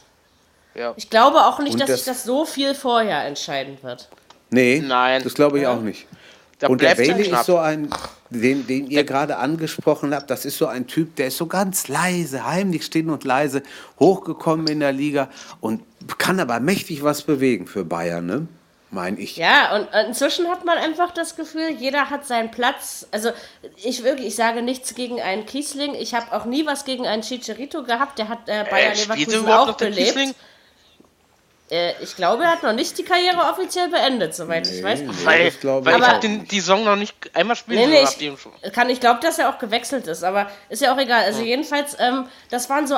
Ja. 0.75 0.95
Ich 0.97 1.11
glaube 1.11 1.45
auch 1.45 1.59
nicht, 1.59 1.75
Und 1.75 1.81
dass 1.81 1.89
das 1.89 2.05
sich 2.05 2.07
das 2.07 2.25
so 2.25 2.45
viel 2.45 2.75
vorher 2.75 3.25
entscheiden 3.25 3.79
wird. 3.83 4.09
Nee, 4.51 4.83
Nein. 4.85 5.23
das 5.23 5.35
glaube 5.35 5.59
ich 5.59 5.65
ja. 5.65 5.75
auch 5.75 5.81
nicht. 5.81 6.07
Da 6.59 6.69
Und 6.69 6.81
der 6.81 6.95
Bailey 6.95 7.31
ist 7.31 7.45
so 7.45 7.59
ein, 7.59 7.91
den, 8.31 8.67
den 8.67 8.91
ihr 8.91 9.05
gerade 9.05 9.37
angesprochen 9.37 10.15
habt, 10.15 10.31
das 10.31 10.45
ist 10.47 10.57
so 10.57 10.67
ein 10.67 10.87
Typ, 10.87 11.17
der 11.17 11.27
ist 11.27 11.37
so 11.37 11.47
ganz 11.47 11.89
leise, 11.89 12.47
heimlich 12.47 12.85
still 12.85 13.11
und 13.11 13.25
leise, 13.25 13.63
hochgekommen 14.01 14.67
in 14.69 14.81
der 14.81 14.93
Liga 14.93 15.29
und 15.61 15.83
kann 16.19 16.41
aber 16.41 16.61
mächtig 16.61 17.03
was 17.03 17.23
bewegen 17.23 17.67
für 17.67 17.85
Bayern, 17.85 18.27
ne? 18.27 18.49
meine 18.91 19.19
ich. 19.19 19.37
Ja, 19.37 19.77
und 19.77 19.89
inzwischen 20.09 20.49
hat 20.49 20.65
man 20.65 20.79
einfach 20.79 21.13
das 21.13 21.37
Gefühl, 21.37 21.71
jeder 21.71 22.11
hat 22.11 22.27
seinen 22.27 22.51
Platz. 22.51 23.07
Also 23.11 23.31
ich 23.77 24.03
wirklich, 24.03 24.29
ich 24.29 24.37
sage 24.37 24.63
nichts 24.63 24.95
gegen 24.95 25.21
einen 25.21 25.47
Kiesling. 25.47 25.95
Ich 25.95 26.15
habe 26.15 26.33
auch 26.33 26.47
nie 26.47 26.67
was 26.67 26.85
gegen 26.85 27.07
einen 27.07 27.23
Chicharito 27.23 27.83
gehabt. 27.83 28.19
Der 28.19 28.29
hat 28.29 28.49
äh, 28.49 28.65
Bayern 28.69 28.93
äh, 28.95 29.03
Leverkusen 29.03 29.49
auch 29.49 29.77
belebt. 29.77 30.35
Äh, 31.71 31.95
ich 32.03 32.15
glaube, 32.15 32.45
er 32.45 32.53
hat 32.53 32.63
noch 32.63 32.73
nicht 32.73 32.97
die 32.97 33.03
Karriere 33.03 33.39
offiziell 33.39 33.89
beendet, 33.89 34.35
soweit 34.35 34.67
nee, 34.67 34.79
ich 34.79 34.85
weiß. 34.85 35.01
Nee, 35.01 35.11
weil 35.25 35.47
ich, 35.49 35.61
glaube, 35.61 35.87
weil 35.87 35.99
ich 35.99 36.07
habe 36.07 36.29
die 36.29 36.61
Saison 36.61 36.85
noch 36.85 36.97
nicht 36.97 37.15
einmal 37.35 37.57
spielen 37.57 37.91
nee, 37.91 38.05
nee, 38.05 38.31
ich, 38.63 38.73
kann, 38.73 38.89
ich 38.89 39.01
glaube, 39.01 39.21
dass 39.21 39.39
er 39.39 39.51
auch 39.51 39.59
gewechselt 39.59 40.07
ist, 40.07 40.23
aber 40.23 40.49
ist 40.69 40.83
ja 40.83 40.95
auch 40.95 40.99
egal. 40.99 41.25
Also 41.25 41.41
hm. 41.41 41.47
jedenfalls, 41.47 41.97
ähm, 41.99 42.29
das 42.51 42.71
waren 42.71 42.87
so 42.87 42.97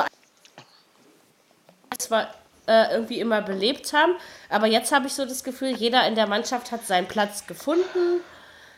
war 2.09 2.29
äh, 2.67 2.93
irgendwie 2.93 3.19
immer 3.19 3.41
belebt 3.41 3.93
haben. 3.93 4.13
Aber 4.49 4.67
jetzt 4.67 4.91
habe 4.91 5.07
ich 5.07 5.13
so 5.13 5.25
das 5.25 5.43
Gefühl, 5.43 5.75
jeder 5.75 6.07
in 6.07 6.15
der 6.15 6.27
Mannschaft 6.27 6.71
hat 6.71 6.85
seinen 6.85 7.07
Platz 7.07 7.47
gefunden, 7.47 8.21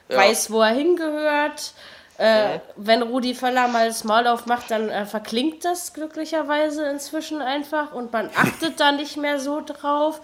ja. 0.10 0.18
weiß, 0.18 0.52
wo 0.52 0.62
er 0.62 0.74
hingehört. 0.74 1.74
Äh. 2.22 2.60
Wenn 2.76 3.02
Rudi 3.02 3.34
Völler 3.34 3.68
mal 3.68 3.88
das 3.88 4.04
Maul 4.04 4.28
aufmacht, 4.28 4.70
dann 4.70 4.90
äh, 4.90 5.06
verklingt 5.06 5.66
das 5.66 5.94
glücklicherweise 5.94 6.88
inzwischen 6.88 7.42
einfach 7.42 7.94
und 7.94 8.14
man 8.14 8.30
achtet 8.36 8.80
da 8.80 8.92
nicht 8.92 9.18
mehr 9.18 9.40
so 9.40 9.62
drauf. 9.62 10.22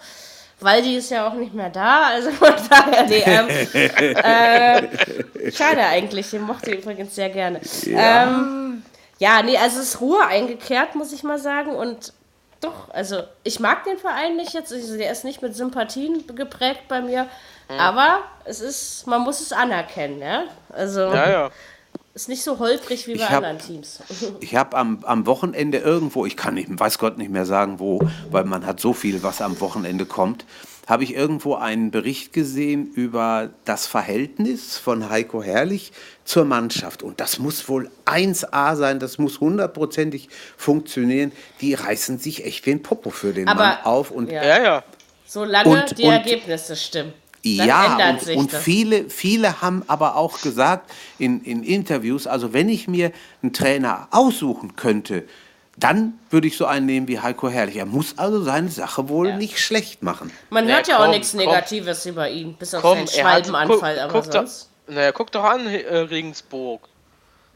Weil 0.60 0.82
die 0.82 0.96
ist 0.96 1.10
ja 1.10 1.28
auch 1.28 1.34
nicht 1.34 1.54
mehr 1.54 1.70
da, 1.70 2.08
also 2.08 2.30
von 2.32 2.52
daher, 2.68 3.04
nee, 3.06 3.22
ähm, 3.24 3.48
äh, 5.44 5.52
schade 5.52 5.82
eigentlich, 5.82 6.30
den 6.30 6.42
mochte 6.42 6.72
ich 6.72 6.80
übrigens 6.80 7.14
sehr 7.14 7.30
gerne. 7.30 7.60
Ja. 7.84 8.24
Ähm, 8.24 8.82
ja, 9.18 9.42
nee, 9.42 9.56
also 9.56 9.78
es 9.78 9.94
ist 9.94 10.00
Ruhe 10.00 10.24
eingekehrt, 10.24 10.96
muss 10.96 11.12
ich 11.12 11.22
mal 11.22 11.38
sagen. 11.38 11.70
Und 11.70 12.12
doch, 12.60 12.90
also 12.90 13.22
ich 13.44 13.60
mag 13.60 13.84
den 13.84 13.98
Verein 13.98 14.36
nicht 14.36 14.52
jetzt. 14.52 14.72
Also 14.72 14.96
der 14.96 15.12
ist 15.12 15.24
nicht 15.24 15.42
mit 15.42 15.54
Sympathien 15.54 16.24
geprägt 16.34 16.82
bei 16.88 17.00
mir. 17.00 17.28
Mhm. 17.68 17.78
Aber 17.78 18.22
es 18.44 18.60
ist, 18.60 19.06
man 19.06 19.22
muss 19.22 19.40
es 19.40 19.52
anerkennen, 19.52 20.20
ja. 20.20 20.44
Also 20.70 21.02
ja, 21.02 21.30
ja. 21.30 21.50
Ist 22.22 22.28
nicht 22.28 22.42
so 22.42 22.58
holprig 22.58 23.06
wie 23.06 23.16
bei 23.16 23.24
hab, 23.24 23.44
anderen 23.44 23.58
Teams. 23.58 24.00
Ich 24.40 24.54
habe 24.54 24.76
am, 24.76 25.04
am 25.04 25.26
Wochenende 25.26 25.78
irgendwo, 25.78 26.26
ich 26.26 26.36
kann 26.36 26.54
nicht, 26.54 26.68
weiß 26.70 26.98
Gott 26.98 27.18
nicht 27.18 27.30
mehr 27.30 27.46
sagen 27.46 27.78
wo, 27.78 28.00
weil 28.30 28.44
man 28.44 28.66
hat 28.66 28.80
so 28.80 28.92
viel, 28.92 29.22
was 29.22 29.40
am 29.40 29.60
Wochenende 29.60 30.06
kommt 30.06 30.44
habe 30.88 31.04
ich 31.04 31.14
irgendwo 31.14 31.54
einen 31.54 31.90
Bericht 31.90 32.32
gesehen 32.32 32.90
über 32.94 33.50
das 33.66 33.86
Verhältnis 33.86 34.78
von 34.78 35.10
Heiko 35.10 35.42
Herrlich 35.42 35.92
zur 36.24 36.46
Mannschaft. 36.46 37.02
Und 37.02 37.20
das 37.20 37.38
muss 37.38 37.68
wohl 37.68 37.90
1A 38.06 38.74
sein, 38.74 38.98
das 38.98 39.18
muss 39.18 39.38
hundertprozentig 39.38 40.30
funktionieren. 40.56 41.32
Die 41.60 41.74
reißen 41.74 42.18
sich 42.18 42.46
echt 42.46 42.64
wie 42.64 42.70
ein 42.70 42.82
Popo 42.82 43.10
für 43.10 43.34
den 43.34 43.48
Aber, 43.48 43.64
Mann 43.64 43.78
auf. 43.84 44.10
Und 44.10 44.30
ja, 44.30 44.62
ja. 44.62 44.84
Solange 45.26 45.68
und, 45.68 45.98
die 45.98 46.04
und, 46.04 46.12
Ergebnisse 46.12 46.74
stimmen. 46.74 47.12
Ja, 47.56 48.10
und, 48.10 48.36
und 48.36 48.52
viele, 48.52 49.08
viele 49.10 49.60
haben 49.62 49.82
aber 49.86 50.16
auch 50.16 50.40
gesagt 50.40 50.90
in, 51.18 51.42
in 51.42 51.62
Interviews, 51.62 52.26
also 52.26 52.52
wenn 52.52 52.68
ich 52.68 52.88
mir 52.88 53.12
einen 53.42 53.52
Trainer 53.52 54.08
aussuchen 54.10 54.76
könnte, 54.76 55.24
dann 55.76 56.18
würde 56.30 56.48
ich 56.48 56.56
so 56.56 56.66
einen 56.66 56.86
nehmen 56.86 57.08
wie 57.08 57.20
Heiko 57.20 57.48
Herrlich. 57.48 57.76
Er 57.76 57.86
muss 57.86 58.18
also 58.18 58.42
seine 58.42 58.68
Sache 58.68 59.08
wohl 59.08 59.28
ja. 59.28 59.36
nicht 59.36 59.60
schlecht 59.60 60.02
machen. 60.02 60.32
Man 60.50 60.66
hört 60.66 60.88
ja, 60.88 60.94
ja 60.94 60.98
komm, 60.98 61.08
auch 61.08 61.12
nichts 61.12 61.34
Negatives 61.34 62.02
komm, 62.02 62.12
über 62.12 62.28
ihn, 62.28 62.54
bis 62.54 62.74
auf 62.74 62.82
komm, 62.82 63.06
seinen 63.06 63.08
Schwalbenanfall. 63.08 63.98
aber 64.00 64.12
guck, 64.12 64.32
sonst... 64.32 64.70
naja, 64.88 65.12
guck 65.12 65.30
doch 65.30 65.44
an, 65.44 65.66
äh, 65.66 65.96
Regensburg. 65.96 66.88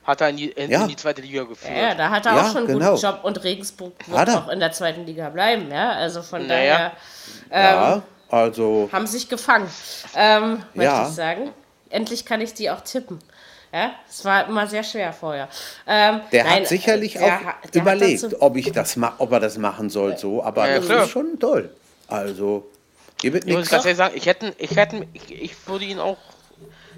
Hat 0.04 0.20
er 0.20 0.30
in 0.30 0.36
die, 0.36 0.48
in, 0.48 0.70
ja. 0.70 0.82
in 0.82 0.88
die 0.88 0.96
zweite 0.96 1.22
Liga 1.22 1.44
geführt. 1.44 1.76
Ja, 1.76 1.94
da 1.94 2.10
hat 2.10 2.26
er 2.26 2.34
auch 2.34 2.48
schon 2.48 2.64
einen 2.64 2.78
genau. 2.78 2.90
guten 2.90 3.02
Job 3.02 3.20
und 3.22 3.44
Regensburg 3.44 3.92
wird 4.08 4.30
auch 4.30 4.48
in 4.48 4.58
der 4.58 4.72
zweiten 4.72 5.06
Liga 5.06 5.28
bleiben. 5.28 5.70
Ja, 5.70 5.90
also 5.92 6.22
von 6.22 6.44
naja. 6.44 6.92
daher 7.50 7.92
ähm, 7.94 8.02
also 8.32 8.88
haben 8.90 9.06
sich 9.06 9.28
gefangen, 9.28 9.68
ähm, 10.16 10.62
möchte 10.72 11.02
ich 11.06 11.14
sagen. 11.14 11.50
Endlich 11.90 12.24
kann 12.24 12.40
ich 12.40 12.54
die 12.54 12.70
auch 12.70 12.80
tippen. 12.80 13.18
Ja, 13.70 13.92
es 14.08 14.24
war 14.24 14.48
immer 14.48 14.66
sehr 14.66 14.82
schwer 14.82 15.12
vorher. 15.12 15.48
Ähm, 15.86 16.22
der 16.32 16.44
nein, 16.44 16.60
hat 16.60 16.66
sicherlich 16.66 17.12
der, 17.12 17.36
auch 17.36 17.70
der 17.70 17.82
überlegt, 17.82 18.20
so 18.20 18.28
ob, 18.40 18.56
ich 18.56 18.72
das 18.72 18.96
ob 19.18 19.32
er 19.32 19.40
das 19.40 19.58
machen 19.58 19.90
soll, 19.90 20.16
so, 20.16 20.42
aber 20.42 20.66
ja, 20.66 20.76
das 20.76 20.86
klar. 20.86 21.04
ist 21.04 21.10
schon 21.10 21.38
toll. 21.38 21.70
Also, 22.08 22.70
hier 23.20 23.34
wird 23.34 23.46
ich 23.46 23.54
muss 23.54 23.68
ganz 23.68 23.84
ehrlich 23.84 23.98
sagen, 23.98 24.14
ich 24.16 24.24
hätte, 24.24 24.54
ich 24.56 24.76
hätte, 24.76 25.06
ich, 25.12 25.30
ich 25.30 25.68
würde 25.68 25.84
ihn 25.84 25.98
auch, 25.98 26.18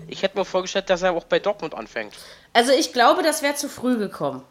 ich 0.07 0.23
hätte 0.23 0.39
mir 0.39 0.45
vorgestellt, 0.45 0.89
dass 0.89 1.03
er 1.03 1.13
auch 1.15 1.25
bei 1.25 1.41
Dortmund 1.41 1.75
anfängt. 1.75 2.15
Also 2.53 2.71
ich 2.71 2.93
glaube, 2.93 3.25
das 3.25 3.43
wäre 3.43 3.57
zu 3.57 3.69
früh 3.69 3.99
gekommen. 3.99 4.43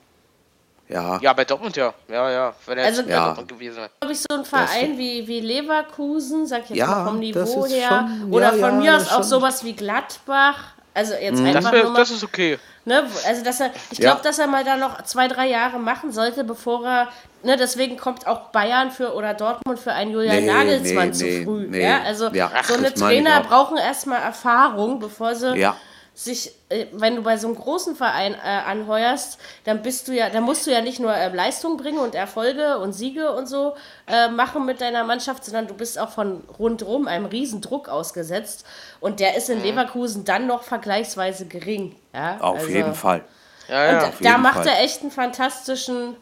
Ja. 0.89 1.19
Ja, 1.21 1.33
bei 1.33 1.45
Dortmund 1.45 1.75
ja. 1.75 1.93
Ja, 2.07 2.29
ja. 2.29 2.53
Wenn 2.65 2.77
er 2.77 2.85
also, 2.85 3.01
jetzt 3.01 3.07
bei 3.09 3.15
ja. 3.15 3.25
Dortmund 3.25 3.47
gewesen 3.47 3.77
wäre. 3.77 3.89
Glaube 3.99 4.13
ich, 4.13 4.19
so 4.19 4.37
ein 4.37 4.45
Verein 4.45 4.97
wie, 4.97 5.27
wie 5.27 5.39
Leverkusen, 5.39 6.45
sag 6.45 6.63
ich 6.63 6.69
jetzt 6.69 6.79
ja, 6.79 6.87
mal 6.87 7.05
vom 7.05 7.19
Niveau 7.19 7.65
her. 7.65 7.89
Schon, 7.89 8.33
oder 8.33 8.55
ja, 8.55 8.67
von 8.67 8.79
mir 8.79 8.95
aus 8.95 9.11
auch 9.11 9.23
sowas 9.23 9.63
wie 9.63 9.73
Gladbach. 9.73 10.73
Also 10.93 11.13
jetzt 11.15 11.39
mhm. 11.39 11.47
einfach 11.47 11.71
das, 11.71 11.71
wär, 11.71 11.89
mal, 11.89 11.97
das 11.97 12.11
ist 12.11 12.23
okay. 12.23 12.59
Ne, 12.85 13.03
also 13.25 13.43
dass 13.43 13.61
er, 13.61 13.71
ich 13.89 13.99
glaube, 13.99 14.17
ja. 14.17 14.23
dass 14.23 14.37
er 14.37 14.47
mal 14.47 14.63
da 14.63 14.75
noch 14.75 15.01
zwei, 15.03 15.27
drei 15.27 15.47
Jahre 15.47 15.79
machen 15.79 16.11
sollte, 16.11 16.43
bevor 16.43 16.85
er, 16.85 17.07
ne, 17.41 17.55
deswegen 17.57 17.97
kommt 17.97 18.27
auch 18.27 18.49
Bayern 18.49 18.91
für 18.91 19.15
oder 19.15 19.33
Dortmund 19.33 19.79
für 19.79 19.93
einen 19.93 20.11
Julian 20.11 20.43
nee, 20.43 20.51
Nagelsmann 20.51 21.07
nee, 21.07 21.13
zu 21.13 21.25
nee, 21.25 21.43
früh. 21.45 21.81
Ja? 21.81 22.01
Also 22.03 22.27
ja. 22.27 22.51
so 22.63 22.75
eine 22.75 22.93
Trainer 22.93 23.41
brauchen 23.41 23.77
erstmal 23.77 24.21
Erfahrung, 24.21 24.99
bevor 24.99 25.33
sie 25.33 25.55
ja 25.57 25.75
sich, 26.15 26.51
äh, 26.69 26.85
wenn 26.91 27.15
du 27.15 27.23
bei 27.23 27.37
so 27.37 27.47
einem 27.47 27.55
großen 27.55 27.95
Verein 27.95 28.35
äh, 28.35 28.37
anheuerst, 28.37 29.39
dann 29.63 29.81
bist 29.81 30.07
du 30.07 30.13
ja, 30.13 30.29
dann 30.29 30.43
musst 30.43 30.67
du 30.67 30.71
ja 30.71 30.81
nicht 30.81 30.99
nur 30.99 31.13
äh, 31.13 31.33
Leistung 31.33 31.77
bringen 31.77 31.97
und 31.97 32.13
Erfolge 32.13 32.77
und 32.77 32.93
Siege 32.93 33.31
und 33.31 33.47
so 33.47 33.75
äh, 34.07 34.27
machen 34.27 34.65
mit 34.65 34.79
deiner 34.79 35.03
Mannschaft, 35.03 35.43
sondern 35.43 35.67
du 35.67 35.73
bist 35.73 35.97
auch 35.97 36.09
von 36.09 36.43
rundherum 36.59 37.07
einem 37.07 37.25
riesen 37.25 37.61
Druck 37.61 37.89
ausgesetzt 37.89 38.65
und 38.99 39.19
der 39.19 39.35
ist 39.35 39.49
in 39.49 39.59
mhm. 39.59 39.65
Leverkusen 39.65 40.23
dann 40.23 40.45
noch 40.45 40.63
vergleichsweise 40.63 41.47
gering. 41.47 41.95
Ja? 42.13 42.37
Auf 42.39 42.59
also, 42.59 42.69
jeden 42.69 42.93
Fall. 42.93 43.23
Ja, 43.67 43.85
ja. 43.85 44.05
Und 44.05 44.13
da 44.19 44.37
macht 44.37 44.57
Fall. 44.57 44.67
er 44.67 44.83
echt 44.83 45.01
einen 45.01 45.11
fantastischen 45.11 46.15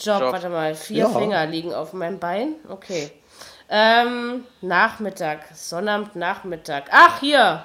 Job. 0.00 0.20
Job. 0.20 0.32
Warte 0.32 0.48
mal, 0.48 0.74
vier 0.74 1.04
ja. 1.04 1.08
Finger 1.08 1.46
liegen 1.46 1.72
auf 1.72 1.92
meinem 1.92 2.18
Bein. 2.18 2.54
Okay. 2.68 3.12
Ähm, 3.68 4.44
Nachmittag, 4.60 5.44
Sonnabend 5.54 6.16
Nachmittag. 6.16 6.84
Ach, 6.90 7.20
hier, 7.20 7.64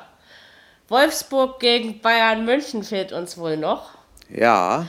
Wolfsburg 0.90 1.60
gegen 1.60 2.02
Bayern 2.02 2.46
München 2.46 2.84
fehlt 2.84 3.12
uns 3.12 3.38
wohl 3.38 3.58
noch. 3.58 3.90
Ja. 4.30 4.88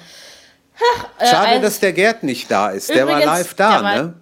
Ach, 0.76 1.04
äh, 1.18 1.26
Schade, 1.26 1.60
dass 1.60 1.80
der 1.80 1.92
Gerd 1.92 2.22
nicht 2.22 2.50
da 2.50 2.70
ist. 2.70 2.88
Der 2.88 3.06
war 3.06 3.24
live 3.24 3.54
da, 3.54 3.82
war, 3.82 3.96
ne? 3.96 4.14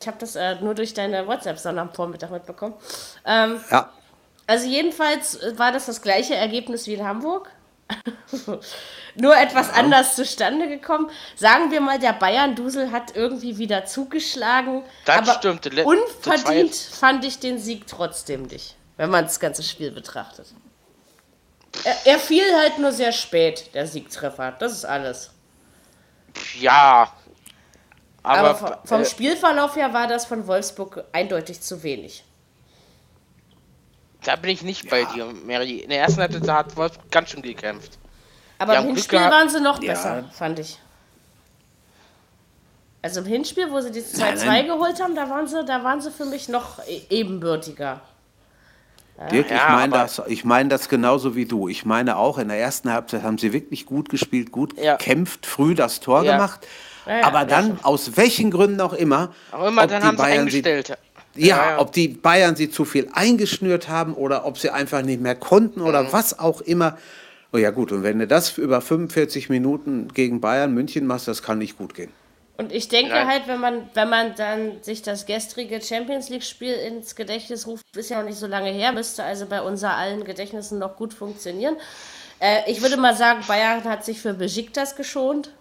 Ich 0.00 0.06
habe 0.06 0.16
das 0.18 0.34
äh, 0.34 0.56
nur 0.60 0.74
durch 0.74 0.94
deine 0.94 1.26
WhatsApp-Sonne 1.26 1.80
am 1.80 1.92
Vormittag 1.92 2.30
mitbekommen. 2.30 2.74
Ähm, 3.24 3.60
ja. 3.70 3.90
Also 4.46 4.66
jedenfalls 4.66 5.38
war 5.56 5.70
das 5.70 5.86
das 5.86 6.02
gleiche 6.02 6.34
Ergebnis 6.34 6.86
wie 6.88 6.94
in 6.94 7.06
Hamburg. 7.06 7.50
nur 9.16 9.36
etwas 9.36 9.68
ja. 9.68 9.74
anders 9.74 10.16
zustande 10.16 10.68
gekommen. 10.68 11.08
Sagen 11.36 11.70
wir 11.70 11.80
mal, 11.80 11.98
der 12.00 12.12
Bayern-Dusel 12.12 12.90
hat 12.90 13.16
irgendwie 13.16 13.58
wieder 13.58 13.84
zugeschlagen. 13.84 14.82
Das 15.04 15.18
aber 15.18 15.34
stimmt. 15.34 15.66
Unverdient 15.84 16.74
fand 16.74 17.24
ich 17.24 17.38
den 17.38 17.58
Sieg 17.58 17.86
trotzdem 17.86 18.44
nicht 18.44 18.76
wenn 19.00 19.08
man 19.08 19.24
das 19.24 19.40
ganze 19.40 19.62
Spiel 19.62 19.90
betrachtet. 19.92 20.48
Er, 21.84 21.96
er, 22.04 22.18
fiel 22.18 22.44
halt 22.56 22.78
nur 22.78 22.92
sehr 22.92 23.12
spät, 23.12 23.74
der 23.74 23.86
Siegtreffer. 23.86 24.52
Das 24.58 24.72
ist 24.72 24.84
alles. 24.84 25.30
Ja. 26.58 27.12
Aber, 28.22 28.50
aber 28.50 28.80
vom 28.84 29.02
äh, 29.02 29.04
Spielverlauf 29.04 29.76
her 29.76 29.92
war 29.92 30.06
das 30.06 30.26
von 30.26 30.46
Wolfsburg 30.46 31.04
eindeutig 31.12 31.60
zu 31.60 31.82
wenig. 31.82 32.24
Da 34.24 34.36
bin 34.36 34.50
ich 34.50 34.62
nicht 34.62 34.84
ja. 34.84 34.90
bei 34.90 35.04
dir, 35.04 35.26
Mary. 35.26 35.78
In 35.78 35.90
der 35.90 36.00
ersten 36.00 36.20
Halbzeit 36.20 36.48
hat 36.48 36.76
Wolfsburg 36.76 37.10
ganz 37.10 37.30
schön 37.30 37.42
gekämpft. 37.42 37.98
Aber 38.58 38.76
im 38.76 38.86
Hinspiel 38.88 39.18
waren 39.18 39.48
sie 39.48 39.60
noch 39.60 39.82
ja. 39.82 39.92
besser, 39.92 40.24
fand 40.32 40.58
ich. 40.58 40.78
Also 43.02 43.20
im 43.20 43.26
Hinspiel, 43.26 43.70
wo 43.70 43.80
sie 43.80 43.90
die 43.90 44.02
2-2 44.02 44.66
geholt 44.66 45.02
haben, 45.02 45.14
da 45.14 45.30
waren 45.30 45.46
sie, 45.46 45.64
da 45.64 45.82
waren 45.82 46.02
sie 46.02 46.10
für 46.10 46.26
mich 46.26 46.48
noch 46.48 46.86
e-, 46.86 47.02
ebenbürtiger. 47.08 48.02
Dirk, 49.28 49.50
ja, 49.50 49.56
ich 49.56 49.68
meine 49.68 49.92
das, 49.92 50.22
ich 50.26 50.44
mein 50.44 50.68
das 50.70 50.88
genauso 50.88 51.36
wie 51.36 51.44
du. 51.44 51.68
Ich 51.68 51.84
meine 51.84 52.16
auch, 52.16 52.38
in 52.38 52.48
der 52.48 52.58
ersten 52.58 52.90
Halbzeit 52.90 53.22
haben 53.22 53.36
sie 53.36 53.52
wirklich 53.52 53.84
gut 53.84 54.08
gespielt, 54.08 54.50
gut 54.50 54.78
ja. 54.78 54.96
gekämpft, 54.96 55.44
früh 55.44 55.74
das 55.74 56.00
Tor 56.00 56.24
ja. 56.24 56.32
gemacht. 56.32 56.66
aber 57.22 57.44
dann, 57.44 57.78
aus 57.82 58.16
welchen 58.16 58.50
Gründen 58.50 58.80
auch 58.80 58.94
immer, 58.94 59.32
auch 59.52 59.66
immer 59.66 59.86
dann 59.86 60.02
haben 60.02 60.16
Bayern 60.16 60.48
sie 60.48 60.58
eingestellt. 60.58 60.98
Sie, 61.34 61.46
ja, 61.46 61.78
ob 61.78 61.92
die 61.92 62.08
Bayern 62.08 62.56
sie 62.56 62.70
zu 62.70 62.84
viel 62.84 63.08
eingeschnürt 63.12 63.88
haben 63.88 64.14
oder 64.14 64.46
ob 64.46 64.58
sie 64.58 64.70
einfach 64.70 65.02
nicht 65.02 65.20
mehr 65.20 65.34
konnten 65.34 65.80
oder 65.80 66.04
mhm. 66.04 66.08
was 66.12 66.38
auch 66.38 66.60
immer. 66.60 66.96
Oh 67.52 67.58
ja 67.58 67.70
gut, 67.70 67.92
und 67.92 68.02
wenn 68.02 68.18
du 68.18 68.26
das 68.26 68.58
über 68.58 68.80
45 68.80 69.48
Minuten 69.48 70.08
gegen 70.14 70.40
Bayern 70.40 70.72
München 70.72 71.06
machst, 71.06 71.28
das 71.28 71.42
kann 71.42 71.58
nicht 71.58 71.76
gut 71.76 71.94
gehen. 71.94 72.10
Und 72.60 72.72
ich 72.72 72.88
denke 72.88 73.14
Nein. 73.14 73.26
halt, 73.26 73.48
wenn 73.48 73.58
man, 73.58 73.88
wenn 73.94 74.10
man 74.10 74.34
dann 74.34 74.82
sich 74.82 75.00
das 75.00 75.24
gestrige 75.24 75.80
Champions 75.80 76.28
League-Spiel 76.28 76.74
ins 76.74 77.16
Gedächtnis 77.16 77.66
ruft, 77.66 77.82
ist 77.96 78.10
ja 78.10 78.18
noch 78.18 78.28
nicht 78.28 78.38
so 78.38 78.46
lange 78.46 78.68
her, 78.68 78.92
müsste 78.92 79.24
also 79.24 79.46
bei 79.46 79.62
unser 79.62 79.94
allen 79.96 80.24
Gedächtnissen 80.24 80.78
noch 80.78 80.96
gut 80.96 81.14
funktionieren. 81.14 81.78
Äh, 82.38 82.70
ich 82.70 82.82
würde 82.82 82.98
mal 82.98 83.16
sagen, 83.16 83.40
Bayern 83.48 83.82
hat 83.84 84.04
sich 84.04 84.20
für 84.20 84.34
Besiktas 84.34 84.94
geschont. 84.94 85.54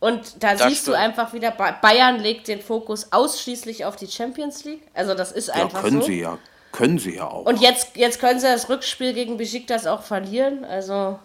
Und 0.00 0.42
da 0.42 0.54
das 0.54 0.62
siehst 0.62 0.82
stimmt. 0.84 0.96
du 0.96 0.98
einfach 0.98 1.34
wieder, 1.34 1.50
Bayern 1.50 2.20
legt 2.20 2.48
den 2.48 2.62
Fokus 2.62 3.12
ausschließlich 3.12 3.84
auf 3.84 3.96
die 3.96 4.06
Champions 4.06 4.64
League. 4.64 4.82
Also 4.94 5.12
das 5.12 5.30
ist 5.30 5.50
einfach 5.50 5.82
ja, 5.82 5.88
können 5.90 6.00
so. 6.00 6.06
Sie 6.06 6.20
ja. 6.20 6.38
Können 6.72 6.98
sie 6.98 7.16
ja 7.16 7.28
auch. 7.28 7.44
Und 7.44 7.60
jetzt, 7.60 7.96
jetzt 7.96 8.18
können 8.18 8.40
sie 8.40 8.46
das 8.46 8.70
Rückspiel 8.70 9.12
gegen 9.12 9.36
Besiktas 9.36 9.86
auch 9.86 10.00
verlieren. 10.00 10.64
Also 10.64 11.18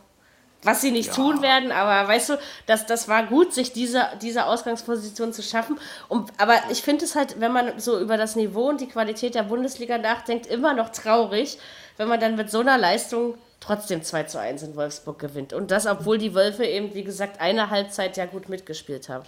was 0.63 0.81
sie 0.81 0.91
nicht 0.91 1.09
ja. 1.09 1.13
tun 1.15 1.41
werden, 1.41 1.71
aber 1.71 2.07
weißt 2.07 2.29
du, 2.29 2.39
das, 2.67 2.85
das 2.85 3.07
war 3.07 3.25
gut, 3.25 3.53
sich 3.53 3.73
diese, 3.73 4.07
diese 4.21 4.45
Ausgangsposition 4.45 5.33
zu 5.33 5.41
schaffen. 5.41 5.79
Und, 6.07 6.31
aber 6.37 6.55
ich 6.69 6.81
finde 6.83 7.05
es 7.05 7.15
halt, 7.15 7.39
wenn 7.39 7.51
man 7.51 7.79
so 7.79 7.99
über 7.99 8.17
das 8.17 8.35
Niveau 8.35 8.69
und 8.69 8.79
die 8.79 8.87
Qualität 8.87 9.35
der 9.35 9.43
Bundesliga 9.43 9.97
nachdenkt, 9.97 10.45
immer 10.45 10.73
noch 10.73 10.89
traurig, 10.89 11.57
wenn 11.97 12.07
man 12.07 12.19
dann 12.19 12.35
mit 12.35 12.51
so 12.51 12.59
einer 12.59 12.77
Leistung 12.77 13.35
trotzdem 13.59 14.03
2 14.03 14.23
zu 14.23 14.39
1 14.39 14.63
in 14.63 14.75
Wolfsburg 14.75 15.19
gewinnt. 15.19 15.53
Und 15.53 15.71
das, 15.71 15.85
obwohl 15.85 16.17
die 16.17 16.33
Wölfe 16.33 16.65
eben, 16.65 16.93
wie 16.93 17.03
gesagt, 17.03 17.39
eine 17.39 17.69
Halbzeit 17.69 18.17
ja 18.17 18.25
gut 18.25 18.49
mitgespielt 18.49 19.09
haben. 19.09 19.25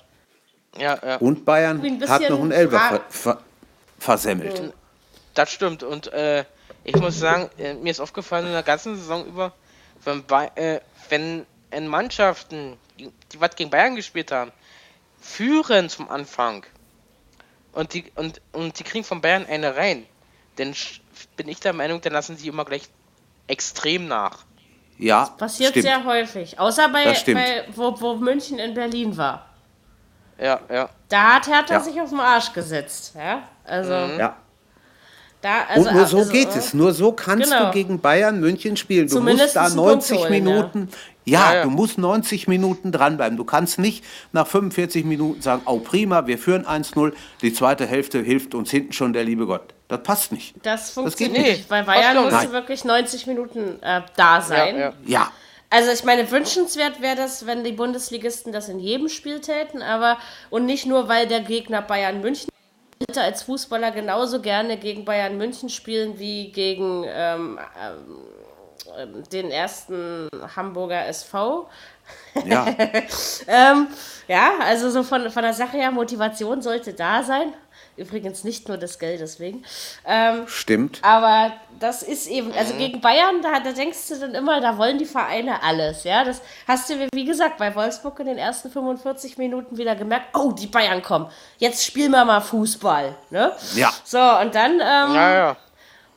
Ja, 0.78 1.00
ja. 1.06 1.18
Und 1.18 1.46
Bayern 1.46 1.82
hat 2.08 2.30
noch 2.30 2.42
einen 2.42 2.52
Elber 2.52 2.80
ver 2.80 3.02
ver 3.10 3.38
versemmelt. 4.00 4.74
Das 5.34 5.52
stimmt. 5.52 5.84
Und 5.84 6.12
äh, 6.12 6.46
ich 6.84 6.96
muss 6.96 7.20
sagen, 7.20 7.50
äh, 7.58 7.74
mir 7.76 7.92
ist 7.92 8.00
aufgefallen 8.00 8.48
in 8.48 8.54
der 8.54 8.64
ganzen 8.64 8.96
Saison 8.96 9.26
über, 9.26 9.54
wenn, 10.04 10.24
Bay 10.24 10.50
äh, 10.56 10.80
wenn 11.10 11.46
in 11.72 11.88
Mannschaften, 11.88 12.78
die, 13.00 13.12
die 13.32 13.42
was 13.42 13.56
gegen 13.56 13.70
Bayern 13.70 13.96
gespielt 13.96 14.32
haben, 14.32 14.52
führen 15.20 15.90
zum 15.90 16.10
Anfang 16.10 16.66
und 17.72 17.94
die, 17.94 18.06
und, 18.16 18.42
und 18.52 18.78
die 18.80 18.84
kriegen 18.84 19.04
von 19.04 19.22
Bayern 19.22 19.46
eine 19.46 19.76
rein, 19.76 20.06
dann 20.58 20.76
bin 21.36 21.48
ich 21.48 21.60
der 21.60 21.74
Meinung, 21.74 22.02
dann 22.02 22.14
lassen 22.14 22.38
sie 22.38 22.48
immer 22.48 22.66
gleich 22.66 22.84
extrem 23.48 24.08
nach. 24.08 24.46
Ja, 24.98 25.22
das 25.22 25.38
passiert 25.38 25.72
stimmt. 25.72 25.86
sehr 25.86 26.04
häufig. 26.04 26.60
Außer 26.60 26.88
bei, 26.90 27.06
bei 27.34 27.66
wo, 27.76 28.00
wo 28.00 28.16
München 28.16 28.60
in 28.60 28.74
Berlin 28.74 29.18
war. 29.18 29.48
Ja, 30.40 30.60
ja. 30.70 30.90
Da 31.10 31.36
hat 31.36 31.48
Hertha 31.48 31.76
ja. 31.76 31.80
sich 31.80 32.00
auf 32.00 32.10
den 32.10 32.20
Arsch 32.20 32.54
gesetzt. 32.54 33.14
Ja, 33.16 33.48
also. 33.64 33.94
Mhm. 33.94 34.20
Ja. 34.20 34.38
Da, 35.44 35.66
also, 35.68 35.90
und 35.90 35.96
nur 35.96 36.06
so 36.06 36.18
also, 36.20 36.32
geht 36.32 36.56
es. 36.56 36.74
Nur 36.74 36.94
so 36.94 37.12
kannst 37.12 37.52
genau. 37.52 37.66
du 37.66 37.72
gegen 37.72 38.00
Bayern 38.00 38.40
München 38.40 38.78
spielen. 38.78 39.08
Du 39.08 39.16
Zumindest 39.16 39.58
musst 39.58 39.74
da 39.74 39.76
90 39.76 40.18
holen, 40.18 40.32
Minuten. 40.32 40.90
Ja. 40.90 40.98
Ja, 41.26 41.56
ja. 41.56 41.64
du 41.64 41.70
musst 41.70 41.98
90 41.98 42.48
Minuten 42.48 42.94
dranbleiben. 42.94 43.38
Du 43.38 43.44
kannst 43.44 43.78
nicht 43.78 44.06
nach 44.32 44.48
45 44.48 45.04
Minuten 45.04 45.42
sagen, 45.42 45.62
oh 45.66 45.80
prima, 45.80 46.28
wir 46.28 46.38
führen 46.38 46.66
1-0, 46.66 47.14
die 47.42 47.54
zweite 47.54 47.86
Hälfte 47.86 48.20
hilft 48.22 48.56
uns 48.56 48.72
hinten 48.72 48.94
schon 48.94 49.12
der 49.12 49.26
liebe 49.26 49.46
Gott. 49.46 49.74
Das 49.90 50.02
passt 50.02 50.32
nicht. 50.32 50.56
Das 50.64 50.92
funktioniert 50.92 51.46
das 51.46 51.58
nicht, 51.58 51.70
weil 51.70 51.84
Bayern 51.84 52.24
muss 52.24 52.52
wirklich 52.52 52.86
90 52.86 53.28
Minuten 53.28 53.82
äh, 53.82 54.02
da 54.16 54.42
sein. 54.42 54.78
Ja, 54.78 54.94
ja. 55.06 55.32
Also 55.70 55.92
ich 55.92 56.04
meine, 56.04 56.30
wünschenswert 56.30 57.02
wäre 57.02 57.16
das, 57.16 57.46
wenn 57.46 57.64
die 57.64 57.72
Bundesligisten 57.72 58.54
das 58.54 58.70
in 58.70 58.80
jedem 58.80 59.10
Spiel 59.10 59.42
täten, 59.42 59.82
aber 59.82 60.18
und 60.50 60.66
nicht 60.66 60.86
nur, 60.86 61.10
weil 61.10 61.28
der 61.28 61.42
Gegner 61.42 61.82
Bayern 61.82 62.22
München 62.22 62.53
wollte 63.08 63.22
als 63.22 63.44
Fußballer 63.44 63.92
genauso 63.92 64.42
gerne 64.42 64.78
gegen 64.78 65.06
Bayern 65.06 65.38
München 65.38 65.70
spielen 65.70 66.20
wie 66.20 66.52
gegen 66.52 67.06
ähm, 67.08 67.60
ähm, 68.98 69.24
den 69.32 69.52
ersten 69.52 70.30
Hamburger 70.56 71.06
SV. 71.08 71.70
Ja. 72.46 72.66
ähm, 73.48 73.88
ja, 74.28 74.52
also 74.62 74.90
so 74.90 75.04
von, 75.04 75.30
von 75.30 75.44
der 75.44 75.54
Sache 75.54 75.78
her, 75.78 75.92
Motivation 75.92 76.62
sollte 76.62 76.94
da 76.94 77.24
sein. 77.24 77.54
Übrigens 77.96 78.44
nicht 78.44 78.68
nur 78.68 78.78
das 78.78 78.98
Geld 78.98 79.22
deswegen. 79.22 79.64
Ähm, 80.06 80.48
Stimmt. 80.48 81.00
Aber 81.04 81.54
das 81.80 82.02
ist 82.02 82.28
eben, 82.28 82.52
also 82.54 82.74
gegen 82.76 83.02
Bayern, 83.02 83.42
da, 83.42 83.60
da 83.60 83.72
denkst 83.72 84.08
du 84.10 84.20
dann 84.20 84.34
immer, 84.34 84.62
da 84.62 84.78
wollen 84.78 84.98
die 84.98 85.06
Vereine 85.06 85.62
alles. 85.62 86.04
Ja, 86.04 86.24
das 86.24 86.42
hast 86.68 86.90
du, 86.90 87.08
wie 87.14 87.26
gesagt, 87.26 87.58
bei 87.58 87.74
Wolfsburg 87.76 88.20
in 88.20 88.28
den 88.28 88.38
ersten 88.38 88.72
45 88.72 89.38
Minuten 89.38 89.78
wieder 89.78 89.96
gemerkt, 89.96 90.36
oh, 90.36 90.52
die 90.52 90.68
Bayern 90.68 91.04
kommen. 91.04 91.28
Jetzt 91.58 91.86
spielen 91.86 92.12
wir 92.12 92.26
mal 92.26 92.42
Fußball. 92.42 93.16
Ne? 93.30 93.52
Ja. 93.76 93.92
So, 94.04 94.20
und 94.20 94.56
dann, 94.56 94.74
ähm, 94.74 94.80
Ja, 94.80 95.34
ja. 95.34 95.58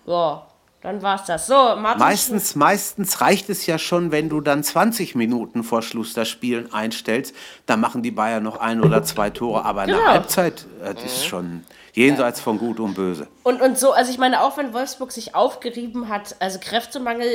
ja, 0.06 0.46
dann 0.86 1.02
war's 1.02 1.24
das. 1.24 1.48
So, 1.48 1.54
Martin. 1.54 1.98
Meistens, 1.98 2.54
meistens 2.54 3.20
reicht 3.20 3.50
es 3.50 3.66
ja 3.66 3.76
schon, 3.76 4.12
wenn 4.12 4.28
du 4.28 4.40
dann 4.40 4.62
20 4.62 5.16
Minuten 5.16 5.64
vor 5.64 5.82
Schluss 5.82 6.12
das 6.14 6.28
Spielen 6.28 6.72
einstellst. 6.72 7.34
Da 7.66 7.76
machen 7.76 8.04
die 8.04 8.12
Bayern 8.12 8.44
noch 8.44 8.60
ein 8.60 8.80
oder 8.80 9.02
zwei 9.02 9.30
Tore. 9.30 9.64
Aber 9.64 9.82
in 9.82 9.88
Genau. 9.88 9.98
der 10.00 10.12
Halbzeit, 10.12 10.64
äh, 10.84 10.94
das 10.94 11.04
ist 11.04 11.26
schon 11.26 11.64
jenseits 11.92 12.40
von 12.40 12.58
Gut 12.58 12.78
und 12.78 12.94
Böse. 12.94 13.26
Und, 13.42 13.60
und 13.62 13.76
so, 13.76 13.92
also 13.92 14.12
ich 14.12 14.18
meine, 14.18 14.42
auch 14.42 14.56
wenn 14.58 14.72
Wolfsburg 14.72 15.10
sich 15.10 15.34
aufgerieben 15.34 16.08
hat, 16.08 16.36
also 16.38 16.60
Kräftemangel 16.60 17.28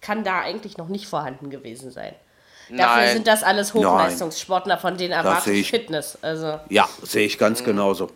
kann 0.00 0.24
da 0.24 0.40
eigentlich 0.40 0.78
noch 0.78 0.88
nicht 0.88 1.06
vorhanden 1.06 1.50
gewesen 1.50 1.92
sein. 1.92 2.12
Dafür 2.70 2.86
Nein. 2.86 3.12
sind 3.12 3.26
das 3.28 3.44
alles 3.44 3.72
Hochleistungssportler, 3.72 4.78
von 4.78 4.96
denen 4.96 5.12
erwarte 5.12 5.52
ich 5.52 5.60
ich. 5.60 5.70
Fitness. 5.70 6.18
Also. 6.22 6.58
Ja, 6.70 6.88
sehe 7.04 7.24
ich 7.24 7.38
ganz 7.38 7.62
genauso. 7.62 8.10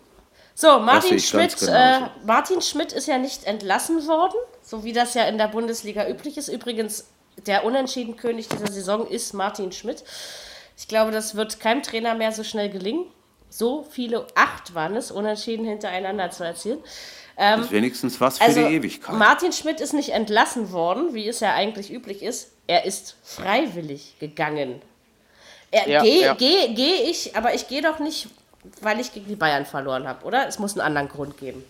So, 0.55 0.79
Martin 0.79 1.19
Schmidt, 1.19 1.61
äh, 1.63 1.99
Martin 2.25 2.61
Schmidt 2.61 2.93
ist 2.93 3.07
ja 3.07 3.17
nicht 3.17 3.45
entlassen 3.45 4.07
worden, 4.07 4.35
so 4.61 4.83
wie 4.83 4.93
das 4.93 5.13
ja 5.15 5.23
in 5.23 5.37
der 5.37 5.47
Bundesliga 5.47 6.07
üblich 6.07 6.37
ist. 6.37 6.47
Übrigens, 6.47 7.07
der 7.47 7.65
Unentschiedenkönig 7.65 8.47
dieser 8.49 8.71
Saison 8.71 9.07
ist 9.07 9.33
Martin 9.33 9.71
Schmidt. 9.71 10.03
Ich 10.77 10.87
glaube, 10.87 11.11
das 11.11 11.35
wird 11.35 11.59
keinem 11.59 11.81
Trainer 11.81 12.13
mehr 12.15 12.31
so 12.31 12.43
schnell 12.43 12.69
gelingen. 12.69 13.05
So 13.49 13.83
viele, 13.89 14.27
acht 14.35 14.73
waren 14.73 14.95
es, 14.95 15.11
Unentschieden 15.11 15.65
hintereinander 15.65 16.31
zu 16.31 16.43
erzielen. 16.43 16.79
Das 17.35 17.61
ist 17.61 17.71
wenigstens 17.71 18.21
was 18.21 18.37
für 18.37 18.43
Also, 18.43 18.67
die 18.67 18.75
Ewigkeit. 18.75 19.15
Martin 19.15 19.51
Schmidt 19.51 19.81
ist 19.81 19.93
nicht 19.93 20.09
entlassen 20.09 20.71
worden, 20.71 21.13
wie 21.13 21.27
es 21.27 21.39
ja 21.39 21.53
eigentlich 21.53 21.91
üblich 21.91 22.21
ist. 22.21 22.51
Er 22.67 22.85
ist 22.85 23.15
freiwillig 23.23 24.15
gegangen. 24.19 24.81
Er, 25.71 25.87
Ja, 25.89 26.03
Gehe 26.03 26.21
ja. 26.21 26.33
geh, 26.35 26.73
geh 26.73 26.93
ich, 27.09 27.35
aber 27.35 27.55
ich 27.55 27.67
gehe 27.67 27.81
doch 27.81 27.99
nicht, 27.99 28.27
weil 28.81 28.99
ich 28.99 29.13
gegen 29.13 29.27
die 29.27 29.35
Bayern 29.35 29.65
verloren 29.65 30.07
habe, 30.07 30.25
oder? 30.25 30.47
Es 30.47 30.59
muss 30.59 30.73
einen 30.73 30.81
anderen 30.81 31.09
Grund 31.09 31.37
geben. 31.37 31.63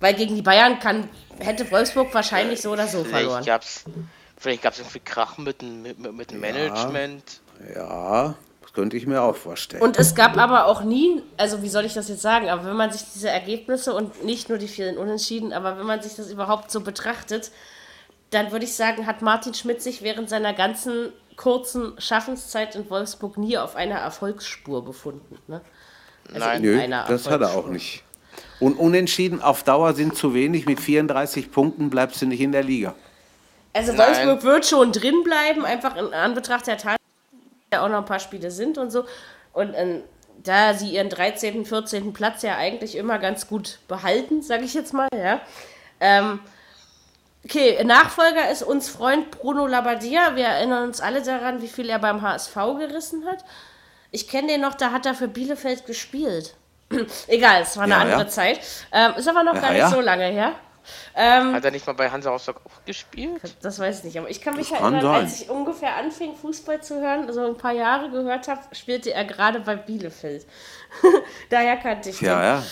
Weil 0.00 0.14
gegen 0.14 0.34
die 0.34 0.42
Bayern 0.42 0.80
kann, 0.80 1.08
hätte 1.38 1.70
Wolfsburg 1.70 2.12
wahrscheinlich 2.12 2.60
so 2.60 2.72
oder 2.72 2.88
so 2.88 3.04
verloren. 3.04 3.44
Vielleicht 3.44 3.46
gab's, 3.46 3.84
vielleicht 4.36 4.62
gab's 4.62 4.78
irgendwie 4.80 5.00
Krach 5.00 5.38
mit 5.38 5.62
dem, 5.62 5.82
mit, 5.82 5.98
mit 6.12 6.30
dem 6.32 6.40
Management. 6.40 7.40
Ja, 7.74 8.34
das 8.62 8.72
könnte 8.72 8.96
ich 8.96 9.06
mir 9.06 9.22
auch 9.22 9.36
vorstellen. 9.36 9.82
Und 9.82 9.98
es 9.98 10.16
gab 10.16 10.36
aber 10.36 10.66
auch 10.66 10.82
nie, 10.82 11.22
also 11.36 11.62
wie 11.62 11.68
soll 11.68 11.84
ich 11.84 11.94
das 11.94 12.08
jetzt 12.08 12.22
sagen, 12.22 12.48
aber 12.48 12.64
wenn 12.64 12.76
man 12.76 12.90
sich 12.90 13.02
diese 13.14 13.30
Ergebnisse 13.30 13.94
und 13.94 14.24
nicht 14.24 14.48
nur 14.48 14.58
die 14.58 14.68
vielen 14.68 14.98
Unentschieden, 14.98 15.52
aber 15.52 15.78
wenn 15.78 15.86
man 15.86 16.02
sich 16.02 16.16
das 16.16 16.30
überhaupt 16.30 16.72
so 16.72 16.80
betrachtet, 16.80 17.52
dann 18.30 18.50
würde 18.50 18.64
ich 18.64 18.74
sagen, 18.74 19.06
hat 19.06 19.22
Martin 19.22 19.54
Schmidt 19.54 19.82
sich 19.82 20.02
während 20.02 20.28
seiner 20.28 20.54
ganzen 20.54 21.12
kurzen 21.42 21.94
Schaffenszeit 21.98 22.76
in 22.76 22.88
Wolfsburg 22.88 23.36
nie 23.36 23.58
auf 23.58 23.74
einer 23.74 23.96
Erfolgsspur 23.96 24.84
befunden. 24.84 25.38
Ne? 25.48 25.60
Also 26.28 26.38
Nein. 26.38 26.64
in 26.64 26.90
Nö, 26.90 26.96
das 27.08 27.28
hat 27.28 27.40
er 27.40 27.56
auch 27.56 27.66
nicht. 27.66 28.04
Und 28.60 28.78
Unentschieden 28.78 29.42
auf 29.42 29.64
Dauer 29.64 29.92
sind 29.94 30.16
zu 30.16 30.34
wenig. 30.34 30.66
Mit 30.66 30.78
34 30.78 31.50
Punkten 31.50 31.90
bleibst 31.90 32.22
du 32.22 32.26
nicht 32.26 32.40
in 32.40 32.52
der 32.52 32.62
Liga. 32.62 32.94
Also 33.72 33.92
Nein. 33.92 34.06
Wolfsburg 34.06 34.44
wird 34.44 34.66
schon 34.66 34.92
drin 34.92 35.24
bleiben, 35.24 35.64
einfach 35.64 35.96
in 35.96 36.14
Anbetracht 36.14 36.68
der 36.68 36.76
Tatsache, 36.76 36.96
dass 37.70 37.78
ja 37.78 37.84
auch 37.84 37.88
noch 37.88 37.98
ein 37.98 38.04
paar 38.04 38.20
Spiele 38.20 38.52
sind 38.52 38.78
und 38.78 38.92
so. 38.92 39.04
Und 39.52 39.74
ähm, 39.74 40.02
da 40.44 40.74
sie 40.74 40.90
ihren 40.90 41.08
13., 41.08 41.66
14. 41.66 42.12
Platz 42.12 42.42
ja 42.42 42.56
eigentlich 42.56 42.94
immer 42.94 43.18
ganz 43.18 43.48
gut 43.48 43.80
behalten, 43.88 44.42
sage 44.42 44.62
ich 44.62 44.74
jetzt 44.74 44.94
mal, 44.94 45.08
ja. 45.12 45.40
Ähm, 45.98 46.38
okay, 47.44 47.82
Nachfolger 47.84 48.50
ist 48.50 48.62
uns 48.62 48.88
Freund 48.88 49.30
Bruno 49.30 49.66
Labbadia. 49.66 50.36
Wir 50.36 50.46
erinnern 50.46 50.84
uns 50.88 51.00
alle 51.00 51.22
daran, 51.22 51.62
wie 51.62 51.68
viel 51.68 51.88
er 51.88 51.98
beim 51.98 52.22
HSV 52.22 52.54
gerissen 52.78 53.24
hat. 53.26 53.44
Ich 54.10 54.28
kenne 54.28 54.48
den 54.48 54.60
noch, 54.60 54.74
da 54.74 54.92
hat 54.92 55.06
er 55.06 55.14
für 55.14 55.28
Bielefeld 55.28 55.86
gespielt. 55.86 56.54
Egal, 57.28 57.62
es 57.62 57.76
war 57.76 57.84
eine 57.84 57.94
Ja, 57.94 58.00
andere 58.00 58.20
ja. 58.22 58.28
Zeit. 58.28 58.60
Ähm, 58.92 59.14
ist 59.16 59.28
aber 59.28 59.42
noch 59.42 59.54
Ja, 59.54 59.60
gar 59.60 59.70
nicht 59.70 59.78
ja. 59.80 59.90
so 59.90 60.00
lange 60.00 60.24
her. 60.26 60.52
Ähm, 61.14 61.54
Hat 61.54 61.64
er 61.64 61.70
nicht 61.70 61.86
mal 61.86 61.92
bei 61.92 62.10
Hansa 62.10 62.28
Rostock 62.30 62.56
auch 62.66 62.84
gespielt? 62.84 63.40
das 63.62 63.78
weiß 63.78 63.98
ich 63.98 64.04
nicht, 64.04 64.18
aber 64.18 64.28
ich 64.28 64.40
kann 64.40 64.56
mich 64.56 64.68
Das 64.68 64.78
kann 64.78 64.94
erinnern, 64.94 65.12
sein. 65.14 65.24
als 65.24 65.40
ich 65.40 65.48
ungefähr 65.48 65.94
anfing, 65.96 66.34
Fußball 66.34 66.82
zu 66.82 67.00
hören, 67.00 67.26
also 67.28 67.46
ein 67.46 67.56
paar 67.56 67.72
Jahre 67.72 68.10
gehört 68.10 68.48
habe, 68.48 68.60
spielte 68.72 69.12
er 69.14 69.24
gerade 69.24 69.60
bei 69.60 69.76
Bielefeld. 69.76 70.44
Daher 71.50 71.76
kannte 71.76 72.10
ich 72.10 72.18
den. 72.18 72.26
Ja, 72.26 72.42
ja. 72.44 72.62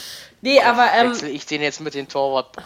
Nee, 0.41 0.61
aber 0.61 0.89
ähm, 0.93 1.13
ich 1.27 1.47
den 1.47 1.63
jetzt 1.63 1.81
mit 1.81 1.95
den 1.95 2.09
Torwart? 2.09 2.57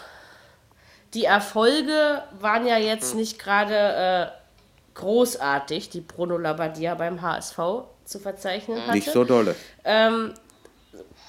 Die 1.15 1.23
Erfolge 1.25 2.21
waren 2.39 2.67
ja 2.67 2.77
jetzt 2.77 3.15
nicht 3.15 3.39
gerade 3.39 4.31
äh, 4.33 4.97
großartig, 4.99 5.89
die 5.89 6.01
Bruno 6.01 6.37
Labbadia 6.37 6.93
beim 6.95 7.21
HSV 7.21 7.57
zu 8.05 8.19
verzeichnen 8.19 8.81
hatte. 8.81 8.91
Nicht 8.91 9.09
so 9.11 9.23
dolle. 9.23 9.55
Ähm, 9.83 10.33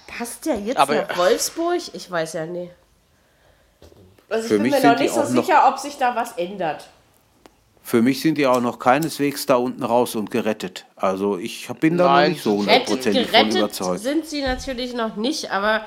passt 0.07 0.45
der 0.47 0.57
jetzt 0.61 0.77
Aber- 0.77 0.95
nach 0.95 1.17
Wolfsburg? 1.17 1.81
Ich 1.95 2.11
weiß 2.11 2.35
ja 2.35 2.47
nicht. 2.47 2.73
Also 4.29 4.43
ich 4.43 4.49
Für 4.49 4.55
bin 4.55 4.63
mich 4.63 4.73
mir 4.73 4.81
sind 4.81 4.91
noch 4.91 4.97
die 4.97 5.03
nicht 5.05 5.15
so 5.15 5.21
auch 5.21 5.31
noch- 5.31 5.45
sicher, 5.45 5.69
ob 5.69 5.79
sich 5.79 5.97
da 5.99 6.15
was 6.17 6.33
ändert. 6.33 6.89
Für 7.83 8.03
mich 8.03 8.21
sind 8.21 8.37
die 8.37 8.47
auch 8.49 8.61
noch 8.61 8.81
keineswegs 8.81 9.47
da 9.47 9.55
unten 9.55 9.85
raus 9.85 10.17
und 10.17 10.33
gerettet. 10.33 10.85
Also 10.97 11.39
ich 11.39 11.69
bin 11.81 11.97
da 11.97 12.05
noch 12.05 12.11
Nein, 12.15 12.33
nicht 12.33 12.43
so 12.43 12.57
Gerettet, 12.57 12.89
hundertprozentig 12.89 13.23
von 13.23 13.31
gerettet 13.33 13.59
überzeugt. 13.59 14.01
sind 14.01 14.27
sie 14.27 14.43
natürlich 14.43 14.93
noch 14.95 15.15
nicht, 15.15 15.53
aber 15.53 15.87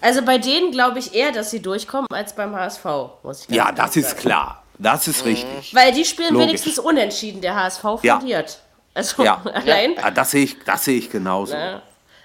also 0.00 0.22
bei 0.22 0.38
denen 0.38 0.70
glaube 0.72 0.98
ich 0.98 1.14
eher, 1.14 1.32
dass 1.32 1.50
sie 1.50 1.60
durchkommen 1.60 2.06
als 2.12 2.34
beim 2.34 2.54
HSV, 2.54 2.84
muss 3.22 3.42
ich 3.42 3.48
ganz 3.48 3.56
Ja, 3.56 3.72
das 3.72 3.96
ist 3.96 4.10
sagen. 4.10 4.20
klar. 4.20 4.62
Das 4.78 5.06
ist 5.08 5.24
richtig. 5.26 5.74
Weil 5.74 5.92
die 5.92 6.04
spielen 6.06 6.32
Logisch. 6.32 6.48
wenigstens 6.48 6.78
unentschieden, 6.78 7.40
der 7.42 7.54
HSV 7.54 7.84
Ja. 8.02 8.18
verliert. 8.18 8.58
Also 8.94 9.22
Ja. 9.24 9.42
allein. 9.54 9.94
Ja, 9.94 10.10
das 10.10 10.30
sehe 10.30 10.44
ich, 10.44 10.56
das 10.64 10.84
sehe 10.84 10.98
ich 10.98 11.10
genauso. 11.10 11.54
Ja. 11.54 11.82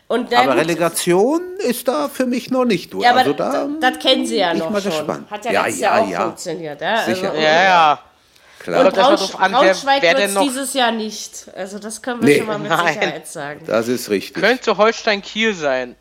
Und 0.08 0.30
na 0.32 0.40
Aber 0.42 0.52
gut, 0.52 0.62
Relegation 0.62 1.42
ist 1.58 1.88
da 1.88 2.08
für 2.10 2.26
mich 2.28 2.52
noch 2.52 2.64
nicht 2.66 2.94
durch. 2.94 3.04
ja, 3.04 3.10
aber 3.10 3.20
also 3.22 3.34
da, 3.34 3.68
das, 3.80 3.94
das 3.96 4.00
kennen 4.00 4.26
sie 4.26 4.38
ja 4.38 4.54
noch 4.54 4.70
mal 4.70 4.80
schon. 4.82 4.92
gespannt. 4.92 5.30
Hat 5.32 5.44
ja, 5.46 5.52
Ja, 5.52 5.62
letztes 5.64 5.82
ja, 5.82 5.96
Jahr 5.98 6.04
auch 6.06 6.10
ja. 6.10 6.22
funktioniert. 6.22 6.82
Ja? 6.82 7.04
Sicher. 7.06 7.30
Also, 7.32 7.42
Ja, 7.42 7.64
ja. 7.64 8.00
klar. 8.60 8.86
Und 8.86 8.94
Braunsch 8.94 9.36
an, 9.36 9.52
Braunschweig 9.52 10.02
wird 10.04 10.34
noch- 10.34 10.42
dieses 10.44 10.74
Jahr 10.76 10.92
nicht. 10.92 11.48
Also 11.56 11.80
das 11.80 12.02
können 12.02 12.22
wir 12.22 12.30
Nee. 12.30 12.38
schon 12.38 12.48
mal 12.48 12.60
mit 12.60 12.70
Nein. 12.70 12.94
Sicherheit 12.94 13.28
sagen. 13.28 13.62
Das 13.66 13.88
ist 13.88 14.10
richtig. 14.12 14.42
Könnte 14.42 14.78
Holstein 14.78 15.22
Kiel 15.24 15.54
sein. 15.56 15.96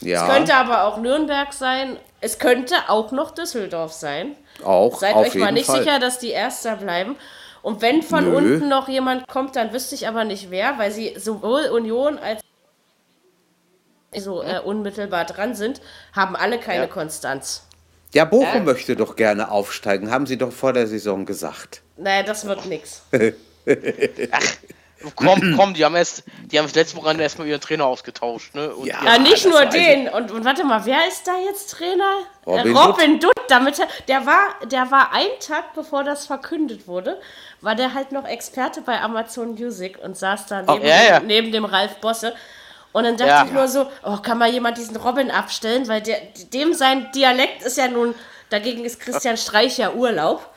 Ja, 0.00 0.26
Es 0.26 0.32
könnte 0.34 0.54
aber 0.54 0.84
auch 0.84 0.98
Nürnberg 0.98 1.52
sein. 1.52 1.96
Es 2.20 2.38
könnte 2.38 2.74
auch 2.88 3.12
noch 3.12 3.32
Düsseldorf 3.32 3.92
sein. 3.92 4.36
auch 4.64 4.98
Seid 4.98 5.14
auf 5.14 5.26
euch 5.26 5.34
jeden 5.34 5.44
mal 5.44 5.52
nicht 5.52 5.66
Fall. 5.66 5.82
sicher, 5.82 5.98
dass 5.98 6.18
die 6.18 6.30
Erster 6.30 6.76
bleiben. 6.76 7.16
Und 7.62 7.80
wenn 7.82 8.02
von 8.02 8.24
Nö. 8.30 8.36
unten 8.36 8.68
noch 8.68 8.88
jemand 8.88 9.26
kommt, 9.26 9.56
dann 9.56 9.72
wüsste 9.72 9.94
ich 9.94 10.06
aber 10.06 10.24
nicht 10.24 10.50
wer, 10.50 10.78
weil 10.78 10.90
sie 10.92 11.14
sowohl 11.18 11.66
Union 11.66 12.18
als 12.18 12.40
so 14.16 14.42
äh, 14.42 14.60
unmittelbar 14.60 15.24
dran 15.24 15.54
sind, 15.54 15.80
haben 16.14 16.36
alle 16.36 16.58
keine 16.58 16.82
Ja. 16.84 16.86
Konstanz. 16.86 17.64
Ja, 18.12 18.24
Bochum 18.24 18.64
möchte 18.64 18.94
doch 18.94 19.16
gerne 19.16 19.50
aufsteigen, 19.50 20.10
haben 20.12 20.26
sie 20.26 20.38
doch 20.38 20.52
vor 20.52 20.72
der 20.72 20.86
Saison 20.86 21.26
gesagt. 21.26 21.82
Naja, 21.96 22.22
das 22.22 22.44
wird 22.46 22.64
nix. 22.66 23.02
Komm, 25.14 25.54
komm, 25.56 25.74
die 25.74 25.84
haben 25.84 25.94
erst, 25.94 26.24
die 26.44 26.58
haben 26.58 26.66
das 26.66 26.74
letzte 26.74 26.96
Wochenende 26.96 27.22
erstmal 27.22 27.46
ihren 27.46 27.60
Trainer 27.60 27.86
ausgetauscht, 27.86 28.54
ne? 28.54 28.74
Und 28.74 28.86
Ja. 28.86 29.04
Ja, 29.04 29.18
nicht 29.18 29.44
nur 29.46 29.64
den. 29.66 30.08
Und, 30.08 30.30
und 30.30 30.44
warte 30.44 30.64
mal, 30.64 30.84
wer 30.84 31.06
ist 31.08 31.26
da 31.26 31.32
jetzt 31.44 31.70
Trainer? 31.72 32.18
Robin 32.46 32.76
Robin 32.76 33.20
Dutt. 33.20 33.32
Damit 33.48 33.78
er, 33.78 33.88
der 34.08 34.24
war, 34.26 34.54
der 34.70 34.90
war 34.90 35.12
einen 35.12 35.38
Tag 35.40 35.74
bevor 35.74 36.02
das 36.04 36.26
verkündet 36.26 36.88
wurde, 36.88 37.20
war 37.60 37.74
der 37.74 37.92
halt 37.92 38.12
noch 38.12 38.26
Experte 38.26 38.80
bei 38.80 39.00
Amazon 39.00 39.54
Music 39.54 39.98
und 40.02 40.16
saß 40.16 40.46
da 40.46 40.62
neben, 40.62 40.86
ja, 40.86 41.02
ja. 41.02 41.20
neben 41.20 41.52
dem 41.52 41.64
Ralf 41.64 41.96
Bosse. 41.96 42.34
Und 42.92 43.04
dann 43.04 43.16
dachte 43.16 43.30
Ja. 43.30 43.44
ich 43.44 43.52
nur 43.52 43.68
so, 43.68 43.90
oh, 44.04 44.18
kann 44.18 44.38
mal 44.38 44.50
jemand 44.50 44.78
diesen 44.78 44.96
Robin 44.96 45.30
abstellen, 45.30 45.88
weil 45.88 46.00
der, 46.00 46.18
dem 46.52 46.72
sein 46.74 47.10
Dialekt 47.12 47.62
ist 47.62 47.76
ja 47.76 47.88
nun, 47.88 48.14
dagegen 48.50 48.84
ist 48.84 49.00
Christian 49.00 49.36
Streich 49.36 49.78
ja 49.78 49.92
Urlaub. 49.92 50.48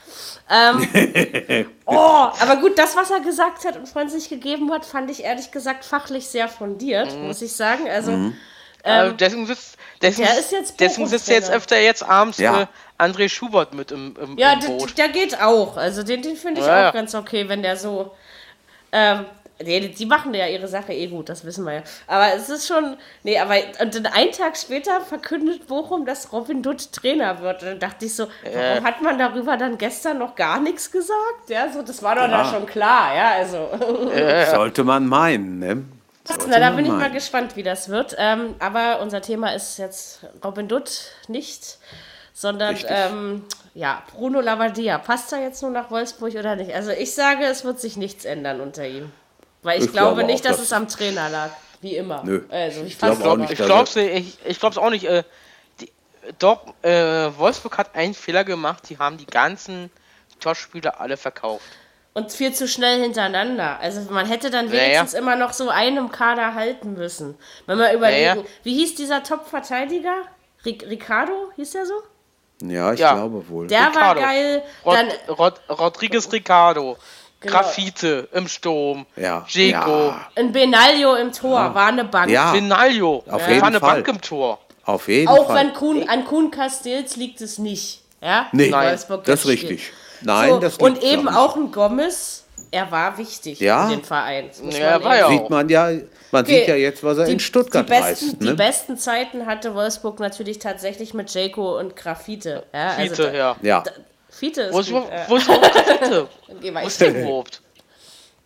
Ähm, 0.50 1.68
oh, 1.86 1.96
aber 2.40 2.56
gut, 2.58 2.78
das, 2.78 2.96
was 2.96 3.12
er 3.12 3.20
gesagt 3.20 3.66
hat 3.66 3.76
und 3.78 3.88
von 3.88 4.08
sich 4.10 4.30
gegeben 4.30 4.72
hat, 4.72 4.86
fand 4.86 5.12
ich 5.12 5.24
ehrlich 5.24 5.52
gesagt 5.52 5.84
fachlich 5.84 6.28
sehr 6.28 6.48
fundiert, 6.48 7.14
Mhm. 7.14 7.28
muss 7.28 7.42
ich 7.42 7.54
sagen. 7.54 7.88
Also, 7.90 8.32
Äh, 8.84 9.14
deswegen 9.16 9.46
sitzt, 9.48 9.76
deswegen, 10.02 10.28
der 10.30 10.40
ist 10.40 10.52
jetzt 10.52 10.80
deswegen 10.80 11.08
sitzt 11.08 11.28
jetzt 11.28 11.52
öfter 11.52 11.78
jetzt 11.80 12.04
abends 12.08 12.38
Ja. 12.38 12.62
äh, 12.62 12.68
André 12.98 13.28
Schubert 13.28 13.74
mit 13.74 13.92
im, 13.92 14.16
im, 14.22 14.38
Ja, 14.38 14.54
im 14.54 14.60
Boot. 14.62 14.98
der 14.98 15.10
geht 15.10 15.42
auch. 15.42 15.76
Also 15.76 16.04
den, 16.04 16.22
den 16.22 16.38
finde 16.38 16.62
ich 16.62 16.68
Ja, 16.68 16.74
auch 16.74 16.84
ja. 16.84 16.92
ganz 16.92 17.14
okay, 17.14 17.50
wenn 17.50 17.62
der 17.64 17.76
so. 17.76 18.16
Ähm, 18.94 19.26
Nee, 19.64 19.88
die 19.88 20.06
machen 20.06 20.34
ja 20.34 20.48
ihre 20.48 20.68
Sache 20.68 20.94
eh 20.94 21.08
gut, 21.08 21.30
das 21.30 21.44
wissen 21.44 21.66
wir 21.66 21.74
ja. 21.74 21.84
Aber 22.06 22.34
es 22.36 22.50
ist 22.50 22.68
schon. 22.68 22.96
Nee, 23.24 23.40
aber 23.40 23.56
und 23.82 23.96
dann 23.96 24.06
einen 24.06 24.32
Tag 24.32 24.56
später 24.56 25.02
verkündet 25.02 25.68
Bochum, 25.68 26.06
dass 26.06 26.32
Robin 26.32 26.62
Dutt 26.62 26.92
Trainer 26.94 27.42
wird. 27.42 27.64
Und 27.64 27.70
dann 27.70 27.80
dachte 27.80 28.06
ich 28.06 28.16
so, 28.16 28.28
warum 28.44 28.58
äh. 28.58 28.82
hat 28.82 29.02
man 29.02 29.18
darüber 29.18 29.58
dann 29.58 29.78
gestern 29.78 30.20
noch 30.20 30.36
gar 30.36 30.60
nichts 30.60 30.92
gesagt? 30.92 31.50
Ja, 31.50 31.72
so, 31.72 31.82
das 31.82 32.04
war 32.04 32.16
doch 32.16 32.24
ja. 32.24 32.44
da 32.44 32.46
schon 32.46 32.66
klar, 32.66 33.16
ja, 33.16 33.32
also. 33.32 33.58
Äh. 34.12 34.50
Sollte 34.52 34.84
man 34.84 35.08
meinen, 35.08 35.60
ne? 35.60 35.84
Na, 36.48 36.60
da 36.60 36.72
bin 36.72 36.86
ich 36.86 36.92
mal 36.92 37.12
gespannt, 37.12 37.56
wie 37.56 37.64
das 37.64 37.90
wird. 37.90 38.16
Ähm, 38.18 38.56
aber 38.60 39.00
unser 39.02 39.22
Thema 39.22 39.54
ist 39.56 39.78
jetzt 39.78 40.26
Robin 40.44 40.68
Dutt 40.68 41.12
nicht, 41.28 41.78
sondern 42.34 42.78
ähm, 42.88 43.46
ja, 43.74 44.04
Bruno 44.12 44.42
Labbadia. 44.42 44.98
Passt 44.98 45.32
er 45.32 45.42
jetzt 45.42 45.62
nur 45.62 45.72
nach 45.72 45.90
Wolfsburg 45.90 46.36
oder 46.36 46.56
nicht? 46.56 46.74
Also 46.74 46.92
ich 46.92 47.14
sage, 47.14 47.46
es 47.46 47.64
wird 47.64 47.80
sich 47.80 47.98
nichts 47.98 48.26
ändern 48.26 48.60
unter 48.60 48.86
ihm. 48.88 49.12
Weil 49.64 49.80
ich, 49.80 49.86
ich 49.86 49.92
glaube, 49.92 50.16
glaube, 50.16 50.32
nicht, 50.32 50.46
dass, 50.46 50.58
dass 50.58 50.66
es 50.66 50.74
am 50.74 50.88
Trainer 50.88 51.30
lag. 51.30 51.52
Wie 51.82 51.96
immer. 51.96 52.24
Nö. 52.24 52.44
Also 52.50 52.82
ich, 52.82 52.94
ich 52.94 52.98
glaube 52.98 53.30
auch 53.30 53.38
nicht. 53.38 53.52
Ich 53.52 53.58
glaube 53.58 53.84
es 53.84 53.96
ich, 53.96 54.38
ich 54.46 54.64
auch 54.64 54.90
nicht. 54.90 55.06
Äh, 55.06 55.24
die, 55.80 55.92
doch, 56.40 56.74
äh, 56.82 56.90
Wolfsburg 57.38 57.78
hat 57.78 57.96
einen 57.96 58.14
Fehler 58.14 58.44
gemacht. 58.44 58.90
Die 58.90 58.98
haben 58.98 59.18
die 59.18 59.28
ganzen 59.28 59.92
Torspieler 60.40 61.00
alle 61.00 61.18
verkauft. 61.18 61.66
Und 62.14 62.32
viel 62.32 62.52
zu 62.52 62.68
schnell 62.68 63.00
hintereinander. 63.00 63.80
Also 63.80 64.12
man 64.12 64.26
hätte 64.26 64.50
dann 64.50 64.72
wenigstens 64.72 65.14
naja. 65.14 65.24
immer 65.24 65.36
noch 65.36 65.54
so 65.54 65.70
einen 65.70 66.10
Kader 66.12 66.56
halten 66.56 66.94
müssen. 66.94 67.36
Wenn 67.68 67.78
wir 67.78 67.94
überlegen, 67.94 68.40
naja. 68.40 68.44
wie 68.64 68.74
hieß 68.74 68.96
dieser 68.96 69.22
Top-Verteidiger? 69.22 70.24
Ricardo, 70.66 71.52
hieß 71.56 71.72
der 71.72 71.86
so? 71.86 71.94
Ja, 72.62 72.92
ich 72.92 73.00
ja. 73.00 73.14
glaube 73.14 73.48
wohl. 73.50 73.68
Der 73.68 73.90
Ricardo. 73.90 74.22
war 74.22 74.28
geil. 74.28 74.64
Rod, 74.84 74.98
Rod, 75.38 75.62
Rodriguez 75.70 76.32
Ricardo. 76.32 76.98
Genau. 77.40 77.54
Graffite 77.54 78.28
im 78.34 78.48
Sturm. 78.48 79.06
Ja. 79.16 79.46
Jeko. 79.48 80.08
Ja. 80.08 80.28
Ein 80.36 80.52
Benaglio 80.52 81.16
im 81.16 81.32
Tor. 81.32 81.60
Ja. 81.60 81.76
War 81.76 81.88
eine 81.88 82.06
Bank. 82.06 82.32
Ja. 82.32 82.52
Benaglio. 82.52 83.24
Auf 83.30 83.42
ja. 83.42 83.48
jeden 83.50 83.62
war 83.62 83.68
eine 83.68 83.80
Fall. 83.80 83.96
Bank 83.96 84.08
im 84.08 84.22
Tor. 84.22 84.60
Auf 84.86 85.08
jeden 85.08 85.28
Auch 85.28 85.48
Fall. 85.48 85.70
Auch 85.70 85.74
Kuhn, 85.74 86.10
an 86.10 86.26
Kuhn 86.26 86.50
Castells 86.50 87.16
liegt 87.16 87.42
es 87.42 87.60
nicht. 87.60 88.02
Ja? 88.22 88.48
Nee, 88.52 88.70
Nein. 88.70 88.98
das 89.24 89.40
ist 89.42 89.48
richtig. 89.48 89.92
Nein, 90.22 90.50
so, 90.50 90.60
das 90.60 90.78
Und 90.78 91.04
eben 91.04 91.28
auch 91.28 91.56
ein 91.56 91.72
Gomez, 91.72 92.46
er 92.72 92.92
war 92.92 93.18
wichtig 93.18 93.60
ja? 93.60 93.84
in 93.84 93.98
den 93.98 94.04
Verein. 94.04 94.50
Ja, 94.72 95.04
war 95.04 95.18
ja 95.18 95.30
Sieht 95.30 95.50
man 95.50 95.70
ja, 95.70 95.92
man 96.32 96.44
okay. 96.44 96.60
sieht 96.60 96.68
ja 96.68 96.76
jetzt, 96.76 97.04
was 97.04 97.18
er 97.20 97.26
die, 97.26 97.34
in 97.34 97.40
Stuttgart 97.40 97.88
die 97.88 97.92
besten, 97.92 98.26
reißt. 98.26 98.42
Ne? 98.42 98.50
Die 98.50 98.56
besten 98.56 98.98
Zeiten 98.98 99.46
hatte 99.46 99.76
Wolfsburg 99.76 100.20
natürlich 100.20 100.60
tatsächlich 100.60 101.14
mit 101.14 101.34
Jayco 101.34 101.78
und 101.78 101.96
Grafite. 101.96 102.64
Ja, 102.74 102.90
also 102.98 103.24
Fiete, 103.24 103.38
ja. 103.38 103.56
ja. 103.62 103.84
Fiete 104.38 104.62
ist 104.62 104.74
Wo 104.74 104.80
ist, 104.80 104.92
gut, 104.92 105.04
wo 105.28 105.36
ist 105.36 105.48
Grafite? 105.48 106.28
Wo 106.74 106.88
ist 106.88 107.02
der 107.02 107.10
überhaupt? 107.10 107.62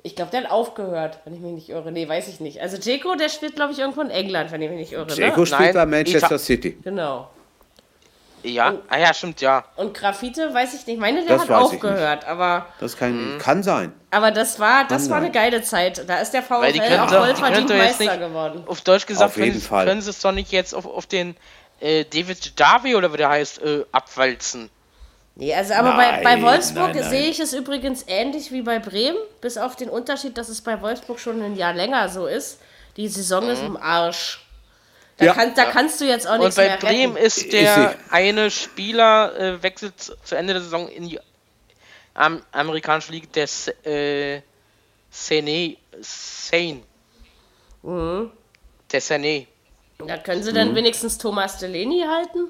Ich 0.04 0.16
glaube, 0.16 0.32
der 0.32 0.44
hat 0.44 0.52
aufgehört, 0.52 1.20
wenn 1.26 1.34
ich 1.36 1.42
mich 1.42 1.52
nicht 1.52 1.70
irre. 1.70 1.92
Nee, 1.92 2.08
weiß 2.08 2.28
ich 2.30 2.40
nicht. 2.40 2.60
Also 2.62 2.78
Jeko, 2.78 3.16
der 3.16 3.30
spielt, 3.30 3.56
glaube 3.56 3.74
ich, 3.74 3.80
irgendwo 3.80 4.02
in 4.02 4.10
England, 4.10 4.52
wenn 4.52 4.62
ich 4.62 4.70
mich 4.70 4.80
nicht 4.80 4.92
irre. 4.94 5.12
Jeko 5.14 5.42
ne? 5.42 5.46
spielt 5.46 5.74
bei 5.74 5.86
Manchester 5.86 6.40
City. 6.40 6.78
Genau. 6.84 7.30
Ja, 8.44 8.70
und, 8.70 8.82
ah 8.88 8.98
ja, 8.98 9.14
stimmt, 9.14 9.42
ja. 9.42 9.66
Und 9.76 9.94
Graffite, 9.94 10.52
weiß 10.52 10.74
ich 10.74 10.88
nicht. 10.88 10.96
Ich 10.96 11.00
meine, 11.00 11.24
der 11.24 11.38
das 11.38 11.48
hat 11.48 11.52
aufgehört, 11.52 12.26
aber. 12.26 12.66
Das 12.80 12.98
kann, 12.98 13.36
mhm. 13.36 13.38
kann 13.38 13.62
sein. 13.62 13.92
Aber 14.10 14.32
das 14.32 14.60
war, 14.60 14.88
das 14.88 15.10
war 15.10 15.18
eine 15.18 15.30
geile 15.30 15.62
Zeit. 15.62 16.10
Da 16.10 16.18
ist 16.18 16.32
der 16.32 16.42
VfL 16.42 16.72
könnte, 16.72 17.04
auch 17.04 17.10
voll 17.10 17.36
verdient 17.36 17.70
Meister 17.70 18.18
geworden. 18.18 18.64
Auf 18.66 18.82
Deutsch 18.82 19.06
gesagt, 19.06 19.32
auf 19.32 19.38
jeden 19.38 19.52
können, 19.52 19.62
Fall. 19.62 19.86
können 19.86 20.02
sie 20.02 20.10
es 20.10 20.22
doch 20.22 20.32
nicht 20.32 20.52
jetzt 20.52 20.74
auf, 20.74 20.88
auf 20.88 21.06
den 21.06 21.36
äh, 21.80 22.06
David 22.06 22.60
Davi 22.60 22.96
oder 22.96 23.14
wie 23.14 23.18
der 23.18 23.30
heißt, 23.30 23.62
äh, 23.62 23.86
abwalzen. 23.92 24.72
Nee, 25.36 25.54
also 25.56 25.74
aber 25.74 25.94
nein, 25.94 26.24
bei, 26.24 26.36
bei 26.36 26.42
Wolfsburg 26.42 26.94
nein, 26.94 27.02
nein. 27.02 27.10
sehe 27.10 27.30
ich 27.30 27.40
es 27.40 27.54
übrigens 27.54 28.04
ähnlich 28.08 28.52
wie 28.52 28.62
bei 28.62 28.80
Bremen, 28.80 29.18
bis 29.40 29.58
auf 29.58 29.76
den 29.76 29.90
Unterschied, 29.90 30.38
dass 30.38 30.50
es 30.50 30.62
bei 30.62 30.82
Wolfsburg 30.82 31.20
schon 31.20 31.42
ein 31.42 31.56
Jahr 31.56 31.74
länger 31.74 32.10
so 32.10 32.28
ist. 32.28 32.60
Die 32.98 33.08
Saison 33.08 33.46
mhm. 33.46 33.52
ist 33.52 33.64
im 33.64 33.78
Arsch. 33.78 34.46
Da, 35.18 35.28
ja. 35.28 35.34
kann, 35.34 35.54
da 35.56 35.66
kannst 35.66 36.02
du 36.02 36.06
jetzt 36.06 36.28
auch 36.28 36.38
nichts 36.38 36.58
mehr 36.58 36.74
Und 36.74 36.82
bei 36.82 36.88
Bremen 36.88 37.14
retten. 37.14 37.26
ist 37.26 37.54
der 37.54 37.96
eine 38.10 38.52
Spieler 38.52 39.38
äh, 39.40 39.64
wechselt 39.64 39.94
zu 40.00 40.36
Ende 40.36 40.54
der 40.54 40.64
Saison 40.64 40.88
in 40.90 41.08
die 41.08 41.20
am, 42.14 42.42
amerikanische 42.52 43.12
Liga, 43.12 43.28
der 43.34 43.48
äh, 43.86 44.42
Sene, 45.10 45.78
Sane. 46.02 46.82
Mhm. 47.84 48.32
Der 48.92 49.02
Sane. 49.02 49.48
Da 50.00 50.18
können 50.18 50.44
sie 50.44 50.52
dann 50.52 50.72
mhm. 50.72 50.76
wenigstens 50.76 51.18
Thomas 51.18 51.58
Delaney 51.58 52.04
halten? 52.08 52.50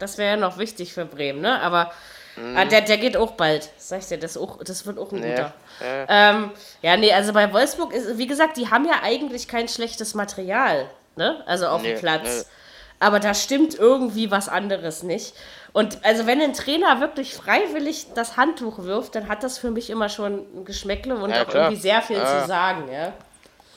Das 0.00 0.18
wäre 0.18 0.30
ja 0.30 0.36
noch 0.36 0.58
wichtig 0.58 0.92
für 0.92 1.04
Bremen, 1.04 1.40
ne? 1.40 1.60
Aber 1.60 1.92
mhm. 2.36 2.56
ah, 2.56 2.64
der, 2.64 2.80
der 2.80 2.98
geht 2.98 3.16
auch 3.16 3.32
bald. 3.32 3.70
Sag 3.78 4.00
ich 4.00 4.06
dir, 4.06 4.18
das, 4.18 4.36
auch, 4.36 4.58
das 4.64 4.84
wird 4.86 4.98
auch 4.98 5.12
ein 5.12 5.20
guter. 5.20 5.52
Ja, 5.80 6.06
ähm, 6.08 6.50
ja, 6.82 6.96
nee, 6.96 7.12
also 7.12 7.32
bei 7.32 7.52
Wolfsburg 7.52 7.92
ist, 7.92 8.18
wie 8.18 8.26
gesagt, 8.26 8.56
die 8.56 8.68
haben 8.68 8.84
ja 8.86 9.02
eigentlich 9.02 9.46
kein 9.46 9.68
schlechtes 9.68 10.14
Material 10.14 10.90
ne? 11.20 11.42
Also 11.46 11.68
auf 11.68 11.82
nee, 11.82 11.92
dem 11.92 12.00
Platz. 12.00 12.24
Nee. 12.24 12.52
Aber 12.98 13.20
da 13.20 13.32
stimmt 13.32 13.74
irgendwie 13.74 14.30
was 14.30 14.48
anderes 14.48 15.02
nicht. 15.02 15.34
Und 15.72 16.04
also 16.04 16.26
wenn 16.26 16.40
ein 16.40 16.52
Trainer 16.52 17.00
wirklich 17.00 17.34
freiwillig 17.34 18.08
das 18.14 18.36
Handtuch 18.36 18.82
wirft, 18.82 19.14
dann 19.14 19.28
hat 19.28 19.42
das 19.42 19.56
für 19.56 19.70
mich 19.70 19.88
immer 19.88 20.08
schon 20.08 20.44
ein 20.54 20.64
Geschmäckle 20.64 21.16
und 21.16 21.30
ja, 21.30 21.42
auch 21.42 21.48
klar. 21.48 21.64
irgendwie 21.64 21.80
sehr 21.80 22.02
viel 22.02 22.16
ja. 22.16 22.40
zu 22.42 22.48
sagen, 22.48 22.90
ja. 22.92 23.12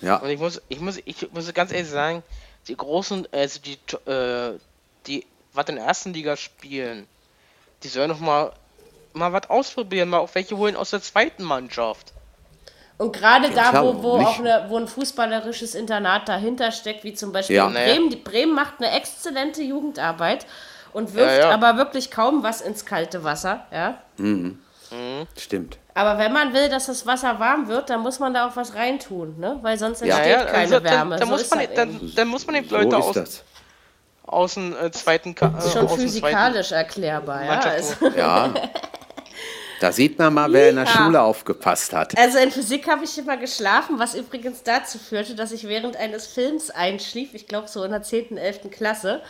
Ja. 0.02 0.18
Und 0.18 0.30
ich 0.30 0.40
muss, 0.40 0.62
ich 0.68 0.80
muss, 0.82 1.00
ich 1.06 1.32
muss 1.32 1.54
ganz 1.54 1.72
ehrlich 1.72 1.90
sagen, 1.90 2.24
die 2.68 2.76
großen, 2.76 3.28
also 3.32 3.60
die, 3.62 3.78
äh, 4.12 4.58
die, 5.08 5.26
was 5.54 5.66
in 5.70 5.76
der 5.76 5.86
ersten 5.86 6.14
Liga 6.14 6.36
spielen, 6.36 7.08
die 7.84 7.88
sollen 7.88 8.10
noch 8.10 8.20
mal, 8.20 8.52
mal 9.14 9.32
was 9.34 9.50
ausprobieren, 9.50 10.10
mal 10.10 10.20
auch 10.20 10.34
welche 10.34 10.58
holen 10.58 10.76
aus 10.76 10.92
der 10.92 11.02
zweiten 11.02 11.44
Mannschaft. 11.44 12.14
Und 12.98 13.12
gerade 13.12 13.50
da, 13.50 13.84
wo, 13.84 14.04
wo 14.04 14.18
auch 14.18 14.40
eine, 14.40 14.66
wo 14.70 14.78
ein 14.78 14.88
fußballerisches 14.88 15.76
Internat 15.76 16.30
dahinter 16.30 16.72
steckt, 16.72 17.04
wie 17.04 17.14
zum 17.14 17.32
Beispiel 17.32 17.56
ja. 17.56 17.68
Bremen. 17.68 18.10
Die 18.10 18.16
Bremen 18.16 18.54
macht 18.54 18.76
eine 18.80 18.92
exzellente 18.92 19.62
Jugendarbeit 19.62 20.46
und 20.94 21.14
wirft 21.14 21.38
ja, 21.38 21.50
ja. 21.50 21.52
aber 21.52 21.78
wirklich 21.78 22.12
kaum 22.12 22.44
was 22.44 22.62
ins 22.62 22.86
kalte 22.86 23.24
Wasser. 23.24 23.66
Ja? 23.72 23.98
Mhm. 24.18 24.60
Mhm. 24.92 25.28
Stimmt. 25.38 25.80
Aber 25.96 26.18
wenn 26.18 26.32
man 26.32 26.54
will, 26.54 26.70
dass 26.70 26.86
das 26.86 27.06
Wasser 27.06 27.40
warm 27.40 27.68
wird, 27.68 27.90
dann 27.90 28.02
muss 28.02 28.20
man 28.20 28.34
da 28.34 28.48
auch 28.48 28.56
was 28.56 28.76
reintun, 28.76 29.40
ne? 29.40 29.60
Weil 29.62 29.78
sonst 29.78 30.02
entsteht 30.02 30.26
ja, 30.26 30.46
keine 30.46 30.76
also, 30.76 30.84
Wärme. 30.84 31.18
Dann, 31.18 31.20
dann, 31.20 31.28
so 31.28 31.44
muss 31.44 31.50
man, 31.50 31.68
dann, 31.76 32.12
dann, 32.16 32.28
muss 32.28 32.48
man, 32.48 32.56
den 32.56 32.70
Leute 32.70 32.92
so 32.92 32.98
aus, 32.98 33.14
das. 33.14 33.44
Aus 34.24 34.56
dem 34.56 34.76
äh, 34.76 34.92
zweiten 34.92 35.36
Ka 35.36 35.54
äh, 35.58 35.70
Schon 35.70 35.90
physikalisch 35.90 36.72
erklärbar, 36.72 37.44
ja. 37.44 37.60
Also. 37.60 38.08
Ja. 38.16 38.54
Da 39.84 39.92
sieht 39.92 40.18
man 40.18 40.34
mal, 40.34 40.54
wer 40.54 40.70
in 40.70 40.78
der 40.78 40.86
Schule 40.86 41.22
aufgepasst 41.22 41.92
hat. 41.92 42.18
Also 42.18 42.38
in 42.38 42.52
Physik 42.52 42.90
habe 42.90 43.04
ich 43.04 43.18
immer 43.18 43.36
geschlafen, 43.36 44.00
was 44.00 44.16
übrigens 44.16 44.64
dazu 44.64 44.98
führte, 44.98 45.36
dass 45.36 45.52
ich 45.52 45.68
während 45.68 45.98
eines 45.98 46.26
Films 46.26 46.70
einschlief, 46.70 47.34
ich 47.34 47.48
glaube 47.48 47.68
so 47.68 47.84
in 47.84 47.92
der 47.92 48.02
10., 48.02 48.38
11. 48.38 48.72
Klasse. 48.72 49.22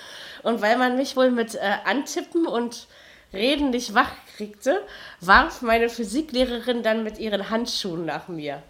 Und 0.44 0.62
weil 0.62 0.78
man 0.78 0.96
mich 0.96 1.16
wohl 1.16 1.32
mit 1.32 1.56
äh, 1.56 1.60
Antippen 1.86 2.46
und 2.46 2.86
Reden 3.34 3.72
nicht 3.72 3.96
wach 3.96 4.12
kriegte, 4.38 4.84
warf 5.22 5.64
meine 5.64 5.89
Physiklehrerin 5.89 6.84
dann 6.84 7.04
mit 7.04 7.18
ihren 7.18 7.50
Handschuhen 7.50 8.06
nach 8.06 8.28
mir. 8.28 8.62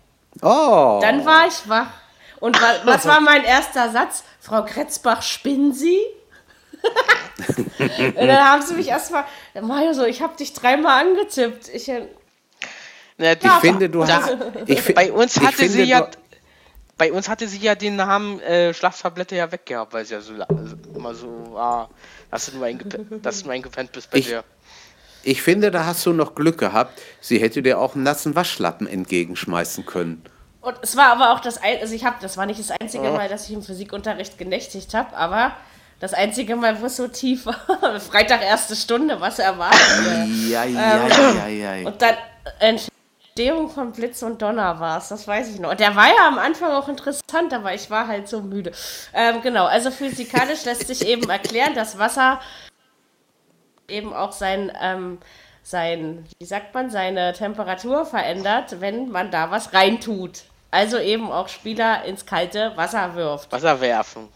Oh. 0.42 1.00
Dann 1.02 1.26
war 1.26 1.48
ich 1.48 1.68
wach. 1.68 1.92
Und 2.44 2.62
was 2.84 3.06
war 3.08 3.22
mein 3.22 3.46
erster 3.46 3.89
Satz? 3.89 4.26
Frau 4.41 4.66
Kretzbach, 4.66 5.22
spinnen 5.22 5.74
Sie? 5.74 5.98
und 7.80 8.18
dann 8.18 8.44
haben 8.44 8.62
sie 8.62 8.74
mich 8.74 8.89
erstmal, 8.89 9.24
Mario, 9.62 9.94
so, 9.94 10.04
ich 10.04 10.22
habe 10.22 10.36
dich 10.36 10.52
dreimal 10.52 11.06
angetippt. 11.06 11.70
Ich, 11.70 11.88
äh, 11.88 12.06
Na, 13.18 13.32
ich 13.32 13.41
ja, 13.41 13.60
finde, 13.62 13.89
du 13.89 14.06
hast. 14.06 14.36
Ich, 14.68 14.94
bei 14.94 15.14
uns 15.14 15.39
hatte 15.39 15.54
finde, 15.54 15.72
sie 15.72 15.84
ja. 15.84 16.10
Bei 16.98 17.14
uns 17.14 17.30
hatte 17.30 17.48
sie 17.48 17.60
ja 17.60 17.76
den 17.76 17.96
Namen 17.96 18.41
äh, 18.41 18.74
Schlaftablette 18.74 19.38
ja 19.38 19.50
weggehabt, 19.50 19.94
weil 19.94 20.04
es 20.04 20.10
ja 20.10 20.20
so 20.20 20.34
also 20.34 20.76
immer 20.94 21.16
so 21.16 21.54
war, 21.54 21.89
dass 22.30 22.48
du 22.48 22.58
nur 22.58 22.66
eingepennt, 22.66 23.26
dass 23.26 23.39
du 23.39 23.46
nur 23.46 23.54
eingepennt 23.54 23.94
bist 23.94 24.12
bei 24.12 24.18
ich, 24.18 24.28
dir. 24.28 24.44
Ich 25.24 25.41
finde, 25.41 25.72
da 25.72 25.86
hast 25.86 26.06
du 26.06 26.12
noch 26.12 26.36
Glück 26.36 26.58
gehabt. 26.58 27.02
Sie 27.22 27.38
hätte 27.38 27.64
dir 27.64 27.80
auch 27.80 27.96
einen 27.96 28.04
nassen 28.04 28.36
Waschlappen 28.36 28.86
entgegenschmeißen 28.86 29.86
können. 29.86 30.24
Und 30.64 30.78
es 30.82 30.95
war 30.95 31.11
aber 31.11 31.34
auch 31.34 31.41
das, 31.41 31.61
also 31.61 31.93
ich 31.93 32.05
habe, 32.05 32.16
das 32.22 32.38
war 32.38 32.45
nicht 32.45 32.59
das 32.59 32.72
einzige 32.72 33.09
Mal, 33.11 33.28
dass 33.28 33.47
ich 33.47 33.53
im 33.53 33.61
Physikunterricht 33.61 34.38
genächtigt 34.38 34.93
habe, 34.93 35.16
aber 35.16 35.51
das 35.99 36.14
einzige 36.14 36.55
Mal, 36.55 36.82
wo 36.82 36.86
es 36.86 36.95
so 36.95 37.09
tief 37.09 37.45
war, 37.45 37.99
Freitag 37.99 38.41
erste 38.41 38.76
Stunde, 38.76 39.20
was 39.20 39.39
erwartet. 39.39 39.80
ja, 40.49 40.64
ja, 40.64 41.07
ja, 41.07 41.47
ja, 41.47 41.76
ja. 41.76 41.88
Und 41.88 42.01
dann 42.01 42.16
Entstehung 42.59 43.70
von 43.70 43.91
Blitz 43.91 44.24
und 44.24 44.41
Donner 44.41 44.80
war 44.80 44.99
es, 44.99 45.09
das 45.09 45.28
weiß 45.28 45.49
ich 45.53 45.59
noch. 45.59 45.72
Und 45.72 45.82
der 45.82 45.97
war 45.97 46.07
ja 46.07 46.28
am 46.30 46.38
Anfang 46.38 46.72
auch 46.72 46.88
interessant, 46.88 47.53
aber 47.53 47.74
ich 47.74 47.89
war 47.89 48.07
halt 48.07 48.30
so 48.30 48.41
müde. 48.41 48.72
Ähm, 49.14 49.41
genau, 49.41 49.66
also 49.66 49.91
physikalisch 49.91 50.64
lässt 50.66 50.88
sich 50.88 51.05
eben 51.05 51.30
erklären, 51.30 51.74
dass 51.74 51.99
Wasser 51.99 52.39
eben 53.89 54.14
auch 54.14 54.32
sein, 54.32 54.72
ähm, 54.82 55.18
sein, 55.61 56.26
wie 56.39 56.45
sagt 56.45 56.74
man, 56.74 56.89
seine 56.89 57.34
Temperatur 57.34 58.05
verändert, 58.05 58.80
wenn 58.80 59.09
man 59.09 59.30
da 59.30 59.51
was 59.51 59.74
reintut. 59.74 60.43
Also 60.74 60.98
eben 60.98 61.32
auch 61.32 61.50
Spieler 61.50 62.04
ins 62.04 62.26
kalte 62.26 62.72
Wasser 62.76 63.14
wirft. 63.14 63.52
Wasser 63.52 63.80
werfen. 63.80 64.28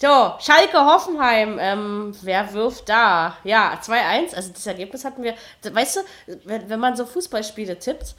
So, 0.00 0.34
Schalke 0.38 0.78
Hoffenheim, 0.78 1.58
ähm, 1.60 2.14
wer 2.22 2.52
wirft 2.52 2.88
da? 2.88 3.36
Ja, 3.42 3.76
2-1, 3.82 4.36
also 4.36 4.52
das 4.52 4.64
Ergebnis 4.64 5.04
hatten 5.04 5.24
wir. 5.24 5.34
Weißt 5.68 5.96
du, 5.96 6.00
wenn, 6.44 6.70
wenn 6.70 6.78
man 6.78 6.94
so 6.94 7.04
Fußballspiele 7.04 7.80
tippt, 7.80 8.14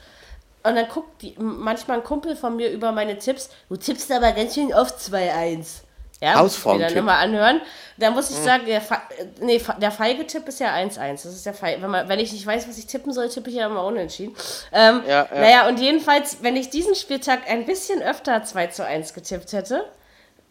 Und 0.63 0.75
dann 0.75 0.89
guckt 0.89 1.21
die, 1.21 1.35
manchmal 1.37 1.99
ein 1.99 2.03
Kumpel 2.03 2.35
von 2.35 2.57
mir 2.57 2.69
über 2.69 2.91
meine 2.91 3.17
Tipps. 3.17 3.49
Du 3.69 3.77
tippst 3.77 4.11
aber 4.11 4.33
ganz 4.33 4.55
schön 4.55 4.73
auf 4.73 4.89
2-1. 4.97 5.83
Ja, 6.19 6.41
muss 6.41 6.57
ich 6.57 6.65
mir 6.65 6.79
dann 6.79 6.93
immer 6.93 7.13
anhören. 7.13 7.61
Da 7.97 8.09
muss 8.09 8.31
ich 8.31 8.37
sagen, 8.37 8.65
der, 8.65 8.81
nee, 9.39 9.61
der 9.79 9.91
feige 9.91 10.25
Tipp 10.25 10.47
ist 10.47 10.59
ja 10.59 10.73
1-1. 10.73 10.97
Das 11.11 11.25
ist 11.25 11.45
der 11.45 11.53
Feige. 11.53 11.81
Wenn, 11.81 11.91
man, 11.91 12.09
wenn 12.09 12.19
ich 12.19 12.31
nicht 12.31 12.45
weiß, 12.45 12.67
was 12.67 12.77
ich 12.77 12.87
tippen 12.87 13.13
soll, 13.13 13.29
tippe 13.29 13.49
ich 13.49 13.55
ja 13.55 13.67
immer 13.67 13.83
unentschieden. 13.83 14.35
Ähm, 14.71 15.03
ja, 15.07 15.27
ja. 15.31 15.39
Naja, 15.39 15.67
und 15.67 15.79
jedenfalls, 15.79 16.37
wenn 16.41 16.55
ich 16.55 16.71
diesen 16.71 16.95
Spieltag 16.95 17.47
ein 17.47 17.65
bisschen 17.65 18.01
öfter 18.01 18.43
2 18.43 18.67
zu 18.67 18.85
1 18.85 19.13
getippt 19.13 19.53
hätte, 19.53 19.85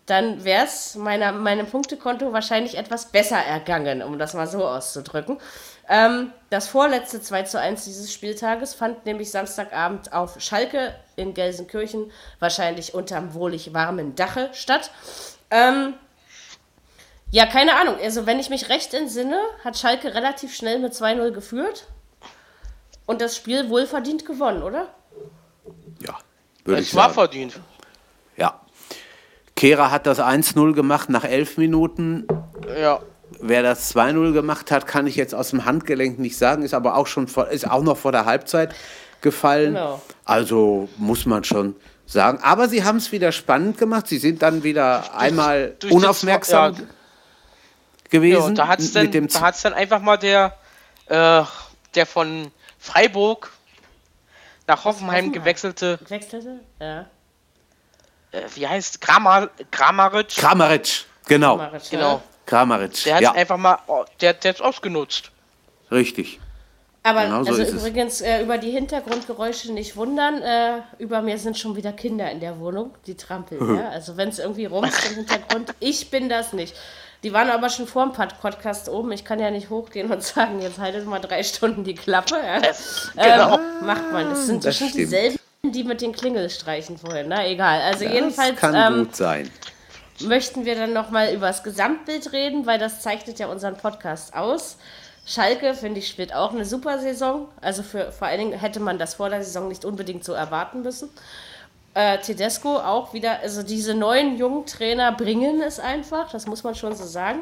dann 0.07 0.45
wäre 0.45 0.64
es 0.64 0.95
meinem 0.95 1.67
Punktekonto 1.67 2.33
wahrscheinlich 2.33 2.79
etwas 2.79 3.07
besser 3.07 3.39
ergangen, 3.39 4.03
um 4.03 4.21
das 4.21 4.35
mal 4.35 4.47
so 4.47 4.64
auszudrücken. 4.64 5.39
Ähm, 5.89 6.33
das 6.51 6.69
vorletzte 6.69 7.21
2 7.21 7.43
zu 7.43 7.61
1 7.61 7.85
dieses 7.85 8.12
Spieltages 8.12 8.75
fand 8.75 9.05
nämlich 9.05 9.31
Samstagabend 9.31 10.12
auf 10.12 10.41
Schalke 10.41 10.95
in 11.17 11.35
Gelsenkirchen, 11.35 12.11
wahrscheinlich 12.39 12.95
unterm 12.95 13.35
wohlig 13.35 13.75
warmen 13.75 14.14
Dache 14.14 14.51
statt. 14.53 14.91
Ähm, 15.51 15.95
ja, 17.31 17.47
keine 17.47 17.75
Ahnung. 17.77 17.97
Also, 18.03 18.27
wenn 18.27 18.39
ich 18.39 18.51
mich 18.51 18.69
recht 18.69 18.95
entsinne, 18.95 19.39
hat 19.65 19.79
Schalke 19.79 20.15
relativ 20.15 20.55
schnell 20.55 20.79
mit 20.79 20.93
2-0 20.93 21.33
geführt 21.33 21.87
und 23.07 23.21
das 23.21 23.37
Spiel 23.37 23.69
wohlverdient 23.69 24.25
gewonnen, 24.27 24.63
oder? 24.63 24.89
Ja, 26.01 26.19
würde 26.65 26.81
es 26.81 26.89
ich 26.89 26.95
war 26.95 27.11
verdient. 27.11 27.61
Ja. 28.37 28.61
Kehrer 29.55 29.91
hat 29.91 30.07
das 30.07 30.21
1-0 30.21 30.75
gemacht 30.75 31.09
nach 31.09 31.25
elf 31.25 31.57
Minuten. 31.57 32.27
Ja. 32.79 33.01
Wer 33.41 33.63
das 33.63 33.95
2-0 33.95 34.33
gemacht 34.33 34.71
hat, 34.71 34.87
kann 34.87 35.07
ich 35.07 35.17
jetzt 35.17 35.35
aus 35.35 35.51
dem 35.51 35.65
Handgelenk 35.65 36.19
nicht 36.19 36.39
sagen, 36.39 36.63
ist 36.63 36.75
aber 36.75 36.97
auch 36.97 37.07
schon 37.07 37.27
vor, 37.27 37.49
ist 37.49 37.69
auch 37.69 37.83
noch 37.83 37.97
vor 37.97 38.13
der 38.13 38.25
Halbzeit 38.25 38.75
gefallen. 39.21 39.75
Genau. 39.75 40.01
Also 40.25 40.89
muss 40.97 41.27
man 41.27 41.43
schon 41.43 41.75
sagen. 42.07 42.39
Aber 42.43 42.69
sie 42.69 42.85
haben 42.85 42.97
es 42.97 43.13
wieder 43.13 43.33
spannend 43.33 43.79
gemacht. 43.79 44.07
Sie 44.07 44.19
sind 44.19 44.43
dann 44.43 44.63
wieder 44.63 45.15
einmal 45.17 45.75
durch 45.79 45.93
unaufmerksam 45.93 46.75
ja. 46.75 46.81
gewesen. 48.09 48.49
Ja, 48.57 48.65
da 48.65 48.69
hat 48.69 48.81
es 48.81 48.93
dann, 48.93 49.11
da 49.11 49.51
dann 49.63 49.75
einfach 49.75 50.01
mal 50.01 50.17
der, 50.17 50.57
äh, 51.07 51.43
der 51.95 52.07
von 52.07 52.51
Freiburg 52.79 53.53
nach 54.67 54.85
Hoffenheim 54.85 55.33
gewechselte. 55.33 55.99
Wechselte? 56.09 56.61
Ja. 56.81 57.07
Äh, 58.33 58.43
wie 58.55 58.67
heißt 58.67 59.01
Kramar, 59.01 59.51
Kramaric? 59.71 60.29
Kramaric, 60.29 61.05
genau. 61.27 61.57
Kramaric, 61.57 61.91
genau. 61.91 62.23
Kramaric. 62.47 63.05
Der 63.05 63.15
hat 63.17 63.23
ja. 63.23 63.33
einfach 63.33 63.57
mal, 63.57 63.79
oh, 63.87 64.05
der, 64.21 64.35
der 64.35 64.51
hat 64.51 64.57
es 64.57 64.63
ausgenutzt. 64.63 65.31
Richtig. 65.91 66.41
Aber 67.07 67.23
genau 67.23 67.45
so 67.45 67.53
also 67.53 67.77
übrigens 67.77 68.21
äh, 68.21 68.43
über 68.43 68.59
die 68.59 68.73
Hintergrundgeräusche 68.73 69.73
nicht 69.73 69.95
wundern. 69.95 70.43
Äh, 70.43 70.81
über 70.99 71.23
mir 71.23 71.39
sind 71.39 71.57
schon 71.57 71.77
wieder 71.77 71.93
Kinder 71.93 72.29
in 72.33 72.41
der 72.41 72.59
Wohnung, 72.59 72.91
die 73.07 73.15
trampeln. 73.15 73.77
ja? 73.77 73.91
Also 73.91 74.17
wenn 74.17 74.31
es 74.31 74.41
irgendwie 74.41 74.65
rumst 74.65 75.09
im 75.09 75.15
Hintergrund, 75.15 75.73
ich 75.81 76.11
bin 76.11 76.29
das 76.29 76.53
nicht. 76.53 76.75
Die 77.23 77.33
waren 77.33 77.49
aber 77.49 77.71
schon 77.71 77.87
vor 77.87 78.11
dem 78.11 78.29
Podcast 78.41 78.89
oben. 78.89 79.13
Ich 79.13 79.25
kann 79.25 79.39
ja 79.39 79.53
nicht 79.53 79.71
hochgehen 79.71 80.11
und 80.11 80.21
sagen, 80.25 80.61
jetzt 80.61 80.81
haltet 80.81 81.07
mal 81.07 81.21
drei 81.21 81.45
Stunden 81.45 81.85
die 81.85 81.95
Klappe. 81.95 82.35
Ja? 82.45 82.61
Genau. 83.15 83.55
Ähm, 83.55 83.87
macht 83.87 84.13
man. 84.13 84.31
Das 84.31 84.47
sind 84.47 84.65
das 84.65 84.77
bestimmt 84.77 84.97
dieselben, 84.97 85.39
die 85.63 85.85
mit 85.85 86.01
den 86.01 86.11
Klingelstreichen 86.11 86.99
vorhin. 86.99 87.27
Na 87.29 87.47
egal. 87.47 87.83
Also 87.83 88.03
das 88.03 88.13
jedenfalls. 88.13 88.57
Kann 88.57 88.75
ähm, 88.75 89.05
gut 89.05 89.15
sein. 89.15 89.49
Möchten 90.23 90.65
wir 90.65 90.75
dann 90.75 90.93
nochmal 90.93 91.33
über 91.33 91.47
das 91.47 91.63
Gesamtbild 91.63 92.33
reden, 92.33 92.67
weil 92.67 92.81
das 92.81 93.01
zeichnet 93.01 93.39
ja 93.39 93.47
unseren 93.47 93.77
Podcast 93.77 94.35
aus. 94.35 94.79
Schalke, 95.29 95.74
finde 95.74 95.99
ich, 95.99 96.09
spielt 96.09 96.33
auch 96.33 96.53
eine 96.53 96.64
super 96.64 97.01
Saison. 97.01 97.49
Also 97.61 97.83
für, 97.83 98.12
vor 98.12 98.29
allen 98.29 98.39
Dingen 98.39 98.59
hätte 98.59 98.79
man 98.79 98.97
das 98.97 99.14
vor 99.14 99.29
der 99.29 99.43
Saison 99.43 99.66
nicht 99.66 99.85
unbedingt 99.85 100.24
so 100.24 100.33
erwarten 100.33 100.83
müssen. 100.83 101.11
Äh, 101.95 102.18
Tedesco 102.18 102.77
auch 102.77 103.12
wieder, 103.12 103.41
also 103.41 103.64
diese 103.64 103.95
neuen 103.95 104.39
jungen 104.39 104.66
Trainer 104.66 105.11
bringen 105.12 105.62
es 105.62 105.81
einfach, 105.81 106.31
das 106.31 106.47
muss 106.47 106.62
man 106.62 106.74
schon 106.74 106.95
so 106.95 107.05
sagen. 107.05 107.41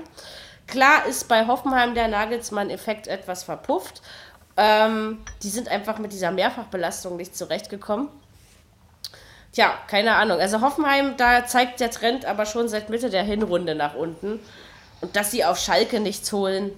Klar 0.66 1.04
ist 1.06 1.28
bei 1.28 1.46
Hoffenheim 1.46 1.94
der 1.94 2.08
Nagelsmann-Effekt 2.08 3.06
etwas 3.06 3.44
verpufft. 3.44 4.00
Ähm, 4.56 5.22
die 5.42 5.50
sind 5.50 5.68
einfach 5.68 5.98
mit 5.98 6.12
dieser 6.12 6.30
Mehrfachbelastung 6.30 7.16
nicht 7.16 7.36
zurechtgekommen. 7.36 8.08
Tja, 9.52 9.74
keine 9.88 10.14
Ahnung. 10.14 10.40
Also 10.40 10.62
Hoffenheim, 10.62 11.16
da 11.18 11.44
zeigt 11.46 11.80
der 11.80 11.90
Trend 11.90 12.24
aber 12.24 12.46
schon 12.46 12.68
seit 12.68 12.88
Mitte 12.88 13.10
der 13.10 13.24
Hinrunde 13.24 13.74
nach 13.74 13.94
unten. 13.94 14.40
Und 15.00 15.16
dass 15.16 15.32
sie 15.32 15.44
auf 15.44 15.58
Schalke 15.58 16.00
nichts 16.00 16.32
holen, 16.32 16.72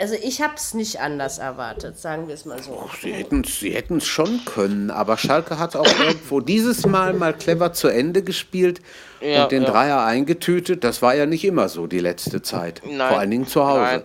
also 0.00 0.14
ich 0.14 0.40
habe 0.40 0.54
es 0.56 0.72
nicht 0.72 1.00
anders 1.00 1.38
erwartet, 1.38 1.98
sagen 1.98 2.26
wir 2.26 2.34
es 2.34 2.46
mal 2.46 2.62
so. 2.62 2.88
Ach, 2.88 2.96
sie 2.96 3.12
hätten 3.12 3.42
es 3.42 3.60
sie 3.60 4.00
schon 4.00 4.44
können, 4.46 4.90
aber 4.90 5.18
Schalke 5.18 5.58
hat 5.58 5.76
auch 5.76 5.86
irgendwo 6.00 6.40
dieses 6.40 6.86
Mal 6.86 7.12
mal 7.12 7.34
clever 7.34 7.74
zu 7.74 7.88
Ende 7.88 8.22
gespielt 8.22 8.80
ja, 9.20 9.42
und 9.42 9.52
den 9.52 9.62
ja. 9.62 9.70
Dreier 9.70 10.04
eingetütet. 10.04 10.84
Das 10.84 11.02
war 11.02 11.14
ja 11.14 11.26
nicht 11.26 11.44
immer 11.44 11.68
so 11.68 11.86
die 11.86 11.98
letzte 11.98 12.40
Zeit, 12.40 12.80
Nein. 12.84 13.08
vor 13.08 13.18
allen 13.18 13.30
Dingen 13.30 13.46
zu 13.46 13.66
Hause. 13.66 14.04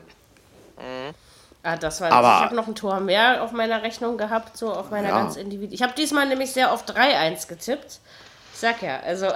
Mhm. 0.77 1.13
Ah, 1.63 1.77
das 1.77 1.99
war, 2.01 2.11
aber, 2.11 2.27
ich 2.27 2.45
habe 2.45 2.55
noch 2.55 2.67
ein 2.67 2.75
Tor 2.75 2.99
mehr 2.99 3.41
auf 3.41 3.51
meiner 3.51 3.81
Rechnung 3.81 4.17
gehabt, 4.17 4.55
so 4.55 4.71
auf 4.71 4.91
meiner 4.91 5.09
ja. 5.09 5.21
ganz 5.21 5.35
individuellen. 5.35 5.73
Ich 5.73 5.81
habe 5.81 5.93
diesmal 5.97 6.27
nämlich 6.27 6.51
sehr 6.51 6.71
auf 6.71 6.85
3-1 6.85 7.47
getippt. 7.47 8.01
Sag 8.53 8.83
ja, 8.83 8.99
also. 8.99 9.27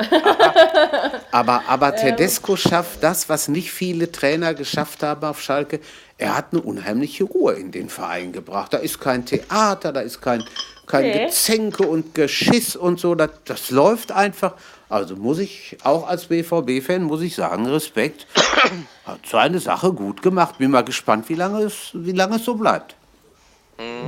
aber, 1.32 1.64
aber 1.68 1.96
Tedesco 1.96 2.56
schafft 2.56 3.04
das, 3.04 3.30
was 3.30 3.48
nicht 3.48 3.72
viele 3.72 4.12
Trainer 4.12 4.54
geschafft 4.54 5.02
haben 5.04 5.26
auf 5.26 5.42
Schalke. 5.42 5.80
Er 6.20 6.36
hat 6.36 6.48
eine 6.52 6.62
unheimliche 6.62 7.24
Ruhe 7.24 7.54
in 7.54 7.72
den 7.72 7.90
Verein 7.90 8.34
gebracht. 8.34 8.74
Da 8.74 8.78
ist 8.78 9.00
kein 9.00 9.26
Theater, 9.26 9.94
da 9.94 10.02
ist 10.02 10.22
kein, 10.22 10.44
kein 10.86 11.06
okay. 11.06 11.26
Gezänke 11.26 11.88
und 11.88 12.14
Geschiss 12.14 12.76
und 12.76 13.00
so. 13.00 13.16
Das, 13.16 13.32
das 13.46 13.70
läuft 13.70 14.12
einfach. 14.12 14.56
Also 14.90 15.16
muss 15.16 15.40
ich 15.40 15.78
auch 15.84 16.06
als 16.06 16.26
BVB-Fan, 16.26 17.04
muss 17.04 17.22
ich 17.22 17.36
sagen, 17.36 17.66
Respekt. 17.68 18.28
Hat 19.06 19.20
seine 19.26 19.60
Sache 19.60 19.94
gut 19.94 20.22
gemacht. 20.22 20.58
Bin 20.58 20.72
mal 20.72 20.84
gespannt, 20.84 21.30
wie 21.30 21.36
lange 21.36 21.62
es, 21.62 21.92
wie 21.94 22.12
lange 22.12 22.36
es 22.36 22.44
so 22.44 22.56
bleibt. 22.56 22.96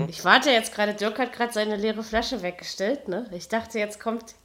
Ich 0.09 0.25
warte 0.25 0.51
jetzt 0.51 0.75
gerade, 0.75 0.93
Dirk 0.93 1.17
hat 1.17 1.31
gerade 1.31 1.53
seine 1.53 1.77
leere 1.77 2.03
Flasche 2.03 2.41
weggestellt. 2.41 3.07
Ne? 3.07 3.25
Ich 3.31 3.47
dachte, 3.47 3.79
jetzt 3.79 4.01
kommt 4.01 4.35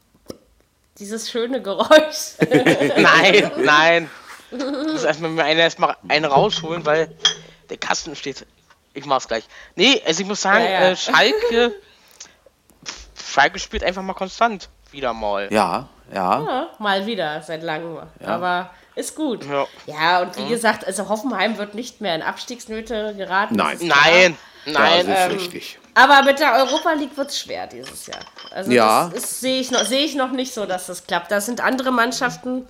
dieses 1.01 1.29
schöne 1.29 1.61
Geräusch. 1.61 2.37
nein, 2.97 3.51
nein. 3.59 4.11
Ich 4.53 4.59
muss 4.93 5.03
erstmal 5.03 5.31
mir 5.33 5.43
einen, 5.43 5.59
erstmal 5.59 5.97
einen 6.07 6.27
rausholen, 6.27 6.87
weil 6.87 7.11
der 7.71 7.77
Kasten 7.77 8.17
steht. 8.17 8.47
Ich 8.95 9.05
mach's 9.05 9.29
gleich. 9.29 9.45
Nee, 9.75 10.03
also 10.07 10.23
ich 10.23 10.27
muss 10.27 10.41
sagen, 10.41 10.65
ja, 10.65 10.71
ja. 10.71 10.81
Äh, 10.91 10.97
Schalke. 10.97 11.75
Schalke 13.33 13.59
spielt 13.59 13.85
einfach 13.85 14.03
mal 14.03 14.15
konstant. 14.15 14.69
Wieder 14.91 15.13
mal. 15.13 15.49
Ja, 15.53 15.89
ja. 16.13 16.41
ja 16.41 16.71
mal 16.79 17.07
wieder, 17.07 17.43
seit 17.43 17.63
langem. 17.63 17.99
Aber 18.25 18.71
ist 18.95 19.15
gut. 19.15 19.45
Ja, 19.45 19.67
ja 19.87 20.23
und 20.23 20.37
wie 20.39 20.43
mhm. 20.43 20.49
gesagt, 20.49 20.87
also 20.87 21.09
Hoffenheim 21.09 21.59
wird 21.59 21.75
nicht 21.75 22.01
mehr 22.01 22.15
in 22.15 22.23
Abstiegsnöte 22.23 23.15
geraten. 23.15 23.55
Nein, 23.55 23.79
nein, 23.83 24.39
nein. 24.65 25.07
Das 25.07 25.19
ist 25.19 25.33
ähm, 25.33 25.39
richtig. 25.39 25.79
Aber 25.93 26.23
mit 26.23 26.39
der 26.41 26.55
Europa 26.55 26.93
League 26.93 27.17
wird 27.17 27.31
es 27.31 27.41
schwer 27.41 27.67
dieses 27.67 28.07
Jahr. 28.07 28.21
Also 28.51 28.71
ja. 28.71 29.11
das, 29.13 29.23
das 29.23 29.41
sehe 29.41 29.61
ich, 29.61 29.71
noch, 29.71 29.85
seh 29.85 30.05
ich 30.05 30.15
noch 30.15 30.31
nicht 30.31 30.55
so, 30.55 30.65
dass 30.65 30.87
das 30.87 31.07
klappt. 31.07 31.31
Da 31.31 31.41
sind 31.41 31.61
andere 31.61 31.93
Mannschaften. 31.93 32.67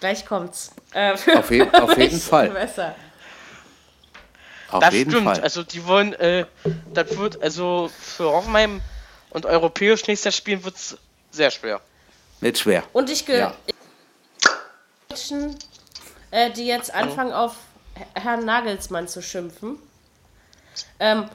Gleich 0.00 0.26
kommt's. 0.26 0.72
Äh, 0.92 1.12
auf, 1.12 1.50
je 1.50 1.68
auf 1.72 1.96
jeden 1.96 2.20
Fall. 2.20 2.50
Besser. 2.50 2.94
Auf 4.76 4.84
das 4.84 4.94
jeden 4.94 5.10
stimmt. 5.10 5.26
Fall. 5.26 5.40
Also 5.40 5.62
die 5.62 5.86
wollen, 5.86 6.12
äh, 6.14 6.46
das 6.92 7.16
wird, 7.16 7.42
also 7.42 7.90
für 7.98 8.30
Hoffenheim 8.30 8.80
und 9.30 9.46
europäisch 9.46 10.06
nächstes 10.06 10.36
spielen 10.36 10.64
wird 10.64 10.76
es 10.76 10.96
sehr 11.30 11.50
schwer. 11.50 11.80
Nicht 12.40 12.58
schwer. 12.58 12.82
Und 12.92 13.10
ich 13.10 13.24
gehöre 13.24 13.54
ja. 15.30 15.48
äh, 16.30 16.50
die 16.50 16.66
jetzt 16.66 16.94
anfangen 16.94 17.32
auf 17.32 17.56
Herrn 18.14 18.44
Nagelsmann 18.44 19.08
zu 19.08 19.22
schimpfen. 19.22 19.78
Ähm, 20.98 21.28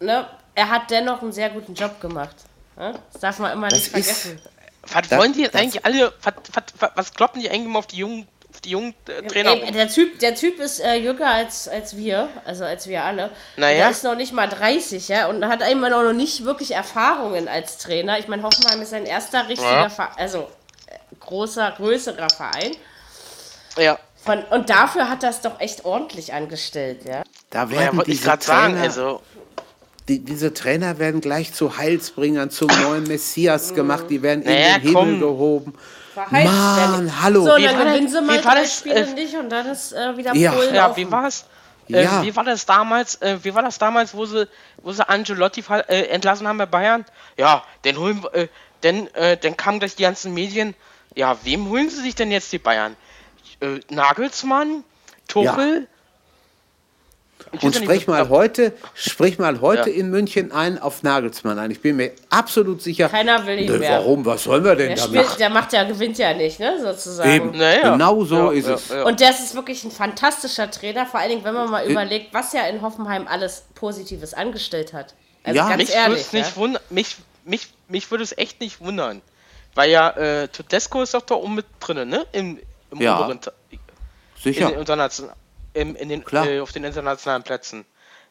ne, 0.00 0.28
er 0.54 0.70
hat 0.70 0.90
dennoch 0.90 1.22
einen 1.22 1.32
sehr 1.32 1.50
guten 1.50 1.74
Job 1.74 2.00
gemacht. 2.00 2.36
Ne? 2.76 2.98
Das 3.12 3.20
darf 3.20 3.38
man 3.38 3.52
immer 3.52 3.68
nicht 3.68 3.86
das 3.86 3.88
vergessen. 3.88 4.40
was 4.82 5.10
wollen 5.10 5.32
die 5.32 5.42
jetzt 5.42 5.56
eigentlich 5.56 5.84
alle, 5.84 6.12
was, 6.22 6.34
was, 6.52 6.90
was 6.94 7.14
kloppen 7.14 7.40
die 7.40 7.50
eigentlich 7.50 7.68
mal 7.68 7.80
auf 7.80 7.86
die 7.86 7.98
jungen, 7.98 8.26
die 8.64 8.70
jungen 8.70 8.94
äh, 9.06 9.22
Trainer? 9.22 9.52
Ey, 9.52 9.72
der, 9.72 9.88
typ, 9.88 10.18
der 10.18 10.34
Typ 10.34 10.58
ist 10.58 10.80
äh, 10.80 10.94
jünger 10.96 11.28
als, 11.28 11.68
als 11.68 11.96
wir, 11.96 12.28
also 12.44 12.64
als 12.64 12.86
wir 12.86 13.04
alle. 13.04 13.30
Naja. 13.56 13.78
Der 13.78 13.90
ist 13.90 14.04
noch 14.04 14.16
nicht 14.16 14.32
mal 14.32 14.48
30, 14.48 15.08
ja, 15.08 15.28
und 15.28 15.46
hat 15.46 15.62
einmal 15.62 15.90
noch 15.90 16.12
nicht 16.12 16.44
wirklich 16.44 16.72
Erfahrungen 16.72 17.48
als 17.48 17.78
Trainer. 17.78 18.18
Ich 18.18 18.28
meine, 18.28 18.42
Hoffenheim 18.42 18.82
ist 18.82 18.90
sein 18.90 19.06
erster 19.06 19.48
richtiger, 19.48 19.82
ja. 19.82 19.88
Ver 19.88 20.10
also 20.16 20.48
äh, 20.86 20.98
großer, 21.20 21.72
größerer 21.76 22.28
Verein. 22.30 22.76
Ja. 23.76 23.98
Von, 24.24 24.42
und 24.50 24.68
dafür 24.68 25.08
hat 25.08 25.22
das 25.22 25.40
doch 25.40 25.60
echt 25.60 25.84
ordentlich 25.84 26.32
angestellt, 26.32 27.04
ja. 27.04 27.22
Da 27.50 27.70
werden 27.70 27.98
ja, 27.98 28.04
diese 28.04 28.24
Trainer, 28.24 28.42
sagen, 28.42 28.76
also 28.78 29.22
die, 30.08 30.20
diese 30.20 30.54
Trainer 30.54 30.98
werden 30.98 31.20
gleich 31.20 31.52
zu 31.52 31.76
Heilsbringern, 31.76 32.50
zum 32.50 32.68
neuen 32.82 33.04
Messias 33.04 33.74
gemacht, 33.74 34.04
die 34.08 34.22
werden 34.22 34.44
naja, 34.44 34.76
in 34.76 34.82
den 34.82 34.94
komm. 34.94 35.06
Himmel 35.06 35.20
gehoben. 35.20 35.74
Mann, 36.30 37.22
hallo. 37.22 37.44
So, 37.44 37.56
dann 37.56 37.78
gewinnen 37.78 38.08
sie 38.08 38.20
mal 38.20 38.40
drei 38.40 38.66
Spiele 38.66 39.06
äh, 39.06 39.14
nicht 39.14 39.34
und 39.36 39.50
dann 39.50 39.66
ist 39.66 39.92
äh, 39.92 40.16
wieder 40.16 40.34
ja. 40.34 40.52
Polen 40.52 40.74
Ja, 40.74 40.96
wie 40.96 41.10
war's? 41.10 41.44
Äh, 41.88 42.04
ja. 42.04 42.22
Wie 42.22 42.34
war 42.36 42.44
das 42.44 42.66
damals? 42.66 43.16
Äh, 43.16 43.38
wie 43.42 43.54
war 43.54 43.62
das 43.62 43.78
damals, 43.78 44.14
wo 44.14 44.26
sie, 44.26 44.48
wo 44.82 44.92
sie 44.92 45.08
Angelotti 45.08 45.64
äh, 45.70 46.08
entlassen 46.08 46.46
haben 46.46 46.58
bei 46.58 46.66
Bayern? 46.66 47.04
Ja, 47.36 47.64
dann 47.82 47.96
holen, 47.96 48.24
äh, 48.32 48.48
dann, 48.82 49.06
äh, 49.14 49.36
dann 49.36 49.56
kamen 49.56 49.78
gleich 49.78 49.96
die 49.96 50.02
ganzen 50.02 50.34
Medien. 50.34 50.74
Ja, 51.14 51.36
wem 51.44 51.68
holen 51.68 51.88
sie 51.90 52.02
sich 52.02 52.14
denn 52.14 52.30
jetzt 52.30 52.52
die 52.52 52.58
Bayern? 52.58 52.96
Äh, 53.60 53.80
Nagelsmann, 53.88 54.84
Tuchel. 55.26 55.80
Ja. 55.80 55.97
Und 57.62 57.74
sprich 57.74 58.06
mal 58.06 58.28
heute, 58.28 58.72
sprich 58.94 59.38
mal 59.38 59.60
heute 59.60 59.90
ja. 59.90 59.96
in 59.96 60.10
München 60.10 60.52
ein 60.52 60.78
auf 60.78 61.02
Nagelsmann 61.02 61.58
ein. 61.58 61.70
Ich 61.70 61.80
bin 61.80 61.96
mir 61.96 62.12
absolut 62.30 62.82
sicher. 62.82 63.08
Keiner 63.08 63.46
will 63.46 63.58
ihn 63.58 63.78
mehr. 63.78 64.00
Warum? 64.00 64.24
Was 64.24 64.44
sollen 64.44 64.64
wir 64.64 64.74
denn 64.74 64.88
der 64.88 64.96
damit? 64.96 65.24
Spielt, 65.24 65.40
der 65.40 65.50
macht 65.50 65.72
ja, 65.72 65.84
gewinnt 65.84 66.18
ja 66.18 66.34
nicht, 66.34 66.60
ne, 66.60 66.78
sozusagen. 66.80 67.30
Eben. 67.30 67.50
Naja. 67.56 67.92
Genau 67.92 68.24
so 68.24 68.52
ja, 68.52 68.58
ist 68.58 68.66
es. 68.66 68.90
Und 68.90 69.20
der 69.20 69.30
ist 69.30 69.54
wirklich 69.54 69.82
ein 69.84 69.90
fantastischer 69.90 70.70
Trainer, 70.70 71.06
vor 71.06 71.20
allen 71.20 71.30
Dingen, 71.30 71.44
wenn 71.44 71.54
man 71.54 71.70
mal 71.70 71.84
ich 71.84 71.90
überlegt, 71.90 72.34
was 72.34 72.52
er 72.54 72.68
in 72.68 72.82
Hoffenheim 72.82 73.26
alles 73.26 73.64
Positives 73.74 74.34
angestellt 74.34 74.92
hat. 74.92 75.14
Also 75.44 75.56
ja, 75.56 75.68
ganz 75.68 75.82
mich 75.82 75.94
ehrlich. 75.94 76.32
Nicht 76.32 76.56
wund 76.56 76.80
mich, 76.90 77.16
mich, 77.44 77.68
mich 77.88 78.10
würde 78.10 78.24
es 78.24 78.36
echt 78.36 78.60
nicht 78.60 78.80
wundern. 78.80 79.22
Weil 79.74 79.90
ja, 79.90 80.10
äh, 80.10 80.48
Tedesco 80.48 81.02
ist 81.02 81.14
doch 81.14 81.22
da 81.22 81.36
oben 81.36 81.54
mit 81.54 81.66
drin, 81.80 82.08
ne? 82.08 82.26
Im, 82.32 82.58
im 82.90 83.00
ja. 83.00 83.18
oberen. 83.18 83.40
Sicher. 84.42 84.66
In 84.66 84.68
den 84.70 84.80
internationalen 84.80 85.36
im, 85.78 85.96
in 85.96 86.08
den, 86.08 86.24
äh, 86.32 86.60
auf 86.60 86.72
den 86.72 86.84
internationalen 86.84 87.42
Plätzen. 87.42 87.84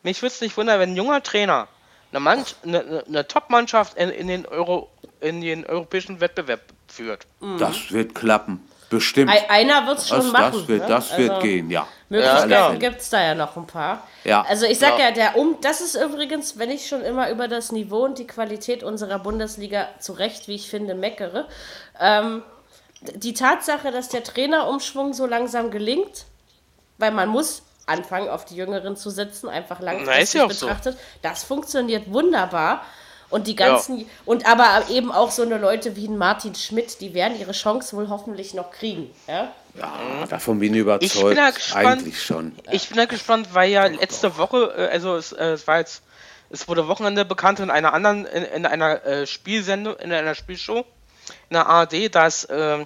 Mich 0.04 0.22
würde 0.22 0.34
es 0.34 0.42
nicht 0.42 0.56
wundern, 0.58 0.80
wenn 0.80 0.92
ein 0.92 0.96
junger 0.96 1.24
Trainer 1.24 1.68
eine, 2.12 2.20
Mann, 2.20 2.46
eine, 2.64 3.04
eine 3.08 3.28
Top-Mannschaft 3.28 3.98
in, 3.98 4.10
in, 4.10 4.28
den 4.28 4.46
Euro, 4.46 4.90
in 5.20 5.42
den 5.42 5.66
europäischen 5.66 6.20
Wettbewerb 6.22 6.62
führt. 6.88 7.26
Mhm. 7.40 7.58
Das 7.58 7.92
wird 7.92 8.16
klappen. 8.16 8.68
Bestimmt. 8.90 9.30
Einer 9.50 9.86
wird 9.86 9.98
es 9.98 10.08
schon 10.08 10.20
das, 10.20 10.32
machen. 10.32 10.60
Das 10.60 10.68
wird, 10.70 10.82
ne? 10.84 10.88
das 10.88 11.18
wird 11.18 11.30
also, 11.30 11.42
gehen, 11.42 11.70
ja. 11.70 11.86
Möglichkeiten 12.08 12.52
ja, 12.52 12.74
gibt 12.76 13.02
es 13.02 13.10
da 13.10 13.22
ja 13.22 13.36
noch 13.36 13.58
ein 13.58 13.68
paar. 13.68 14.08
Ja. 14.24 14.46
Also 14.48 14.66
ich 14.66 14.80
sag 14.80 14.98
ja. 14.98 15.08
ja, 15.08 15.12
der 15.12 15.38
um, 15.38 15.58
das 15.60 15.82
ist 15.82 15.96
übrigens, 15.96 16.58
wenn 16.58 16.72
ich 16.72 16.88
schon 16.88 17.02
immer 17.02 17.30
über 17.30 17.50
das 17.50 17.74
Niveau 17.74 18.06
und 18.06 18.18
die 18.18 18.28
Qualität 18.28 18.84
unserer 18.84 19.20
Bundesliga 19.20 19.90
zu 20.00 20.14
Recht, 20.14 20.48
wie 20.48 20.56
ich 20.56 20.70
finde, 20.70 20.96
meckere. 20.96 21.50
Ähm, 22.00 22.44
die 23.02 23.34
Tatsache, 23.34 23.92
dass 23.92 24.08
der 24.08 24.24
Trainerumschwung 24.24 25.14
so 25.14 25.26
langsam 25.26 25.70
gelingt, 25.70 26.26
weil 26.98 27.12
man 27.12 27.30
muss 27.30 27.64
anfangen, 27.86 28.30
auf 28.30 28.46
die 28.46 28.56
Jüngeren 28.56 28.96
zu 28.96 29.10
sitzen, 29.10 29.50
einfach 29.50 29.80
langfristig 29.80 30.42
ja 30.42 30.48
betrachtet. 30.48 30.96
So. 30.96 31.00
Das 31.22 31.44
funktioniert 31.44 32.12
wunderbar. 32.12 32.84
Und 33.30 33.48
die 33.48 33.58
ganzen, 33.58 34.00
ja. 34.00 34.06
und 34.24 34.46
aber 34.46 34.86
eben 34.90 35.12
auch 35.12 35.32
so 35.32 35.42
eine 35.42 35.58
Leute 35.58 35.98
wie 35.98 36.08
ein 36.08 36.18
Martin 36.18 36.56
Schmidt, 36.56 37.02
die 37.02 37.14
werden 37.14 37.38
ihre 37.38 37.52
Chance 37.52 37.98
wohl 37.98 38.08
hoffentlich 38.08 38.54
noch 38.54 38.72
kriegen. 38.72 39.14
Ja, 39.28 39.52
ja 39.78 40.26
davon 40.30 40.60
bin 40.60 40.74
ich 40.74 40.80
überzeugt. 40.80 41.14
Ich 41.14 41.22
bin 41.22 41.36
da 41.36 41.50
gespannt, 41.50 41.86
Eigentlich 41.88 42.24
schon. 42.24 42.56
Ich 42.72 42.88
bin 42.88 42.98
da 42.98 43.06
gespannt, 43.06 43.50
weil 43.52 43.70
ja 43.70 43.86
letzte 43.88 44.38
Woche, 44.38 44.74
äh, 44.78 44.94
also 44.94 45.18
es, 45.18 45.34
äh, 45.34 45.52
es 45.52 45.68
war 45.68 45.80
jetzt, 45.80 46.04
es 46.50 46.70
wurde 46.70 46.88
Wochenende 46.88 47.26
bekannt 47.26 47.60
in 47.60 47.70
einer 47.70 47.94
anderen, 47.94 48.26
in, 48.26 48.44
in 48.44 48.66
einer 48.66 49.04
äh, 49.06 49.28
Spielsendung, 49.28 49.98
in 49.98 50.14
einer 50.14 50.34
Spielshow, 50.34 50.86
in 51.50 51.54
der 51.54 51.68
ARD, 51.68 52.16
dass 52.16 52.46
äh, 52.46 52.86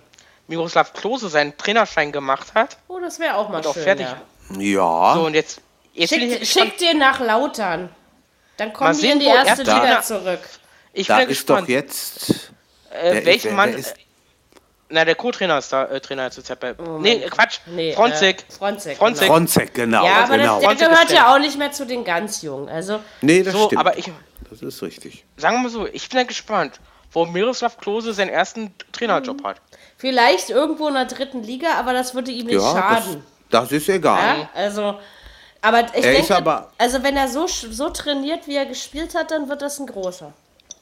Miroslav 0.52 0.92
Klose 0.92 1.30
seinen 1.30 1.58
Trainerschein 1.58 2.12
gemacht 2.12 2.54
hat. 2.54 2.78
Oh, 2.90 3.00
das 3.00 3.20
wäre 3.20 3.36
auch 3.36 3.48
mal 3.50 3.58
und 3.58 3.64
schön. 3.64 3.72
Auch 3.72 3.78
fertig. 3.78 4.08
Ja. 4.58 5.14
So, 5.16 5.26
und 5.26 5.34
jetzt. 5.34 5.62
jetzt 5.94 6.14
Schick, 6.14 6.46
schick 6.46 6.78
dir 6.78 6.94
nach 6.94 7.22
Lautern. 7.22 7.90
Dann 8.58 8.74
kommen 8.74 9.02
wir 9.02 9.14
in 9.14 9.20
die 9.20 9.26
erste 9.26 9.64
Liga 9.64 9.96
da, 9.96 10.02
zurück. 10.02 10.42
Ich 10.94 11.08
da 11.08 11.20
ist 11.20 11.30
gespannt. 11.30 11.64
doch 11.64 11.70
jetzt. 11.70 12.52
Äh, 12.92 13.26
welchen 13.26 13.56
Mann. 13.56 13.74
Ist, 13.74 13.96
na, 14.90 15.06
der 15.06 15.16
Co-Trainer 15.16 15.58
ist 15.58 15.72
da, 15.72 15.86
äh, 15.86 16.02
Trainer 16.02 16.30
zu 16.32 16.44
Zeppel. 16.44 16.76
Oh 16.78 16.98
nee, 17.00 17.22
Quatsch. 17.30 17.60
Nee, 17.66 17.94
Fronzek. 17.94 18.42
Äh, 18.42 18.52
Fronzek. 18.52 18.98
Fronzek. 18.98 19.22
Genau. 19.24 19.34
Fronzek, 19.34 19.74
genau. 19.74 20.06
Ja, 20.06 20.24
aber 20.26 20.38
genau. 20.38 20.60
Der, 20.60 20.76
der 20.76 20.90
gehört 20.90 21.12
ja 21.12 21.34
auch 21.34 21.40
nicht 21.40 21.58
mehr 21.58 21.72
zu 21.72 21.86
den 21.86 22.04
ganz 22.04 22.42
Jungen. 22.42 22.68
Also, 22.68 23.00
nee, 23.22 23.42
das 23.42 23.54
so, 23.54 23.68
stimmt. 23.68 23.80
Aber 23.80 23.98
ich, 23.98 24.12
das 24.50 24.62
ist 24.62 24.82
richtig. 24.82 25.24
Sagen 25.38 25.56
wir 25.56 25.64
mal 25.64 25.70
so, 25.70 25.88
ich 25.88 26.10
bin 26.10 26.20
ja 26.20 26.26
gespannt, 26.26 26.82
wo 27.14 27.26
Miroslav 27.26 27.78
Klose 27.78 28.14
seinen 28.14 28.30
ersten 28.30 28.74
Trainerjob 28.92 29.42
mhm. 29.42 29.48
hat. 29.48 29.62
Vielleicht 30.02 30.50
irgendwo 30.50 30.88
in 30.88 30.96
der 30.96 31.06
dritten 31.06 31.44
Liga, 31.44 31.76
aber 31.78 31.94
das 31.94 32.16
würde 32.16 32.32
ihm 32.32 32.48
nicht 32.48 32.56
ja, 32.56 32.72
schaden. 32.72 33.24
Das, 33.52 33.70
das 33.70 33.72
ist 33.72 33.88
egal. 33.88 34.40
Ja, 34.40 34.50
also, 34.56 34.96
aber 35.62 35.86
ich 35.94 36.04
er 36.04 36.14
denke, 36.14 36.36
aber, 36.36 36.72
also 36.80 37.04
wenn 37.04 37.16
er 37.16 37.28
so, 37.28 37.46
so 37.46 37.88
trainiert, 37.92 38.48
wie 38.48 38.56
er 38.56 38.66
gespielt 38.66 39.14
hat, 39.14 39.30
dann 39.30 39.48
wird 39.48 39.62
das 39.62 39.78
ein 39.78 39.86
großer. 39.86 40.34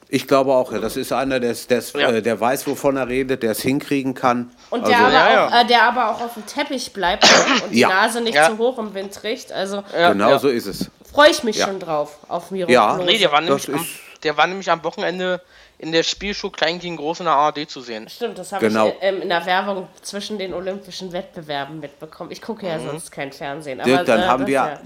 Ich 0.08 0.26
glaube 0.26 0.54
auch, 0.54 0.72
ja. 0.72 0.78
Das 0.78 0.96
ist 0.96 1.12
einer, 1.12 1.38
der, 1.38 1.54
der, 1.68 1.82
ja. 1.96 2.08
äh, 2.12 2.22
der 2.22 2.40
weiß, 2.40 2.66
wovon 2.66 2.96
er 2.96 3.08
redet, 3.08 3.42
der 3.42 3.50
es 3.50 3.60
hinkriegen 3.60 4.14
kann. 4.14 4.52
Und 4.70 4.88
der, 4.88 4.98
also, 4.98 5.16
aber 5.18 5.46
auch, 5.46 5.60
äh, 5.60 5.66
der 5.66 5.82
aber 5.82 6.10
auch 6.12 6.20
auf 6.22 6.32
dem 6.32 6.46
Teppich 6.46 6.94
bleibt 6.94 7.24
und 7.64 7.70
die 7.72 7.84
Nase 7.84 8.22
nicht 8.22 8.42
zu 8.42 8.56
hoch 8.56 8.78
im 8.78 8.94
Wind 8.94 9.22
riecht. 9.22 9.52
Also, 9.52 9.84
genau 9.92 10.38
so 10.38 10.48
ist 10.48 10.64
es. 10.64 10.90
Freue 11.12 11.30
ich 11.30 11.44
mich 11.44 11.60
schon 11.60 11.78
drauf, 11.78 12.16
auf 12.26 12.50
Miro. 12.50 12.70
Ja, 12.70 12.96
nee, 12.96 13.18
der 13.18 13.30
war, 13.30 13.42
nämlich 13.42 13.68
am, 13.68 13.86
der 14.22 14.34
war 14.38 14.46
nämlich 14.46 14.70
am 14.70 14.82
Wochenende 14.82 15.42
in 15.80 15.92
der 15.92 16.02
Spielshow 16.02 16.50
Klein 16.50 16.78
gegen 16.78 16.96
Groß 16.96 17.20
in 17.20 17.24
der 17.24 17.34
ARD 17.34 17.68
zu 17.68 17.80
sehen. 17.80 18.06
Stimmt, 18.08 18.36
das 18.36 18.52
habe 18.52 18.68
genau. 18.68 18.88
ich 18.88 18.94
ähm, 19.00 19.22
in 19.22 19.30
der 19.30 19.46
Werbung 19.46 19.88
zwischen 20.02 20.38
den 20.38 20.52
olympischen 20.52 21.10
Wettbewerben 21.12 21.80
mitbekommen. 21.80 22.30
Ich 22.30 22.42
gucke 22.42 22.66
ja 22.66 22.76
mhm. 22.76 22.86
sonst 22.86 23.10
kein 23.10 23.32
Fernsehen. 23.32 23.80
Aber, 23.80 24.04
dann 24.04 24.20
äh, 24.20 24.26
haben 24.26 24.46
wir, 24.46 24.52
ja, 24.52 24.80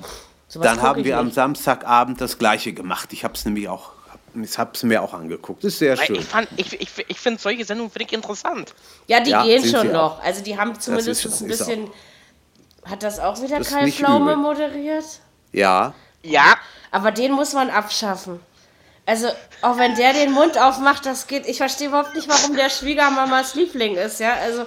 dann 0.55 0.81
haben 0.81 1.05
wir 1.05 1.19
am 1.19 1.33
Samstagabend 1.33 2.21
das 2.21 2.39
gleiche 2.39 2.73
gemacht. 2.73 3.13
Ich 3.13 3.25
habe 3.25 3.35
es 3.35 3.45
nämlich 3.45 3.69
auch 3.69 3.91
ich 4.41 4.59
habe 4.59 4.73
es 4.75 4.83
mir 4.83 5.01
auch 5.01 5.15
angeguckt. 5.15 5.63
Das 5.63 5.75
ist 5.75 5.79
sehr 5.79 5.97
schön. 5.97 6.17
Ich, 6.57 6.73
ich, 6.73 6.81
ich, 6.81 7.05
ich 7.07 7.21
finde 7.21 7.41
solche 7.41 7.65
Sendungen 7.65 7.93
finde 7.93 8.07
ich 8.09 8.13
interessant. 8.13 8.75
Ja, 9.07 9.21
die 9.21 9.31
ja, 9.31 9.45
gehen 9.45 9.65
schon 9.65 9.93
noch. 9.93 10.21
Also 10.25 10.43
die 10.43 10.59
haben 10.59 10.79
zumindest 10.79 11.25
ist, 11.25 11.41
ein 11.41 11.47
bisschen. 11.47 11.91
Hat 12.85 13.05
das 13.05 13.21
auch 13.21 13.41
wieder 13.41 13.59
das 13.59 13.71
Kai 13.71 13.93
Pflaume 13.93 14.33
übel. 14.33 14.43
moderiert? 14.43 15.05
Ja. 15.53 15.95
Ja. 16.23 16.57
Aber 16.91 17.13
den 17.13 17.31
muss 17.31 17.53
man 17.53 17.71
abschaffen. 17.71 18.41
Also, 19.07 19.29
auch 19.61 19.77
wenn 19.77 19.95
der 19.97 20.15
den 20.15 20.33
Mund 20.33 20.59
aufmacht, 20.59 21.05
das 21.05 21.27
geht. 21.27 21.47
Ich 21.47 21.59
verstehe 21.59 21.89
überhaupt 21.89 22.15
nicht, 22.15 22.29
warum 22.29 22.57
der 22.57 22.71
Schwiegermamas 22.71 23.55
Liebling 23.55 23.97
ist, 23.97 24.21
ja. 24.21 24.35
Also. 24.35 24.67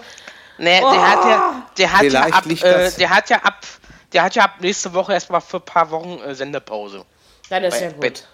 Nee, 0.60 0.82
oh. 0.84 0.92
der 0.92 1.10
hat 1.10 1.26
ja. 1.26 1.68
Der 1.78 1.94
hat 1.94 2.04
ja, 2.04 2.22
ab, 2.22 2.46
äh, 2.46 2.92
der 2.92 3.10
hat 3.10 3.30
ja 3.30 3.38
ab. 3.38 3.66
Der 4.14 4.24
hat 4.24 4.36
ja 4.36 4.44
ab 4.44 4.56
nächste 4.62 4.94
Woche 4.94 5.14
erstmal 5.14 5.42
für 5.42 5.58
ein 5.58 5.66
paar 5.66 5.90
Wochen 5.92 6.20
äh, 6.20 6.34
Sendepause. 6.34 7.04
Dann 7.50 7.64
ist 7.64 7.82
ja 7.82 7.90
gut. 7.90 8.00
Bett. 8.00 8.28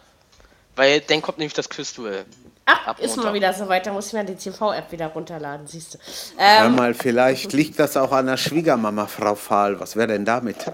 Weil 0.76 1.01
dann 1.01 1.22
kommt 1.22 1.38
nämlich 1.38 1.54
das 1.54 1.70
Quizduell. 1.70 2.26
Ach, 2.66 2.97
ist 2.99 3.18
mal 3.18 3.34
wieder 3.34 3.54
so 3.54 3.68
weit, 3.68 3.86
da 3.86 3.91
muss 3.91 4.08
ich 4.08 4.14
mir 4.14 4.24
die 4.24 4.36
TV-App 4.36 4.91
wieder 4.91 5.08
runterladen, 5.08 5.68
siehst 5.68 5.95
du. 5.95 5.97
Ähm, 6.39 6.62
Hör 6.62 6.70
mal, 6.70 6.93
vielleicht 6.93 7.51
liegt 7.51 7.78
das 7.78 7.97
auch 7.97 8.12
an 8.12 8.28
der 8.28 8.38
Schwiegermama, 8.38 9.06
Frau 9.08 9.36
Fahl. 9.36 9.80
Was 9.80 9.95
wäre 9.97 10.08
denn 10.08 10.24
damit? 10.24 10.72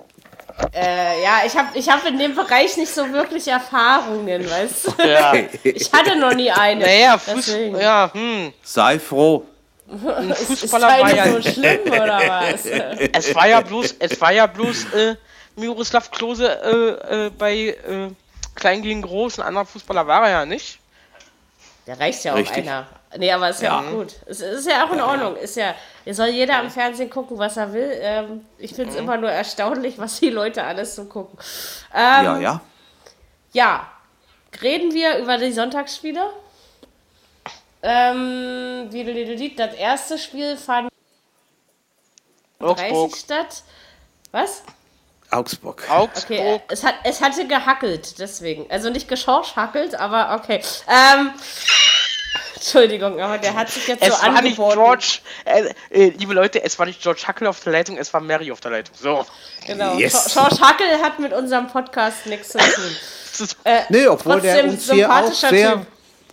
Äh, 0.74 1.24
ja, 1.24 1.42
ich 1.46 1.56
habe 1.56 1.78
ich 1.78 1.90
hab 1.90 2.06
in 2.06 2.18
dem 2.20 2.36
Bereich 2.36 2.76
nicht 2.78 2.94
so 2.94 3.10
wirklich 3.12 3.48
Erfahrungen, 3.48 4.50
weißt 4.50 4.88
du? 4.88 5.08
Ja. 5.08 5.34
Ich 5.64 5.92
hatte 5.92 6.18
noch 6.18 6.34
nie 6.34 6.52
eine. 6.52 6.86
Naja, 6.86 7.18
Fußball, 7.18 7.82
ja, 7.82 8.12
hm. 8.14 8.54
Sei 8.64 9.00
froh. 9.00 9.46
Ein 9.90 10.34
Fußballer 10.34 10.36
ist, 10.36 10.64
ist 10.64 10.72
war 10.72 11.16
ja 11.16 11.32
so 11.32 11.42
schlimm, 11.42 11.80
oder 11.88 12.22
was? 12.28 12.66
Es 12.66 13.34
war 13.34 13.48
ja 13.48 13.62
bloß, 13.62 13.96
es 14.00 14.22
war 14.22 14.32
ja 14.32 14.46
bloß 14.46 14.94
äh, 14.94 15.16
Miroslav 15.56 16.12
Klose 16.12 17.00
äh, 17.10 17.26
äh, 17.26 17.30
bei 17.32 17.54
äh, 17.56 18.10
Klein 18.56 18.82
gegen 18.82 19.02
Groß, 19.02 19.40
ein 19.40 19.48
anderer 19.48 19.66
Fußballer 19.66 20.06
war 20.06 20.26
er 20.26 20.30
ja 20.30 20.46
nicht. 20.46 20.80
Der 21.88 22.00
reicht 22.00 22.24
ja 22.24 22.34
auch 22.34 22.38
Richtig. 22.38 22.58
einer. 22.58 22.86
Nee, 23.18 23.32
aber 23.32 23.50
ist 23.50 23.62
ja, 23.62 23.82
ja, 23.82 23.88
auch 23.88 23.92
gut. 23.92 24.16
Es 24.28 24.40
ist 24.42 24.68
ja 24.68 24.86
auch 24.86 24.92
in 24.92 25.02
Ordnung. 25.02 25.36
Ist 25.36 25.56
ja, 25.56 25.74
soll 26.12 26.28
jeder 26.28 26.60
am 26.60 26.70
Fernsehen 26.70 27.10
gucken, 27.10 27.38
was 27.40 27.58
er 27.58 27.74
will. 27.74 27.92
Ähm, 28.02 28.46
ich 28.60 28.74
finde 28.74 28.92
es 28.92 28.98
mhm. 28.98 29.04
immer 29.04 29.18
nur 29.18 29.32
erstaunlich, 29.32 29.98
was 29.98 30.20
die 30.20 30.30
Leute 30.30 30.64
alles 30.64 30.96
so 30.96 31.06
gucken. 31.06 31.38
Ähm, 31.94 32.26
ja, 32.26 32.40
ja. 32.40 32.62
Ja. 33.52 33.88
Reden 34.62 34.94
wir 34.94 35.18
über 35.18 35.38
die 35.38 35.52
Sonntagsspiele? 35.52 36.22
Ähm, 37.82 38.90
das 39.56 39.74
erste 39.74 40.18
Spiel 40.18 40.58
fand 40.58 40.90
30 42.60 43.16
statt. 43.16 43.64
Was? 44.32 44.64
Augsburg. 45.32 45.90
Augsburg. 45.90 46.40
Okay, 46.40 46.62
es, 46.70 46.84
hat, 46.84 46.96
es 47.04 47.22
hatte 47.22 47.48
gehackelt, 47.48 48.20
deswegen. 48.20 48.70
Also 48.70 48.90
nicht 48.90 49.08
geschorschhackelt, 49.08 49.96
aber 49.96 50.36
okay. 50.36 50.62
Ähm, 50.88 51.32
Entschuldigung, 52.60 53.20
aber 53.20 53.38
der 53.38 53.54
hat 53.56 53.70
sich 53.70 53.88
jetzt 53.88 54.04
es 54.04 54.16
so 54.16 54.22
war 54.22 54.36
angeboten. 54.36 54.80
Nicht 54.80 55.22
George, 55.46 55.74
äh, 55.92 56.08
äh, 56.08 56.10
liebe 56.18 56.34
Leute, 56.34 56.62
es 56.64 56.78
war 56.78 56.86
nicht 56.86 57.02
George 57.02 57.22
Hackel 57.26 57.48
auf 57.48 57.60
der 57.62 57.74
Leitung, 57.74 57.98
es 57.98 58.14
war 58.14 58.20
Mary 58.22 58.52
auf 58.52 58.60
der 58.60 58.72
Leitung. 58.72 58.96
So. 59.00 59.26
Genau. 59.66 59.96
Yes. 59.98 60.34
George 60.34 60.58
Hackel 60.60 61.02
hat 61.02 61.20
mit 61.20 61.34
unserem 61.34 61.68
Podcast 61.68 62.26
nichts 62.26 62.50
zu 62.50 62.58
tun. 62.58 63.48
äh, 63.64 63.82
nee, 63.90 64.08
obwohl 64.08 64.42
der 64.42 64.66
uns 64.66 64.92
hier 64.92 65.12
auch 65.12 65.32
sehr... 65.34 65.74
Typ. 65.74 65.88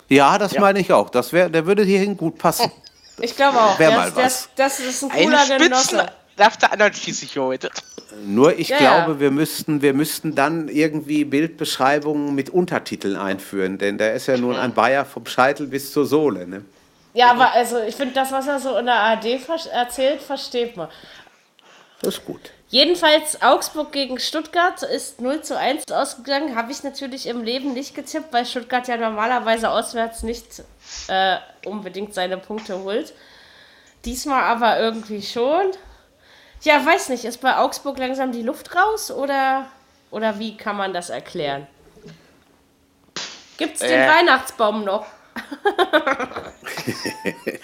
Ja, 0.09 0.39
das 0.39 0.53
ja. 0.53 0.61
meine 0.61 0.81
ich 0.81 0.93
auch. 0.93 1.11
Das 1.11 1.33
wär, 1.33 1.49
der 1.49 1.67
würde 1.67 1.83
hierhin 1.83 2.17
gut 2.17 2.39
passen. 2.39 2.71
Ich 3.19 3.35
glaube 3.35 3.59
auch. 3.59 3.79
Wär 3.79 3.91
mal 3.91 4.11
das, 4.11 4.49
das, 4.55 4.77
das, 4.77 4.81
ist 4.81 5.03
ein 5.05 5.11
cooler 5.11 5.41
Eine 5.41 5.59
Genosse. 5.59 6.07
Darf 6.37 6.57
der 6.59 6.73
anderen 6.73 6.93
schließlich 6.93 7.37
heute. 7.39 7.71
Nur 8.25 8.59
ich 8.59 8.69
ja, 8.69 8.79
glaube, 8.79 9.13
ja. 9.13 9.21
wir 9.21 9.31
müssten, 9.31 9.83
wir 9.83 9.95
müssten 9.95 10.35
dann 10.35 10.69
irgendwie 10.69 11.25
Bildbeschreibungen 11.25 12.35
mit 12.35 12.51
Untertiteln 12.51 13.17
einführen, 13.17 13.79
denn 13.79 13.99
der 13.99 14.15
ist 14.15 14.27
ja 14.27 14.37
nun 14.37 14.57
ein 14.57 14.75
Bayer 14.75 15.05
vom 15.05 15.27
Scheitel 15.27 15.67
bis 15.67 15.93
zur 15.93 16.07
Sohle. 16.07 16.47
Ne? 16.47 16.65
Ja, 17.15 17.31
aber 17.31 17.53
also 17.53 17.81
ich 17.81 17.97
finde 17.97 18.15
das, 18.15 18.33
was 18.33 18.47
er 18.47 18.59
so 18.59 18.77
in 18.77 18.87
der 18.87 18.95
ARD 18.95 19.27
erzählt, 19.73 20.23
versteht 20.23 20.77
man. 20.77 20.89
Das 22.03 22.19
ist 22.19 22.25
gut. 22.27 22.53
Jedenfalls 22.69 23.41
Augsburg 23.43 23.93
gegen 23.93 24.19
Stuttgart 24.19 24.83
ist 24.83 25.21
0 25.21 25.41
zu 25.43 25.57
1 25.57 25.91
ausgegangen. 25.91 26.57
Habe 26.57 26.73
ich 26.73 26.83
natürlich 26.83 27.27
im 27.27 27.43
Leben 27.43 27.73
nicht 27.73 27.95
getippt, 27.95 28.33
weil 28.33 28.45
Stuttgart 28.45 28.87
ja 28.89 28.97
normalerweise 28.97 29.71
auswärts 29.71 30.23
nicht 30.23 30.63
äh, 31.09 31.37
unbedingt 31.65 32.13
seine 32.13 32.37
Punkte 32.37 32.83
holt. 32.83 33.15
Diesmal 34.05 34.43
aber 34.43 34.79
irgendwie 34.79 35.23
schon. 35.23 35.73
Ja, 36.63 36.85
weiß 36.85 37.11
nicht, 37.11 37.25
ist 37.25 37.41
bei 37.41 37.57
Augsburg 37.57 37.99
langsam 37.99 38.33
die 38.33 38.43
Luft 38.43 38.75
raus 38.75 39.11
oder, 39.11 39.67
oder 40.11 40.39
wie 40.39 40.57
kann 40.57 40.77
man 40.77 40.93
das 40.93 41.11
erklären? 41.11 41.67
Gibt 43.57 43.75
es 43.75 43.81
den 43.81 44.01
äh. 44.01 44.09
Weihnachtsbaum 44.09 44.85
noch? 44.85 45.07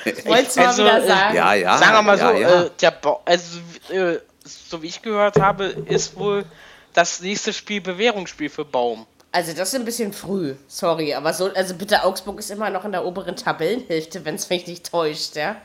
ich 0.04 0.26
wollte 0.26 0.46
es 0.46 0.56
mal 0.56 0.66
also, 0.66 0.82
wieder 0.84 1.02
äh, 1.02 1.06
sagen. 1.06 1.36
Ja, 1.36 1.54
ja, 1.54 1.78
sagen 1.78 1.92
wir 1.94 2.02
mal 2.02 2.18
ja, 2.18 2.28
so, 2.28 2.34
ja. 2.36 2.62
Äh, 2.64 2.70
der 2.80 2.90
ba 2.90 3.20
also, 3.24 3.58
äh, 3.90 4.18
so 4.44 4.82
wie 4.82 4.88
ich 4.88 5.00
gehört 5.02 5.40
habe, 5.40 5.64
ist 5.86 6.16
wohl 6.16 6.44
das 6.92 7.20
nächste 7.20 7.52
Spiel 7.52 7.80
Bewährungsspiel 7.80 8.50
für 8.50 8.64
Baum. 8.64 9.06
Also 9.30 9.52
das 9.54 9.68
ist 9.70 9.74
ein 9.76 9.86
bisschen 9.86 10.12
früh, 10.12 10.54
sorry, 10.68 11.14
aber 11.14 11.32
so, 11.32 11.50
also 11.54 11.74
bitte 11.74 12.04
Augsburg 12.04 12.38
ist 12.38 12.50
immer 12.50 12.68
noch 12.68 12.84
in 12.84 12.92
der 12.92 13.06
oberen 13.06 13.34
Tabellenhälfte, 13.34 14.26
wenn 14.26 14.34
es 14.34 14.50
mich 14.50 14.66
nicht 14.66 14.90
täuscht, 14.90 15.36
ja. 15.36 15.56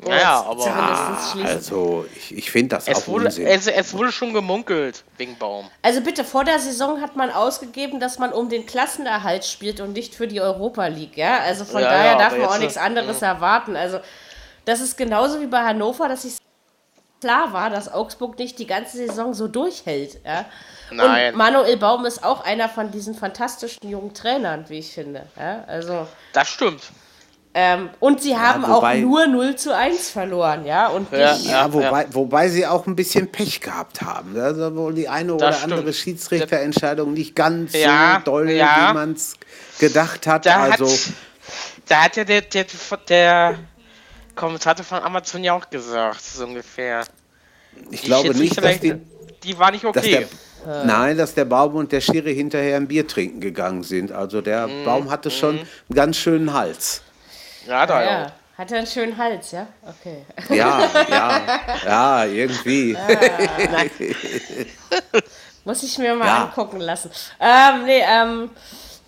Naja, 0.00 0.44
aber 0.46 0.64
ah, 0.66 1.18
also 1.44 2.06
ich, 2.14 2.36
ich 2.36 2.50
finde 2.52 2.76
das 2.76 2.86
es 2.86 2.98
auch 2.98 3.08
wurde, 3.08 3.26
Unsinn. 3.26 3.48
Es, 3.48 3.66
es, 3.66 3.92
wurde 3.94 4.12
schon 4.12 4.32
gemunkelt 4.32 5.02
wegen 5.16 5.36
Baum. 5.36 5.68
Also 5.82 6.00
bitte, 6.02 6.22
vor 6.22 6.44
der 6.44 6.60
Saison 6.60 7.00
hat 7.00 7.16
man 7.16 7.30
ausgegeben, 7.30 7.98
dass 7.98 8.20
man 8.20 8.32
um 8.32 8.48
den 8.48 8.64
Klassenerhalt 8.64 9.44
spielt 9.44 9.80
und 9.80 9.94
nicht 9.94 10.14
für 10.14 10.28
die 10.28 10.40
Europa 10.40 10.86
League, 10.86 11.16
ja. 11.16 11.38
Also 11.40 11.64
von 11.64 11.82
ja, 11.82 11.90
daher 11.90 12.12
ja, 12.12 12.18
darf 12.18 12.38
man 12.38 12.46
auch 12.46 12.58
nichts 12.58 12.76
anderes 12.76 13.20
ja. 13.20 13.28
erwarten. 13.28 13.74
Also 13.74 13.98
das 14.64 14.80
ist 14.80 14.96
genauso 14.96 15.40
wie 15.40 15.46
bei 15.46 15.64
Hannover, 15.64 16.08
dass 16.08 16.24
ich 16.24 16.36
klar 17.20 17.52
war, 17.52 17.68
dass 17.68 17.92
Augsburg 17.92 18.38
nicht 18.38 18.60
die 18.60 18.66
ganze 18.68 18.98
Saison 18.98 19.34
so 19.34 19.48
durchhält, 19.48 20.20
ja. 20.24 20.44
Nein. 20.90 21.32
Und 21.32 21.38
Manuel 21.38 21.76
Baum 21.76 22.06
ist 22.06 22.24
auch 22.24 22.44
einer 22.44 22.68
von 22.68 22.90
diesen 22.90 23.14
fantastischen 23.14 23.90
jungen 23.90 24.14
Trainern, 24.14 24.64
wie 24.68 24.78
ich 24.78 24.92
finde. 24.92 25.26
Ja? 25.36 25.64
Also, 25.66 26.06
das 26.32 26.48
stimmt. 26.48 26.82
Ähm, 27.60 27.90
und 27.98 28.22
sie 28.22 28.36
haben 28.36 28.62
ja, 28.62 28.68
wobei, 28.68 28.98
auch 28.98 29.00
nur 29.00 29.26
0 29.26 29.56
zu 29.56 29.74
1 29.74 30.10
verloren, 30.10 30.64
ja. 30.64 30.86
Und 30.86 31.10
ja, 31.10 31.34
ja, 31.34 31.72
wobei, 31.72 32.06
wobei 32.12 32.48
sie 32.48 32.64
auch 32.64 32.86
ein 32.86 32.94
bisschen 32.94 33.32
Pech 33.32 33.60
gehabt 33.60 34.00
haben. 34.00 34.38
Also 34.38 34.76
wohl 34.76 34.94
die 34.94 35.08
eine 35.08 35.34
oder 35.34 35.48
das 35.48 35.64
andere 35.64 35.92
Schiedsrichterentscheidung 35.92 37.12
nicht 37.12 37.34
ganz 37.34 37.72
so 37.72 37.78
doll, 38.24 38.46
wie 38.46 38.94
man 38.94 39.14
es 39.14 39.34
gedacht 39.80 40.28
hat. 40.28 40.46
Da 40.46 40.62
also, 40.62 40.86
hat, 40.86 41.12
da 41.88 42.04
hat 42.04 42.16
ja 42.16 42.22
der, 42.22 42.42
der, 42.42 42.66
der 43.08 43.58
Kommentator 44.36 44.84
von 44.84 45.02
Amazon 45.02 45.42
ja 45.42 45.54
auch 45.54 45.68
gesagt, 45.68 46.22
so 46.22 46.44
ungefähr. 46.44 47.06
Ich 47.90 48.02
die 48.02 48.06
glaube 48.06 48.36
nicht, 48.36 48.56
dass 48.62 48.78
die, 48.78 48.94
die 49.42 49.58
war 49.58 49.72
nicht 49.72 49.84
okay. 49.84 50.28
Der, 50.64 50.84
nein, 50.84 51.18
dass 51.18 51.34
der 51.34 51.44
Baum 51.44 51.74
und 51.74 51.90
der 51.90 52.02
Schiri 52.02 52.36
hinterher 52.36 52.76
ein 52.76 52.86
Bier 52.86 53.08
trinken 53.08 53.40
gegangen 53.40 53.82
sind. 53.82 54.12
Also 54.12 54.42
der 54.42 54.68
mm, 54.68 54.84
Baum 54.84 55.10
hatte 55.10 55.32
schon 55.32 55.56
mm. 55.56 55.58
einen 55.58 55.94
ganz 55.94 56.16
schönen 56.18 56.52
Hals. 56.52 57.02
Ja, 57.68 57.84
da 57.84 58.02
ja. 58.02 58.10
ja. 58.10 58.32
Hat 58.56 58.72
er 58.72 58.78
einen 58.78 58.86
schönen 58.86 59.16
Hals, 59.16 59.52
ja? 59.52 59.68
Okay. 59.86 60.24
Ja, 60.48 60.80
ja, 61.08 61.40
ja, 61.84 62.24
irgendwie. 62.24 62.96
Ah, 62.96 63.84
Muss 65.64 65.82
ich 65.84 65.96
mir 65.98 66.14
mal 66.14 66.26
ja. 66.26 66.44
angucken 66.44 66.80
lassen. 66.80 67.10
Ähm, 67.38 67.84
nee, 67.84 68.02
ähm, 68.04 68.50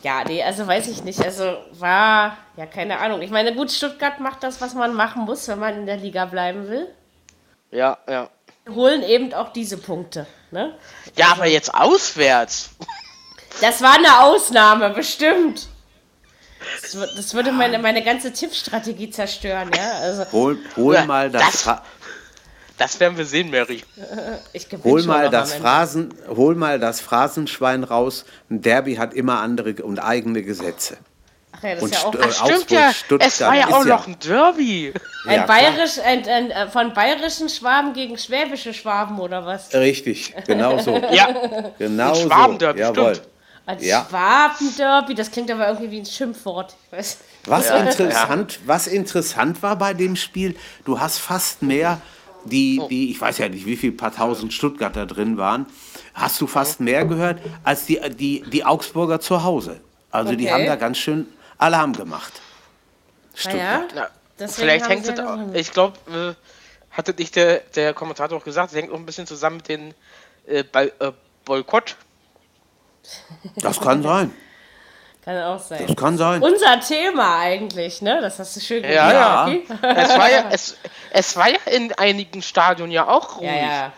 ja, 0.02 0.22
nee, 0.24 0.42
also 0.42 0.66
weiß 0.66 0.86
ich 0.88 1.02
nicht. 1.02 1.20
Also 1.24 1.56
war, 1.72 2.36
ja, 2.56 2.66
keine 2.66 2.98
Ahnung. 2.98 3.22
Ich 3.22 3.30
meine, 3.30 3.54
gut, 3.54 3.72
Stuttgart 3.72 4.20
macht 4.20 4.42
das, 4.44 4.60
was 4.60 4.74
man 4.74 4.94
machen 4.94 5.24
muss, 5.24 5.48
wenn 5.48 5.58
man 5.58 5.74
in 5.74 5.86
der 5.86 5.96
Liga 5.96 6.26
bleiben 6.26 6.68
will. 6.68 6.86
Ja, 7.72 7.98
ja. 8.08 8.28
Holen 8.68 9.02
eben 9.02 9.34
auch 9.34 9.52
diese 9.52 9.78
Punkte, 9.78 10.26
ne? 10.52 10.74
Ja, 11.16 11.32
aber 11.32 11.46
jetzt 11.46 11.74
auswärts. 11.74 12.70
Das 13.60 13.82
war 13.82 13.94
eine 13.94 14.20
Ausnahme, 14.20 14.90
bestimmt. 14.90 15.66
Das, 16.82 17.14
das 17.16 17.34
würde 17.34 17.52
meine, 17.52 17.78
meine 17.78 18.02
ganze 18.02 18.32
Tippstrategie 18.32 19.10
zerstören, 19.10 19.70
ja. 19.74 19.92
Also, 20.00 20.32
hol, 20.32 20.58
hol 20.76 20.94
ja, 20.94 21.04
mal 21.04 21.30
das. 21.30 21.64
Das, 21.64 21.82
das, 22.76 23.00
werden 23.00 23.16
wir 23.16 23.26
sehen, 23.26 23.50
Mary. 23.50 23.82
hol 24.84 25.02
mal 25.04 25.30
das 25.30 25.54
Phrasen, 25.54 26.14
hol 26.28 26.54
mal 26.54 26.78
das 26.78 27.00
Phrasenschwein 27.00 27.84
raus. 27.84 28.24
Ein 28.50 28.62
Derby 28.62 28.96
hat 28.96 29.14
immer 29.14 29.40
andere 29.40 29.74
und 29.82 29.98
eigene 29.98 30.42
Gesetze. 30.42 30.98
Ach 31.52 31.62
ja, 31.62 31.74
das 31.74 31.82
und 31.82 31.92
ist 31.92 32.02
ja 32.02 32.08
auch. 32.08 32.14
Ach, 32.20 32.46
stimmt 32.46 32.70
ja. 32.70 32.92
Es 33.18 33.40
war 33.40 33.54
ja 33.54 33.68
auch 33.68 33.84
noch 33.84 34.06
ein 34.06 34.16
Derby. 34.18 34.92
Ein 35.26 35.40
ja, 35.40 35.46
bayerisch, 35.46 35.98
ein, 35.98 36.26
ein, 36.26 36.50
äh, 36.50 36.68
von 36.68 36.94
bayerischen 36.94 37.48
Schwaben 37.48 37.92
gegen 37.92 38.16
schwäbische 38.16 38.72
Schwaben 38.72 39.18
oder 39.18 39.44
was? 39.44 39.72
Richtig, 39.74 40.34
genau 40.46 40.78
so. 40.78 40.96
ja, 41.10 41.72
genau 41.78 42.14
so. 42.14 42.26
Schwabenderby, 42.26 42.84
stimmt. 42.84 43.22
Als 43.70 43.84
ja. 43.84 44.04
Schwabenderby, 44.10 45.14
das 45.14 45.30
klingt 45.30 45.48
aber 45.48 45.68
irgendwie 45.68 45.92
wie 45.92 46.00
ein 46.00 46.06
Schimpfwort. 46.06 46.74
Was, 47.44 47.68
ja. 47.68 47.76
interessant, 47.76 48.58
was 48.66 48.88
interessant 48.88 49.62
war 49.62 49.76
bei 49.76 49.94
dem 49.94 50.16
Spiel, 50.16 50.56
du 50.84 50.98
hast 50.98 51.18
fast 51.18 51.62
mehr, 51.62 52.00
die, 52.44 52.80
oh. 52.82 52.88
die, 52.88 53.12
ich 53.12 53.20
weiß 53.20 53.38
ja 53.38 53.48
nicht, 53.48 53.66
wie 53.66 53.76
viele 53.76 53.92
paar 53.92 54.12
tausend 54.12 54.52
Stuttgarter 54.52 55.06
drin 55.06 55.36
waren, 55.36 55.66
hast 56.14 56.40
du 56.40 56.48
fast 56.48 56.80
mehr 56.80 57.04
gehört 57.04 57.40
als 57.62 57.86
die, 57.86 58.00
die, 58.10 58.42
die 58.42 58.64
Augsburger 58.64 59.20
zu 59.20 59.44
Hause. 59.44 59.80
Also 60.10 60.30
okay. 60.30 60.36
die 60.36 60.50
haben 60.50 60.66
da 60.66 60.74
ganz 60.74 60.98
schön 60.98 61.28
Alarm 61.56 61.92
gemacht. 61.92 62.40
Stuttgart. 63.36 63.94
Ja, 63.94 64.48
vielleicht 64.48 64.88
hängt 64.88 65.06
es, 65.06 65.14
ich 65.54 65.72
glaube, 65.72 65.96
äh, 66.12 66.34
hatte 66.90 67.14
nicht 67.16 67.36
der, 67.36 67.60
der 67.76 67.94
Kommentator 67.94 68.36
auch 68.36 68.44
gesagt, 68.44 68.72
es 68.72 68.76
hängt 68.76 68.90
auch 68.90 68.96
ein 68.96 69.06
bisschen 69.06 69.28
zusammen 69.28 69.58
mit 69.58 69.68
dem 69.68 69.94
äh, 70.48 70.64
äh, 70.72 71.12
Boykott 71.44 71.94
das 73.56 73.80
kann 73.80 74.02
sein. 74.02 74.32
Kann 75.24 75.42
auch 75.42 75.58
sein. 75.58 75.86
Das 75.86 75.96
kann 75.96 76.16
sein. 76.16 76.42
Unser 76.42 76.80
Thema 76.80 77.40
eigentlich, 77.40 78.00
ne? 78.00 78.20
Das 78.22 78.38
hast 78.38 78.56
du 78.56 78.60
schön 78.60 78.82
gesagt. 78.82 78.94
Ja, 78.94 79.48
ja. 79.48 79.92
es, 79.92 80.18
war 80.18 80.30
ja 80.30 80.44
es, 80.50 80.76
es 81.10 81.36
war 81.36 81.50
ja 81.50 81.58
in 81.66 81.92
einigen 81.92 82.40
Stadien 82.42 82.90
ja 82.90 83.06
auch 83.06 83.38
ruhig. 83.38 83.48
Ja, 83.48 83.56
ja. 83.56 83.92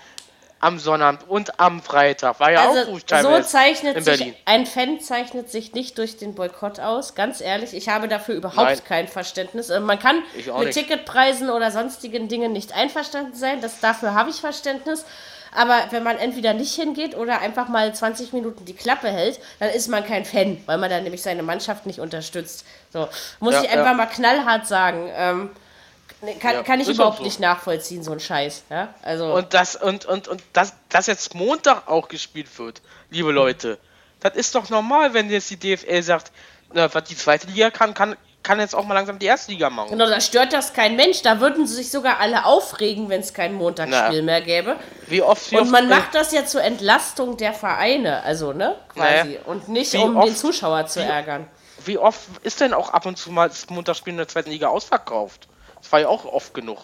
Am 0.59 0.79
Sonnabend 0.79 1.29
und 1.29 1.59
am 1.59 1.83
Freitag 1.83 2.39
war 2.39 2.53
ja 2.53 2.69
also 2.69 2.83
auch 2.83 2.87
ruhig 2.89 3.05
teilweise 3.05 3.43
So 3.43 3.49
zeichnet 3.49 3.97
in 3.97 4.05
Berlin. 4.05 4.27
sich, 4.29 4.37
ein 4.45 4.67
Fan 4.67 5.01
zeichnet 5.01 5.51
sich 5.51 5.73
nicht 5.75 5.99
durch 5.99 6.19
den 6.19 6.37
Boykott 6.37 6.79
aus, 6.79 7.17
ganz 7.17 7.41
ehrlich. 7.41 7.75
Ich 7.75 7.89
habe 7.89 8.07
dafür 8.07 8.37
überhaupt 8.37 8.59
Nein. 8.59 8.85
kein 8.87 9.09
Verständnis. 9.09 9.71
Äh, 9.71 9.81
man 9.81 9.99
kann 9.99 10.23
mit 10.37 10.67
nicht. 10.67 10.75
Ticketpreisen 10.75 11.51
oder 11.51 11.73
sonstigen 11.73 12.29
Dingen 12.29 12.53
nicht 12.53 12.73
einverstanden 12.77 13.35
sein. 13.35 13.61
Das, 13.61 13.81
dafür 13.81 14.15
habe 14.15 14.31
ich 14.31 14.37
Verständnis. 14.37 15.05
Aber 15.55 15.87
wenn 15.91 16.03
man 16.03 16.17
entweder 16.17 16.55
nicht 16.55 16.75
hingeht 16.75 17.17
oder 17.17 17.41
einfach 17.41 17.69
mal 17.69 17.95
20 17.95 18.33
Minuten 18.33 18.65
die 18.65 18.75
Klappe 18.75 19.09
hält, 19.09 19.39
dann 19.59 19.69
ist 19.69 19.89
man 19.89 20.05
kein 20.05 20.25
Fan, 20.25 20.63
weil 20.67 20.79
man 20.79 20.89
dann 20.89 21.03
nämlich 21.03 21.23
seine 21.23 21.43
Mannschaft 21.43 21.85
nicht 21.87 22.01
unterstützt. 22.01 22.65
So, 22.93 23.09
muss 23.39 23.55
ja, 23.55 23.63
ich 23.63 23.71
einfach 23.71 23.87
ja. 23.87 23.95
mal 23.95 24.07
knallhart 24.07 24.67
sagen. 24.67 25.11
Ähm, 25.15 25.51
kann, 26.41 26.55
ja, 26.55 26.63
kann 26.63 26.81
ich 26.81 26.89
überhaupt 26.89 27.19
so. 27.19 27.25
nicht 27.25 27.41
nachvollziehen, 27.41 28.03
so 28.03 28.13
ein 28.13 28.21
Scheiß. 28.21 28.65
Ja? 28.71 28.95
Also 29.03 29.35
und 29.35 29.53
das, 29.55 29.77
und, 29.77 30.05
und, 30.05 30.29
und 30.29 30.43
das, 30.53 30.75
das 30.89 31.07
jetzt 31.07 31.35
Montag 31.35 31.89
auch 31.89 32.09
gespielt 32.09 32.59
wird, 32.59 32.81
liebe 33.11 33.33
Leute. 33.33 33.79
Das 34.21 34.37
ist 34.37 34.55
doch 34.55 34.71
normal, 34.71 35.15
wenn 35.15 35.29
jetzt 35.31 35.51
die 35.51 35.57
DFL 35.57 36.03
sagt, 36.03 36.31
na, 36.73 36.93
was 36.95 37.05
die 37.05 37.17
zweite 37.17 37.49
Liga 37.49 37.71
kann, 37.71 37.93
kann, 37.93 38.17
kann 38.43 38.59
jetzt 38.59 38.75
auch 38.75 38.85
mal 38.85 38.95
langsam 38.95 39.19
die 39.19 39.27
erste 39.27 39.53
Liga 39.53 39.71
machen. 39.71 39.91
Genau, 39.91 40.07
da 40.07 40.21
stört 40.21 40.53
das 40.53 40.73
kein 40.73 40.97
Mensch. 40.97 41.23
Da 41.23 41.41
würden 41.41 41.67
sie 41.67 41.75
sich 41.75 41.91
sogar 41.91 42.19
alle 42.21 42.45
aufregen, 42.45 43.09
wenn 43.09 43.21
es 43.21 43.35
kein 43.35 43.55
Montagsspiel 43.55 44.21
Na. 44.21 44.23
mehr 44.23 44.41
gäbe. 44.41 44.77
Wie 45.07 45.23
oft, 45.23 45.51
wie 45.51 45.59
Und 45.59 45.71
man 45.71 45.87
äh, 45.87 45.95
macht 45.95 46.15
das 46.15 46.33
ja 46.33 46.45
zur 46.45 46.63
Entlastung 46.63 47.37
der 47.37 47.53
Vereine, 47.53 48.23
also, 48.23 48.53
ne? 48.53 48.77
Quasi. 48.89 49.29
Naja. 49.29 49.41
Und 49.47 49.69
nicht, 49.69 49.93
wie 49.93 49.99
um 49.99 50.17
oft, 50.17 50.29
den 50.29 50.37
Zuschauer 50.37 50.87
zu 50.87 51.01
wie, 51.01 51.05
ärgern. 51.05 51.47
Wie 51.85 51.99
oft 51.99 52.21
ist 52.43 52.61
denn 52.61 52.75
auch 52.75 52.91
ab 52.91 53.07
und 53.07 53.17
zu 53.17 53.31
mal 53.31 53.49
das 53.49 53.69
Montagsspiel 53.71 54.13
in 54.13 54.19
der 54.19 54.29
zweiten 54.29 54.51
Liga 54.51 54.69
ausverkauft? 54.69 55.49
Das 55.81 55.91
war 55.93 56.01
ja 56.01 56.09
auch 56.09 56.25
oft 56.25 56.55
genug. 56.55 56.79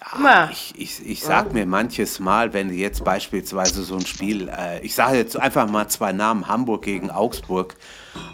Ja, 0.00 0.48
ich, 0.52 0.74
ich, 0.76 1.06
ich 1.06 1.22
sag 1.22 1.52
mir 1.52 1.66
manches 1.66 2.20
Mal, 2.20 2.52
wenn 2.52 2.72
jetzt 2.72 3.02
beispielsweise 3.02 3.82
so 3.82 3.96
ein 3.96 4.06
Spiel, 4.06 4.48
äh, 4.48 4.80
ich 4.80 4.94
sage 4.94 5.16
jetzt 5.16 5.36
einfach 5.36 5.68
mal 5.68 5.88
zwei 5.88 6.12
Namen, 6.12 6.46
Hamburg 6.46 6.82
gegen 6.82 7.10
Augsburg, 7.10 7.74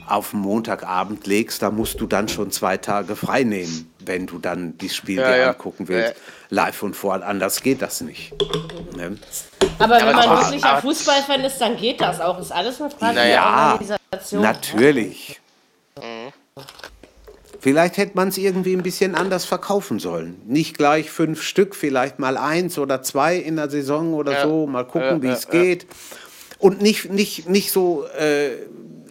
auf 0.06 0.34
Montagabend 0.34 1.26
legst, 1.26 1.62
da 1.62 1.70
musst 1.70 2.00
du 2.00 2.06
dann 2.06 2.28
schon 2.28 2.50
zwei 2.50 2.76
Tage 2.76 3.16
frei 3.16 3.44
nehmen, 3.44 3.90
wenn 4.00 4.26
du 4.26 4.38
dann 4.38 4.76
das 4.76 4.94
Spiel 4.94 5.18
ja, 5.18 5.28
dir 5.28 5.36
ja. 5.38 5.50
angucken 5.50 5.88
willst. 5.88 6.14
Ja. 6.14 6.16
Live 6.50 6.82
und 6.82 6.94
vor, 6.94 7.22
anders 7.22 7.62
geht 7.62 7.80
das 7.80 8.02
nicht. 8.02 8.32
Ne? 8.94 9.16
Aber 9.78 9.96
wenn 9.96 10.14
man 10.14 10.30
wirklich 10.30 10.64
ein 10.64 10.82
Fußballfan 10.82 11.40
ist, 11.44 11.58
dann 11.58 11.76
geht 11.76 12.00
das 12.00 12.20
auch. 12.20 12.38
Ist 12.38 12.52
alles 12.52 12.80
eine 12.80 12.90
Frage 12.90 13.14
naja, 13.14 13.78
der 13.78 13.86
Organisation. 13.86 14.42
Natürlich. 14.42 15.40
Mhm. 15.96 16.32
Vielleicht 17.64 17.96
hätte 17.96 18.12
man 18.14 18.28
es 18.28 18.36
irgendwie 18.36 18.74
ein 18.76 18.82
bisschen 18.82 19.14
anders 19.14 19.46
verkaufen 19.46 19.98
sollen. 19.98 20.36
Nicht 20.46 20.76
gleich 20.76 21.10
fünf 21.10 21.40
Stück, 21.40 21.74
vielleicht 21.74 22.18
mal 22.18 22.36
eins 22.36 22.78
oder 22.78 23.00
zwei 23.00 23.36
in 23.36 23.56
der 23.56 23.70
Saison 23.70 24.12
oder 24.12 24.42
so. 24.42 24.66
Mal 24.66 24.84
gucken, 24.84 25.22
wie 25.22 25.28
es 25.28 25.48
geht. 25.48 25.86
Und 26.58 26.82
nicht, 26.82 27.10
nicht, 27.10 27.48
nicht 27.48 27.72
so. 27.72 28.04
Äh, 28.20 28.50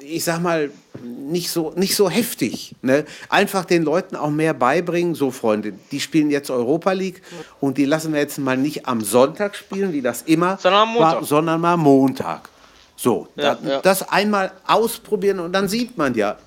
ich 0.01 0.23
sag 0.23 0.39
mal, 0.39 0.69
nicht 1.01 1.49
so, 1.49 1.73
nicht 1.75 1.95
so 1.95 2.11
heftig. 2.11 2.75
Ne? 2.83 3.05
Einfach 3.27 3.65
den 3.65 3.81
Leuten 3.81 4.15
auch 4.15 4.29
mehr 4.29 4.53
beibringen. 4.53 5.15
So, 5.15 5.31
Freunde, 5.31 5.73
die 5.91 5.99
spielen 5.99 6.29
jetzt 6.29 6.51
Europa 6.51 6.91
League 6.91 7.23
und 7.59 7.79
die 7.79 7.85
lassen 7.85 8.13
wir 8.13 8.19
jetzt 8.19 8.37
mal 8.37 8.55
nicht 8.55 8.85
am 8.85 9.01
Sonntag 9.01 9.55
spielen, 9.55 9.93
wie 9.93 10.03
das 10.03 10.21
immer 10.21 10.59
sondern, 10.61 10.89
am 10.89 10.95
war, 10.99 11.23
sondern 11.23 11.59
mal 11.59 11.75
Montag. 11.75 12.49
So, 12.95 13.29
ja, 13.35 13.55
da, 13.55 13.67
ja. 13.67 13.81
das 13.81 14.07
einmal 14.07 14.51
ausprobieren 14.67 15.39
und 15.39 15.53
dann 15.53 15.67
sieht 15.67 15.97
man 15.97 16.13
ja, 16.13 16.37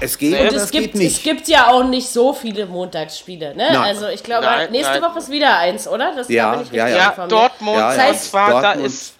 es 0.00 0.18
geht 0.18 0.40
und 0.40 0.56
es 0.56 0.70
gibt, 0.70 0.94
Es 0.96 1.22
gibt 1.22 1.48
ja 1.48 1.68
auch 1.68 1.84
nicht 1.84 2.08
so 2.08 2.32
viele 2.32 2.66
Montagsspiele. 2.66 3.54
Ne? 3.54 3.80
Also 3.80 4.08
ich 4.08 4.22
glaube, 4.22 4.44
nein, 4.44 4.70
nächste 4.70 5.00
nein. 5.00 5.10
Woche 5.10 5.18
ist 5.18 5.30
wieder 5.30 5.58
eins, 5.58 5.86
oder? 5.86 6.14
Das 6.14 6.28
ja, 6.28 6.62
ja, 6.72 6.88
ja. 6.88 7.14
ja 7.16 7.26
Dortmund, 7.26 7.78
ja, 7.78 7.90
ja. 7.92 7.96
Das 7.96 8.32
heißt, 8.32 8.34
da 8.34 8.72
ist 8.72 9.14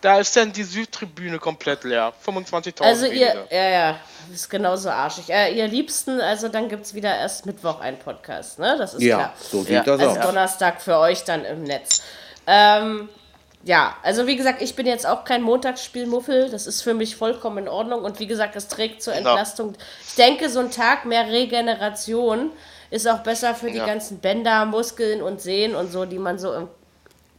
da 0.00 0.18
ist 0.18 0.36
dann 0.36 0.52
die 0.52 0.62
Südtribüne 0.62 1.38
komplett 1.38 1.84
leer. 1.84 2.12
25.000 2.24 2.82
Also 2.82 3.06
ihr, 3.06 3.46
ja, 3.50 3.68
ja, 3.68 3.96
ist 4.32 4.48
genauso 4.48 4.90
arschig. 4.90 5.28
Äh, 5.28 5.54
ihr 5.54 5.66
Liebsten, 5.66 6.20
also 6.20 6.48
dann 6.48 6.68
gibt 6.68 6.86
es 6.86 6.94
wieder 6.94 7.16
erst 7.16 7.46
Mittwoch 7.46 7.80
einen 7.80 7.98
Podcast, 7.98 8.58
ne? 8.58 8.76
Das 8.78 8.94
ist 8.94 9.02
ja, 9.02 9.16
klar. 9.16 9.34
so 9.38 9.60
sieht 9.62 9.70
ja. 9.70 9.82
das 9.82 10.00
also 10.00 10.20
aus. 10.20 10.26
Donnerstag 10.26 10.80
für 10.80 10.98
euch 10.98 11.24
dann 11.24 11.44
im 11.44 11.64
Netz. 11.64 12.02
Ähm, 12.46 13.08
ja, 13.68 13.94
also 14.02 14.26
wie 14.26 14.36
gesagt, 14.36 14.62
ich 14.62 14.74
bin 14.74 14.86
jetzt 14.86 15.06
auch 15.06 15.24
kein 15.24 15.42
Montagsspielmuffel. 15.42 16.48
Das 16.50 16.66
ist 16.66 16.80
für 16.80 16.94
mich 16.94 17.16
vollkommen 17.16 17.58
in 17.58 17.68
Ordnung. 17.68 18.00
Und 18.00 18.18
wie 18.18 18.26
gesagt, 18.26 18.56
es 18.56 18.66
trägt 18.66 19.02
zur 19.02 19.12
genau. 19.12 19.28
Entlastung. 19.28 19.74
Ich 20.08 20.14
denke, 20.14 20.48
so 20.48 20.60
ein 20.60 20.70
Tag 20.70 21.04
mehr 21.04 21.28
Regeneration 21.28 22.50
ist 22.90 23.06
auch 23.06 23.18
besser 23.18 23.54
für 23.54 23.70
die 23.70 23.76
ja. 23.76 23.84
ganzen 23.84 24.20
Bänder, 24.20 24.64
Muskeln 24.64 25.20
und 25.20 25.42
Sehnen 25.42 25.76
und 25.76 25.92
so, 25.92 26.06
die 26.06 26.18
man 26.18 26.38
so 26.38 26.54
im 26.54 26.68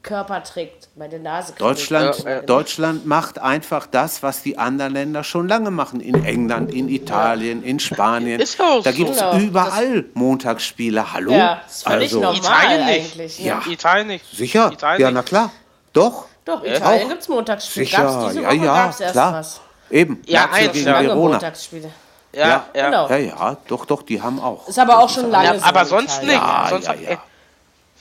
Körper 0.03 0.43
trägt, 0.43 0.89
meine 0.95 1.17
Nase. 1.17 1.53
Deutschland, 1.57 2.23
ja, 2.23 2.41
Deutschland 2.41 3.07
macht 3.07 3.39
einfach 3.39 3.87
das, 3.87 4.21
was 4.21 4.43
die 4.43 4.59
anderen 4.59 4.93
Länder 4.93 5.23
schon 5.23 5.47
lange 5.47 5.71
machen. 5.71 5.99
In 5.99 6.23
England, 6.25 6.71
in 6.71 6.89
Italien, 6.89 7.63
in 7.63 7.79
Spanien. 7.79 8.39
Ist 8.39 8.61
auch 8.61 8.83
da 8.83 8.91
gibt 8.91 9.09
es 9.09 9.17
genau. 9.17 9.39
überall 9.39 10.03
das 10.03 10.11
Montagsspiele. 10.13 11.11
Hallo? 11.11 11.31
Ja, 11.31 11.61
das 11.65 11.77
ist 11.77 11.83
völlig 11.87 12.03
also, 12.03 12.19
normal 12.21 12.37
Italien 12.37 12.81
eigentlich. 12.83 13.39
Ja. 13.39 13.61
ja. 13.65 13.71
Italien 13.71 14.07
nicht. 14.07 14.25
Sicher? 14.31 14.71
Italien 14.71 15.01
ja, 15.01 15.11
na 15.11 15.23
klar. 15.23 15.51
Doch. 15.99 16.25
Doch, 16.45 16.63
Italien 16.63 17.09
gibt 17.09 17.21
es 17.21 17.27
Montagsspiele. 17.27 17.85
Sicher, 17.85 18.03
gab's 18.03 18.27
diese 18.27 18.41
ja, 18.41 18.47
Woche, 18.47 18.65
ja, 18.65 18.85
erst 18.85 19.11
klar. 19.11 19.33
Was. 19.33 19.61
Eben, 19.91 20.21
ja, 20.25 20.45
Lazio 20.45 20.71
gegen 20.71 20.85
Verona. 20.85 21.15
Montagsspiele. 21.15 21.91
Ja, 22.31 22.47
ja, 22.47 22.65
ja. 22.73 22.85
Genau. 22.85 23.09
ja, 23.09 23.17
ja, 23.17 23.57
doch, 23.67 23.85
doch, 23.85 24.01
die 24.03 24.21
haben 24.21 24.39
auch. 24.39 24.67
Ist 24.67 24.79
aber 24.79 24.99
auch 24.99 25.09
schon 25.09 25.29
lange. 25.31 25.57
Ja, 25.57 25.63
aber 25.63 25.85
sonst 25.85 26.23
nicht. 26.23 26.33
Ja, 26.33 26.67
sonst 26.69 26.87
ja, 26.87 26.93
ja. 26.93 27.17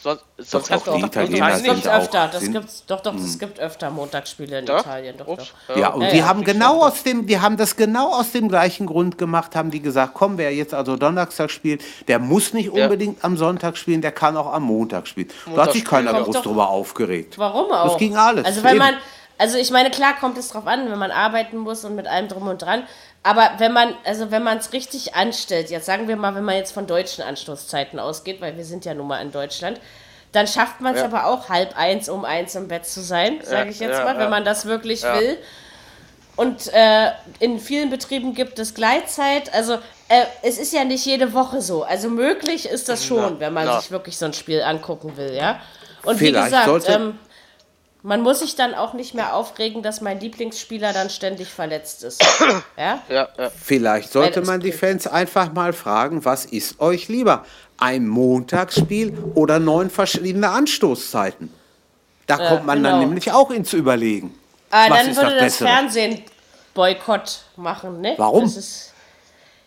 Sonst, 0.09 0.25
sonst 0.39 0.71
doch, 0.71 0.85
doch, 0.85 0.97
die 0.97 1.05
Italiener 1.05 1.51
das 1.51 1.63
gibt's 1.63 1.87
öfter. 1.87 2.29
Das 2.33 2.51
gibt's, 2.51 2.85
doch, 2.87 3.01
doch, 3.01 3.15
es 3.15 3.33
hm. 3.33 3.39
gibt 3.41 3.61
öfter 3.61 3.91
Montagsspiele 3.91 4.61
in 4.61 4.67
doch? 4.67 4.81
Italien. 4.81 5.17
Doch, 5.19 5.27
doch. 5.27 5.77
Ja, 5.77 5.89
und 5.89 6.03
ja, 6.03 6.11
die 6.11 6.19
ja, 6.19 6.27
haben 6.27 6.45
genau 6.45 6.83
aus 6.83 7.03
dem, 7.03 7.27
die 7.27 7.41
haben 7.41 7.57
das 7.57 7.77
genau 7.77 8.13
aus 8.13 8.33
dem 8.33 8.49
gleichen 8.49 8.87
Grund 8.87 9.19
gemacht, 9.19 9.55
haben 9.55 9.71
die 9.71 9.81
gesagt, 9.81 10.15
komm, 10.15 10.39
wer 10.39 10.55
jetzt 10.55 10.73
also 10.73 10.97
Donnerstag 10.97 11.51
spielt, 11.51 11.83
der 12.07 12.19
muss 12.19 12.55
nicht 12.55 12.71
unbedingt 12.71 13.19
ja. 13.19 13.25
am 13.25 13.37
Sonntag 13.37 13.77
spielen, 13.77 14.01
der 14.01 14.13
kann 14.13 14.37
auch 14.37 14.53
am 14.53 14.63
Montag 14.63 15.09
spielen. 15.09 15.29
Montag 15.45 15.57
da 15.57 15.67
hat 15.67 15.73
sich 15.75 15.85
keiner 15.85 16.23
groß 16.23 16.43
drüber 16.43 16.69
aufgeregt. 16.71 17.37
Warum 17.37 17.71
auch? 17.71 17.91
Das 17.91 17.99
ging 17.99 18.17
alles. 18.17 18.45
Also 18.45 18.63
wenn 18.63 18.79
man, 18.79 18.95
also 19.39 19.57
ich 19.57 19.71
meine, 19.71 19.91
klar 19.91 20.15
kommt 20.19 20.37
es 20.37 20.49
drauf 20.49 20.67
an, 20.67 20.91
wenn 20.91 20.99
man 20.99 21.13
arbeiten 21.13 21.57
muss 21.57 21.85
und 21.85 21.95
mit 21.95 22.07
allem 22.09 22.29
drum 22.29 22.49
und 22.49 22.61
dran. 22.61 22.83
Aber 23.23 23.53
wenn 23.59 23.73
man, 23.73 23.95
also 24.05 24.31
wenn 24.31 24.43
man 24.43 24.59
es 24.59 24.73
richtig 24.73 25.15
anstellt, 25.15 25.71
jetzt 25.71 25.87
sagen 25.87 26.09
wir 26.09 26.17
mal, 26.17 26.35
wenn 26.35 26.45
man 26.45 26.57
jetzt 26.57 26.73
von 26.73 26.87
deutschen 26.87 27.23
Anstoßzeiten 27.23 27.99
ausgeht, 27.99 28.41
weil 28.41 28.57
wir 28.57 28.65
sind 28.65 28.85
ja 28.85 28.95
nun 28.95 29.07
mal 29.07 29.21
in 29.23 29.33
Deutschland, 29.33 29.81
dann 30.33 30.47
schafft 30.47 30.81
man 30.81 30.95
es 30.95 31.01
ja. 31.01 31.07
aber 31.07 31.27
auch 31.27 31.49
halb 31.49 31.77
eins, 31.77 32.09
um 32.09 32.25
eins 32.25 32.55
im 32.55 32.69
Bett 32.69 32.87
zu 32.87 33.01
sein, 33.01 33.41
sage 33.43 33.67
ja, 33.67 33.71
ich 33.71 33.81
jetzt 33.81 33.99
ja, 33.99 34.05
mal, 34.05 34.19
wenn 34.19 34.31
man 34.31 34.45
das 34.45 34.67
wirklich 34.67 35.03
will. 35.03 35.39
Und 36.37 36.73
äh, 36.73 37.11
in 37.41 37.59
vielen 37.59 37.91
Betrieben 37.91 38.33
gibt 38.33 38.61
es 38.61 38.75
Gleitzeit. 38.75 39.53
Also 39.53 39.75
äh, 40.09 40.25
es 40.43 40.59
ist 40.59 40.73
ja 40.73 40.85
nicht 40.85 41.05
jede 41.05 41.33
Woche 41.33 41.61
so. 41.61 41.83
Also 41.83 42.09
möglich 42.09 42.69
ist 42.69 42.89
das 42.89 43.05
schon, 43.05 43.41
wenn 43.41 43.53
man 43.53 43.81
sich 43.81 43.91
wirklich 43.91 44.17
so 44.17 44.27
ein 44.27 44.33
Spiel 44.33 44.63
angucken 44.63 45.17
will, 45.17 45.35
ja. 45.35 45.61
Und 46.05 46.19
Vielleicht 46.19 46.53
wie 46.53 46.57
gesagt, 46.57 46.89
ähm, 46.89 47.19
man 48.09 48.23
muss 48.23 48.41
sich 48.41 48.57
dann 48.57 48.75
auch 48.75 48.95
nicht 48.95 49.15
mehr 49.15 49.35
aufregen, 49.35 49.83
dass 49.83 50.01
mein 50.01 50.19
Lieblingsspieler 50.19 50.93
dann 50.93 51.11
ständig 51.11 51.49
verletzt 51.49 52.03
ist. 52.03 52.25
ja? 52.77 53.03
Ja, 53.09 53.29
ja. 53.37 53.51
Vielleicht 53.51 54.13
sollte 54.13 54.41
man 54.41 54.61
die 54.61 54.73
Fans 54.73 55.07
einfach 55.07 55.53
mal 55.53 55.73
fragen, 55.73 56.25
was 56.25 56.45
ist 56.45 56.81
euch 56.81 57.09
lieber? 57.09 57.45
ein 57.79 58.07
Montagsspiel 58.07 59.17
oder 59.35 59.59
neun 59.59 59.89
verschiedene 59.89 60.51
Anstoßzeiten. 60.51 61.53
Da 62.27 62.39
ja, 62.39 62.49
kommt 62.49 62.67
man 62.67 62.79
genau. 62.79 62.91
dann 62.91 63.01
nämlich 63.01 63.33
auch 63.33 63.51
ins 63.51 63.73
Überlegen. 63.73 64.35
Ah, 64.71 64.89
dann 64.89 65.17
würde 65.17 65.37
das, 65.37 65.59
das 65.59 65.69
Fernsehen 65.69 66.23
Boykott 66.75 67.45
machen, 67.57 68.01
ne? 68.01 68.15
Warum? 68.19 68.53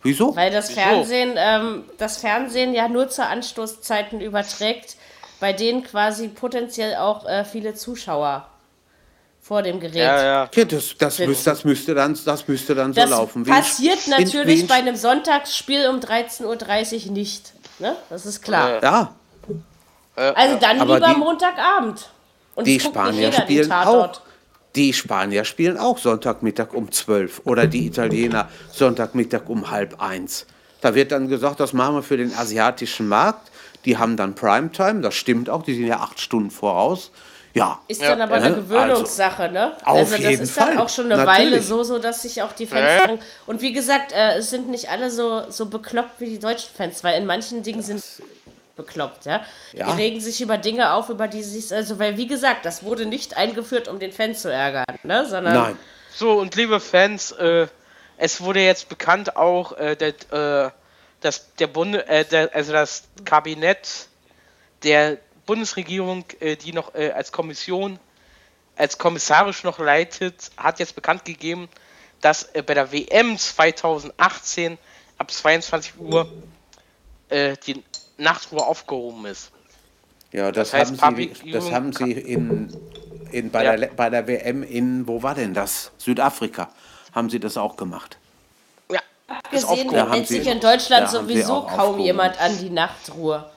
Wieso? 0.03 0.35
Weil 0.35 0.51
das 0.51 0.71
Fernsehen, 0.71 1.33
ähm, 1.37 1.83
das 1.97 2.17
Fernsehen 2.17 2.73
ja 2.73 2.87
nur 2.87 3.09
zu 3.09 3.25
Anstoßzeiten 3.25 4.19
überträgt, 4.19 4.97
bei 5.41 5.53
denen 5.53 5.83
quasi 5.83 6.27
potenziell 6.29 6.95
auch 6.95 7.27
äh, 7.27 7.43
viele 7.43 7.73
Zuschauer 7.73 8.47
vor 9.41 9.63
dem 9.63 9.79
Gerät. 9.79 9.95
Ja, 9.95 10.23
ja. 10.23 10.49
ja 10.55 10.65
das, 10.65 10.95
das, 10.97 11.19
müsste, 11.19 11.49
das, 11.49 11.63
müsste 11.65 11.95
dann, 11.95 12.17
das 12.23 12.47
müsste 12.47 12.75
dann 12.75 12.93
so 12.93 13.01
das 13.01 13.09
laufen. 13.09 13.43
Passiert 13.43 14.07
natürlich 14.07 14.67
bei 14.67 14.75
einem 14.75 14.95
Sonntagsspiel 14.95 15.89
um 15.89 15.99
13.30 15.99 17.07
Uhr 17.07 17.11
nicht. 17.11 17.53
Ne? 17.79 17.95
Das 18.11 18.27
ist 18.27 18.43
klar. 18.43 18.81
Ja. 18.83 19.15
Also 20.15 20.57
dann 20.57 20.79
Aber 20.79 20.95
lieber 20.95 21.13
die, 21.15 21.19
Montagabend. 21.19 22.09
Und 22.53 22.67
die 22.67 22.79
Spanier 22.79 23.31
spielen 23.31 23.71
auch. 23.71 24.21
Die 24.75 24.93
Spanier 24.93 25.43
spielen 25.43 25.77
auch 25.77 25.97
Sonntagmittag 25.97 26.73
um 26.73 26.91
12 26.91 27.41
oder 27.45 27.65
die 27.65 27.87
Italiener 27.87 28.47
Sonntagmittag 28.71 29.49
um 29.49 29.71
halb 29.71 29.99
eins. 29.99 30.45
Da 30.81 30.93
wird 30.95 31.11
dann 31.11 31.27
gesagt, 31.27 31.59
das 31.59 31.73
machen 31.73 31.95
wir 31.95 32.03
für 32.03 32.17
den 32.17 32.33
asiatischen 32.35 33.07
Markt. 33.07 33.50
Die 33.85 33.97
haben 33.97 34.17
dann 34.17 34.35
Primetime, 34.35 35.01
das 35.01 35.15
stimmt 35.15 35.49
auch, 35.49 35.63
die 35.63 35.75
sind 35.75 35.87
ja 35.87 35.99
acht 35.99 36.19
Stunden 36.19 36.51
voraus. 36.51 37.11
Ja. 37.53 37.79
Ist 37.87 38.01
dann 38.01 38.21
aber 38.21 38.35
eine 38.35 38.55
Gewöhnungssache, 38.55 39.43
also, 39.43 39.53
ne? 39.53 39.73
Auf 39.83 39.97
also 39.97 40.15
das 40.15 40.21
jeden 40.21 40.43
ist 40.43 40.57
dann 40.57 40.69
Fall. 40.69 40.77
auch 40.77 40.89
schon 40.89 41.05
eine 41.11 41.17
Natürlich. 41.17 41.51
Weile 41.51 41.61
so, 41.61 41.83
so 41.83 41.99
dass 41.99 42.21
sich 42.21 42.41
auch 42.41 42.53
die 42.53 42.65
Fans 42.65 43.09
äh? 43.09 43.17
Und 43.45 43.61
wie 43.61 43.73
gesagt, 43.73 44.13
äh, 44.13 44.37
es 44.37 44.49
sind 44.49 44.69
nicht 44.69 44.89
alle 44.89 45.11
so, 45.11 45.49
so 45.49 45.65
bekloppt 45.65 46.19
wie 46.19 46.27
die 46.27 46.39
deutschen 46.39 46.69
Fans, 46.75 47.03
weil 47.03 47.19
in 47.19 47.25
manchen 47.25 47.61
Dingen 47.63 47.81
sind 47.81 48.03
bekloppt, 48.77 49.25
ja? 49.25 49.41
ja. 49.73 49.91
Die 49.91 50.01
regen 50.01 50.21
sich 50.21 50.41
über 50.41 50.57
Dinge 50.57 50.93
auf, 50.93 51.09
über 51.09 51.27
die 51.27 51.43
sie 51.43 51.59
sich, 51.59 51.75
also 51.75 51.99
weil 51.99 52.17
wie 52.17 52.27
gesagt, 52.27 52.65
das 52.65 52.83
wurde 52.83 53.05
nicht 53.05 53.35
eingeführt, 53.35 53.89
um 53.89 53.99
den 53.99 54.13
Fan 54.13 54.33
zu 54.33 54.51
ärgern, 54.51 54.85
ne? 55.03 55.25
Sondern 55.25 55.53
Nein. 55.53 55.77
So, 56.13 56.39
und 56.39 56.55
liebe 56.55 56.79
Fans, 56.79 57.31
äh, 57.33 57.67
es 58.17 58.41
wurde 58.41 58.61
jetzt 58.61 58.87
bekannt 58.89 59.35
auch, 59.35 59.77
äh, 59.77 59.95
der, 59.95 60.09
äh, 60.67 60.71
dass 61.21 61.55
der 61.55 61.67
Bund, 61.67 61.95
äh, 61.95 62.25
der, 62.25 62.53
also 62.53 62.73
das 62.73 63.03
Kabinett 63.23 64.07
der 64.83 65.17
Bundesregierung, 65.45 66.25
äh, 66.39 66.55
die 66.55 66.73
noch 66.73 66.93
äh, 66.95 67.11
als 67.11 67.31
Kommission, 67.31 67.99
als 68.75 68.97
kommissarisch 68.97 69.63
noch 69.63 69.79
leitet, 69.79 70.51
hat 70.57 70.79
jetzt 70.79 70.95
bekannt 70.95 71.25
gegeben, 71.25 71.69
dass 72.19 72.43
äh, 72.53 72.63
bei 72.63 72.73
der 72.73 72.91
WM 72.91 73.37
2018 73.37 74.77
ab 75.17 75.31
22 75.31 75.99
Uhr 75.99 76.31
die 77.65 77.81
Nachtruhe 78.17 78.61
aufgehoben 78.61 79.25
ist. 79.25 79.53
Ja, 80.33 80.51
das, 80.51 80.71
das 80.71 80.89
heißt, 80.91 81.01
haben, 81.01 81.15
Sie, 81.15 81.51
das 81.51 81.71
haben 81.71 81.93
Sie 81.93 82.11
in, 82.11 82.75
in, 83.31 83.51
bei, 83.51 83.63
ja. 83.63 83.77
der, 83.77 83.87
bei 83.87 84.09
der 84.09 84.27
WM 84.27 84.63
in, 84.63 85.07
wo 85.07 85.23
war 85.23 85.33
denn 85.33 85.53
das? 85.53 85.91
Südafrika. 85.97 86.73
Haben 87.13 87.29
Sie 87.29 87.39
das 87.39 87.55
auch 87.55 87.77
gemacht? 87.77 88.17
Abgesehen 89.31 90.11
hält 90.11 90.27
sich 90.27 90.47
in 90.47 90.59
Deutschland 90.59 91.09
sowieso 91.09 91.63
kaum 91.63 91.99
jemand 91.99 92.39
an 92.39 92.57
die 92.57 92.69
Nachtruhe. 92.69 93.49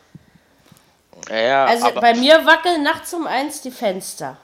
Ja, 1.31 1.65
also 1.65 1.91
bei 1.93 2.15
mir 2.15 2.45
wackeln 2.45 2.83
nachts 2.83 3.15
um 3.15 3.27
eins 3.27 3.63
die 3.63 3.71
Fenster, 3.71 4.37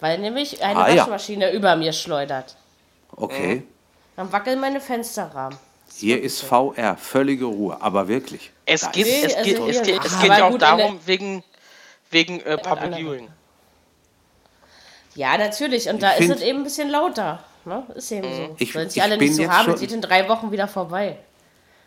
weil 0.00 0.18
nämlich 0.18 0.62
eine 0.62 0.80
ah, 0.80 0.96
Waschmaschine 0.96 1.46
ja. 1.46 1.52
über 1.52 1.76
mir 1.76 1.92
schleudert. 1.92 2.56
Okay. 3.16 3.56
Mhm. 3.56 3.68
Dann 4.16 4.32
wackeln 4.32 4.60
meine 4.60 4.80
Fensterrahmen. 4.80 5.58
Hier 5.96 6.22
ist 6.22 6.42
VR, 6.42 6.96
völlige 6.96 7.46
Ruhe, 7.46 7.76
aber 7.80 8.06
wirklich. 8.06 8.52
Es 8.64 8.90
geht, 8.92 9.06
es 9.06 9.42
geht, 9.42 9.58
also 9.58 9.68
es 9.68 9.82
geht, 9.82 10.04
es 10.04 10.20
geht 10.20 10.28
ja 10.28 10.44
auch 10.44 10.56
darum, 10.56 11.00
wegen, 11.04 11.42
wegen 12.10 12.40
äh, 12.40 12.56
Public 12.58 12.94
Viewing. 12.94 13.28
Ja, 15.14 15.36
natürlich. 15.36 15.88
Und 15.88 16.02
da 16.02 16.12
ist 16.12 16.30
es 16.30 16.40
eben 16.40 16.58
ein 16.58 16.64
bisschen 16.64 16.88
lauter. 16.88 17.42
Ne? 17.64 17.86
Ist 17.94 18.10
eben 18.12 18.24
so. 18.24 18.56
Ich, 18.58 18.72
Sollen 18.72 18.90
sie 18.90 19.02
alle 19.02 19.18
nicht 19.18 19.34
so 19.34 19.48
haben, 19.48 19.72
es 19.72 19.80
geht 19.80 19.92
in 19.92 20.00
drei 20.00 20.28
Wochen 20.28 20.50
wieder 20.50 20.68
vorbei. 20.68 21.18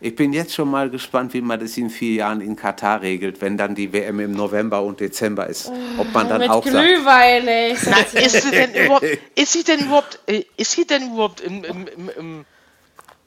Ich 0.00 0.14
bin 0.14 0.32
jetzt 0.32 0.52
schon 0.52 0.70
mal 0.70 0.90
gespannt, 0.90 1.32
wie 1.32 1.40
man 1.40 1.58
das 1.58 1.76
in 1.78 1.88
vier 1.88 2.14
Jahren 2.14 2.40
in 2.40 2.56
Katar 2.56 3.00
regelt, 3.00 3.40
wenn 3.40 3.56
dann 3.56 3.74
die 3.74 3.92
WM 3.92 4.20
im 4.20 4.32
November 4.32 4.82
und 4.82 5.00
Dezember 5.00 5.46
ist. 5.46 5.72
Ob 5.96 6.12
man 6.12 6.28
dann 6.28 6.40
Mit 6.40 6.50
auch 6.50 6.62
Glühwein, 6.62 7.76
sagt, 7.76 8.12
ist 8.14 8.42
sie 8.42 8.50
denn 8.50 8.74
überhaupt, 8.74 9.06
ist 9.34 9.52
sie 9.52 9.64
denn 9.64 9.86
überhaupt, 9.86 10.20
ist 10.56 10.72
sie 10.72 10.86
denn 10.86 11.12
überhaupt 11.12 11.40
im, 11.40 11.64
im, 11.64 11.86
im, 11.86 12.10
im, 12.18 12.44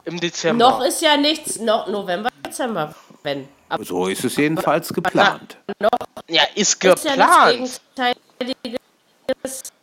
im 0.05 0.19
Dezember? 0.19 0.69
Noch 0.69 0.85
ist 0.85 1.01
ja 1.01 1.17
nichts, 1.17 1.59
noch 1.59 1.87
November, 1.87 2.29
Dezember, 2.45 2.93
wenn. 3.23 3.47
Aber 3.69 3.83
so 3.83 4.07
ist 4.07 4.23
es 4.23 4.35
jedenfalls 4.35 4.93
geplant. 4.93 5.57
noch 5.79 5.89
ja, 6.27 6.43
ist 6.53 6.79
geplant. 6.79 7.59
Ist 7.59 7.81
ja 7.97 9.76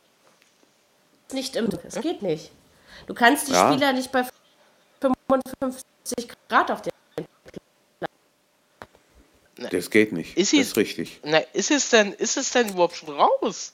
nicht 1.33 1.57
im, 1.57 1.69
es 1.87 2.01
geht 2.01 2.23
nicht. 2.23 2.51
Du 3.07 3.15
kannst 3.15 3.49
die 3.49 3.53
ja. 3.53 3.71
Spieler 3.71 3.93
nicht 3.93 4.13
bei 4.13 4.25
55 5.01 6.29
Grad 6.49 6.71
auf 6.71 6.83
dem 6.83 6.93
Das 9.71 9.91
geht 9.91 10.13
nicht. 10.13 10.37
Ist 10.37 10.53
das 10.53 10.61
ist 10.61 10.77
richtig. 10.77 11.21
Na, 11.23 11.39
ist 11.53 11.71
es 11.71 11.91
denn, 11.91 12.13
ist 12.13 12.37
es 12.37 12.51
denn 12.51 12.71
überhaupt 12.71 12.97
schon 12.97 13.15
raus? 13.15 13.73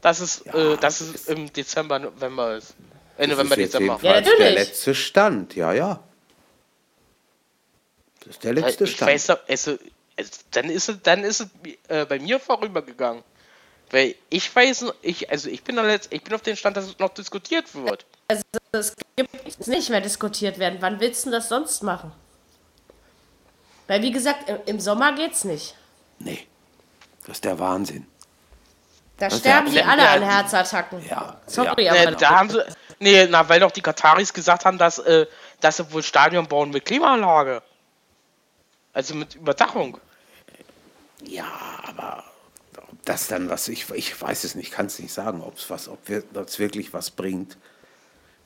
Dass 0.00 0.20
es, 0.20 0.42
ja, 0.44 0.72
äh, 0.72 0.76
dass 0.78 1.00
es 1.00 1.26
im 1.28 1.52
Dezember, 1.52 1.98
November 1.98 2.56
ist. 2.56 2.74
Äh, 3.18 3.28
November, 3.28 3.54
Dezember. 3.54 3.98
Ja, 4.02 4.14
natürlich. 4.14 4.38
der 4.38 4.50
letzte 4.50 4.94
Stand, 4.94 5.54
ja, 5.54 5.72
ja. 5.72 6.02
Das 8.20 8.28
ist 8.34 8.44
der 8.44 8.54
letzte 8.54 8.84
ich 8.84 8.92
Stand. 8.96 9.12
Weiß, 9.12 9.30
also, 9.30 9.78
dann 10.50 10.70
ist 10.70 10.88
es, 10.88 11.02
dann 11.02 11.24
ist 11.24 11.40
es 11.40 11.48
äh, 11.88 12.04
bei 12.04 12.18
mir 12.18 12.40
vorübergegangen. 12.40 13.22
Weil 13.92 14.14
ich 14.30 14.54
weiß, 14.56 14.86
ich, 15.02 15.30
also 15.30 15.50
ich 15.50 15.62
bin, 15.62 15.76
letzt, 15.76 16.12
ich 16.12 16.24
bin 16.24 16.34
auf 16.34 16.40
dem 16.40 16.56
Stand, 16.56 16.78
dass 16.78 16.86
es 16.86 16.98
noch 16.98 17.10
diskutiert 17.10 17.74
wird. 17.74 18.06
Also 18.26 18.42
es 18.72 18.96
gibt 19.16 19.66
nicht 19.66 19.90
mehr 19.90 20.00
diskutiert 20.00 20.58
werden. 20.58 20.78
Wann 20.80 20.98
willst 20.98 21.26
du 21.26 21.30
das 21.30 21.50
sonst 21.50 21.82
machen? 21.82 22.10
Weil 23.86 24.00
wie 24.00 24.10
gesagt, 24.10 24.50
im 24.66 24.80
Sommer 24.80 25.14
geht's 25.14 25.44
nicht. 25.44 25.76
Nee. 26.18 26.46
Das 27.26 27.36
ist 27.36 27.44
der 27.44 27.58
Wahnsinn. 27.58 28.06
Da 29.18 29.28
das 29.28 29.40
sterben 29.40 29.70
die 29.70 29.82
alle 29.82 30.08
an 30.08 30.22
Herzattacken. 30.22 31.06
Ja. 31.06 31.38
Sorry, 31.46 31.84
ja. 31.84 31.92
aber. 31.92 32.10
Nee, 32.12 32.16
da 32.18 32.30
haben 32.30 32.48
sie, 32.48 32.64
nee, 32.98 33.26
na, 33.26 33.46
weil 33.46 33.60
doch 33.60 33.70
die 33.70 33.82
Kataris 33.82 34.32
gesagt 34.32 34.64
haben, 34.64 34.78
dass, 34.78 35.00
äh, 35.00 35.26
dass 35.60 35.76
sie 35.76 35.92
wohl 35.92 36.02
Stadion 36.02 36.48
bauen 36.48 36.70
mit 36.70 36.86
Klimaanlage. 36.86 37.62
Also 38.94 39.14
mit 39.14 39.34
Überdachung. 39.34 39.98
Ja, 41.24 41.44
aber 41.86 42.24
das 43.04 43.26
dann 43.26 43.50
was, 43.50 43.68
ich, 43.68 43.90
ich 43.90 44.20
weiß 44.20 44.44
es 44.44 44.54
nicht, 44.54 44.72
kann 44.72 44.86
es 44.86 44.98
nicht 44.98 45.12
sagen, 45.12 45.42
ob's 45.42 45.70
was, 45.70 45.88
ob 45.88 45.98
es 46.08 46.58
wirklich 46.58 46.92
was 46.92 47.10
bringt. 47.10 47.56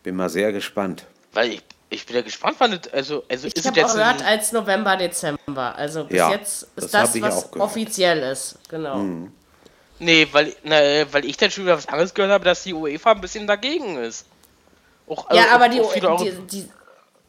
Bin 0.02 0.16
mal 0.16 0.30
sehr 0.30 0.52
gespannt. 0.52 1.06
Weil 1.32 1.54
ich, 1.54 1.62
ich 1.90 2.06
bin 2.06 2.16
ja 2.16 2.22
gespannt, 2.22 2.56
wann 2.58 2.70
das, 2.70 2.92
also, 2.92 3.24
also 3.28 3.48
ich 3.48 3.66
habe 3.66 3.80
gehört 3.80 4.24
als 4.24 4.52
November, 4.52 4.96
Dezember. 4.96 5.74
Also 5.76 6.04
bis 6.04 6.16
ja, 6.16 6.30
jetzt 6.30 6.68
ist 6.76 6.94
das, 6.94 7.12
das 7.12 7.20
was 7.20 7.52
offiziell 7.54 8.18
ist. 8.20 8.58
Genau. 8.68 8.94
Hm. 8.96 9.32
Nee, 9.98 10.28
weil, 10.32 10.54
na, 10.62 10.76
weil 11.12 11.24
ich 11.24 11.36
dann 11.36 11.50
schon 11.50 11.64
wieder 11.64 11.76
was 11.76 11.88
anderes 11.88 12.12
gehört 12.12 12.32
habe, 12.32 12.44
dass 12.44 12.62
die 12.62 12.74
UEFA 12.74 13.12
ein 13.12 13.20
bisschen 13.20 13.46
dagegen 13.46 13.96
ist. 13.96 14.26
Auch, 15.06 15.30
ja, 15.32 15.44
äh, 15.44 15.48
aber 15.50 15.68
die, 15.68 15.80
die, 15.80 16.32
die, 16.50 16.68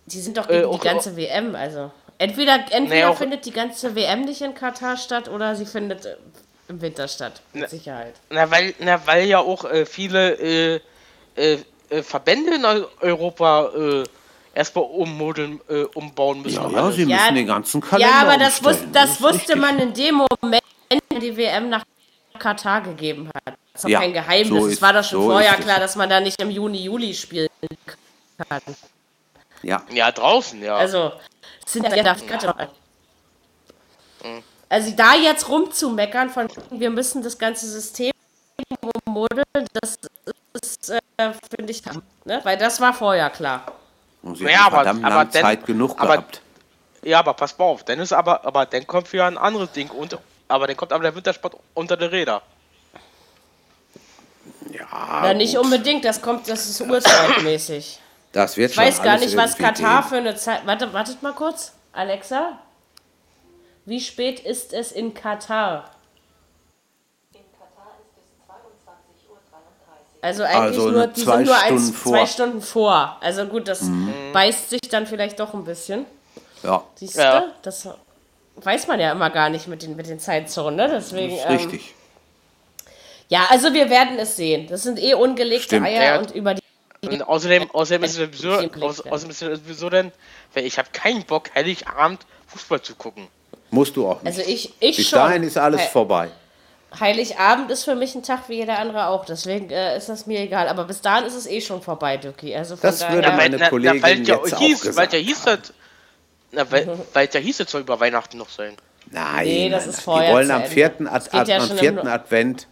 die, 0.06 0.20
sind 0.20 0.38
doch 0.38 0.48
gegen 0.48 0.68
äh, 0.68 0.74
die 0.74 0.80
ganze 0.80 1.16
WM, 1.16 1.56
also. 1.56 1.92
Entweder, 2.18 2.66
entweder 2.72 3.12
nee, 3.12 3.16
findet 3.16 3.46
die 3.46 3.52
ganze 3.52 3.96
WM 3.96 4.22
nicht 4.22 4.42
in 4.42 4.56
Katar 4.56 4.98
statt 4.98 5.30
oder 5.30 5.56
sie 5.56 5.66
findet 5.66 6.06
äh, 6.06 6.16
im 6.68 6.82
Winter 6.82 7.08
statt, 7.08 7.42
mit 7.54 7.64
na, 7.64 7.70
Sicherheit. 7.70 8.16
Na 8.30 8.50
weil, 8.52 8.74
na, 8.80 9.06
weil 9.06 9.26
ja 9.26 9.40
auch 9.40 9.66
äh, 9.66 9.86
viele 9.86 10.34
äh, 10.34 10.82
äh, 11.36 11.60
äh 11.90 12.04
Verbände 12.04 12.56
in 12.56 12.66
Europa 13.02 13.70
äh, 13.76 14.04
erstmal 14.54 14.86
ummodeln, 14.86 15.62
umbauen 15.94 16.42
müssen. 16.42 16.56
Ja, 16.56 16.70
ja 16.70 16.92
sie 16.92 17.06
müssen 17.06 17.10
ja, 17.10 17.32
den 17.32 17.48
ganzen 17.48 17.80
Kalender 17.80 18.10
Ja, 18.10 18.22
aber 18.22 18.38
das, 18.38 18.64
wus 18.64 18.78
das, 18.92 18.92
das 18.92 19.22
wusste 19.22 19.54
richtig. 19.54 19.56
man 19.56 19.80
in 19.80 19.94
dem 19.94 20.16
Moment, 20.16 20.64
wenn 20.90 21.20
die 21.20 21.38
WM 21.38 21.70
nach 21.70 21.84
Katar 22.40 22.82
gegeben 22.82 23.30
hat. 23.30 23.46
Das 23.46 23.56
ist 23.76 23.84
doch 23.84 23.90
ja, 23.90 24.00
kein 24.00 24.14
Geheimnis. 24.14 24.64
So 24.64 24.68
es 24.68 24.82
war 24.82 24.94
doch 24.94 25.04
schon 25.04 25.22
so 25.22 25.30
vorher 25.30 25.54
klar, 25.56 25.80
dass 25.80 25.96
man 25.96 26.10
da 26.10 26.20
nicht 26.20 26.42
im 26.42 26.50
Juni, 26.50 26.84
Juli 26.84 27.14
spielen 27.14 27.50
kann. 28.38 28.62
Ja. 29.62 29.84
Ja, 29.92 30.12
draußen, 30.12 30.62
ja. 30.62 30.76
Also, 30.76 31.14
sind 31.66 31.84
ja, 31.84 31.96
ja. 31.96 32.16
Mhm. 34.24 34.44
Also 34.70 34.92
da 34.96 35.16
jetzt 35.16 35.48
rumzumeckern 35.48 36.30
von 36.30 36.48
wir 36.72 36.90
müssen 36.90 37.24
das 37.24 37.38
ganze 37.38 37.68
System 37.68 38.12
ummodeln, 39.06 39.46
das 39.74 39.98
ist, 40.62 40.90
äh, 40.90 41.32
finde 41.56 41.72
ich, 41.72 41.84
ne? 42.26 42.42
weil 42.44 42.58
das 42.58 42.82
war 42.82 42.94
vorher 42.94 43.30
klar. 43.30 43.64
Und 44.24 44.38
sie 44.38 44.46
ja, 44.46 44.66
aber, 44.66 44.80
aber 44.80 45.26
dann, 45.26 45.32
Zeit 45.32 45.66
genug 45.66 46.00
aber, 46.00 46.18
gehabt. 46.18 46.42
Ja, 47.04 47.20
aber 47.20 47.34
pass 47.34 47.58
mal 47.58 47.66
auf, 47.66 47.84
dann 47.84 48.00
ist 48.00 48.12
aber, 48.12 48.46
aber 48.46 48.66
dann 48.66 48.86
kommt 48.86 49.12
wieder 49.14 49.26
ein 49.26 49.38
anderes 49.38 49.72
Ding 49.72 49.90
und 49.90 50.18
aber 50.50 50.68
dann 50.68 50.76
kommt 50.76 50.92
aber 50.92 51.04
der 51.04 51.16
Wintersport 51.16 51.56
unter 51.74 51.96
die 51.96 52.06
Räder. 52.06 52.42
Ja, 54.72 55.28
ja 55.28 55.34
nicht 55.34 55.58
unbedingt, 55.58 56.04
das 56.04 56.22
kommt, 56.22 56.50
das 56.50 56.68
ist 56.68 56.82
urzeitmäßig. 56.82 58.00
Das 58.32 58.58
wird 58.58 58.72
ich 58.72 58.78
weiß 58.78 59.02
gar 59.02 59.18
nicht, 59.18 59.36
was 59.38 59.58
Katar 59.58 60.02
gehen. 60.02 60.10
für 60.10 60.18
eine 60.18 60.36
Zeit. 60.36 60.62
Warte, 60.66 60.92
wartet 60.94 61.24
mal 61.24 61.34
kurz. 61.34 61.74
Alexa, 61.94 62.60
wie 63.88 64.02
spät 64.02 64.42
ist 64.42 64.74
es 64.74 64.92
in 64.92 65.14
Katar? 65.14 65.90
In 67.34 67.40
Katar 67.58 67.96
ist 68.02 68.18
es 68.18 68.44
22.33 68.46 69.32
Uhr. 69.32 69.38
Also 70.22 70.44
eigentlich 70.44 70.58
also 70.60 70.92
nur, 70.92 71.08
die 71.08 71.22
sind 71.22 71.46
nur 71.46 71.58
ein, 71.58 71.80
zwei 71.80 72.26
Stunden 72.26 72.62
vor. 72.62 73.16
Also 73.22 73.46
gut, 73.46 73.70
das 73.70 73.84
mhm. 73.84 74.14
beißt 74.34 74.72
sich 74.72 74.82
dann 74.82 75.08
vielleicht 75.08 75.40
doch 75.40 75.54
ein 75.54 75.64
bisschen. 75.64 76.06
Ja. 76.64 76.84
Siehst 76.96 77.16
du? 77.16 77.22
Ja. 77.22 77.46
Das 77.62 77.88
weiß 78.58 78.88
man 78.88 79.00
ja 79.00 79.14
immer 79.14 79.30
gar 79.30 79.50
nicht 79.50 79.70
mit 79.70 79.84
den, 79.84 79.96
mit 79.96 80.08
den 80.08 80.20
Zeitzonen, 80.20 80.76
ne? 80.76 80.90
Deswegen, 80.90 81.38
das 81.38 81.46
ist 81.46 81.50
richtig. 81.50 81.88
Ähm, 81.88 82.92
ja, 83.30 83.48
also 83.50 83.74
wir 83.74 83.90
werden 83.90 84.20
es 84.20 84.36
sehen. 84.36 84.68
Das 84.68 84.84
sind 84.84 85.00
eh 85.00 85.14
ungelegte 85.14 85.64
Stimmt. 85.64 85.86
Eier 85.86 86.04
ja. 86.04 86.20
und 86.20 86.32
über 86.32 86.56
die. 86.56 86.62
Und 87.08 87.22
außerdem, 87.26 87.72
außerdem 87.72 88.04
ist 88.04 88.18
es 88.18 88.18
sowieso, 88.18 88.52
außerdem 88.82 89.30
ist 89.30 89.42
es 89.42 89.60
sowieso 89.60 89.90
denn, 89.90 90.12
weil 90.54 90.66
ich 90.66 90.78
habe 90.78 90.90
keinen 90.92 91.24
Bock, 91.24 91.56
Heiligabend 91.56 92.26
Fußball 92.48 92.82
zu 92.82 92.94
gucken. 92.96 93.30
Musst 93.70 93.96
du 93.96 94.08
auch 94.08 94.22
nicht. 94.22 94.38
Also 94.38 94.50
ich, 94.50 94.74
ich 94.80 94.98
Bis 94.98 95.10
schon. 95.10 95.20
dahin 95.20 95.44
ist 95.44 95.58
alles 95.58 95.82
He 95.82 95.88
vorbei. 95.90 96.30
Heiligabend 97.00 97.70
ist 97.70 97.84
für 97.84 97.96
mich 97.96 98.16
ein 98.16 98.24
Tag 98.24 98.48
wie 98.48 98.56
jeder 98.56 98.80
andere 98.80 99.08
auch, 99.08 99.26
deswegen 99.26 99.70
äh, 99.70 99.98
ist 99.98 100.08
das 100.08 100.26
mir 100.26 100.40
egal. 100.40 100.70
Aber 100.70 100.86
bis 100.86 101.02
dahin 101.02 101.26
ist 101.26 101.36
es 101.36 101.46
eh 101.46 101.60
schon 101.60 101.82
vorbei, 101.82 102.18
Duki. 102.18 102.56
Also 102.56 102.76
das 102.76 103.00
daher, 103.00 103.16
würde 103.16 103.32
meine 103.34 103.58
na, 103.58 103.70
Kollegin 103.70 104.02
na, 104.02 104.10
jetzt 104.10 104.28
ja 104.28 104.38
auch 104.38 104.60
hieß, 104.60 104.82
gesagt 104.82 105.14
weil 105.14 105.20
ja 105.20 105.26
hieß 105.26 105.44
das, 105.44 105.60
na, 106.52 106.72
weil, 106.72 106.86
mhm. 106.86 107.02
weil 107.14 107.30
ja 107.32 107.40
hieß 107.40 107.60
es 107.60 107.72
soll 107.72 107.82
über 107.82 108.00
Weihnachten 108.00 108.38
noch 108.38 108.50
sein. 108.50 108.76
Nein, 109.12 109.46
nee, 109.46 109.70
das 109.70 109.84
nein, 109.84 109.90
ist 109.90 110.02
vorher. 110.02 110.30
Die 110.30 110.36
wollen 110.36 110.52
am 110.52 110.64
vierten, 110.64 111.08
Ad 111.08 111.30
Ad 111.32 111.52
ja 111.52 111.58
am 111.60 111.70
vierten 111.70 112.08
Advent 112.08 112.68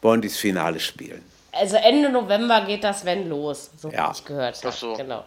wollen 0.00 0.20
die 0.20 0.28
das 0.28 0.36
Finale 0.36 0.78
spielen. 0.78 1.24
Also 1.52 1.76
Ende 1.76 2.10
November 2.10 2.64
geht 2.66 2.84
das 2.84 3.04
wenn 3.04 3.28
los, 3.28 3.70
so 3.76 3.90
ja. 3.90 4.12
ich 4.14 4.24
gehört 4.24 4.62
habe. 4.62 4.76
So. 4.76 4.94
Genau. 4.94 5.24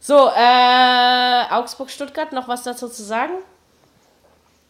So, 0.00 0.30
äh, 0.34 1.44
Augsburg-Stuttgart, 1.50 2.32
noch 2.32 2.48
was 2.48 2.62
dazu 2.62 2.88
zu 2.88 3.02
sagen? 3.02 3.34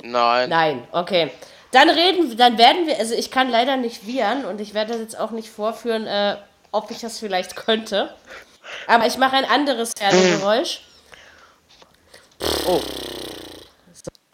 Nein. 0.03 0.49
Nein, 0.49 0.89
okay. 0.93 1.31
Dann 1.73 1.89
reden, 1.89 2.37
dann 2.37 2.59
werden 2.59 2.87
wir, 2.87 2.99
also 2.99 3.15
ich 3.15 3.31
kann 3.31 3.49
leider 3.49 3.77
nicht 3.77 4.07
wiehern 4.07 4.45
und 4.45 4.61
ich 4.61 4.75
werde 4.75 4.93
das 4.93 5.01
jetzt 5.01 5.19
auch 5.19 5.31
nicht 5.31 5.49
vorführen, 5.49 6.07
äh, 6.07 6.37
ob 6.73 6.91
ich 6.91 6.99
das 6.99 7.19
vielleicht 7.19 7.57
könnte. 7.57 8.15
Aber 8.87 9.07
ich 9.07 9.19
mache 9.19 9.37
ein 9.37 9.45
anderes 9.45 9.93
Pferdegeräusch. 9.95 10.81
Oh. 12.67 12.81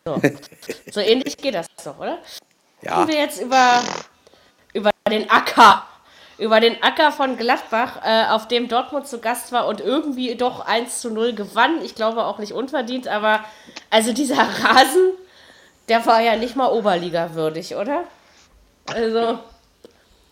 So. 0.04 0.20
so 0.92 1.00
ähnlich 1.00 1.36
geht 1.36 1.54
das 1.54 1.66
doch, 1.84 1.98
oder? 1.98 2.18
Ja. 2.82 3.00
Reden 3.00 3.08
wir 3.08 3.18
jetzt 3.18 3.40
über, 3.40 3.82
über 4.72 4.90
den 5.10 5.28
Acker. 5.30 5.84
Über 6.38 6.60
den 6.60 6.82
Acker 6.82 7.12
von 7.12 7.36
Gladbach, 7.38 8.02
äh, 8.04 8.26
auf 8.26 8.46
dem 8.46 8.68
Dortmund 8.68 9.06
zu 9.06 9.20
Gast 9.20 9.52
war 9.52 9.66
und 9.66 9.80
irgendwie 9.80 10.34
doch 10.36 10.66
1 10.66 11.00
zu 11.00 11.10
0 11.10 11.34
gewann. 11.34 11.82
Ich 11.82 11.94
glaube 11.94 12.24
auch 12.24 12.38
nicht 12.38 12.52
unverdient, 12.52 13.08
aber 13.08 13.44
also 13.88 14.12
dieser 14.12 14.36
Rasen, 14.36 15.12
der 15.88 16.04
war 16.06 16.20
ja 16.20 16.36
nicht 16.36 16.56
mal 16.56 16.68
Oberliga 16.68 17.34
würdig, 17.34 17.74
oder? 17.74 18.04
Also. 18.86 19.38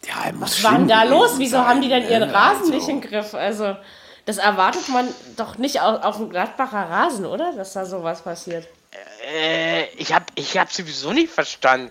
Ja, 0.07 0.31
was 0.35 0.63
war 0.63 0.73
denn 0.73 0.89
da 0.89 1.03
los? 1.05 1.39
Wieso 1.39 1.57
sein, 1.57 1.67
haben 1.67 1.83
die 1.83 1.89
denn 1.89 2.09
ihren 2.09 2.31
Rasen 2.31 2.65
also. 2.65 2.73
nicht 2.73 2.89
im 2.89 3.01
Griff? 3.01 3.35
Also, 3.35 3.77
das 4.27 4.39
erwartet 4.39 4.89
man 4.89 5.09
doch 5.37 5.59
nicht 5.59 5.81
auf, 5.81 6.03
auf 6.03 6.17
dem 6.17 6.31
Gladbacher 6.31 6.91
Rasen, 6.91 7.27
oder? 7.27 7.53
Dass 7.53 7.73
da 7.73 7.85
sowas 7.85 8.23
passiert. 8.23 8.67
Äh, 9.33 9.87
ich 9.97 10.13
hab, 10.13 10.31
ich 10.35 10.59
hab 10.59 10.73
sowieso 10.73 11.13
nicht 11.13 11.33
verstanden. 11.33 11.91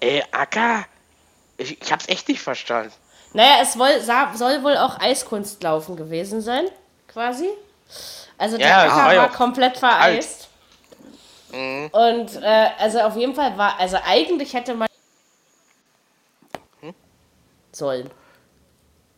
Äh, 0.00 0.22
Acker? 0.32 0.84
Ich, 1.56 1.80
ich 1.80 1.92
hab's 1.92 2.08
echt 2.08 2.28
nicht 2.28 2.40
verstanden. 2.40 2.92
Naja, 3.32 3.58
es 3.62 3.78
woll, 3.78 4.00
soll 4.34 4.62
wohl 4.62 4.76
auch 4.76 5.00
Eiskunstlaufen 5.00 5.96
gewesen 5.96 6.40
sein, 6.40 6.66
quasi. 7.08 7.48
Also 8.38 8.58
der 8.58 8.68
ja, 8.68 8.82
Acker 8.84 9.16
war 9.18 9.32
komplett 9.32 9.78
vereist. 9.78 10.45
Mhm. 11.52 11.88
Und 11.92 12.42
äh, 12.42 12.68
also 12.78 13.00
auf 13.00 13.16
jeden 13.16 13.34
Fall 13.34 13.56
war, 13.56 13.78
also 13.78 13.96
eigentlich 14.04 14.54
hätte 14.54 14.74
man 14.74 14.88
hm? 16.80 16.94
sollen. 17.72 18.10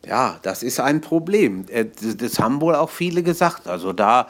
Ja, 0.05 0.39
das 0.41 0.63
ist 0.63 0.79
ein 0.79 1.01
Problem. 1.01 1.65
Äh, 1.69 1.85
das 2.17 2.39
haben 2.39 2.61
wohl 2.61 2.75
auch 2.75 2.89
viele 2.89 3.21
gesagt. 3.23 3.67
Also 3.67 3.91
da, 3.91 4.27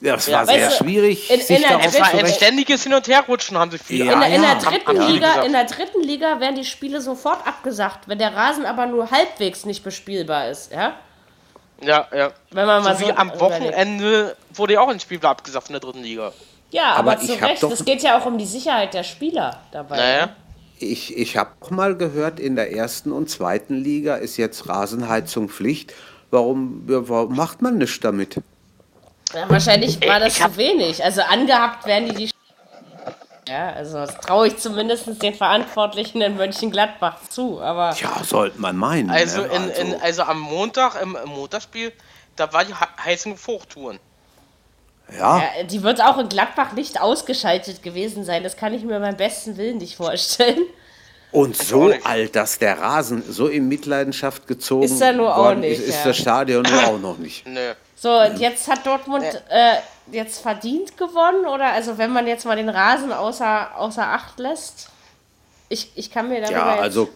das 0.00 0.26
ja, 0.26 0.38
war 0.38 0.46
sehr 0.46 0.68
du, 0.70 0.74
schwierig. 0.76 1.30
In, 1.30 1.40
in 1.40 1.62
der, 1.62 1.80
es 1.84 2.00
war 2.00 2.14
ein 2.14 2.26
ständiges 2.28 2.84
Hin- 2.84 2.94
und 2.94 3.06
Herrutschen, 3.06 3.58
haben 3.58 3.70
sie 3.70 3.78
viele. 3.78 4.06
Ja, 4.06 4.22
in, 4.22 4.34
in, 4.34 4.42
ja, 4.42 4.54
der 4.54 4.70
dritten 4.70 5.00
Liga, 5.12 5.42
in 5.42 5.52
der 5.52 5.64
dritten 5.64 6.02
Liga 6.02 6.40
werden 6.40 6.56
die 6.56 6.64
Spiele 6.64 7.00
sofort 7.00 7.46
abgesagt, 7.46 8.08
wenn 8.08 8.18
der 8.18 8.34
Rasen 8.34 8.64
aber 8.64 8.86
nur 8.86 9.10
halbwegs 9.10 9.66
nicht 9.66 9.84
bespielbar 9.84 10.48
ist, 10.48 10.72
ja? 10.72 10.96
Ja, 11.80 12.08
ja. 12.12 12.32
Wenn 12.50 12.66
man 12.66 12.82
mal 12.82 12.96
so, 12.96 13.04
so 13.04 13.08
wie 13.08 13.12
am 13.12 13.38
Wochenende 13.38 14.18
überlegt. 14.18 14.36
wurde 14.54 14.72
ja 14.72 14.80
auch 14.80 14.88
ein 14.88 14.98
Spiel 14.98 15.24
abgesagt 15.24 15.68
in 15.68 15.74
der 15.74 15.80
dritten 15.80 16.02
Liga. 16.02 16.32
Ja, 16.70 16.94
aber, 16.94 17.12
aber 17.12 17.20
zu 17.20 17.32
Recht. 17.32 17.62
es 17.62 17.84
geht 17.84 18.02
ja 18.02 18.18
auch 18.18 18.26
um 18.26 18.38
die 18.38 18.46
Sicherheit 18.46 18.94
der 18.94 19.04
Spieler 19.04 19.60
dabei. 19.72 19.96
Naja. 19.96 20.28
Ich, 20.80 21.16
ich 21.16 21.36
habe 21.36 21.50
mal 21.70 21.96
gehört, 21.96 22.38
in 22.38 22.54
der 22.54 22.72
ersten 22.72 23.10
und 23.10 23.28
zweiten 23.28 23.74
Liga 23.74 24.16
ist 24.16 24.36
jetzt 24.36 24.68
Rasenheizung 24.68 25.48
Pflicht. 25.48 25.92
Warum, 26.30 26.82
warum 26.86 27.34
macht 27.34 27.62
man 27.62 27.78
nichts 27.78 28.00
damit? 28.00 28.36
Ja, 29.34 29.48
wahrscheinlich 29.48 30.00
war 30.06 30.20
das 30.20 30.34
zu 30.34 30.56
wenig. 30.56 31.02
Also 31.02 31.22
angehabt 31.22 31.86
werden 31.86 32.10
die 32.10 32.14
die. 32.14 32.30
Ja, 33.48 33.72
also 33.72 33.98
das 33.98 34.20
traue 34.20 34.48
ich 34.48 34.58
zumindest 34.58 35.22
den 35.22 35.34
Verantwortlichen 35.34 36.20
in 36.20 36.36
Mönchengladbach 36.36 37.16
zu. 37.30 37.60
Aber 37.60 37.94
ja, 37.94 38.22
sollte 38.22 38.60
man 38.60 38.76
meinen. 38.76 39.10
Also, 39.10 39.40
ne? 39.40 39.46
in, 39.48 39.62
in, 39.70 39.94
also, 39.94 40.04
also 40.04 40.22
am 40.24 40.40
Montag, 40.40 41.00
im, 41.02 41.16
im 41.22 41.30
Montagsspiel, 41.30 41.92
da 42.36 42.52
war 42.52 42.64
die 42.64 42.74
heißen 42.74 43.34
Hochtouren. 43.46 43.98
Ja. 45.16 45.38
ja. 45.38 45.62
Die 45.64 45.82
wird 45.82 46.02
auch 46.02 46.18
in 46.18 46.28
Gladbach 46.28 46.72
nicht 46.72 47.00
ausgeschaltet 47.00 47.82
gewesen 47.82 48.24
sein. 48.24 48.42
Das 48.42 48.56
kann 48.56 48.74
ich 48.74 48.84
mir 48.84 49.00
beim 49.00 49.16
besten 49.16 49.56
Willen 49.56 49.78
nicht 49.78 49.96
vorstellen. 49.96 50.64
Und 51.30 51.56
so 51.56 51.92
alt, 52.04 52.34
dass 52.36 52.58
der 52.58 52.80
Rasen 52.80 53.22
so 53.28 53.48
in 53.48 53.68
Mitleidenschaft 53.68 54.46
gezogen 54.46 54.84
ist 54.84 55.00
er 55.00 55.12
nur 55.12 55.36
auch 55.36 55.54
nicht. 55.54 55.78
Ist, 55.78 55.88
ist 55.88 55.98
ja. 55.98 56.04
das 56.04 56.16
Stadion 56.16 56.62
nur 56.62 56.84
auch 56.86 56.98
noch 56.98 57.18
nicht. 57.18 57.46
Nö. 57.46 57.72
So, 57.94 58.10
und 58.20 58.38
jetzt 58.38 58.68
hat 58.68 58.86
Dortmund 58.86 59.24
äh, 59.24 59.74
jetzt 60.10 60.40
verdient 60.40 60.96
gewonnen, 60.96 61.46
oder? 61.46 61.72
Also 61.72 61.98
wenn 61.98 62.12
man 62.12 62.26
jetzt 62.26 62.46
mal 62.46 62.56
den 62.56 62.68
Rasen 62.68 63.12
außer, 63.12 63.76
außer 63.76 64.06
Acht 64.06 64.38
lässt. 64.38 64.88
Ich, 65.68 65.92
ich 65.96 66.10
kann 66.10 66.30
mir 66.30 66.40
darüber 66.40 66.58
Ja, 66.58 66.76
also 66.78 67.10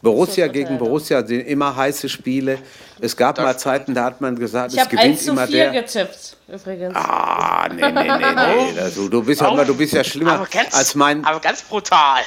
Borussia 0.00 0.46
gegen 0.46 0.78
Borussia 0.78 1.26
sind 1.26 1.40
immer 1.40 1.74
heiße 1.74 2.08
Spiele. 2.08 2.58
Es 3.00 3.16
gab 3.16 3.34
das 3.36 3.44
mal 3.44 3.58
Zeiten, 3.58 3.94
da 3.94 4.04
hat 4.04 4.20
man 4.20 4.36
gesagt, 4.36 4.72
ich 4.72 4.80
es 4.80 4.88
gewinnt 4.88 5.04
1 5.04 5.24
zu 5.24 5.30
immer 5.32 5.46
4 5.46 5.70
der. 5.70 5.82
getippt, 5.82 6.36
übrigens. 6.48 6.94
Ah, 6.96 7.68
nee, 7.68 7.80
nee, 7.80 7.90
nee, 7.90 8.72
nee. 8.72 8.80
Also, 8.80 9.08
du, 9.08 9.22
bist 9.22 9.40
ja, 9.40 9.64
du 9.64 9.76
bist 9.76 9.92
ja 9.92 10.02
schlimmer 10.02 10.46
ganz, 10.50 10.74
als 10.74 10.94
mein. 10.94 11.24
Aber 11.24 11.40
ganz 11.40 11.62
brutal. 11.62 12.22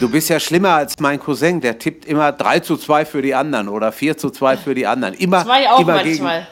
Du 0.00 0.08
bist 0.08 0.28
ja 0.28 0.40
schlimmer 0.40 0.70
als 0.74 0.98
mein 0.98 1.20
Cousin, 1.20 1.60
der 1.60 1.78
tippt 1.78 2.04
immer 2.04 2.32
3 2.32 2.60
zu 2.60 2.76
2 2.76 3.04
für 3.04 3.22
die 3.22 3.34
anderen 3.34 3.68
oder 3.68 3.92
4 3.92 4.16
zu 4.16 4.30
2 4.30 4.56
für 4.56 4.74
die 4.74 4.86
anderen. 4.86 5.14
Immer, 5.14 5.44
Zwei 5.44 5.70
auch 5.70 5.80
immer 5.80 5.94
manchmal. 5.94 6.48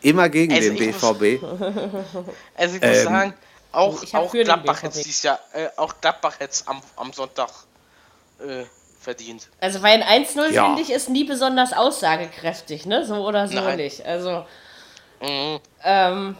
Gegen, 0.00 0.10
immer 0.10 0.28
gegen 0.28 0.54
also 0.54 0.70
den 0.70 0.78
BVB. 0.78 1.42
Muss, 1.42 1.60
also 2.56 2.76
ich 2.76 2.82
muss 2.82 2.96
ähm, 2.98 3.04
sagen, 3.04 3.34
auch, 3.70 4.02
auch 4.14 4.32
Gladbach 4.32 4.82
hätte 4.82 5.00
es 5.00 5.22
ja, 5.22 5.38
äh, 5.52 5.68
auch 5.76 5.94
Gladbach 6.00 6.40
hätte 6.40 6.62
am, 6.66 6.80
am 6.96 7.12
Sonntag 7.12 7.50
äh, 8.40 8.64
verdient. 9.00 9.48
Also 9.60 9.82
weil 9.82 10.02
ein 10.02 10.24
1-0 10.24 10.50
ja. 10.50 10.66
finde 10.66 10.82
ich 10.82 10.90
ist 10.90 11.08
nie 11.08 11.24
besonders 11.24 11.72
aussagekräftig, 11.72 12.86
ne? 12.86 13.04
So 13.04 13.26
oder 13.26 13.48
so 13.48 13.54
Nein. 13.54 13.76
nicht. 13.76 14.04
Also 14.04 14.44
mhm. 15.20 15.60
ähm, 15.84 16.36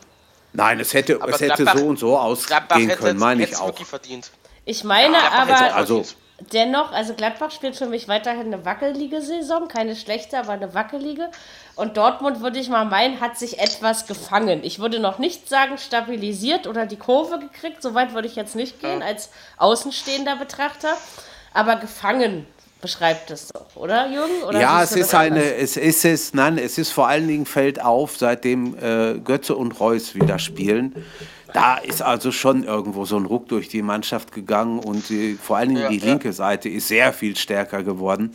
Nein, 0.53 0.81
es 0.81 0.95
hätte, 0.95 1.21
es 1.27 1.41
hätte 1.41 1.67
so 1.77 1.87
und 1.87 1.99
so 1.99 2.19
ausgehen 2.19 2.89
können, 2.89 3.19
meine 3.19 3.45
ich 3.45 3.57
auch. 3.57 3.77
Verdient. 3.79 4.31
Ich 4.65 4.85
meine 4.85 5.15
ja, 5.15 5.31
aber 5.33 5.75
also, 5.75 6.05
dennoch, 6.53 6.93
also 6.93 7.15
Gladbach 7.15 7.51
spielt 7.51 7.77
für 7.77 7.87
mich 7.87 8.09
weiterhin 8.09 8.53
eine 8.53 8.65
wackelige 8.65 9.21
Saison, 9.23 9.69
keine 9.69 9.97
schlechte, 9.97 10.39
aber 10.39 10.53
eine 10.53 10.75
wackelige. 10.75 11.31
Und 11.75 11.97
Dortmund 11.97 12.41
würde 12.41 12.59
ich 12.59 12.69
mal 12.69 12.85
meinen, 12.85 13.21
hat 13.21 13.39
sich 13.39 13.59
etwas 13.59 14.07
gefangen. 14.07 14.61
Ich 14.65 14.79
würde 14.79 15.01
noch 15.01 15.19
nicht 15.19 15.49
sagen 15.49 15.79
stabilisiert 15.79 16.67
oder 16.67 16.87
die 16.87 16.97
Kurve 16.97 17.39
gekriegt, 17.39 17.83
soweit 17.83 18.15
würde 18.15 18.29
ich 18.29 18.37
jetzt 18.37 18.57
nicht 18.57 18.81
gehen 18.81 19.01
ja. 19.01 19.07
als 19.07 19.31
außenstehender 19.59 20.37
Betrachter, 20.37 20.97
aber 21.53 21.77
gefangen 21.77 22.47
beschreibt 22.81 23.31
es 23.31 23.49
doch, 23.49 23.75
oder 23.75 24.09
Jürgen? 24.09 24.43
Oder 24.47 24.61
ja, 24.61 24.83
es 24.83 24.93
ist 24.93 25.15
eine, 25.15 25.55
es 25.55 25.77
ist 25.77 26.05
es, 26.05 26.35
nein, 26.35 26.59
es 26.59 26.79
ist 26.79 26.91
vor 26.91 27.09
allen 27.09 27.27
Dingen 27.27 27.47
fällt 27.47 27.83
auf, 27.83 28.16
seitdem 28.16 28.77
äh, 28.79 29.19
Götze 29.19 29.57
und 29.57 29.79
Reus 29.81 30.15
wieder 30.15 30.39
spielen. 30.39 30.95
Da 31.53 31.79
ist 31.79 32.03
also 32.03 32.31
schon 32.31 32.65
irgendwo 32.65 33.05
so 33.05 33.16
ein 33.16 33.25
Ruck 33.25 33.49
durch 33.49 33.69
die 33.69 33.83
Mannschaft 33.83 34.33
gegangen 34.33 34.79
und 34.79 35.09
die, 35.09 35.35
vor 35.35 35.57
allen 35.57 35.70
Dingen 35.70 35.83
ja, 35.83 35.89
die 35.89 35.99
linke 35.99 36.33
Seite 36.33 36.69
ist 36.69 36.89
sehr 36.89 37.12
viel 37.12 37.37
stärker 37.37 37.83
geworden. 37.83 38.33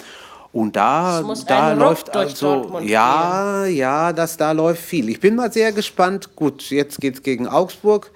Und 0.52 0.76
da, 0.76 1.23
da 1.48 1.73
läuft 1.73 2.15
also, 2.15 2.80
ja, 2.84 3.65
ja, 3.65 4.14
das 4.14 4.38
da 4.38 4.52
läuft 4.52 4.84
viel. 4.84 5.10
Ich 5.10 5.19
bin 5.19 5.35
mal 5.35 5.52
sehr 5.52 5.72
gespannt. 5.72 6.35
Gut, 6.35 6.69
jetzt 6.69 7.02
geht 7.02 7.15
es 7.15 7.23
gegen 7.23 7.48
Augsburg. 7.48 8.11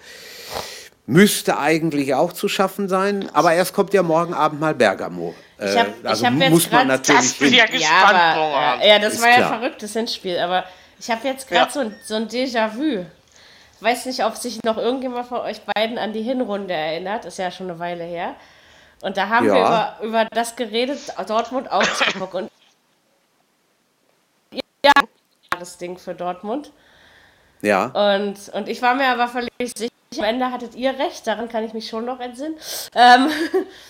Müsste 1.09 1.57
eigentlich 1.57 2.13
auch 2.15 2.33
zu 2.33 2.49
schaffen 2.49 2.89
sein, 2.89 3.29
aber 3.33 3.53
erst 3.53 3.73
kommt 3.73 3.93
ja 3.93 4.03
morgen 4.03 4.33
Abend 4.33 4.59
mal 4.59 4.75
Bergamo. 4.75 5.33
Ich 5.57 5.77
habe 5.77 5.93
äh, 6.03 6.07
also 6.07 6.25
hab 6.25 6.33
jetzt 6.33 6.69
gerade 6.69 6.99
das 6.99 7.33
bin 7.33 7.53
ja 7.53 7.65
gespannt. 7.65 7.81
Ja, 7.81 8.73
aber, 8.73 8.83
äh, 8.83 8.89
ja 8.89 8.99
das 8.99 9.21
war 9.21 9.29
ja 9.29 9.35
ein 9.37 9.59
verrücktes 9.59 9.93
Hinspiel, 9.93 10.37
aber 10.37 10.65
ich 10.99 11.09
habe 11.09 11.25
jetzt 11.27 11.47
gerade 11.47 11.79
ja. 11.79 11.85
so, 11.85 11.91
so 12.03 12.15
ein 12.15 12.27
Déjà-vu. 12.27 13.05
Weiß 13.79 14.05
nicht, 14.05 14.25
ob 14.25 14.35
sich 14.35 14.61
noch 14.63 14.77
irgendjemand 14.77 15.27
von 15.27 15.39
euch 15.39 15.61
beiden 15.61 15.97
an 15.97 16.11
die 16.11 16.23
Hinrunde 16.23 16.73
erinnert. 16.73 17.25
Ist 17.25 17.37
ja 17.37 17.51
schon 17.51 17.69
eine 17.69 17.79
Weile 17.79 18.03
her. 18.03 18.35
Und 19.01 19.17
da 19.17 19.29
haben 19.29 19.45
ja. 19.45 19.53
wir 19.53 20.07
über, 20.07 20.07
über 20.07 20.25
das 20.25 20.55
geredet, 20.55 20.99
Dortmund 21.27 21.71
Augsburg. 21.71 22.33
Und 22.33 22.51
ja, 24.51 24.91
das 25.59 25.77
Ding 25.77 25.97
für 25.97 26.15
Dortmund. 26.15 26.71
Ja. 27.61 27.85
Und, 27.85 28.49
und 28.49 28.67
ich 28.67 28.81
war 28.81 28.95
mir 28.95 29.07
aber 29.07 29.27
völlig 29.27 29.51
sicher, 29.75 29.91
am 30.17 30.23
Ende 30.23 30.51
hattet 30.51 30.75
ihr 30.75 30.97
recht, 30.97 31.27
daran 31.27 31.49
kann 31.49 31.63
ich 31.63 31.73
mich 31.73 31.89
schon 31.89 32.05
noch 32.05 32.19
entsinnen. 32.19 32.55
Ähm, 32.95 33.29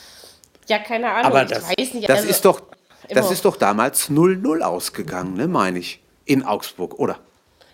ja, 0.67 0.79
keine 0.79 1.11
Ahnung, 1.11 1.25
aber 1.25 1.45
das, 1.45 1.69
ich 1.71 1.79
weiß 1.79 1.93
nicht. 1.93 2.09
Das, 2.09 2.19
also, 2.19 2.29
ist, 2.29 2.45
doch, 2.45 2.61
das 3.09 3.31
ist 3.31 3.45
doch 3.45 3.57
damals 3.57 4.09
0-0 4.09 4.61
ausgegangen, 4.61 5.35
ne, 5.35 5.47
meine 5.47 5.79
ich, 5.79 6.01
in 6.25 6.43
Augsburg, 6.43 6.99
oder? 6.99 7.19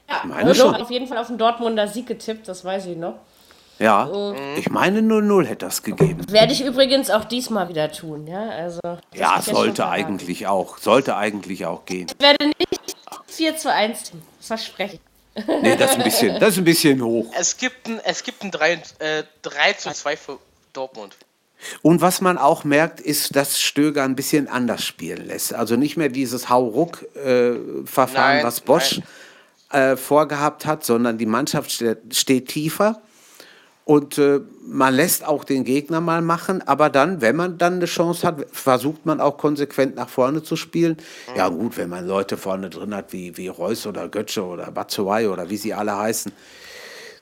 Ja, 0.10 0.18
ich 0.18 0.24
meine 0.26 0.56
schon. 0.56 0.76
auf 0.76 0.91
jeden 0.91 1.07
Fall 1.07 1.18
auf 1.18 1.28
den 1.28 1.38
Dortmunder 1.38 1.88
Sieg 1.88 2.07
getippt, 2.07 2.48
das 2.48 2.65
weiß 2.65 2.88
ich 2.88 2.98
noch. 2.98 3.15
Ja, 3.80 4.06
mhm. 4.06 4.36
ich 4.57 4.70
meine 4.70 4.99
0-0 4.99 5.45
hätte 5.45 5.65
das 5.65 5.82
gegeben. 5.82 6.32
Werde 6.32 6.53
ich 6.53 6.64
übrigens 6.64 7.10
auch 7.10 7.26
diesmal 7.26 7.70
wieder 7.70 7.91
tun, 7.91 8.28
ja. 8.28 8.49
Also, 8.49 8.80
ja, 9.14 9.41
sollte 9.41 9.88
eigentlich 9.88 10.48
auch. 10.48 10.78
Sollte 10.78 11.15
eigentlich 11.15 11.65
auch 11.65 11.86
gehen. 11.86 12.07
Ich 12.07 12.24
werde 12.24 12.48
nicht 12.48 12.95
4 13.28 13.57
zu 13.57 13.72
1 13.72 14.11
tun, 14.11 14.22
das 14.38 14.48
verspreche 14.48 14.95
ich. 14.95 15.12
Nee, 15.35 15.76
das 15.76 15.91
ist 15.91 15.97
ein 15.97 16.03
bisschen, 16.03 16.39
das 16.39 16.49
ist 16.49 16.57
ein 16.60 16.64
bisschen 16.64 17.03
hoch. 17.03 17.26
Es 17.38 17.57
gibt 17.57 17.88
ein, 17.88 17.99
es 18.03 18.23
gibt 18.23 18.43
ein 18.43 18.51
3, 18.51 18.73
äh, 18.99 19.23
3 19.41 19.73
zu 19.73 19.91
2 19.91 20.18
für 20.18 20.39
Dortmund. 20.73 21.15
Und 21.81 22.01
was 22.01 22.22
man 22.22 22.38
auch 22.38 22.64
merkt, 22.64 22.99
ist, 22.99 23.35
dass 23.35 23.60
Stöger 23.60 24.03
ein 24.03 24.15
bisschen 24.15 24.47
anders 24.47 24.84
spielen 24.84 25.26
lässt. 25.27 25.53
Also 25.53 25.76
nicht 25.76 25.97
mehr 25.97 26.10
dieses 26.10 26.49
Hauruck-Verfahren, 26.49 28.39
äh, 28.39 28.43
was 28.43 28.61
Bosch 28.61 28.99
äh, 29.72 29.95
vorgehabt 29.95 30.65
hat, 30.65 30.84
sondern 30.84 31.18
die 31.18 31.26
Mannschaft 31.26 31.72
steht, 31.72 32.15
steht 32.15 32.49
tiefer. 32.49 33.01
Und 33.85 34.18
äh, 34.18 34.39
man 34.65 34.93
lässt 34.93 35.27
auch 35.27 35.43
den 35.43 35.65
Gegner 35.65 35.99
mal 35.99 36.22
machen, 36.22 36.61
aber 36.65 36.89
dann, 36.89 37.19
wenn 37.19 37.35
man 37.35 37.57
dann 37.57 37.73
eine 37.73 37.85
Chance 37.85 38.26
hat, 38.26 38.45
versucht 38.51 39.05
man 39.05 39.19
auch 39.19 39.38
konsequent 39.38 39.95
nach 39.95 40.07
vorne 40.07 40.41
zu 40.41 40.55
spielen. 40.55 40.97
Mhm. 41.31 41.38
Ja 41.38 41.49
gut, 41.49 41.76
wenn 41.77 41.89
man 41.89 42.07
Leute 42.07 42.38
vorne 42.38 42.69
drin 42.69 42.95
hat 42.95 43.11
wie, 43.11 43.35
wie 43.35 43.49
Reus 43.49 43.85
oder 43.85 44.07
Götze 44.07 44.43
oder 44.43 44.72
Batshuayi 44.72 45.27
oder 45.27 45.49
wie 45.49 45.57
sie 45.57 45.73
alle 45.73 45.97
heißen, 45.97 46.31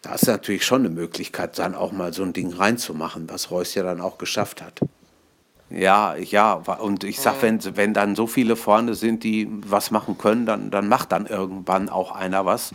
da 0.04 0.14
ist 0.14 0.28
natürlich 0.28 0.66
schon 0.66 0.82
eine 0.82 0.90
Möglichkeit, 0.90 1.58
dann 1.58 1.76
auch 1.76 1.92
mal 1.92 2.14
so 2.14 2.24
ein 2.24 2.34
Ding 2.34 2.54
reinzumachen, 2.54 3.30
was 3.30 3.50
Reus 3.50 3.74
ja 3.74 3.84
dann 3.84 4.02
auch 4.02 4.18
geschafft 4.18 4.62
hat. 4.62 4.82
Ja, 5.70 6.16
ja, 6.16 6.54
und 6.54 7.04
ich 7.04 7.20
sag, 7.22 7.42
wenn, 7.42 7.60
wenn 7.78 7.94
dann 7.94 8.16
so 8.16 8.28
viele 8.28 8.56
vorne 8.56 8.94
sind, 8.94 9.24
die 9.24 9.48
was 9.66 9.90
machen 9.90 10.18
können, 10.18 10.46
dann, 10.46 10.70
dann 10.70 10.90
macht 10.90 11.12
dann 11.12 11.28
irgendwann 11.28 11.88
auch 11.88 12.12
einer 12.12 12.46
was. 12.46 12.72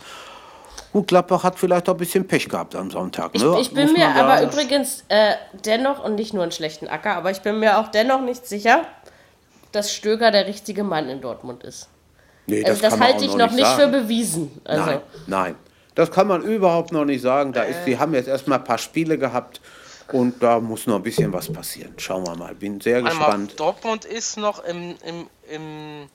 Gut, 0.97 1.09
Gladbach 1.09 1.43
hat 1.43 1.59
vielleicht 1.59 1.87
auch 1.89 1.93
ein 1.93 1.97
bisschen 1.97 2.25
Pech 2.25 2.49
gehabt 2.49 2.73
am 2.73 2.89
Sonntag. 2.89 3.35
Ne? 3.35 3.57
Ich, 3.59 3.67
ich 3.67 3.73
bin 3.75 3.93
mir 3.93 4.07
aber 4.07 4.41
übrigens 4.41 5.03
äh, 5.09 5.35
dennoch, 5.63 6.03
und 6.03 6.15
nicht 6.15 6.33
nur 6.33 6.41
einen 6.41 6.51
schlechten 6.51 6.87
Acker, 6.87 7.15
aber 7.17 7.29
ich 7.29 7.41
bin 7.41 7.59
mir 7.59 7.77
auch 7.77 7.89
dennoch 7.89 8.21
nicht 8.21 8.47
sicher, 8.47 8.81
dass 9.71 9.93
Stöger 9.93 10.31
der 10.31 10.47
richtige 10.47 10.83
Mann 10.83 11.07
in 11.07 11.21
Dortmund 11.21 11.63
ist. 11.63 11.87
Nee, 12.47 12.63
das, 12.63 12.81
also 12.81 12.81
das 12.81 12.99
halte 12.99 13.25
ich 13.25 13.35
noch 13.35 13.51
nicht, 13.51 13.59
nicht 13.59 13.67
für 13.73 13.89
bewiesen. 13.89 14.59
Also. 14.63 14.85
Nein, 14.85 15.01
nein. 15.27 15.55
Das 15.93 16.09
kann 16.09 16.25
man 16.25 16.41
überhaupt 16.41 16.91
noch 16.91 17.05
nicht 17.05 17.21
sagen. 17.21 17.53
Da 17.53 17.61
ist, 17.61 17.85
die 17.85 17.99
haben 17.99 18.15
jetzt 18.15 18.27
erstmal 18.27 18.57
ein 18.57 18.63
paar 18.63 18.79
Spiele 18.79 19.19
gehabt 19.19 19.61
und 20.13 20.41
da 20.41 20.59
muss 20.59 20.87
noch 20.87 20.95
ein 20.95 21.03
bisschen 21.03 21.31
was 21.31 21.53
passieren. 21.53 21.93
Schauen 21.97 22.25
wir 22.25 22.35
mal. 22.35 22.55
Bin 22.55 22.81
sehr 22.81 22.97
Einmal 22.97 23.13
gespannt. 23.13 23.59
Dortmund 23.59 24.03
ist 24.03 24.35
noch 24.37 24.63
im, 24.63 24.95
im, 25.05 25.27
im, 25.47 26.09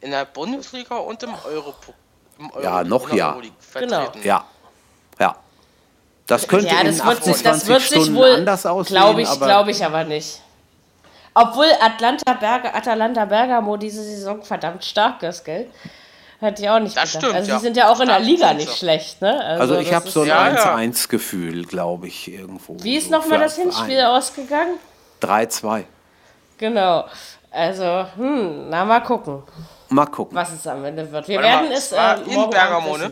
in 0.00 0.10
der 0.10 0.24
Bundesliga 0.24 0.96
und 0.96 1.22
im 1.22 1.30
Europokal 1.44 1.94
ja, 2.62 2.84
noch 2.84 3.12
ja. 3.12 3.36
Genau. 3.74 4.12
Ja. 4.22 4.44
Ja. 5.18 5.36
Das 6.26 6.46
könnte 6.46 6.68
ja, 6.68 6.84
das 6.84 6.96
in 6.96 7.02
28 7.02 7.42
das 7.42 7.66
wird 7.66 7.82
Stunden 7.82 8.04
sich 8.04 8.14
wohl, 8.14 8.34
anders 8.34 8.66
aussehen. 8.66 8.96
Glaube 8.96 9.22
ich, 9.22 9.40
glaube 9.40 9.70
ich 9.70 9.84
aber 9.84 10.04
nicht. 10.04 10.40
Obwohl 11.34 11.66
Atlanta, 11.80 12.32
Berge, 12.34 12.74
Atalanta 12.74 13.24
Bergamo 13.24 13.76
diese 13.76 14.02
Saison 14.02 14.42
verdammt 14.42 14.84
stark 14.84 15.22
ist, 15.22 15.44
gell? 15.44 15.68
Hätte 16.40 16.62
ich 16.62 16.70
auch 16.70 16.80
nicht 16.80 16.96
das 16.96 17.12
gedacht. 17.12 17.24
Stimmt, 17.24 17.34
also 17.34 17.50
ja. 17.50 17.58
sie 17.58 17.64
sind 17.64 17.76
ja 17.76 17.90
auch 17.90 18.00
in 18.00 18.08
der 18.08 18.18
Liga 18.18 18.54
nicht 18.54 18.76
schlecht, 18.76 19.20
ne? 19.20 19.44
Also, 19.44 19.74
also 19.74 19.78
ich 19.78 19.92
habe 19.92 20.10
so 20.10 20.22
ein 20.22 20.28
ja, 20.28 20.74
1-1-Gefühl, 20.74 21.66
glaube 21.66 22.08
ich, 22.08 22.32
irgendwo. 22.32 22.76
Wie 22.82 22.96
ist 22.96 23.10
nochmal 23.10 23.38
das 23.40 23.56
Hinspiel 23.56 24.00
ausgegangen? 24.00 24.78
3-2. 25.20 25.84
Genau. 26.56 27.04
Also, 27.50 28.06
hm, 28.16 28.70
na 28.70 28.84
mal 28.84 29.00
gucken. 29.00 29.42
Mal 29.90 30.06
gucken. 30.06 30.36
Was 30.36 30.52
es 30.52 30.66
am 30.66 30.84
Ende 30.84 31.10
wird. 31.10 31.26
Wir 31.26 31.36
Warte 31.36 31.48
werden 31.48 31.68
mal, 31.68 31.76
es 31.76 31.92
äh, 31.92 32.34
in 32.34 32.50
Bergamo, 32.50 32.96
ne? 32.96 33.10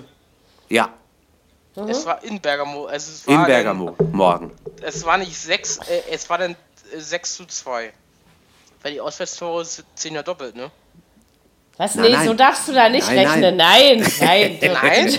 Ja. 0.69 0.89
Mhm. 1.75 1.89
Es 1.89 2.07
war 2.07 2.23
in 2.23 2.41
Bergamo. 2.41 2.87
Also 2.87 3.13
es 3.13 3.27
war 3.27 3.35
in 3.35 3.47
Bergamo, 3.47 3.95
dann, 3.99 4.11
morgen. 4.13 4.53
Es 4.81 5.05
war 5.05 5.19
nicht 5.19 5.37
6, 5.37 5.79
äh, 5.79 6.03
es 6.11 6.31
war 6.31 6.39
dann 6.39 6.57
6 6.97 7.37
zu 7.37 7.47
2. 7.47 7.93
Weil 8.83 8.93
die 8.93 9.01
Auswärtstore 9.01 9.65
sind 9.65 10.15
ja 10.15 10.23
doppelt, 10.23 10.55
ne? 10.55 10.71
Was? 11.77 11.95
Nein, 11.95 12.11
nee, 12.11 12.17
nein. 12.17 12.27
so 12.27 12.35
darfst 12.35 12.69
du 12.69 12.73
da 12.73 12.89
nicht 12.89 13.07
nein, 13.09 13.19
rechnen. 13.19 13.57
Nein, 13.57 14.07
nein. 14.21 14.59
nein. 14.61 15.19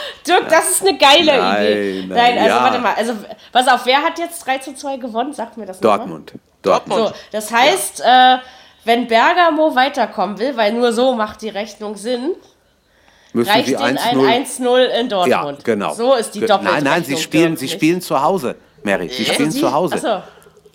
Dirk, 0.26 0.48
das 0.48 0.70
ist 0.70 0.82
eine 0.82 0.96
geile 0.98 1.38
nein, 1.38 1.62
Idee. 1.62 2.04
Nein, 2.06 2.08
nein 2.08 2.38
also 2.38 2.48
ja. 2.48 2.62
warte 2.62 2.78
mal. 2.78 2.94
Also, 2.94 3.14
pass 3.52 3.68
auf, 3.68 3.86
wer 3.86 4.02
hat 4.02 4.18
jetzt 4.18 4.46
3 4.46 4.58
zu 4.58 4.74
2 4.74 4.96
gewonnen? 4.96 5.32
Sagt 5.32 5.56
mir 5.56 5.66
das 5.66 5.80
Dortmund. 5.80 6.32
Dortmund. 6.62 7.08
So, 7.08 7.14
das 7.32 7.50
heißt, 7.50 8.00
ja. 8.00 8.34
äh, 8.34 8.38
wenn 8.84 9.06
Bergamo 9.06 9.74
weiterkommen 9.74 10.38
will, 10.38 10.56
weil 10.56 10.72
nur 10.72 10.92
so 10.92 11.14
macht 11.14 11.42
die 11.42 11.48
Rechnung 11.48 11.96
Sinn, 11.96 12.34
Müssen 13.32 13.50
reicht 13.50 13.68
ihnen 13.68 13.98
ein 13.98 14.44
1-0 14.44 14.84
in 15.00 15.08
Dortmund. 15.08 15.58
Ja, 15.58 15.64
genau. 15.64 15.94
So 15.94 16.14
ist 16.14 16.34
die 16.34 16.40
Doppelrechnung. 16.40 16.74
Nein, 16.74 16.84
nein, 16.84 17.04
sie 17.04 17.16
spielen, 17.16 17.56
sie 17.56 17.68
spielen 17.68 18.00
zu 18.00 18.20
Hause, 18.20 18.56
Mary. 18.82 19.08
Sie 19.08 19.22
äh? 19.22 19.32
spielen 19.32 19.50
sie? 19.50 19.60
zu 19.60 19.72
Hause. 19.72 19.98
So. 19.98 20.22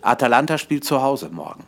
Atalanta 0.00 0.56
spielt 0.56 0.84
zu 0.84 1.00
Hause 1.00 1.28
morgen. 1.30 1.64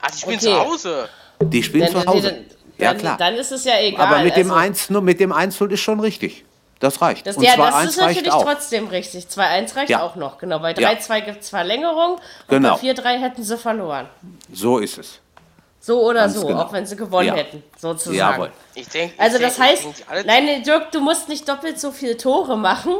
Ah, 0.00 0.12
sie 0.12 0.20
spielen 0.20 0.36
okay. 0.36 0.46
zu 0.46 0.58
Hause? 0.58 1.08
Die 1.40 1.62
spielen 1.62 1.92
dann, 1.92 2.02
zu 2.02 2.06
Hause. 2.06 2.32
Dann, 2.32 2.44
ja, 2.78 2.94
klar. 2.94 3.16
Dann 3.18 3.34
ist 3.34 3.50
es 3.50 3.64
ja 3.64 3.80
egal. 3.80 4.06
Aber 4.06 4.22
mit 4.22 4.36
dem 4.36 4.50
also, 4.52 5.64
1 5.64 5.72
ist 5.72 5.80
schon 5.80 6.00
richtig. 6.00 6.44
Das 6.78 7.00
reicht. 7.00 7.26
Das, 7.26 7.36
ja, 7.40 7.56
das 7.56 7.84
ist 7.84 7.96
natürlich 7.96 8.30
auch. 8.30 8.44
trotzdem 8.44 8.88
richtig. 8.88 9.24
2-1 9.26 9.76
reicht 9.76 9.90
ja. 9.90 10.02
auch 10.02 10.14
noch, 10.16 10.38
genau. 10.38 10.58
Bei 10.58 10.72
3-2 10.72 11.08
ja. 11.08 11.20
gibt 11.20 11.42
es 11.42 11.48
Verlängerung 11.48 12.18
genau. 12.48 12.74
und 12.74 12.82
bei 12.82 12.88
4-3 12.88 13.18
hätten 13.18 13.42
sie 13.42 13.56
verloren. 13.56 14.08
So 14.52 14.78
ist 14.78 14.98
es. 14.98 15.20
So 15.80 16.02
oder 16.02 16.22
Ganz 16.22 16.34
so, 16.34 16.46
genau. 16.46 16.62
auch 16.62 16.72
wenn 16.72 16.84
sie 16.84 16.96
gewonnen 16.96 17.28
ja. 17.28 17.34
hätten, 17.34 17.62
sozusagen. 17.78 18.16
Jawohl. 18.16 18.52
Ich 18.74 18.88
denk, 18.88 19.14
also 19.16 19.36
ich 19.36 19.42
das 19.42 19.56
denk, 19.56 19.68
heißt, 19.68 20.26
nein, 20.26 20.62
Dirk, 20.64 20.90
du 20.90 21.00
musst 21.00 21.28
nicht 21.28 21.48
doppelt 21.48 21.80
so 21.80 21.92
viele 21.92 22.16
Tore 22.16 22.58
machen, 22.58 22.94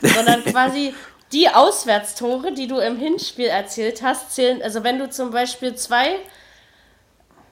sondern 0.00 0.44
quasi 0.44 0.94
die 1.32 1.48
Auswärtstore, 1.48 2.52
die 2.52 2.68
du 2.68 2.78
im 2.78 2.96
Hinspiel 2.96 3.46
erzielt 3.46 4.02
hast, 4.02 4.34
zählen, 4.34 4.62
also 4.62 4.84
wenn 4.84 4.98
du 4.98 5.10
zum 5.10 5.32
Beispiel 5.32 5.74
zwei 5.74 6.16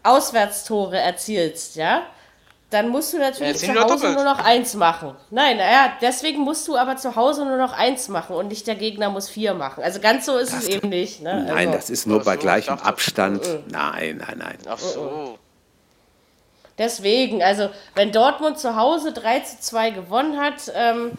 Auswärtstore 0.05 0.99
erzielst, 0.99 1.77
ja, 1.77 2.03
dann 2.71 2.89
musst 2.89 3.13
du 3.13 3.19
natürlich 3.19 3.61
ja, 3.63 3.75
zu 3.75 3.81
Hause 3.81 4.13
nur 4.13 4.25
noch 4.25 4.39
eins 4.39 4.75
machen. 4.75 5.17
Nein, 5.31 5.57
naja, 5.57 5.93
deswegen 6.01 6.41
musst 6.41 6.69
du 6.69 6.77
aber 6.77 6.97
zu 6.97 7.17
Hause 7.17 7.45
nur 7.45 7.57
noch 7.57 7.73
eins 7.73 8.09
machen 8.09 8.37
und 8.37 8.47
nicht 8.47 8.67
der 8.69 8.77
Gegner 8.77 9.11
muss 9.11 9.29
vier 9.29 9.55
machen. 9.55 9.83
Also 9.83 10.01
ganz 10.01 10.25
so 10.25 10.37
ist 10.37 10.53
das 10.53 10.63
es 10.63 10.69
eben 10.69 10.89
nicht. 10.89 11.21
Ne? 11.21 11.47
Nein, 11.49 11.69
also. 11.69 11.73
das 11.73 11.91
ist 11.91 12.07
nur 12.07 12.23
bei 12.23 12.35
so, 12.35 12.41
gleichem 12.41 12.79
Abstand. 12.79 13.45
Uh, 13.45 13.51
uh. 13.51 13.59
Nein, 13.69 14.23
nein, 14.25 14.39
nein. 14.39 14.59
Ach 14.69 14.79
so. 14.79 15.37
Deswegen, 16.79 17.43
also 17.43 17.69
wenn 17.97 18.13
Dortmund 18.13 18.59
zu 18.59 18.77
Hause 18.77 19.13
3 19.13 19.41
zu 19.41 19.61
2 19.61 19.91
gewonnen 19.91 20.41
hat, 20.41 20.73
ähm, 20.75 21.13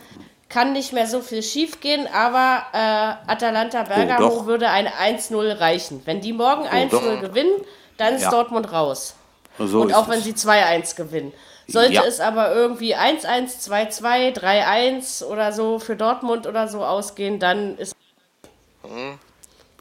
kann 0.47 0.71
nicht 0.71 0.93
mehr 0.93 1.05
so 1.05 1.19
viel 1.19 1.43
schief 1.43 1.81
gehen, 1.81 2.07
aber 2.13 2.63
äh, 2.73 3.31
Atalanta 3.31 3.83
Bergamo 3.83 4.41
oh, 4.41 4.45
würde 4.45 4.69
ein 4.69 4.87
1-0 4.87 5.59
reichen. 5.59 6.01
Wenn 6.05 6.21
die 6.21 6.33
morgen 6.33 6.63
oh, 6.63 6.75
1-0 6.75 7.19
gewinnen, 7.19 7.53
dann 7.97 8.15
ist 8.15 8.23
ja. 8.23 8.31
Dortmund 8.31 8.71
raus. 8.71 9.15
So 9.57 9.81
und 9.81 9.93
auch 9.93 10.09
wenn 10.09 10.21
sie 10.21 10.33
2-1 10.33 10.95
gewinnen. 10.95 11.33
Sollte 11.67 11.93
ja. 11.93 12.03
es 12.03 12.19
aber 12.19 12.53
irgendwie 12.53 12.95
1-1, 12.95 13.67
2-2, 13.67 14.35
3-1 14.37 15.23
oder 15.23 15.53
so 15.53 15.79
für 15.79 15.95
Dortmund 15.95 16.47
oder 16.47 16.67
so 16.67 16.83
ausgehen, 16.83 17.39
dann 17.39 17.77
ist. 17.77 17.95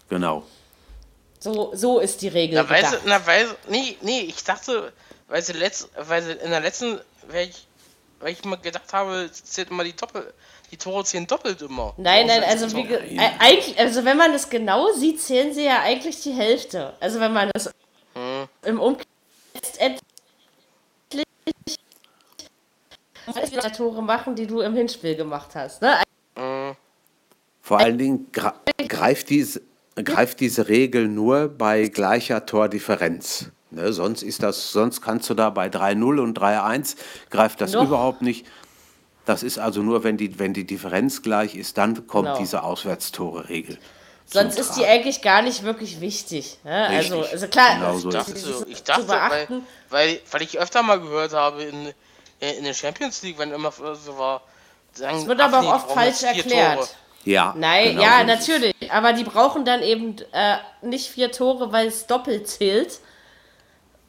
Genau. 0.08 0.44
So, 1.38 1.70
so 1.74 2.00
ist 2.00 2.22
die 2.22 2.28
Regel. 2.28 2.62
Na, 2.62 2.68
weil 2.68 2.84
sie, 2.84 2.96
na, 3.06 3.26
weil, 3.26 3.46
nee, 3.68 3.96
nee, 4.02 4.20
ich 4.20 4.44
dachte, 4.44 4.92
weil 5.28 5.42
sie, 5.42 5.54
letzt, 5.54 5.88
weil 5.96 6.22
sie 6.22 6.32
in 6.32 6.50
der 6.50 6.60
letzten, 6.60 7.00
weil 7.28 7.48
ich, 7.48 7.66
weil 8.20 8.32
ich 8.32 8.44
mal 8.44 8.56
gedacht 8.56 8.92
habe, 8.92 9.30
zählt 9.32 9.70
immer 9.70 9.84
die 9.84 9.96
Doppel, 9.96 10.32
die 10.70 10.76
Tore 10.76 11.04
zählen 11.04 11.26
doppelt 11.26 11.62
immer. 11.62 11.94
Nein, 11.96 12.26
nein, 12.26 12.44
also, 12.44 12.70
wie, 12.76 13.18
eigentlich, 13.38 13.78
also 13.78 14.04
wenn 14.04 14.18
man 14.18 14.32
das 14.32 14.50
genau 14.50 14.92
sieht, 14.92 15.20
zählen 15.20 15.54
sie 15.54 15.64
ja 15.64 15.80
eigentlich 15.80 16.22
die 16.22 16.32
Hälfte. 16.32 16.92
Also 17.00 17.18
wenn 17.20 17.32
man 17.32 17.50
das 17.54 17.70
hm. 18.14 18.48
im 18.62 18.80
Umkehrschluss 18.80 19.09
letztendlich 19.54 20.00
wieder 23.50 23.72
Tore 23.72 24.02
machen, 24.02 24.34
die 24.34 24.46
du 24.46 24.60
im 24.60 24.74
Hinspiel 24.74 25.16
gemacht 25.16 25.54
hast. 25.54 25.82
Ne? 25.82 26.02
Vor 27.62 27.78
allen 27.78 27.98
Dingen 27.98 28.26
greift 28.88 29.30
diese, 29.30 29.62
greift 29.96 30.40
diese 30.40 30.68
Regel 30.68 31.08
nur 31.08 31.48
bei 31.48 31.88
gleicher 31.88 32.46
Tordifferenz. 32.46 33.50
Ne, 33.72 33.92
sonst, 33.92 34.24
ist 34.24 34.42
das, 34.42 34.72
sonst 34.72 35.00
kannst 35.00 35.30
du 35.30 35.34
da 35.34 35.50
bei 35.50 35.68
3-0 35.68 36.20
und 36.20 36.36
3-1 36.36 36.96
greift 37.30 37.60
das 37.60 37.72
Noch. 37.72 37.84
überhaupt 37.84 38.20
nicht. 38.20 38.44
Das 39.26 39.44
ist 39.44 39.60
also 39.60 39.82
nur, 39.82 40.02
wenn 40.02 40.16
die, 40.16 40.40
wenn 40.40 40.52
die 40.52 40.66
Differenz 40.66 41.22
gleich 41.22 41.54
ist, 41.54 41.78
dann 41.78 42.08
kommt 42.08 42.26
genau. 42.26 42.38
diese 42.38 42.64
Auswärtstore-Regel. 42.64 43.78
Sonst 44.32 44.58
ist 44.58 44.74
die 44.74 44.86
eigentlich 44.86 45.22
gar 45.22 45.42
nicht 45.42 45.64
wirklich 45.64 46.00
wichtig. 46.00 46.58
Ne? 46.62 46.86
Also, 46.86 47.22
also 47.22 47.48
klar, 47.48 47.74
genau 47.74 47.98
so 47.98 48.08
ich 48.08 48.14
dachte, 48.14 48.66
ich 48.68 48.82
dachte 48.84 49.08
weil, 49.08 49.48
weil, 49.88 50.20
weil 50.30 50.42
ich 50.42 50.58
öfter 50.58 50.82
mal 50.82 51.00
gehört 51.00 51.32
habe 51.32 51.64
in, 51.64 51.92
in 52.38 52.64
der 52.64 52.74
Champions 52.74 53.22
League, 53.22 53.38
wenn 53.38 53.50
immer 53.50 53.72
so 53.72 54.18
war. 54.18 54.42
Es 54.94 55.26
wird 55.26 55.40
aber 55.40 55.60
auch 55.60 55.74
oft 55.74 55.90
falsch 55.90 56.22
erklärt. 56.22 56.76
Tore. 56.76 56.88
Ja. 57.24 57.54
Nein, 57.56 57.90
genau 57.90 58.02
ja, 58.02 58.20
so 58.20 58.26
natürlich. 58.26 58.92
Aber 58.92 59.12
die 59.12 59.24
brauchen 59.24 59.64
dann 59.64 59.82
eben 59.82 60.16
äh, 60.32 60.56
nicht 60.82 61.10
vier 61.10 61.32
Tore, 61.32 61.72
weil 61.72 61.88
es 61.88 62.06
doppelt 62.06 62.48
zählt, 62.48 63.00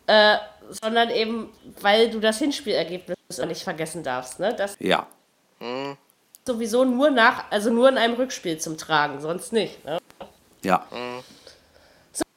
äh, 0.07 0.38
sondern 0.69 1.10
eben, 1.10 1.52
weil 1.81 2.10
du 2.10 2.19
das 2.19 2.39
Hinspielergebnis 2.39 3.18
nicht 3.45 3.64
vergessen 3.64 4.03
darfst. 4.03 4.39
Ne? 4.39 4.53
Das 4.53 4.76
ja. 4.80 5.07
Hm. 5.60 5.98
Sowieso 6.45 6.85
nur 6.85 7.11
nach, 7.11 7.51
also 7.51 7.69
nur 7.69 7.89
in 7.89 7.97
einem 7.97 8.15
Rückspiel 8.15 8.57
zum 8.57 8.77
Tragen, 8.77 9.22
sonst 9.22 9.53
nicht. 9.53 9.84
Ne? 9.85 9.99
Ja. 10.63 10.85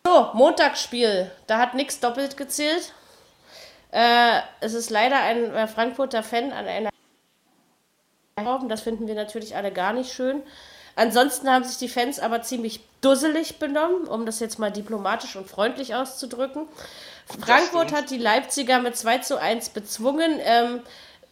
So, 0.06 0.31
Montagsspiel. 0.35 1.31
Da 1.47 1.59
hat 1.59 1.74
nichts 1.74 2.01
doppelt 2.01 2.36
gezählt. 2.36 2.93
Äh, 3.90 4.40
es 4.60 4.74
ist 4.74 4.90
leider 4.90 5.18
ein 5.20 5.55
äh, 5.55 5.66
Frankfurter 5.66 6.22
Fan 6.22 6.52
an 6.52 6.66
einer. 6.66 6.90
Das 8.68 8.82
finden 8.82 9.06
wir 9.06 9.14
natürlich 9.14 9.56
alle 9.56 9.72
gar 9.72 9.93
nicht 9.93 10.12
schön. 10.12 10.43
Ansonsten 10.97 11.48
haben 11.48 11.64
sich 11.64 11.78
die 11.78 11.89
Fans 11.89 12.20
aber 12.20 12.43
ziemlich 12.43 12.81
dusselig 13.01 13.59
benommen, 13.59 14.06
um 14.06 14.26
das 14.26 14.40
jetzt 14.40 14.59
mal 14.59 14.70
diplomatisch 14.70 15.36
und 15.36 15.48
freundlich 15.48 15.94
auszudrücken. 15.94 16.66
Frankfurt 17.40 17.93
hat 17.93 18.10
die 18.10 18.18
Leipziger 18.18 18.81
mit 18.81 18.97
2 18.97 19.18
zu 19.18 19.40
1 19.40 19.70
bezwungen. 19.70 20.40
Ähm, 20.44 20.82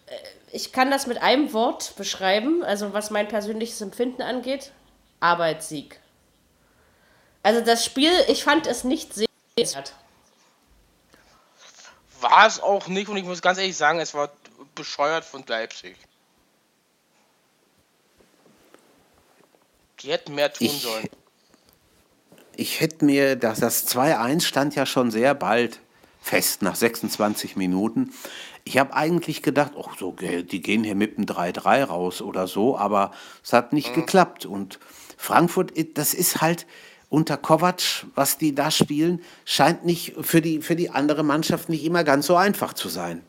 äh, 0.06 0.12
ich 0.52 0.70
kann 0.70 0.90
das 0.90 1.06
mit 1.06 1.20
einem 1.22 1.52
Wort 1.54 1.96
beschreiben, 1.96 2.62
also 2.62 2.92
was 2.92 3.10
mein 3.10 3.26
persönliches 3.26 3.80
Empfinden 3.80 4.22
angeht. 4.22 4.72
Arbeitssieg. 5.18 5.98
Also 7.42 7.60
das 7.62 7.84
Spiel, 7.84 8.12
ich 8.28 8.44
fand 8.44 8.66
es 8.66 8.84
nicht 8.84 9.12
sehenswert. 9.14 9.94
War 12.20 12.46
es 12.46 12.60
auch 12.60 12.86
nicht 12.86 13.08
und 13.08 13.16
ich 13.16 13.24
muss 13.24 13.40
ganz 13.40 13.58
ehrlich 13.58 13.76
sagen, 13.76 13.98
es 13.98 14.14
war 14.14 14.30
bescheuert 14.74 15.24
von 15.24 15.42
Leipzig. 15.46 15.96
Die 20.00 20.10
hätten 20.10 20.34
mehr 20.34 20.52
tun 20.52 20.66
ich, 20.66 20.82
sollen. 20.82 21.08
Ich 22.56 22.80
hätte 22.80 23.04
mir, 23.04 23.36
dass 23.36 23.60
das 23.60 23.88
2-1 23.88 24.42
stand 24.42 24.74
ja 24.74 24.84
schon 24.84 25.10
sehr 25.10 25.34
bald 25.34 25.80
fest, 26.20 26.62
nach 26.62 26.76
26 26.76 27.56
Minuten. 27.56 28.12
Ich 28.64 28.78
habe 28.78 28.94
eigentlich 28.94 29.43
gedacht, 29.43 29.72
oh, 29.74 29.90
so, 29.98 30.12
die 30.12 30.60
gehen 30.60 30.84
hier 30.84 30.94
mit 30.94 31.16
dem 31.16 31.26
3-3 31.26 31.84
raus 31.84 32.22
oder 32.22 32.47
so, 32.47 32.78
aber 32.78 33.10
es 33.43 33.52
hat 33.52 33.72
nicht 33.72 33.90
mhm. 33.90 34.01
geklappt. 34.01 34.47
Und 34.47 34.78
Frankfurt, 35.16 35.72
das 35.97 36.14
ist 36.14 36.40
halt, 36.40 36.66
unter 37.12 37.36
Kovac, 37.36 38.06
was 38.14 38.39
die 38.39 38.55
da 38.55 38.70
spielen, 38.70 39.22
scheint 39.44 39.84
nicht 39.84 40.14
für 40.22 40.40
die, 40.40 40.62
für 40.62 40.74
die 40.74 40.89
andere 40.89 41.22
Mannschaft 41.22 41.68
nicht 41.68 41.84
immer 41.84 42.05
ganz 42.05 42.26
so 42.26 42.36
einfach 42.36 42.72
zu 42.72 42.89
sein. 42.89 43.22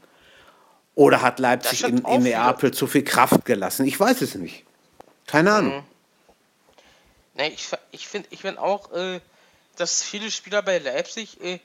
Oder 0.95 1.21
hat 1.21 1.37
Leipzig 1.37 1.83
in, 1.83 1.97
in 1.97 2.23
Neapel 2.23 2.71
zu 2.71 2.87
viel 2.87 3.03
Kraft 3.03 3.43
gelassen? 3.43 3.85
Ich 3.85 3.99
weiß 3.99 4.21
es 4.21 4.35
nicht. 4.35 4.63
Keine 5.27 5.49
mhm. 5.49 5.55
Ahnung. 5.55 5.83
Nee, 7.33 7.49
ich, 7.49 7.67
ich 7.91 8.07
finde 8.07 8.29
ich 8.31 8.39
find 8.39 8.57
auch, 8.57 8.89
äh, 8.93 9.19
dass 9.75 10.01
viele 10.01 10.31
Spieler 10.31 10.61
bei 10.61 10.77
Leipzig 10.77 11.41
äh, 11.41 11.59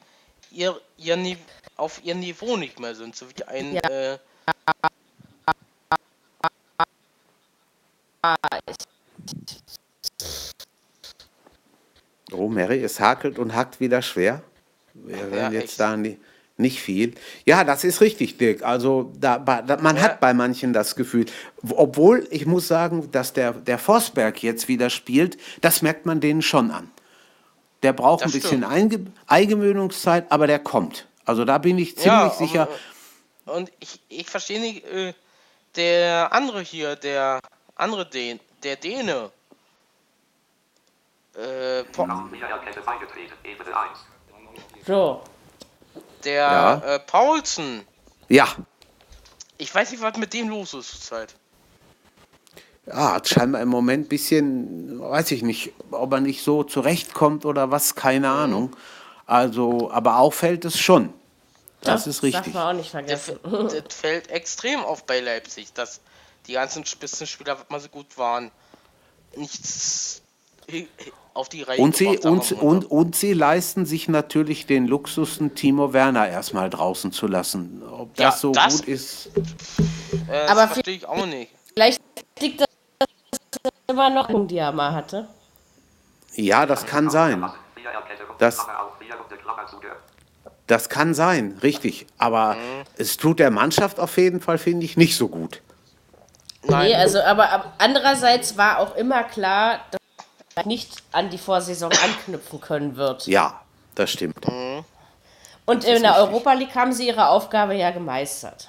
ihr, 0.51 0.81
ihr 0.97 1.37
auf 1.77 2.01
ihr 2.05 2.15
Niveau 2.15 2.57
nicht 2.57 2.81
mehr 2.81 2.95
sind. 2.95 3.17
So 3.17 3.27
wie 3.29 3.45
ein. 3.45 3.75
Ja. 3.75 3.81
Äh, 3.89 4.19
Oh, 12.31 12.49
Mary, 12.49 12.83
es 12.83 13.01
hakelt 13.01 13.39
und 13.39 13.55
hackt 13.55 13.81
wieder 13.81 14.03
schwer. 14.03 14.43
Wir 14.93 15.17
ja, 15.17 15.31
werden 15.31 15.55
jetzt 15.55 15.71
echt. 15.71 15.81
da 15.81 15.97
nie, 15.97 16.19
nicht 16.57 16.81
viel. 16.81 17.15
Ja, 17.47 17.65
das 17.65 17.85
ist 17.85 18.01
richtig, 18.01 18.37
Dirk. 18.37 18.63
Also 18.63 19.13
da, 19.19 19.39
da 19.39 19.77
man 19.79 19.97
ja. 19.97 20.03
hat 20.03 20.21
bei 20.21 20.35
manchen 20.35 20.73
das 20.73 20.95
Gefühl, 20.95 21.27
obwohl 21.71 22.27
ich 22.31 22.47
muss 22.47 22.69
sagen, 22.69 23.11
dass 23.13 23.33
der, 23.33 23.53
der 23.53 23.79
Forsberg 23.79 24.43
jetzt 24.43 24.69
wieder 24.69 24.91
spielt, 24.91 25.39
das 25.63 25.83
merkt 25.83 26.05
man 26.05 26.21
denen 26.21 26.43
schon 26.43 26.71
an. 26.71 26.91
Der 27.83 27.93
braucht 27.93 28.25
das 28.25 28.35
ein 28.35 28.41
bisschen 28.41 28.65
Einge 28.65 29.07
Eingewöhnungszeit, 29.27 30.31
aber 30.31 30.47
der 30.47 30.59
kommt. 30.59 31.07
Also 31.25 31.45
da 31.45 31.59
bin 31.59 31.79
ich 31.79 31.97
ziemlich 31.97 32.07
ja, 32.11 32.31
sicher. 32.31 32.69
Und 33.45 33.71
ich, 33.81 34.01
ich 34.09 34.29
verstehe 34.29 34.61
nicht, 34.61 34.85
äh, 34.85 35.15
der 35.77 36.33
andere 36.33 36.61
hier, 36.61 36.97
der 36.97 37.41
andere 37.77 38.09
Dän, 38.09 38.41
der 38.63 38.77
Däne, 38.77 39.31
äh, 41.39 41.85
so. 44.85 45.23
Der 46.25 46.35
ja. 46.35 46.75
äh, 46.79 46.99
Paulsen. 46.99 47.87
Ja. 48.29 48.49
Ich 49.57 49.73
weiß 49.73 49.91
nicht, 49.93 50.03
was 50.03 50.17
mit 50.17 50.33
dem 50.35 50.49
los 50.49 50.75
ist 50.75 50.91
zurzeit. 50.91 51.35
Ja, 52.89 53.15
hat 53.15 53.29
scheinbar 53.29 53.61
im 53.61 53.69
Moment 53.69 54.07
ein 54.07 54.09
bisschen, 54.09 54.99
weiß 55.01 55.31
ich 55.33 55.43
nicht, 55.43 55.73
ob 55.91 56.13
er 56.13 56.21
nicht 56.21 56.43
so 56.43 56.65
zurechtkommt 56.65 57.45
oder 57.45 57.71
was, 57.71 57.95
keine 57.95 58.29
mhm. 58.29 58.35
Ahnung. 58.35 58.77
Also, 59.27 59.91
aber 59.91 60.19
auffällt 60.19 60.65
es 60.65 60.79
schon. 60.79 61.13
Das 61.83 62.07
ja, 62.07 62.11
ist 62.11 62.23
richtig. 62.23 62.45
Darf 62.45 62.55
man 62.55 62.75
auch 62.75 62.79
nicht 62.79 62.91
vergessen. 62.91 63.39
Das, 63.43 63.73
das 63.75 63.95
fällt 63.95 64.31
extrem 64.31 64.81
auf 64.81 65.05
bei 65.05 65.21
Leipzig, 65.21 65.73
dass 65.75 66.01
die 66.47 66.55
ganzen 66.55 66.85
Spitzenspieler, 66.85 67.59
was 67.59 67.69
mal 67.69 67.81
so 67.81 67.89
gut 67.89 68.17
waren, 68.17 68.51
nichts 69.37 70.23
auf 71.35 71.49
die 71.49 71.63
Reihe 71.63 71.81
und 71.81 71.97
sie, 71.97 72.19
und, 72.19 72.53
und, 72.53 72.85
und, 72.91 73.17
sie 73.17 73.33
leisten 73.33 73.87
sich 73.87 74.09
natürlich 74.09 74.67
den 74.67 74.87
Luxus, 74.87 75.39
Timo 75.55 75.93
Werner 75.93 76.29
erstmal 76.29 76.69
draußen 76.69 77.13
zu 77.13 77.27
lassen. 77.27 77.83
Ob 77.91 78.15
das 78.17 78.35
ja, 78.35 78.39
so 78.41 78.53
das, 78.53 78.79
gut 78.79 78.89
ist. 78.89 79.27
Äh, 79.27 79.41
das 80.27 80.51
aber 80.51 80.69
verstehe 80.69 80.97
ich 80.97 81.07
auch 81.07 81.27
nicht. 81.27 81.53
Vielleicht 81.75 82.03
liegt 82.41 82.61
das 82.61 82.69
immer 83.87 84.11
noch 84.11 84.29
er 84.29 84.73
mal 84.73 84.93
hatte. 84.93 85.29
Ja, 86.35 86.67
das 86.67 86.87
kann 86.87 87.11
sein. 87.11 87.51
Das, 88.39 88.67
das 90.67 90.89
kann 90.89 91.15
sein, 91.15 91.59
richtig. 91.63 92.07
Aber 92.19 92.55
mhm. 92.55 92.85
es 92.97 93.17
tut 93.17 93.39
der 93.39 93.51
Mannschaft 93.51 93.99
auf 93.99 94.17
jeden 94.17 94.41
Fall, 94.41 94.59
finde 94.59 94.85
ich, 94.85 94.97
nicht 94.97 95.17
so 95.17 95.29
gut. 95.29 95.63
Nein. 96.63 96.89
Nee, 96.89 96.95
also, 96.95 97.21
aber 97.21 97.73
andererseits 97.79 98.57
war 98.57 98.79
auch 98.79 98.95
immer 98.95 99.25
klar, 99.25 99.81
dass 99.91 100.01
er 100.55 100.67
nicht 100.67 101.03
an 101.13 101.31
die 101.31 101.39
Vorsaison 101.39 101.91
anknüpfen 101.91 102.61
können 102.61 102.97
wird. 102.97 103.27
Ja, 103.27 103.61
das 103.95 104.11
stimmt. 104.11 104.47
Mhm. 104.47 104.85
Und 105.65 105.85
in 105.85 106.03
der 106.03 106.17
Europa 106.17 106.53
League 106.55 106.75
haben 106.75 106.93
sie 106.93 107.09
ihre 107.09 107.29
Aufgabe 107.29 107.75
ja 107.75 107.91
gemeistert. 107.91 108.69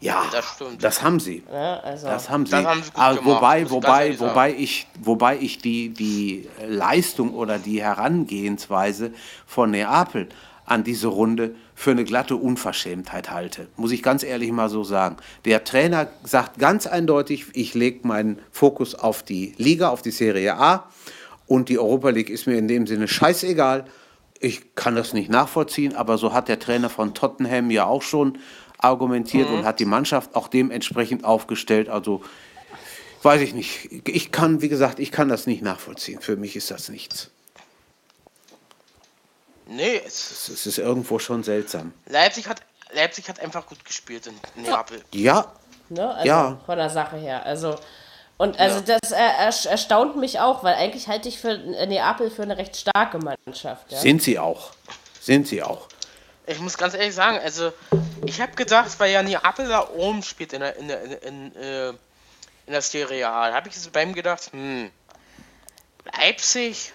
Ja, 0.00 0.24
das 0.30 0.44
stimmt. 0.44 0.84
Das 0.84 1.02
haben 1.02 1.18
sie. 1.18 1.42
Ja, 1.50 1.80
also 1.80 2.06
das 2.06 2.30
haben 2.30 2.46
sie. 2.46 2.52
Das 2.52 2.64
haben 2.64 2.82
sie 2.82 2.90
Aber 2.94 3.24
wobei, 3.24 3.68
wobei, 3.70 4.20
wobei 4.20 4.54
ich, 4.54 4.86
wobei 5.00 5.38
ich 5.38 5.58
die, 5.58 5.88
die 5.88 6.48
Leistung 6.66 7.34
oder 7.34 7.58
die 7.58 7.82
Herangehensweise 7.82 9.12
von 9.46 9.72
Neapel 9.72 10.28
an 10.66 10.84
diese 10.84 11.08
Runde 11.08 11.54
für 11.74 11.92
eine 11.92 12.04
glatte 12.04 12.36
Unverschämtheit 12.36 13.30
halte. 13.30 13.68
Muss 13.76 13.90
ich 13.90 14.02
ganz 14.02 14.22
ehrlich 14.22 14.52
mal 14.52 14.68
so 14.68 14.84
sagen. 14.84 15.16
Der 15.44 15.64
Trainer 15.64 16.08
sagt 16.24 16.58
ganz 16.58 16.86
eindeutig, 16.86 17.46
ich 17.54 17.74
lege 17.74 18.06
meinen 18.06 18.38
Fokus 18.52 18.94
auf 18.94 19.22
die 19.22 19.54
Liga, 19.56 19.88
auf 19.88 20.02
die 20.02 20.10
Serie 20.10 20.56
A 20.56 20.88
und 21.46 21.70
die 21.70 21.78
Europa 21.78 22.10
League 22.10 22.30
ist 22.30 22.46
mir 22.46 22.58
in 22.58 22.68
dem 22.68 22.86
Sinne 22.86 23.08
scheißegal. 23.08 23.86
Ich 24.40 24.74
kann 24.76 24.94
das 24.94 25.14
nicht 25.14 25.30
nachvollziehen, 25.30 25.96
aber 25.96 26.18
so 26.18 26.32
hat 26.32 26.48
der 26.48 26.60
Trainer 26.60 26.90
von 26.90 27.14
Tottenham 27.14 27.70
ja 27.70 27.86
auch 27.86 28.02
schon 28.02 28.38
argumentiert 28.78 29.50
mhm. 29.50 29.58
und 29.58 29.64
hat 29.64 29.80
die 29.80 29.84
Mannschaft 29.84 30.34
auch 30.34 30.48
dementsprechend 30.48 31.24
aufgestellt. 31.24 31.88
Also 31.88 32.22
weiß 33.22 33.40
ich 33.42 33.54
nicht. 33.54 34.06
Ich 34.06 34.32
kann, 34.32 34.62
wie 34.62 34.68
gesagt, 34.68 34.98
ich 34.98 35.12
kann 35.12 35.28
das 35.28 35.46
nicht 35.46 35.62
nachvollziehen. 35.62 36.20
Für 36.20 36.36
mich 36.36 36.56
ist 36.56 36.70
das 36.70 36.88
nichts. 36.88 37.30
Nee, 39.66 40.00
es, 40.06 40.48
es 40.48 40.66
ist 40.66 40.78
irgendwo 40.78 41.18
schon 41.18 41.42
seltsam. 41.42 41.92
Leipzig 42.06 42.48
hat, 42.48 42.62
Leipzig 42.92 43.28
hat 43.28 43.40
einfach 43.40 43.66
gut 43.66 43.84
gespielt 43.84 44.26
in 44.26 44.62
Neapel. 44.62 45.02
Ja. 45.12 45.52
Ne? 45.90 46.08
Also 46.14 46.26
ja. 46.26 46.60
Von 46.64 46.78
der 46.78 46.90
Sache 46.90 47.16
her. 47.16 47.44
Also. 47.44 47.76
Und 48.38 48.58
also 48.58 48.78
ja. 48.86 48.98
das 48.98 49.10
äh, 49.10 49.68
erstaunt 49.68 50.16
mich 50.16 50.38
auch, 50.38 50.62
weil 50.62 50.76
eigentlich 50.76 51.08
halte 51.08 51.28
ich 51.28 51.40
für 51.40 51.58
Neapel 51.58 52.30
für 52.30 52.42
eine 52.42 52.56
recht 52.56 52.76
starke 52.76 53.18
Mannschaft. 53.18 53.90
Ja? 53.90 53.98
Sind 53.98 54.22
sie 54.22 54.38
auch. 54.38 54.70
Sind 55.20 55.48
sie 55.48 55.62
auch. 55.62 55.88
Ich 56.48 56.60
muss 56.60 56.78
ganz 56.78 56.94
ehrlich 56.94 57.14
sagen, 57.14 57.38
also 57.42 57.72
ich 58.24 58.40
habe 58.40 58.52
gedacht, 58.52 58.88
weil 58.98 59.12
ja 59.12 59.22
Neapel 59.22 59.68
da 59.68 59.86
oben 59.86 60.22
spielt 60.22 60.54
in 60.54 60.60
der, 60.60 60.76
in 60.76 60.88
der, 60.88 61.02
in, 61.02 61.12
in, 61.12 61.56
äh, 61.56 61.88
in 61.90 62.72
der 62.72 62.80
Serie 62.80 63.28
A, 63.28 63.52
habe 63.52 63.68
ich 63.68 63.92
bei 63.92 64.02
ihm 64.02 64.14
gedacht, 64.14 64.50
hm, 64.52 64.90
Leipzig, 66.16 66.92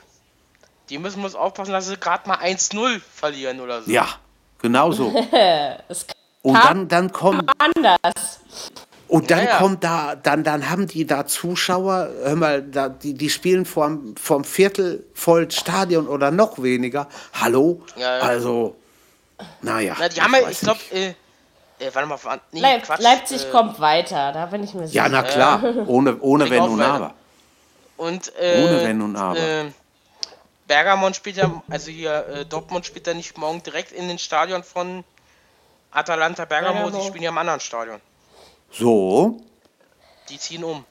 die 0.90 0.98
müssen 0.98 1.24
uns 1.24 1.36
aufpassen, 1.36 1.72
dass 1.72 1.88
sie 1.88 1.98
gerade 1.98 2.28
mal 2.28 2.40
1-0 2.40 3.00
verlieren 3.00 3.60
oder 3.60 3.84
so. 3.84 3.92
Ja, 3.92 4.08
genau 4.60 4.92
so. 4.92 5.08
und 6.42 6.56
dann, 6.56 6.88
dann 6.88 7.12
kommt. 7.12 7.50
Anders. 7.60 8.40
Und 9.08 9.30
dann 9.30 9.46
ja, 9.46 9.52
ja. 9.52 9.58
kommt 9.58 9.84
da, 9.84 10.16
dann, 10.16 10.44
dann 10.44 10.68
haben 10.72 10.88
die 10.88 11.06
da 11.06 11.28
Zuschauer, 11.28 12.10
hör 12.24 12.36
mal, 12.36 12.64
da, 12.64 12.90
die, 12.90 13.14
die 13.14 13.30
spielen 13.30 13.66
vorm, 13.66 14.16
vorm 14.20 14.44
Viertel 14.44 15.06
voll 15.14 15.52
Stadion 15.52 16.08
oder 16.08 16.32
noch 16.32 16.64
weniger. 16.64 17.08
Hallo? 17.34 17.84
Ja, 17.96 18.18
also, 18.18 18.76
naja. 19.62 19.96
Na, 20.00 20.10
die 20.10 20.22
haben 20.22 20.34
ja, 20.34 20.50
ich 20.50 20.60
glaube, 20.60 20.80
äh, 20.92 21.14
äh, 21.80 21.94
warte 21.94 22.08
mal, 22.08 22.42
nee, 22.52 22.60
Leip 22.60 22.84
Quatsch, 22.84 23.02
Leipzig 23.02 23.46
äh, 23.46 23.52
kommt 23.52 23.80
weiter, 23.80 24.32
da 24.32 24.46
bin 24.48 24.64
ich 24.64 24.74
mir 24.74 24.88
sicher. 24.88 25.04
Ja, 25.04 25.10
na 25.10 25.24
klar, 25.24 25.64
ohne, 25.88 26.20
ohne 26.20 26.50
Wenn 26.50 26.64
und 26.64 26.82
Aber. 26.82 27.14
Und, 27.98 28.32
äh, 28.38 28.64
ohne 28.64 28.84
Wenn 28.84 29.02
und 29.02 29.16
Aber. 29.16 29.40
Äh, 29.40 29.72
Bergamon 30.68 31.14
spielt 31.14 31.38
ja, 31.38 31.62
also 31.70 31.92
hier 31.92 32.28
äh, 32.28 32.46
Dortmund 32.46 32.86
spielt 32.86 33.06
ja 33.06 33.14
nicht 33.14 33.38
morgen 33.38 33.62
direkt 33.64 33.92
in 33.92 34.08
den 34.08 34.18
Stadion 34.18 34.64
von 34.64 35.04
Atalanta 35.92 36.46
Bergamo, 36.46 36.84
Bergamo. 36.84 36.98
die 36.98 37.08
spielen 37.08 37.24
ja 37.24 37.30
im 37.30 37.38
anderen 37.38 37.60
Stadion. 37.60 38.00
So. 38.72 39.42
Die 40.30 40.38
ziehen 40.40 40.64
um. 40.64 40.86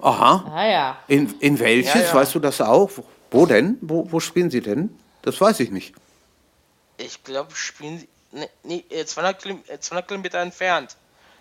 Aha. 0.00 0.52
Ah 0.54 0.66
ja. 0.66 0.96
In, 1.08 1.34
in 1.40 1.58
welches, 1.58 1.94
ja, 1.94 2.00
ja. 2.00 2.14
weißt 2.14 2.34
du 2.34 2.40
das 2.40 2.60
auch? 2.60 2.90
Wo 3.30 3.46
denn? 3.46 3.78
Wo, 3.80 4.10
wo 4.10 4.20
spielen 4.20 4.50
sie 4.50 4.60
denn? 4.60 4.98
Das 5.22 5.40
weiß 5.40 5.60
ich 5.60 5.70
nicht. 5.70 5.94
Ich 6.98 7.22
glaube, 7.24 7.54
spielen 7.54 7.98
sie. 7.98 8.08
Ne, 8.32 8.48
nee, 8.64 8.84
200, 9.04 9.40
Kil 9.40 9.58
200 9.78 10.08
Kilometer 10.08 10.38
entfernt 10.40 10.96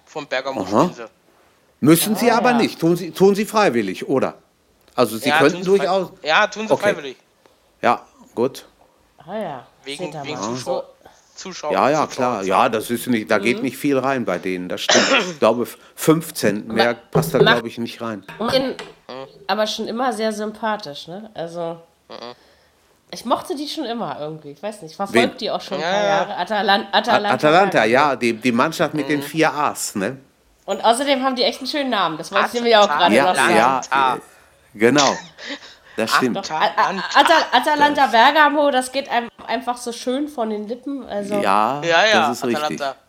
von 0.06 0.28
Bergamo 0.28 0.62
Aha. 0.62 0.68
spielen 0.68 0.94
sie. 0.94 1.06
Müssen 1.80 2.16
ah, 2.16 2.20
sie 2.20 2.32
aber 2.32 2.52
ja. 2.52 2.58
nicht. 2.58 2.80
Tun 2.80 2.96
sie, 2.96 3.12
tun 3.12 3.36
sie 3.36 3.46
freiwillig, 3.46 4.08
oder? 4.08 4.36
Also 4.96 5.18
sie 5.18 5.30
könnten 5.32 5.64
durchaus. 5.64 6.12
Ja, 6.22 6.48
tun 6.48 6.68
sie 6.68 6.74
okay. 6.74 6.84
freiwillig. 6.84 7.18
Ja, 7.82 8.06
gut. 8.34 8.66
Ah 9.18 9.38
ja. 9.38 9.68
Wegen, 9.84 10.14
wegen 10.24 10.42
Zuschauer. 10.42 10.90
Zuschauer. 11.36 11.74
Ja, 11.74 11.90
ja, 11.90 12.08
klar. 12.08 12.44
Ja, 12.44 12.70
das 12.70 12.90
ist 12.90 13.08
nicht, 13.08 13.30
da 13.30 13.40
geht 13.40 13.58
mhm. 13.58 13.64
nicht 13.64 13.78
viel 13.78 13.98
rein 13.98 14.24
bei 14.24 14.38
denen. 14.38 14.70
Das 14.70 14.82
stimmt. 14.82 15.06
Ich 15.20 15.40
glaube, 15.40 15.68
15 15.96 16.68
mehr 16.68 16.94
passt 16.94 17.34
da, 17.34 17.40
glaube 17.40 17.68
ich, 17.68 17.78
nicht 17.78 18.02
rein. 18.02 18.26
In, 18.54 18.76
aber 19.48 19.68
schon 19.68 19.88
immer 19.88 20.14
sehr 20.14 20.32
sympathisch, 20.32 21.08
ne? 21.08 21.30
Also. 21.34 21.82
Ich 23.12 23.24
mochte 23.26 23.56
die 23.56 23.68
schon 23.68 23.86
immer 23.86 24.18
irgendwie. 24.20 24.52
Ich 24.52 24.62
weiß 24.62 24.82
nicht, 24.82 24.96
verfolgt 24.96 25.40
die 25.42 25.52
auch 25.52 25.62
schon 25.62 25.78
ein 25.78 25.84
paar 25.84 26.04
Jahre. 26.04 26.38
Atalan 26.38 26.88
Atalanta. 26.92 27.34
Atalanta, 27.34 27.84
ja, 27.86 28.16
die, 28.16 28.34
die 28.34 28.52
Mannschaft 28.52 28.94
mit 28.94 29.06
mhm. 29.06 29.10
den 29.10 29.22
vier 29.22 29.54
A's, 29.54 29.96
ne? 29.96 30.18
Und 30.66 30.84
außerdem 30.84 31.24
haben 31.24 31.36
die 31.36 31.44
echt 31.44 31.60
einen 31.60 31.68
schönen 31.68 31.92
Namen. 31.92 32.18
Das 32.18 32.32
wollte 32.32 32.48
ich 32.48 32.54
nämlich 32.56 32.76
auch 32.76 32.88
gerade 32.88 33.14
ja, 33.14 33.24
noch 33.24 33.36
sagen. 33.36 33.56
Ja, 33.56 34.18
genau. 34.74 35.16
Das 35.96 36.12
stimmt. 36.12 36.38
Atalanta, 36.38 37.04
Atalanta 37.52 38.08
Bergamo, 38.08 38.70
das 38.72 38.92
geht 38.92 39.10
einem 39.10 39.30
einfach 39.48 39.78
so 39.78 39.92
schön 39.92 40.28
von 40.28 40.50
den 40.50 40.68
Lippen. 40.68 41.06
Also 41.06 41.36
ja, 41.36 41.82
ja, 41.84 42.06
ja, 42.06 42.28
das 42.28 42.38
ist 42.38 42.44
Atalanta. 42.44 42.68
richtig. 42.68 43.05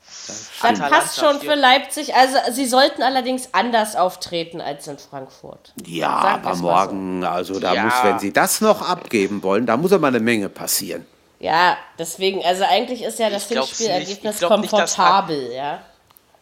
Das, 0.62 0.78
passt 0.78 1.20
schon 1.20 1.40
für 1.40 1.54
Leipzig. 1.54 2.14
Also 2.14 2.36
sie 2.52 2.66
sollten 2.66 3.02
allerdings 3.02 3.50
anders 3.52 3.94
auftreten 3.96 4.60
als 4.60 4.86
in 4.86 4.98
Frankfurt. 4.98 5.72
Ja, 5.84 6.08
aber 6.08 6.56
morgen, 6.56 7.22
so. 7.22 7.28
also 7.28 7.60
da 7.60 7.74
ja. 7.74 7.84
muss, 7.84 7.94
wenn 8.02 8.18
sie 8.18 8.32
das 8.32 8.60
noch 8.60 8.82
abgeben 8.82 9.42
wollen, 9.42 9.66
da 9.66 9.76
muss 9.76 9.92
aber 9.92 10.08
eine 10.08 10.20
Menge 10.20 10.48
passieren. 10.48 11.06
Ja, 11.38 11.76
deswegen, 11.98 12.44
also 12.44 12.64
eigentlich 12.64 13.02
ist 13.02 13.18
ja 13.18 13.30
das 13.30 13.46
Hinspielergebnis 13.46 14.40
komfortabel, 14.40 15.48
nicht, 15.48 15.56
ja. 15.56 15.82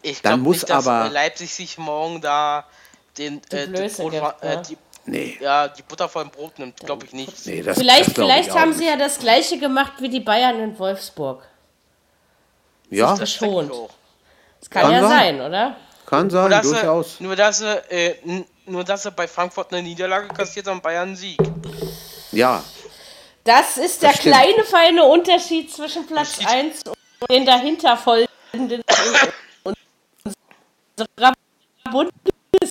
Ich 0.02 0.22
glaube 0.22 0.42
nicht, 0.42 0.70
dass 0.70 0.86
aber 0.86 1.10
Leipzig 1.10 1.52
sich 1.52 1.78
morgen 1.78 2.20
da 2.20 2.64
den, 3.18 3.40
die, 3.50 3.56
äh, 3.56 3.66
Blöße 3.66 4.02
den 4.02 4.10
gibt, 4.12 4.42
äh, 4.42 4.62
die, 4.62 4.78
Nee. 5.06 5.36
Ja, 5.40 5.68
die 5.68 5.82
Butter 5.82 6.08
vor 6.08 6.22
dem 6.22 6.30
Brot 6.30 6.58
nimmt, 6.58 6.78
glaube 6.78 7.04
ich 7.04 7.12
nicht. 7.12 7.46
Nee, 7.46 7.62
das, 7.62 7.76
vielleicht 7.76 8.08
das 8.08 8.14
vielleicht 8.14 8.54
haben 8.54 8.72
sie 8.72 8.86
ja 8.86 8.96
das 8.96 9.18
gleiche 9.18 9.58
gemacht 9.58 9.92
wie 9.98 10.08
die 10.08 10.20
Bayern 10.20 10.58
in 10.60 10.78
Wolfsburg. 10.78 11.46
Ja, 12.90 13.16
das 13.16 13.32
schon. 13.32 13.68
Das 14.60 14.70
kann, 14.70 14.82
kann 14.82 14.92
ja 14.92 15.00
sein. 15.02 15.10
sein, 15.10 15.40
oder? 15.40 15.76
Kann 16.06 16.30
sein, 16.30 16.50
nur, 16.50 16.60
durchaus. 16.62 17.20
nur, 17.20 17.36
dass 17.36 17.58
sie, 17.58 17.90
äh, 17.90 18.44
nur, 18.66 18.84
dass 18.84 19.02
sie 19.02 19.10
bei 19.10 19.26
Frankfurt 19.26 19.72
eine 19.72 19.82
Niederlage 19.82 20.28
kassiert 20.28 20.66
haben, 20.66 20.80
Bayern 20.80 21.08
einen 21.08 21.16
Sieg. 21.16 21.38
Ja. 22.32 22.62
Das 23.44 23.76
ist 23.76 24.02
der 24.02 24.10
stimmt. 24.10 24.34
kleine, 24.34 24.64
feine 24.64 25.04
Unterschied 25.04 25.72
zwischen 25.72 26.06
Platz 26.06 26.38
1 26.44 26.82
und 26.86 27.30
den 27.30 27.44
dahinter 27.44 27.96
folgenden 27.96 28.82
unserer 30.96 31.32
Bundesliga. 31.90 32.70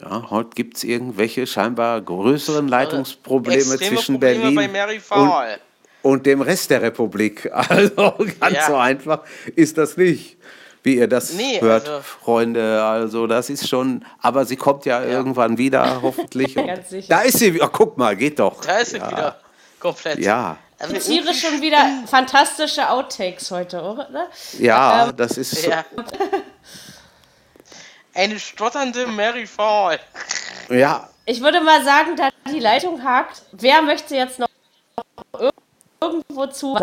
Ja, 0.00 0.30
heute 0.30 0.50
gibt 0.54 0.76
es 0.76 0.84
irgendwelche 0.84 1.46
scheinbar 1.46 2.00
größeren 2.00 2.68
Leitungsprobleme 2.68 3.58
Extreme 3.74 3.78
zwischen 3.78 4.14
Probleme 4.14 4.68
Berlin 4.68 5.00
und, 5.10 5.58
und, 6.02 6.26
dem 6.26 6.40
Rest 6.40 6.70
der 6.70 6.82
Republik. 6.82 7.50
Also 7.68 8.14
ganz 8.40 8.54
ja. 8.54 8.66
so 8.66 8.76
einfach 8.76 9.20
ist 9.56 9.76
das 9.76 9.96
nicht, 9.96 10.38
wie 10.82 10.96
ihr 10.96 11.08
das 11.08 11.34
nee, 11.34 11.60
hört, 11.60 11.88
also, 11.88 12.02
Freunde. 12.02 12.82
Also 12.82 13.26
das 13.26 13.50
ist 13.50 13.68
schon, 13.68 14.04
aber 14.20 14.44
sie 14.44 14.56
kommt 14.56 14.86
ja, 14.86 15.02
ja. 15.02 15.08
irgendwann 15.08 15.58
wieder, 15.58 16.00
hoffentlich. 16.02 16.56
da 17.08 17.20
ist 17.20 17.38
sie 17.38 17.54
wieder. 17.54 17.68
Guck 17.68 17.98
mal, 17.98 18.16
geht 18.16 18.38
doch. 18.38 18.60
Da 18.62 18.78
ist 18.78 18.92
sie 18.92 18.96
wieder. 18.96 19.38
Komplett. 19.78 20.18
Ja. 20.18 20.56
Also 20.78 20.94
ich 20.94 21.02
zitiere 21.02 21.34
schon 21.34 21.60
wieder 21.60 21.78
fantastische 22.06 22.88
Outtakes 22.88 23.50
heute, 23.50 23.82
oder? 23.82 24.28
Ja, 24.58 25.08
ähm, 25.08 25.16
das 25.16 25.36
ist. 25.36 25.66
Ja. 25.66 25.84
Eine 28.14 28.38
stotternde 28.38 29.06
Mary 29.06 29.46
Fall. 29.46 30.00
Ja. 30.68 31.08
Ich 31.26 31.40
würde 31.40 31.60
mal 31.60 31.84
sagen, 31.84 32.16
da 32.16 32.30
die 32.50 32.58
Leitung 32.58 33.02
hakt, 33.04 33.42
wer 33.52 33.82
möchte 33.82 34.16
jetzt 34.16 34.38
noch 34.38 34.48
irgendwo 36.00 36.46
zu. 36.46 36.76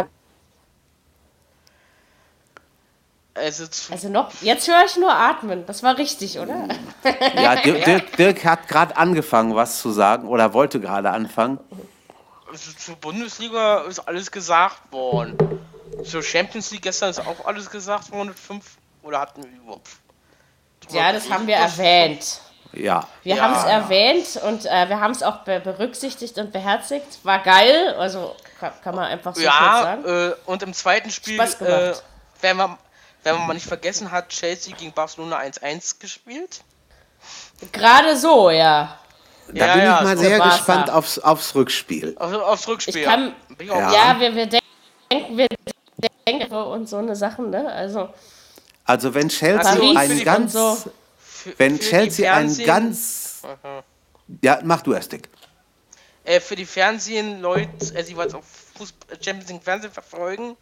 Also, 3.33 3.65
also 3.91 4.09
noch, 4.09 4.31
jetzt 4.41 4.67
höre 4.67 4.83
ich 4.85 4.97
nur 4.97 5.13
atmen. 5.13 5.65
Das 5.67 5.83
war 5.83 5.97
richtig, 5.97 6.39
oder? 6.39 6.67
Ja, 7.35 7.55
Dirk, 7.61 7.85
Dirk, 7.85 8.17
Dirk 8.17 8.45
hat 8.45 8.67
gerade 8.67 8.97
angefangen, 8.97 9.55
was 9.55 9.79
zu 9.79 9.91
sagen 9.91 10.27
oder 10.27 10.53
wollte 10.53 10.79
gerade 10.79 11.11
anfangen. 11.11 11.59
Also 12.49 12.71
zur 12.71 12.95
Bundesliga 12.95 13.81
ist 13.81 13.99
alles 13.99 14.31
gesagt 14.31 14.91
worden. 14.91 15.37
Zur 16.03 16.23
Champions 16.23 16.71
League 16.71 16.83
gestern 16.83 17.09
ist 17.09 17.19
auch 17.19 17.45
alles 17.45 17.69
gesagt 17.69 18.11
worden. 18.11 18.33
Fünf 18.33 18.77
oder 19.03 19.19
hatten 19.19 19.43
wir 19.43 19.51
überhaupt? 19.51 19.89
Ja, 20.89 21.11
das 21.11 21.30
haben 21.30 21.47
wir 21.47 21.55
erwähnt. 21.55 22.41
Ja. 22.73 23.07
Wir 23.23 23.35
ja, 23.35 23.43
haben 23.43 23.53
es 23.53 23.64
ja. 23.64 23.69
erwähnt 23.69 24.39
und 24.43 24.65
äh, 24.65 24.89
wir 24.89 24.99
haben 24.99 25.11
es 25.11 25.23
auch 25.23 25.38
be 25.39 25.59
berücksichtigt 25.59 26.38
und 26.38 26.51
beherzigt. 26.51 27.19
War 27.23 27.39
geil, 27.39 27.95
also 27.97 28.35
kann, 28.59 28.72
kann 28.84 28.95
man 28.95 29.05
einfach 29.05 29.35
so 29.35 29.41
ja, 29.41 29.81
sagen. 29.81 30.05
Äh, 30.05 30.34
und 30.45 30.64
im 30.64 30.73
zweiten 30.73 31.09
Spiel. 31.09 31.39
Äh, 31.39 31.93
wenn, 32.41 32.57
man, 32.57 32.77
wenn 33.23 33.35
man 33.35 33.47
mal 33.47 33.53
nicht 33.53 33.65
vergessen 33.65 34.11
hat, 34.11 34.30
Chelsea 34.30 34.76
gegen 34.76 34.91
Barcelona 34.91 35.39
1-1 35.39 35.99
gespielt. 35.99 36.61
Gerade 37.72 38.15
so, 38.15 38.49
ja. 38.49 38.99
Da 39.47 39.65
ja, 39.65 39.73
bin 39.73 39.84
ja, 39.84 39.97
ich 39.97 40.03
mal 40.03 40.18
sehr 40.18 40.39
gespannt 40.39 40.89
aufs, 40.89 41.19
aufs 41.19 41.55
Rückspiel. 41.55 42.15
Auf, 42.19 42.34
aufs 42.34 42.68
Rückspiel. 42.68 42.97
Ich 42.97 43.05
kann, 43.05 43.34
ja. 43.61 43.91
ja, 43.91 44.19
wir, 44.19 44.35
wir 44.35 44.45
denken, 44.45 45.38
wir 45.38 45.47
denken 46.27 46.53
und 46.53 46.89
so 46.89 46.97
eine 46.97 47.15
Sachen, 47.15 47.49
ne? 47.49 47.72
Also, 47.72 48.09
also 48.88 49.14
wenn 49.14 49.30
Chelsea 49.30 49.69
also 49.69 49.95
ein 49.95 50.23
ganz, 50.23 50.53
so. 50.53 50.77
wenn 51.57 51.80
Chelsea 51.80 52.34
ein 52.34 52.57
ganz, 52.65 53.41
Aha. 53.43 53.84
ja, 54.41 54.59
mach 54.64 54.81
du 54.81 54.93
erst, 54.93 55.11
Dick. 55.11 55.30
Äh, 56.23 56.39
für 56.39 56.55
die 56.55 56.65
Fernsehen-Leute, 56.65 57.95
äh, 57.95 58.03
die 58.03 58.18
was 58.18 58.34
auf 58.34 58.45
Champions 59.22 59.49
League 59.49 59.64
Fernsehen 59.64 59.91
verfolgen, 59.91 60.55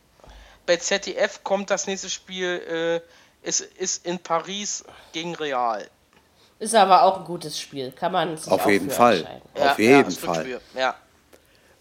bei 0.65 0.77
ZDF 0.77 1.43
kommt 1.43 1.69
das 1.69 1.85
nächste 1.85 2.09
Spiel, 2.09 3.01
äh, 3.43 3.47
ist, 3.47 3.61
ist 3.61 4.05
in 4.05 4.17
Paris 4.17 4.83
gegen 5.13 5.35
Real. 5.35 5.87
Ist 6.57 6.73
aber 6.73 7.03
auch 7.03 7.19
ein 7.19 7.25
gutes 7.25 7.59
Spiel, 7.59 7.91
kann 7.91 8.11
man 8.11 8.37
sich 8.37 8.51
Auf 8.51 8.65
jeden 8.65 8.89
Fall. 8.89 9.41
Ja, 9.55 9.71
Auf 9.71 9.79
jeden 9.79 10.09
ja, 10.09 10.17
Fall. 10.17 10.61
Ja. 10.73 10.95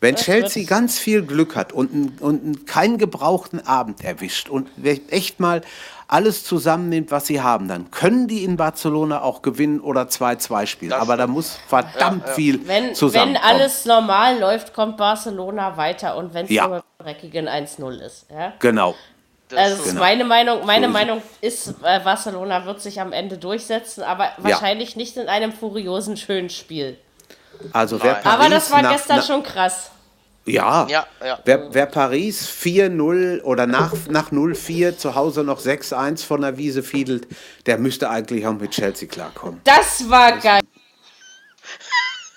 Wenn 0.01 0.17
das 0.17 0.25
Chelsea 0.25 0.67
ganz 0.67 0.99
viel 0.99 1.23
Glück 1.23 1.57
hat 1.57 1.73
und, 1.73 2.21
und 2.21 2.67
keinen 2.67 2.99
gebrauchten 2.99 3.67
Abend 3.67 4.05
erwischt 4.05 4.51
und 4.51 4.69
echt 5.09 5.41
mal 5.41 5.63
alles 6.09 6.45
zusammennimmt, 6.45 7.11
was 7.11 7.27
sie 7.27 7.41
haben, 7.41 7.69
dann 7.69 7.91
können 7.91 8.29
die 8.29 8.45
in 8.45 8.57
Barcelona 8.57 9.23
auch 9.23 9.43
gewinnen 9.43 9.81
oder 9.81 10.03
2-2 10.03 10.67
spielen. 10.67 10.91
Das 10.91 11.01
Aber 11.01 11.17
da 11.17 11.27
muss 11.27 11.59
verdammt 11.69 12.23
ja, 12.23 12.29
ja. 12.29 12.35
viel 12.35 12.69
wenn, 12.69 12.95
zusammenkommen. 12.95 13.43
Wenn 13.43 13.61
alles 13.61 13.85
normal 13.85 14.39
läuft, 14.39 14.75
kommt 14.75 14.97
Barcelona 14.97 15.77
weiter 15.77 16.17
und 16.17 16.35
wenn 16.35 16.45
es 16.45 16.51
ja. 16.51 16.69
nur 16.69 16.85
dreckigen 16.99 17.49
1-0 17.49 18.01
ist. 18.01 18.27
Ja? 18.31 18.53
Genau. 18.59 18.95
Also 19.55 19.85
genau. 19.85 20.01
meine 20.01 20.25
Meinung, 20.25 20.67
meine 20.67 20.87
so 20.87 20.93
Meinung 20.93 21.23
ist, 21.41 21.75
äh, 21.83 22.01
Barcelona 22.01 22.65
wird 22.65 22.81
sich 22.81 23.01
am 23.01 23.13
Ende 23.13 23.39
durchsetzen, 23.39 24.03
aber 24.03 24.31
wahrscheinlich 24.39 24.93
ja. 24.93 24.99
nicht 24.99 25.17
in 25.17 25.29
einem 25.29 25.53
furiosen 25.53 26.17
schönen 26.17 26.51
Spiel. 26.51 26.99
Also 27.73 28.03
wer 28.03 28.15
Paris 28.15 28.27
aber 28.27 28.49
das 28.51 28.71
war 28.71 28.83
nach, 28.83 28.93
gestern 28.93 29.19
nach, 29.19 29.27
schon 29.27 29.43
krass. 29.43 29.91
Ja, 30.47 30.87
ja, 30.89 31.07
ja. 31.25 31.39
Wer, 31.45 31.73
wer 31.73 31.87
Paris 31.87 32.47
4-0 32.49 33.43
oder 33.43 33.67
nach, 33.67 33.93
nach 34.09 34.31
0-4 34.31 34.97
zu 34.97 35.15
Hause 35.15 35.43
noch 35.43 35.61
6-1 35.61 36.25
von 36.25 36.43
der 36.43 36.59
Wiese 36.59 36.83
fiedelt, 36.83 37.27
der 37.65 37.79
müsste 37.79 38.11
eigentlich 38.11 38.47
auch 38.47 38.53
mit 38.53 38.73
Chelsea 38.73 39.09
klarkommen. 39.09 39.61
Das 39.65 40.09
war 40.11 40.33
das 40.33 40.43
geil. 40.43 40.61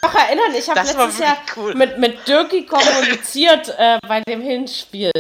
Ich 0.04 0.10
kann 0.10 0.26
erinnern, 0.28 0.56
ich 0.58 0.70
habe 0.70 0.80
letztes 0.80 1.20
Jahr 1.20 1.38
cool. 1.58 1.76
mit, 1.76 1.98
mit 1.98 2.26
Dirki 2.28 2.66
kommuniziert 2.66 3.76
äh, 3.78 3.98
bei 4.08 4.22
dem 4.22 4.42
Hinspiel. 4.42 5.12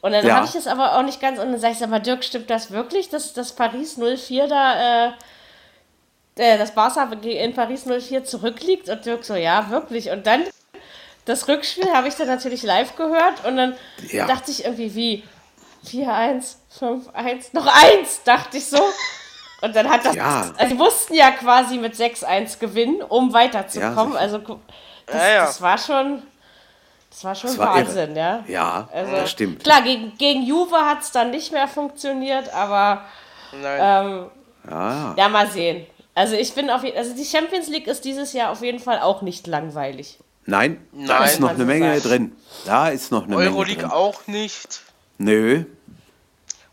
Und 0.00 0.12
dann 0.12 0.26
ja. 0.26 0.36
habe 0.36 0.46
ich 0.46 0.52
das 0.52 0.66
aber 0.66 0.96
auch 0.96 1.02
nicht 1.02 1.20
ganz. 1.20 1.38
Und 1.38 1.52
dann 1.52 1.60
sage 1.60 1.74
ich, 1.76 1.82
aber 1.82 2.00
Dirk, 2.00 2.24
stimmt 2.24 2.50
das 2.50 2.70
wirklich, 2.70 3.08
dass, 3.10 3.32
dass 3.32 3.52
Paris 3.52 3.96
04 3.96 4.46
da, 4.46 5.08
äh, 5.08 5.12
äh, 6.36 6.58
das 6.58 6.74
Barca 6.74 7.10
in 7.12 7.54
Paris 7.54 7.84
04 7.84 8.24
zurückliegt? 8.24 8.88
Und 8.88 9.04
Dirk 9.04 9.24
so, 9.24 9.34
ja, 9.34 9.70
wirklich. 9.70 10.10
Und 10.10 10.26
dann, 10.26 10.44
das 11.28 11.46
Rückspiel 11.46 11.92
habe 11.92 12.08
ich 12.08 12.14
dann 12.14 12.26
natürlich 12.26 12.62
live 12.62 12.96
gehört. 12.96 13.44
Und 13.44 13.56
dann 13.56 13.74
ja. 14.10 14.26
dachte 14.26 14.50
ich 14.50 14.64
irgendwie, 14.64 14.94
wie 14.94 15.24
4-1, 15.86 16.56
5-1, 16.80 17.48
noch 17.52 17.66
1, 17.66 18.22
dachte 18.24 18.56
ich 18.56 18.66
so. 18.66 18.82
Und 19.60 19.74
dann 19.74 19.88
hat 19.90 20.04
das, 20.04 20.14
ja. 20.14 20.52
also 20.56 20.68
die 20.68 20.74
mussten 20.74 21.14
ja 21.14 21.32
quasi 21.32 21.78
mit 21.78 21.94
6-1 21.94 22.58
gewinnen, 22.58 23.02
um 23.02 23.32
weiterzukommen. 23.32 24.14
Ja, 24.14 24.20
also 24.20 24.38
das, 25.06 25.16
das 25.16 25.60
war 25.60 25.78
schon 25.78 26.22
das 27.10 27.24
war 27.24 27.34
schon 27.34 27.50
das 27.50 27.58
war 27.58 27.74
Wahnsinn, 27.74 28.16
irre. 28.16 28.18
ja. 28.18 28.44
Ja, 28.46 28.88
also, 28.92 29.12
das 29.12 29.30
stimmt. 29.30 29.64
Klar, 29.64 29.82
gegen, 29.82 30.16
gegen 30.18 30.42
Juve 30.42 30.76
hat 30.76 31.00
es 31.00 31.10
dann 31.10 31.30
nicht 31.30 31.52
mehr 31.52 31.66
funktioniert, 31.66 32.52
aber 32.54 33.04
ähm, 33.54 34.26
ja. 34.70 35.14
ja, 35.16 35.28
mal 35.28 35.48
sehen. 35.48 35.86
Also 36.14 36.36
ich 36.36 36.54
bin 36.54 36.70
auf 36.70 36.82
also 36.96 37.14
die 37.14 37.24
Champions 37.24 37.68
League 37.68 37.86
ist 37.86 38.04
dieses 38.04 38.32
Jahr 38.32 38.50
auf 38.50 38.62
jeden 38.62 38.78
Fall 38.78 39.00
auch 39.00 39.22
nicht 39.22 39.46
langweilig. 39.46 40.18
Nein, 40.48 40.80
da 41.06 41.26
ist 41.26 41.40
noch 41.40 41.50
eine 41.50 41.66
Menge 41.66 42.00
sagen. 42.00 42.08
drin. 42.08 42.36
Da 42.64 42.88
ist 42.88 43.12
noch 43.12 43.24
eine 43.24 43.36
Euroleague 43.36 43.82
Menge 43.82 43.88
drin. 43.88 43.90
auch 43.90 44.26
nicht. 44.26 44.80
Nö. 45.18 45.64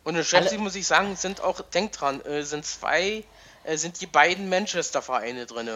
Und 0.05 0.15
in 0.15 0.23
Champions 0.23 0.51
League 0.53 0.61
muss 0.61 0.75
ich 0.75 0.87
sagen, 0.87 1.13
sind 1.17 1.41
auch, 1.41 1.59
denkt 1.59 1.99
dran, 1.99 2.21
äh, 2.21 2.43
sind 2.43 2.65
zwei, 2.65 3.25
äh, 3.65 3.75
sind 3.75 3.99
die 3.99 4.05
beiden 4.05 4.47
Manchester-Vereine 4.47 5.45
drin. 5.45 5.69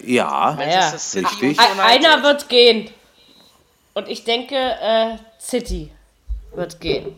Ja, 0.00 0.54
Manchester 0.58 0.98
City 0.98 1.46
richtig. 1.46 1.60
Einer 1.78 2.24
wird 2.24 2.48
gehen. 2.48 2.90
Und 3.94 4.08
ich 4.08 4.24
denke, 4.24 4.56
äh, 4.56 5.16
City 5.40 5.92
wird 6.52 6.80
gehen. 6.80 7.14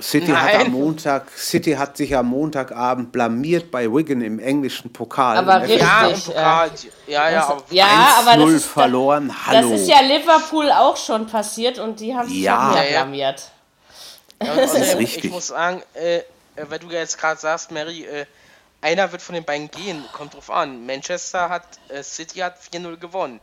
City 0.00 0.28
hat, 0.28 0.54
am 0.54 0.70
Montag, 0.70 1.30
City 1.36 1.72
hat 1.72 1.96
sich 1.96 2.16
am 2.16 2.28
Montagabend 2.28 3.10
blamiert 3.10 3.72
bei 3.72 3.92
Wigan 3.92 4.20
im 4.20 4.38
englischen 4.38 4.92
Pokal. 4.92 5.36
Aber 5.36 5.62
richtig, 5.62 5.80
ja, 5.80 6.06
im 6.06 6.20
Pokal. 6.20 6.70
Ja, 7.08 7.30
ja, 7.30 7.48
das, 7.48 7.62
ja 7.70 8.16
aber 8.20 8.44
das 8.44 8.50
ist, 8.50 8.66
verloren. 8.66 9.34
Hallo. 9.46 9.70
Das 9.70 9.80
ist 9.80 9.88
ja 9.88 10.00
Liverpool 10.00 10.70
auch 10.70 10.96
schon 10.96 11.26
passiert 11.26 11.80
und 11.80 11.98
die 11.98 12.14
haben 12.14 12.28
sich 12.28 12.38
ja. 12.38 12.76
ja 12.76 13.00
blamiert. 13.00 13.50
Ja, 14.40 14.54
das 14.56 14.74
ist 14.74 14.96
richtig. 14.96 15.24
Ich 15.24 15.30
muss 15.32 15.48
sagen, 15.48 15.82
äh, 15.94 16.20
weil 16.68 16.78
du 16.78 16.86
ja 16.86 17.00
jetzt 17.00 17.18
gerade 17.18 17.40
sagst, 17.40 17.72
Mary, 17.72 18.04
äh, 18.04 18.26
einer 18.80 19.10
wird 19.10 19.22
von 19.22 19.34
den 19.34 19.44
beiden 19.44 19.70
gehen. 19.70 20.04
Kommt 20.12 20.34
drauf 20.34 20.50
an. 20.50 20.86
Manchester 20.86 21.48
hat, 21.48 21.64
äh, 21.88 22.02
City 22.04 22.38
hat 22.38 22.54
4-0 22.72 22.96
gewonnen. 22.96 23.40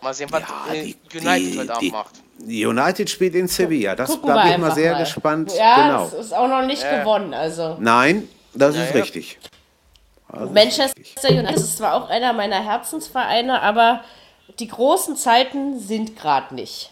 Mal 0.00 0.14
sehen, 0.14 0.28
was 0.30 0.42
ja, 0.42 0.72
die, 0.72 0.96
United 1.14 1.52
die, 1.52 1.58
heute 1.58 1.74
Abend 1.74 1.92
macht. 1.92 2.14
United 2.44 3.08
spielt 3.08 3.34
in 3.34 3.48
Sevilla. 3.48 3.94
Das, 3.94 4.20
da 4.20 4.42
bin 4.42 4.52
ich 4.52 4.58
mal 4.58 4.72
sehr 4.72 4.92
mal. 4.92 5.00
gespannt. 5.00 5.52
Ja, 5.56 5.86
genau. 5.86 6.04
das 6.04 6.26
ist 6.26 6.34
auch 6.34 6.48
noch 6.48 6.66
nicht 6.66 6.82
ja. 6.82 6.98
gewonnen. 6.98 7.34
Also. 7.34 7.76
Nein, 7.80 8.28
das 8.54 8.76
ja, 8.76 8.84
ist 8.84 8.94
richtig. 8.94 9.38
Also 10.28 10.52
Manchester 10.52 10.98
richtig. 10.98 11.30
United 11.30 11.56
ist 11.56 11.76
zwar 11.76 11.94
auch 11.94 12.08
einer 12.08 12.32
meiner 12.32 12.64
Herzensvereine, 12.64 13.60
aber 13.60 14.02
die 14.58 14.68
großen 14.68 15.16
Zeiten 15.16 15.78
sind 15.78 16.16
gerade 16.16 16.54
nicht. 16.54 16.90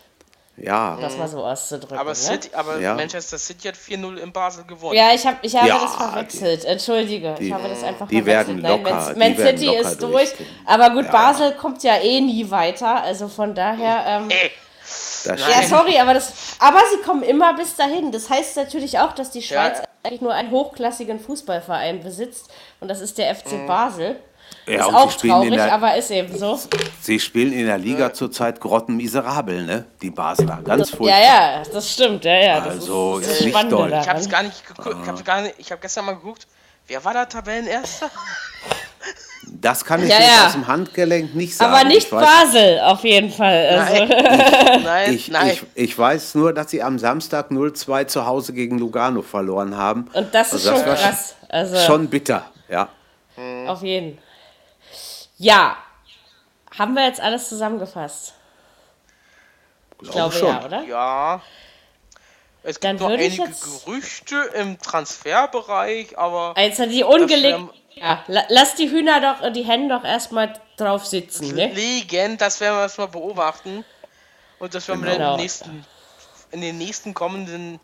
Ja. 0.56 0.98
Das 1.00 1.16
mal 1.16 1.26
so 1.26 1.42
auszudrücken. 1.42 1.96
Aber, 1.96 2.14
City, 2.14 2.48
ne? 2.48 2.56
aber 2.56 2.78
ja. 2.80 2.94
Manchester 2.94 3.38
City 3.38 3.68
hat 3.68 3.76
4-0 3.76 4.16
in 4.16 4.32
Basel 4.32 4.64
gewonnen. 4.64 4.94
Ja, 4.94 5.14
ich, 5.14 5.26
hab, 5.26 5.42
ich 5.42 5.56
habe 5.56 5.68
ja, 5.68 5.78
das 5.78 5.94
verwechselt. 5.94 6.62
Die, 6.64 6.66
Entschuldige. 6.66 7.34
Die, 7.38 7.46
ich 7.46 7.52
habe 7.52 7.68
das 7.68 7.82
einfach 7.82 8.08
die 8.08 8.16
verwechselt. 8.16 8.62
Werden 8.62 8.82
locker, 8.82 9.14
Nein, 9.14 9.18
Man, 9.18 9.36
Man 9.36 9.46
City 9.46 9.74
ist 9.74 10.02
durch. 10.02 10.34
Aber 10.66 10.90
gut, 10.90 11.06
ja. 11.06 11.10
Basel 11.10 11.52
kommt 11.52 11.82
ja 11.82 11.96
eh 11.96 12.20
nie 12.20 12.50
weiter. 12.50 13.02
Also 13.02 13.28
von 13.28 13.54
daher. 13.54 14.04
Ähm, 14.06 14.30
äh. 14.30 14.50
Ja, 15.24 15.62
sorry, 15.62 15.98
aber, 15.98 16.14
das, 16.14 16.32
aber 16.58 16.80
sie 16.92 17.02
kommen 17.02 17.22
immer 17.22 17.54
bis 17.54 17.76
dahin. 17.76 18.12
Das 18.12 18.30
heißt 18.30 18.56
natürlich 18.56 18.98
auch, 18.98 19.12
dass 19.12 19.30
die 19.30 19.42
Schweiz 19.42 19.78
ja. 19.78 19.84
eigentlich 20.02 20.20
nur 20.20 20.34
einen 20.34 20.50
hochklassigen 20.50 21.20
Fußballverein 21.20 22.02
besitzt. 22.02 22.50
Und 22.80 22.88
das 22.88 23.00
ist 23.00 23.18
der 23.18 23.34
FC 23.34 23.52
mhm. 23.52 23.66
Basel. 23.66 24.16
Ja, 24.66 24.86
ist 24.86 24.94
auch 24.94 25.12
traurig, 25.14 25.52
der, 25.52 25.72
aber 25.72 25.96
ist 25.96 26.10
eben 26.10 26.36
so. 26.36 26.58
Sie 27.00 27.18
spielen 27.18 27.52
in 27.52 27.66
der 27.66 27.78
Liga 27.78 28.06
ja. 28.06 28.12
zurzeit 28.12 28.60
grottenmiserabel, 28.60 29.64
ne? 29.64 29.86
Die 30.02 30.10
Basler, 30.10 30.60
ganz 30.62 30.90
furchtbar. 30.90 31.20
Ja, 31.20 31.58
ja, 31.58 31.62
das 31.72 31.90
stimmt, 31.90 32.24
ja, 32.24 32.34
ja. 32.34 32.62
also 32.62 33.18
ist, 33.18 33.28
ist 33.28 33.44
nicht 33.44 33.72
doll. 33.72 33.92
Ich 34.00 34.08
habe 34.08 34.28
gar 34.28 34.42
nicht 34.42 34.66
geguckt, 34.66 34.96
ich 35.02 35.08
habe 35.08 35.22
gar 35.22 35.42
nicht, 35.42 35.54
ich 35.58 35.72
habe 35.72 35.80
gestern 35.80 36.04
mal 36.04 36.12
geguckt, 36.12 36.46
wer 36.90 37.04
war 37.04 37.14
da 37.14 37.24
Tabellenerster? 37.24 38.10
Das 39.46 39.84
kann 39.84 40.02
ich 40.02 40.10
ja, 40.10 40.18
jetzt 40.18 40.28
ja. 40.28 40.46
aus 40.46 40.52
dem 40.52 40.66
Handgelenk 40.66 41.34
nicht 41.34 41.54
sagen. 41.54 41.72
Aber 41.72 41.84
nicht 41.84 42.10
Basel, 42.10 42.80
auf 42.80 43.04
jeden 43.04 43.30
Fall. 43.30 43.66
Also. 43.68 44.04
Nein. 44.06 44.82
nein, 44.84 45.14
ich, 45.14 45.28
nein. 45.28 45.50
Ich, 45.50 45.62
ich, 45.74 45.98
weiß 45.98 46.34
nur, 46.34 46.52
dass 46.52 46.70
sie 46.70 46.82
am 46.82 46.98
Samstag 46.98 47.50
0-2 47.50 48.06
zu 48.06 48.26
Hause 48.26 48.52
gegen 48.52 48.78
Lugano 48.78 49.22
verloren 49.22 49.76
haben. 49.76 50.08
Und 50.14 50.34
das 50.34 50.52
ist 50.52 50.66
also 50.66 50.84
das 50.84 51.00
schon 51.00 51.10
krass. 51.10 51.34
Also, 51.48 51.76
schon 51.78 52.08
bitter, 52.08 52.44
ja. 52.68 52.88
Auf 53.66 53.82
jeden 53.82 54.16
Fall. 54.16 54.24
Ja. 55.38 55.76
Haben 56.78 56.94
wir 56.94 57.06
jetzt 57.06 57.20
alles 57.20 57.48
zusammengefasst? 57.48 58.34
Ich 60.02 60.10
glaube 60.10 60.34
schon. 60.34 60.48
ja, 60.48 60.64
oder? 60.64 60.82
Ja. 60.84 61.42
Es 62.62 62.78
Dann 62.78 62.98
gibt 62.98 63.08
noch 63.08 63.16
einige 63.16 63.48
Gerüchte 63.48 64.36
im 64.54 64.78
Transferbereich, 64.78 66.18
aber. 66.18 66.54
Also 66.56 66.86
die 66.86 67.02
ungelegt. 67.02 67.58
Ja, 67.94 68.24
lass 68.26 68.76
die 68.76 68.90
Hühner 68.90 69.20
doch, 69.20 69.52
die 69.52 69.62
Hände 69.62 69.94
doch 69.94 70.04
erstmal 70.04 70.54
drauf 70.76 71.04
sitzen, 71.04 71.54
ne? 71.54 71.72
Liegen, 71.72 72.38
das 72.38 72.60
werden 72.60 72.76
wir 72.76 72.82
erstmal 72.82 73.08
beobachten. 73.08 73.84
Und 74.58 74.74
das 74.74 74.88
werden 74.88 75.02
genau. 75.02 75.18
wir 75.18 75.30
in, 75.32 75.36
nächsten, 75.36 75.86
in 76.52 76.60
den 76.60 76.78
nächsten 76.78 77.14
kommenden 77.14 77.80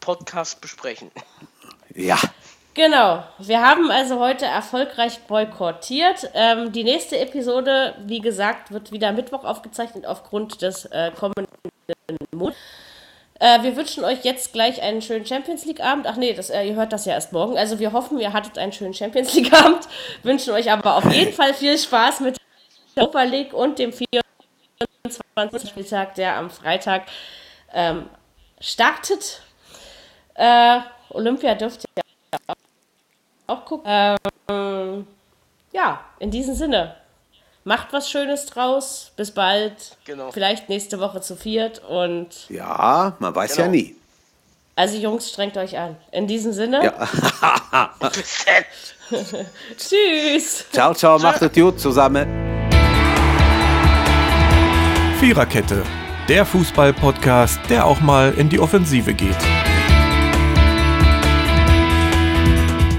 Podcast 0.00 0.60
besprechen. 0.60 1.10
Ja. 1.94 2.18
Genau. 2.74 3.24
Wir 3.38 3.62
haben 3.62 3.90
also 3.90 4.20
heute 4.20 4.44
erfolgreich 4.44 5.20
boykottiert. 5.20 6.30
Ähm, 6.34 6.72
die 6.72 6.84
nächste 6.84 7.18
Episode, 7.18 7.94
wie 8.04 8.20
gesagt, 8.20 8.70
wird 8.70 8.92
wieder 8.92 9.12
Mittwoch 9.12 9.44
aufgezeichnet 9.44 10.06
aufgrund 10.06 10.60
des 10.60 10.84
äh, 10.86 11.10
kommenden 11.18 11.46
Monats. 12.32 12.58
Äh, 13.38 13.62
wir 13.62 13.76
wünschen 13.76 14.04
euch 14.04 14.24
jetzt 14.24 14.52
gleich 14.52 14.82
einen 14.82 15.02
schönen 15.02 15.26
Champions 15.26 15.64
League-Abend. 15.64 16.06
Ach 16.06 16.16
nee, 16.16 16.32
das, 16.32 16.50
äh, 16.50 16.64
ihr 16.64 16.74
hört 16.74 16.92
das 16.92 17.04
ja 17.04 17.12
erst 17.12 17.32
morgen. 17.32 17.58
Also 17.58 17.78
wir 17.78 17.92
hoffen, 17.92 18.18
ihr 18.18 18.32
hattet 18.32 18.58
einen 18.58 18.72
schönen 18.72 18.94
Champions 18.94 19.34
League-Abend. 19.34 19.86
Wünschen 20.22 20.54
euch 20.54 20.70
aber 20.70 20.96
auf 20.96 21.12
jeden 21.12 21.32
Fall 21.32 21.52
viel 21.52 21.76
Spaß 21.76 22.20
mit 22.20 22.36
der 22.96 23.02
Europa 23.02 23.22
League 23.24 23.52
und 23.52 23.78
dem 23.78 23.92
24. 23.92 25.68
Spieltag, 25.68 26.14
der 26.14 26.36
am 26.36 26.50
Freitag 26.50 27.02
ähm, 27.74 28.08
startet. 28.58 29.42
Äh, 30.34 30.80
Olympia 31.10 31.54
dürft 31.54 31.84
ihr 31.84 32.56
auch 33.46 33.64
gucken. 33.64 34.16
Ähm, 34.48 35.06
ja, 35.72 36.00
in 36.18 36.30
diesem 36.30 36.54
Sinne. 36.54 36.96
Macht 37.66 37.92
was 37.92 38.08
Schönes 38.08 38.46
draus. 38.46 39.10
Bis 39.16 39.32
bald. 39.32 39.96
Genau. 40.04 40.30
Vielleicht 40.30 40.68
nächste 40.68 41.00
Woche 41.00 41.20
zu 41.20 41.34
viert 41.34 41.82
und. 41.84 42.48
Ja, 42.48 43.16
man 43.18 43.34
weiß 43.34 43.56
genau. 43.56 43.66
ja 43.66 43.70
nie. 43.72 43.96
Also 44.76 44.96
Jungs, 44.96 45.28
strengt 45.28 45.56
euch 45.56 45.76
an. 45.76 45.96
In 46.12 46.28
diesem 46.28 46.52
Sinne. 46.52 46.84
Ja. 46.84 47.90
Tschüss. 49.76 50.66
Ciao, 50.70 50.94
ciao, 50.94 51.18
macht 51.18 51.42
es 51.42 51.52
gut 51.52 51.80
zusammen. 51.80 52.28
Viererkette, 55.18 55.82
der 56.28 56.46
Fußball-Podcast, 56.46 57.58
der 57.68 57.84
auch 57.84 57.98
mal 57.98 58.32
in 58.34 58.48
die 58.48 58.60
Offensive 58.60 59.12
geht. 59.12 59.65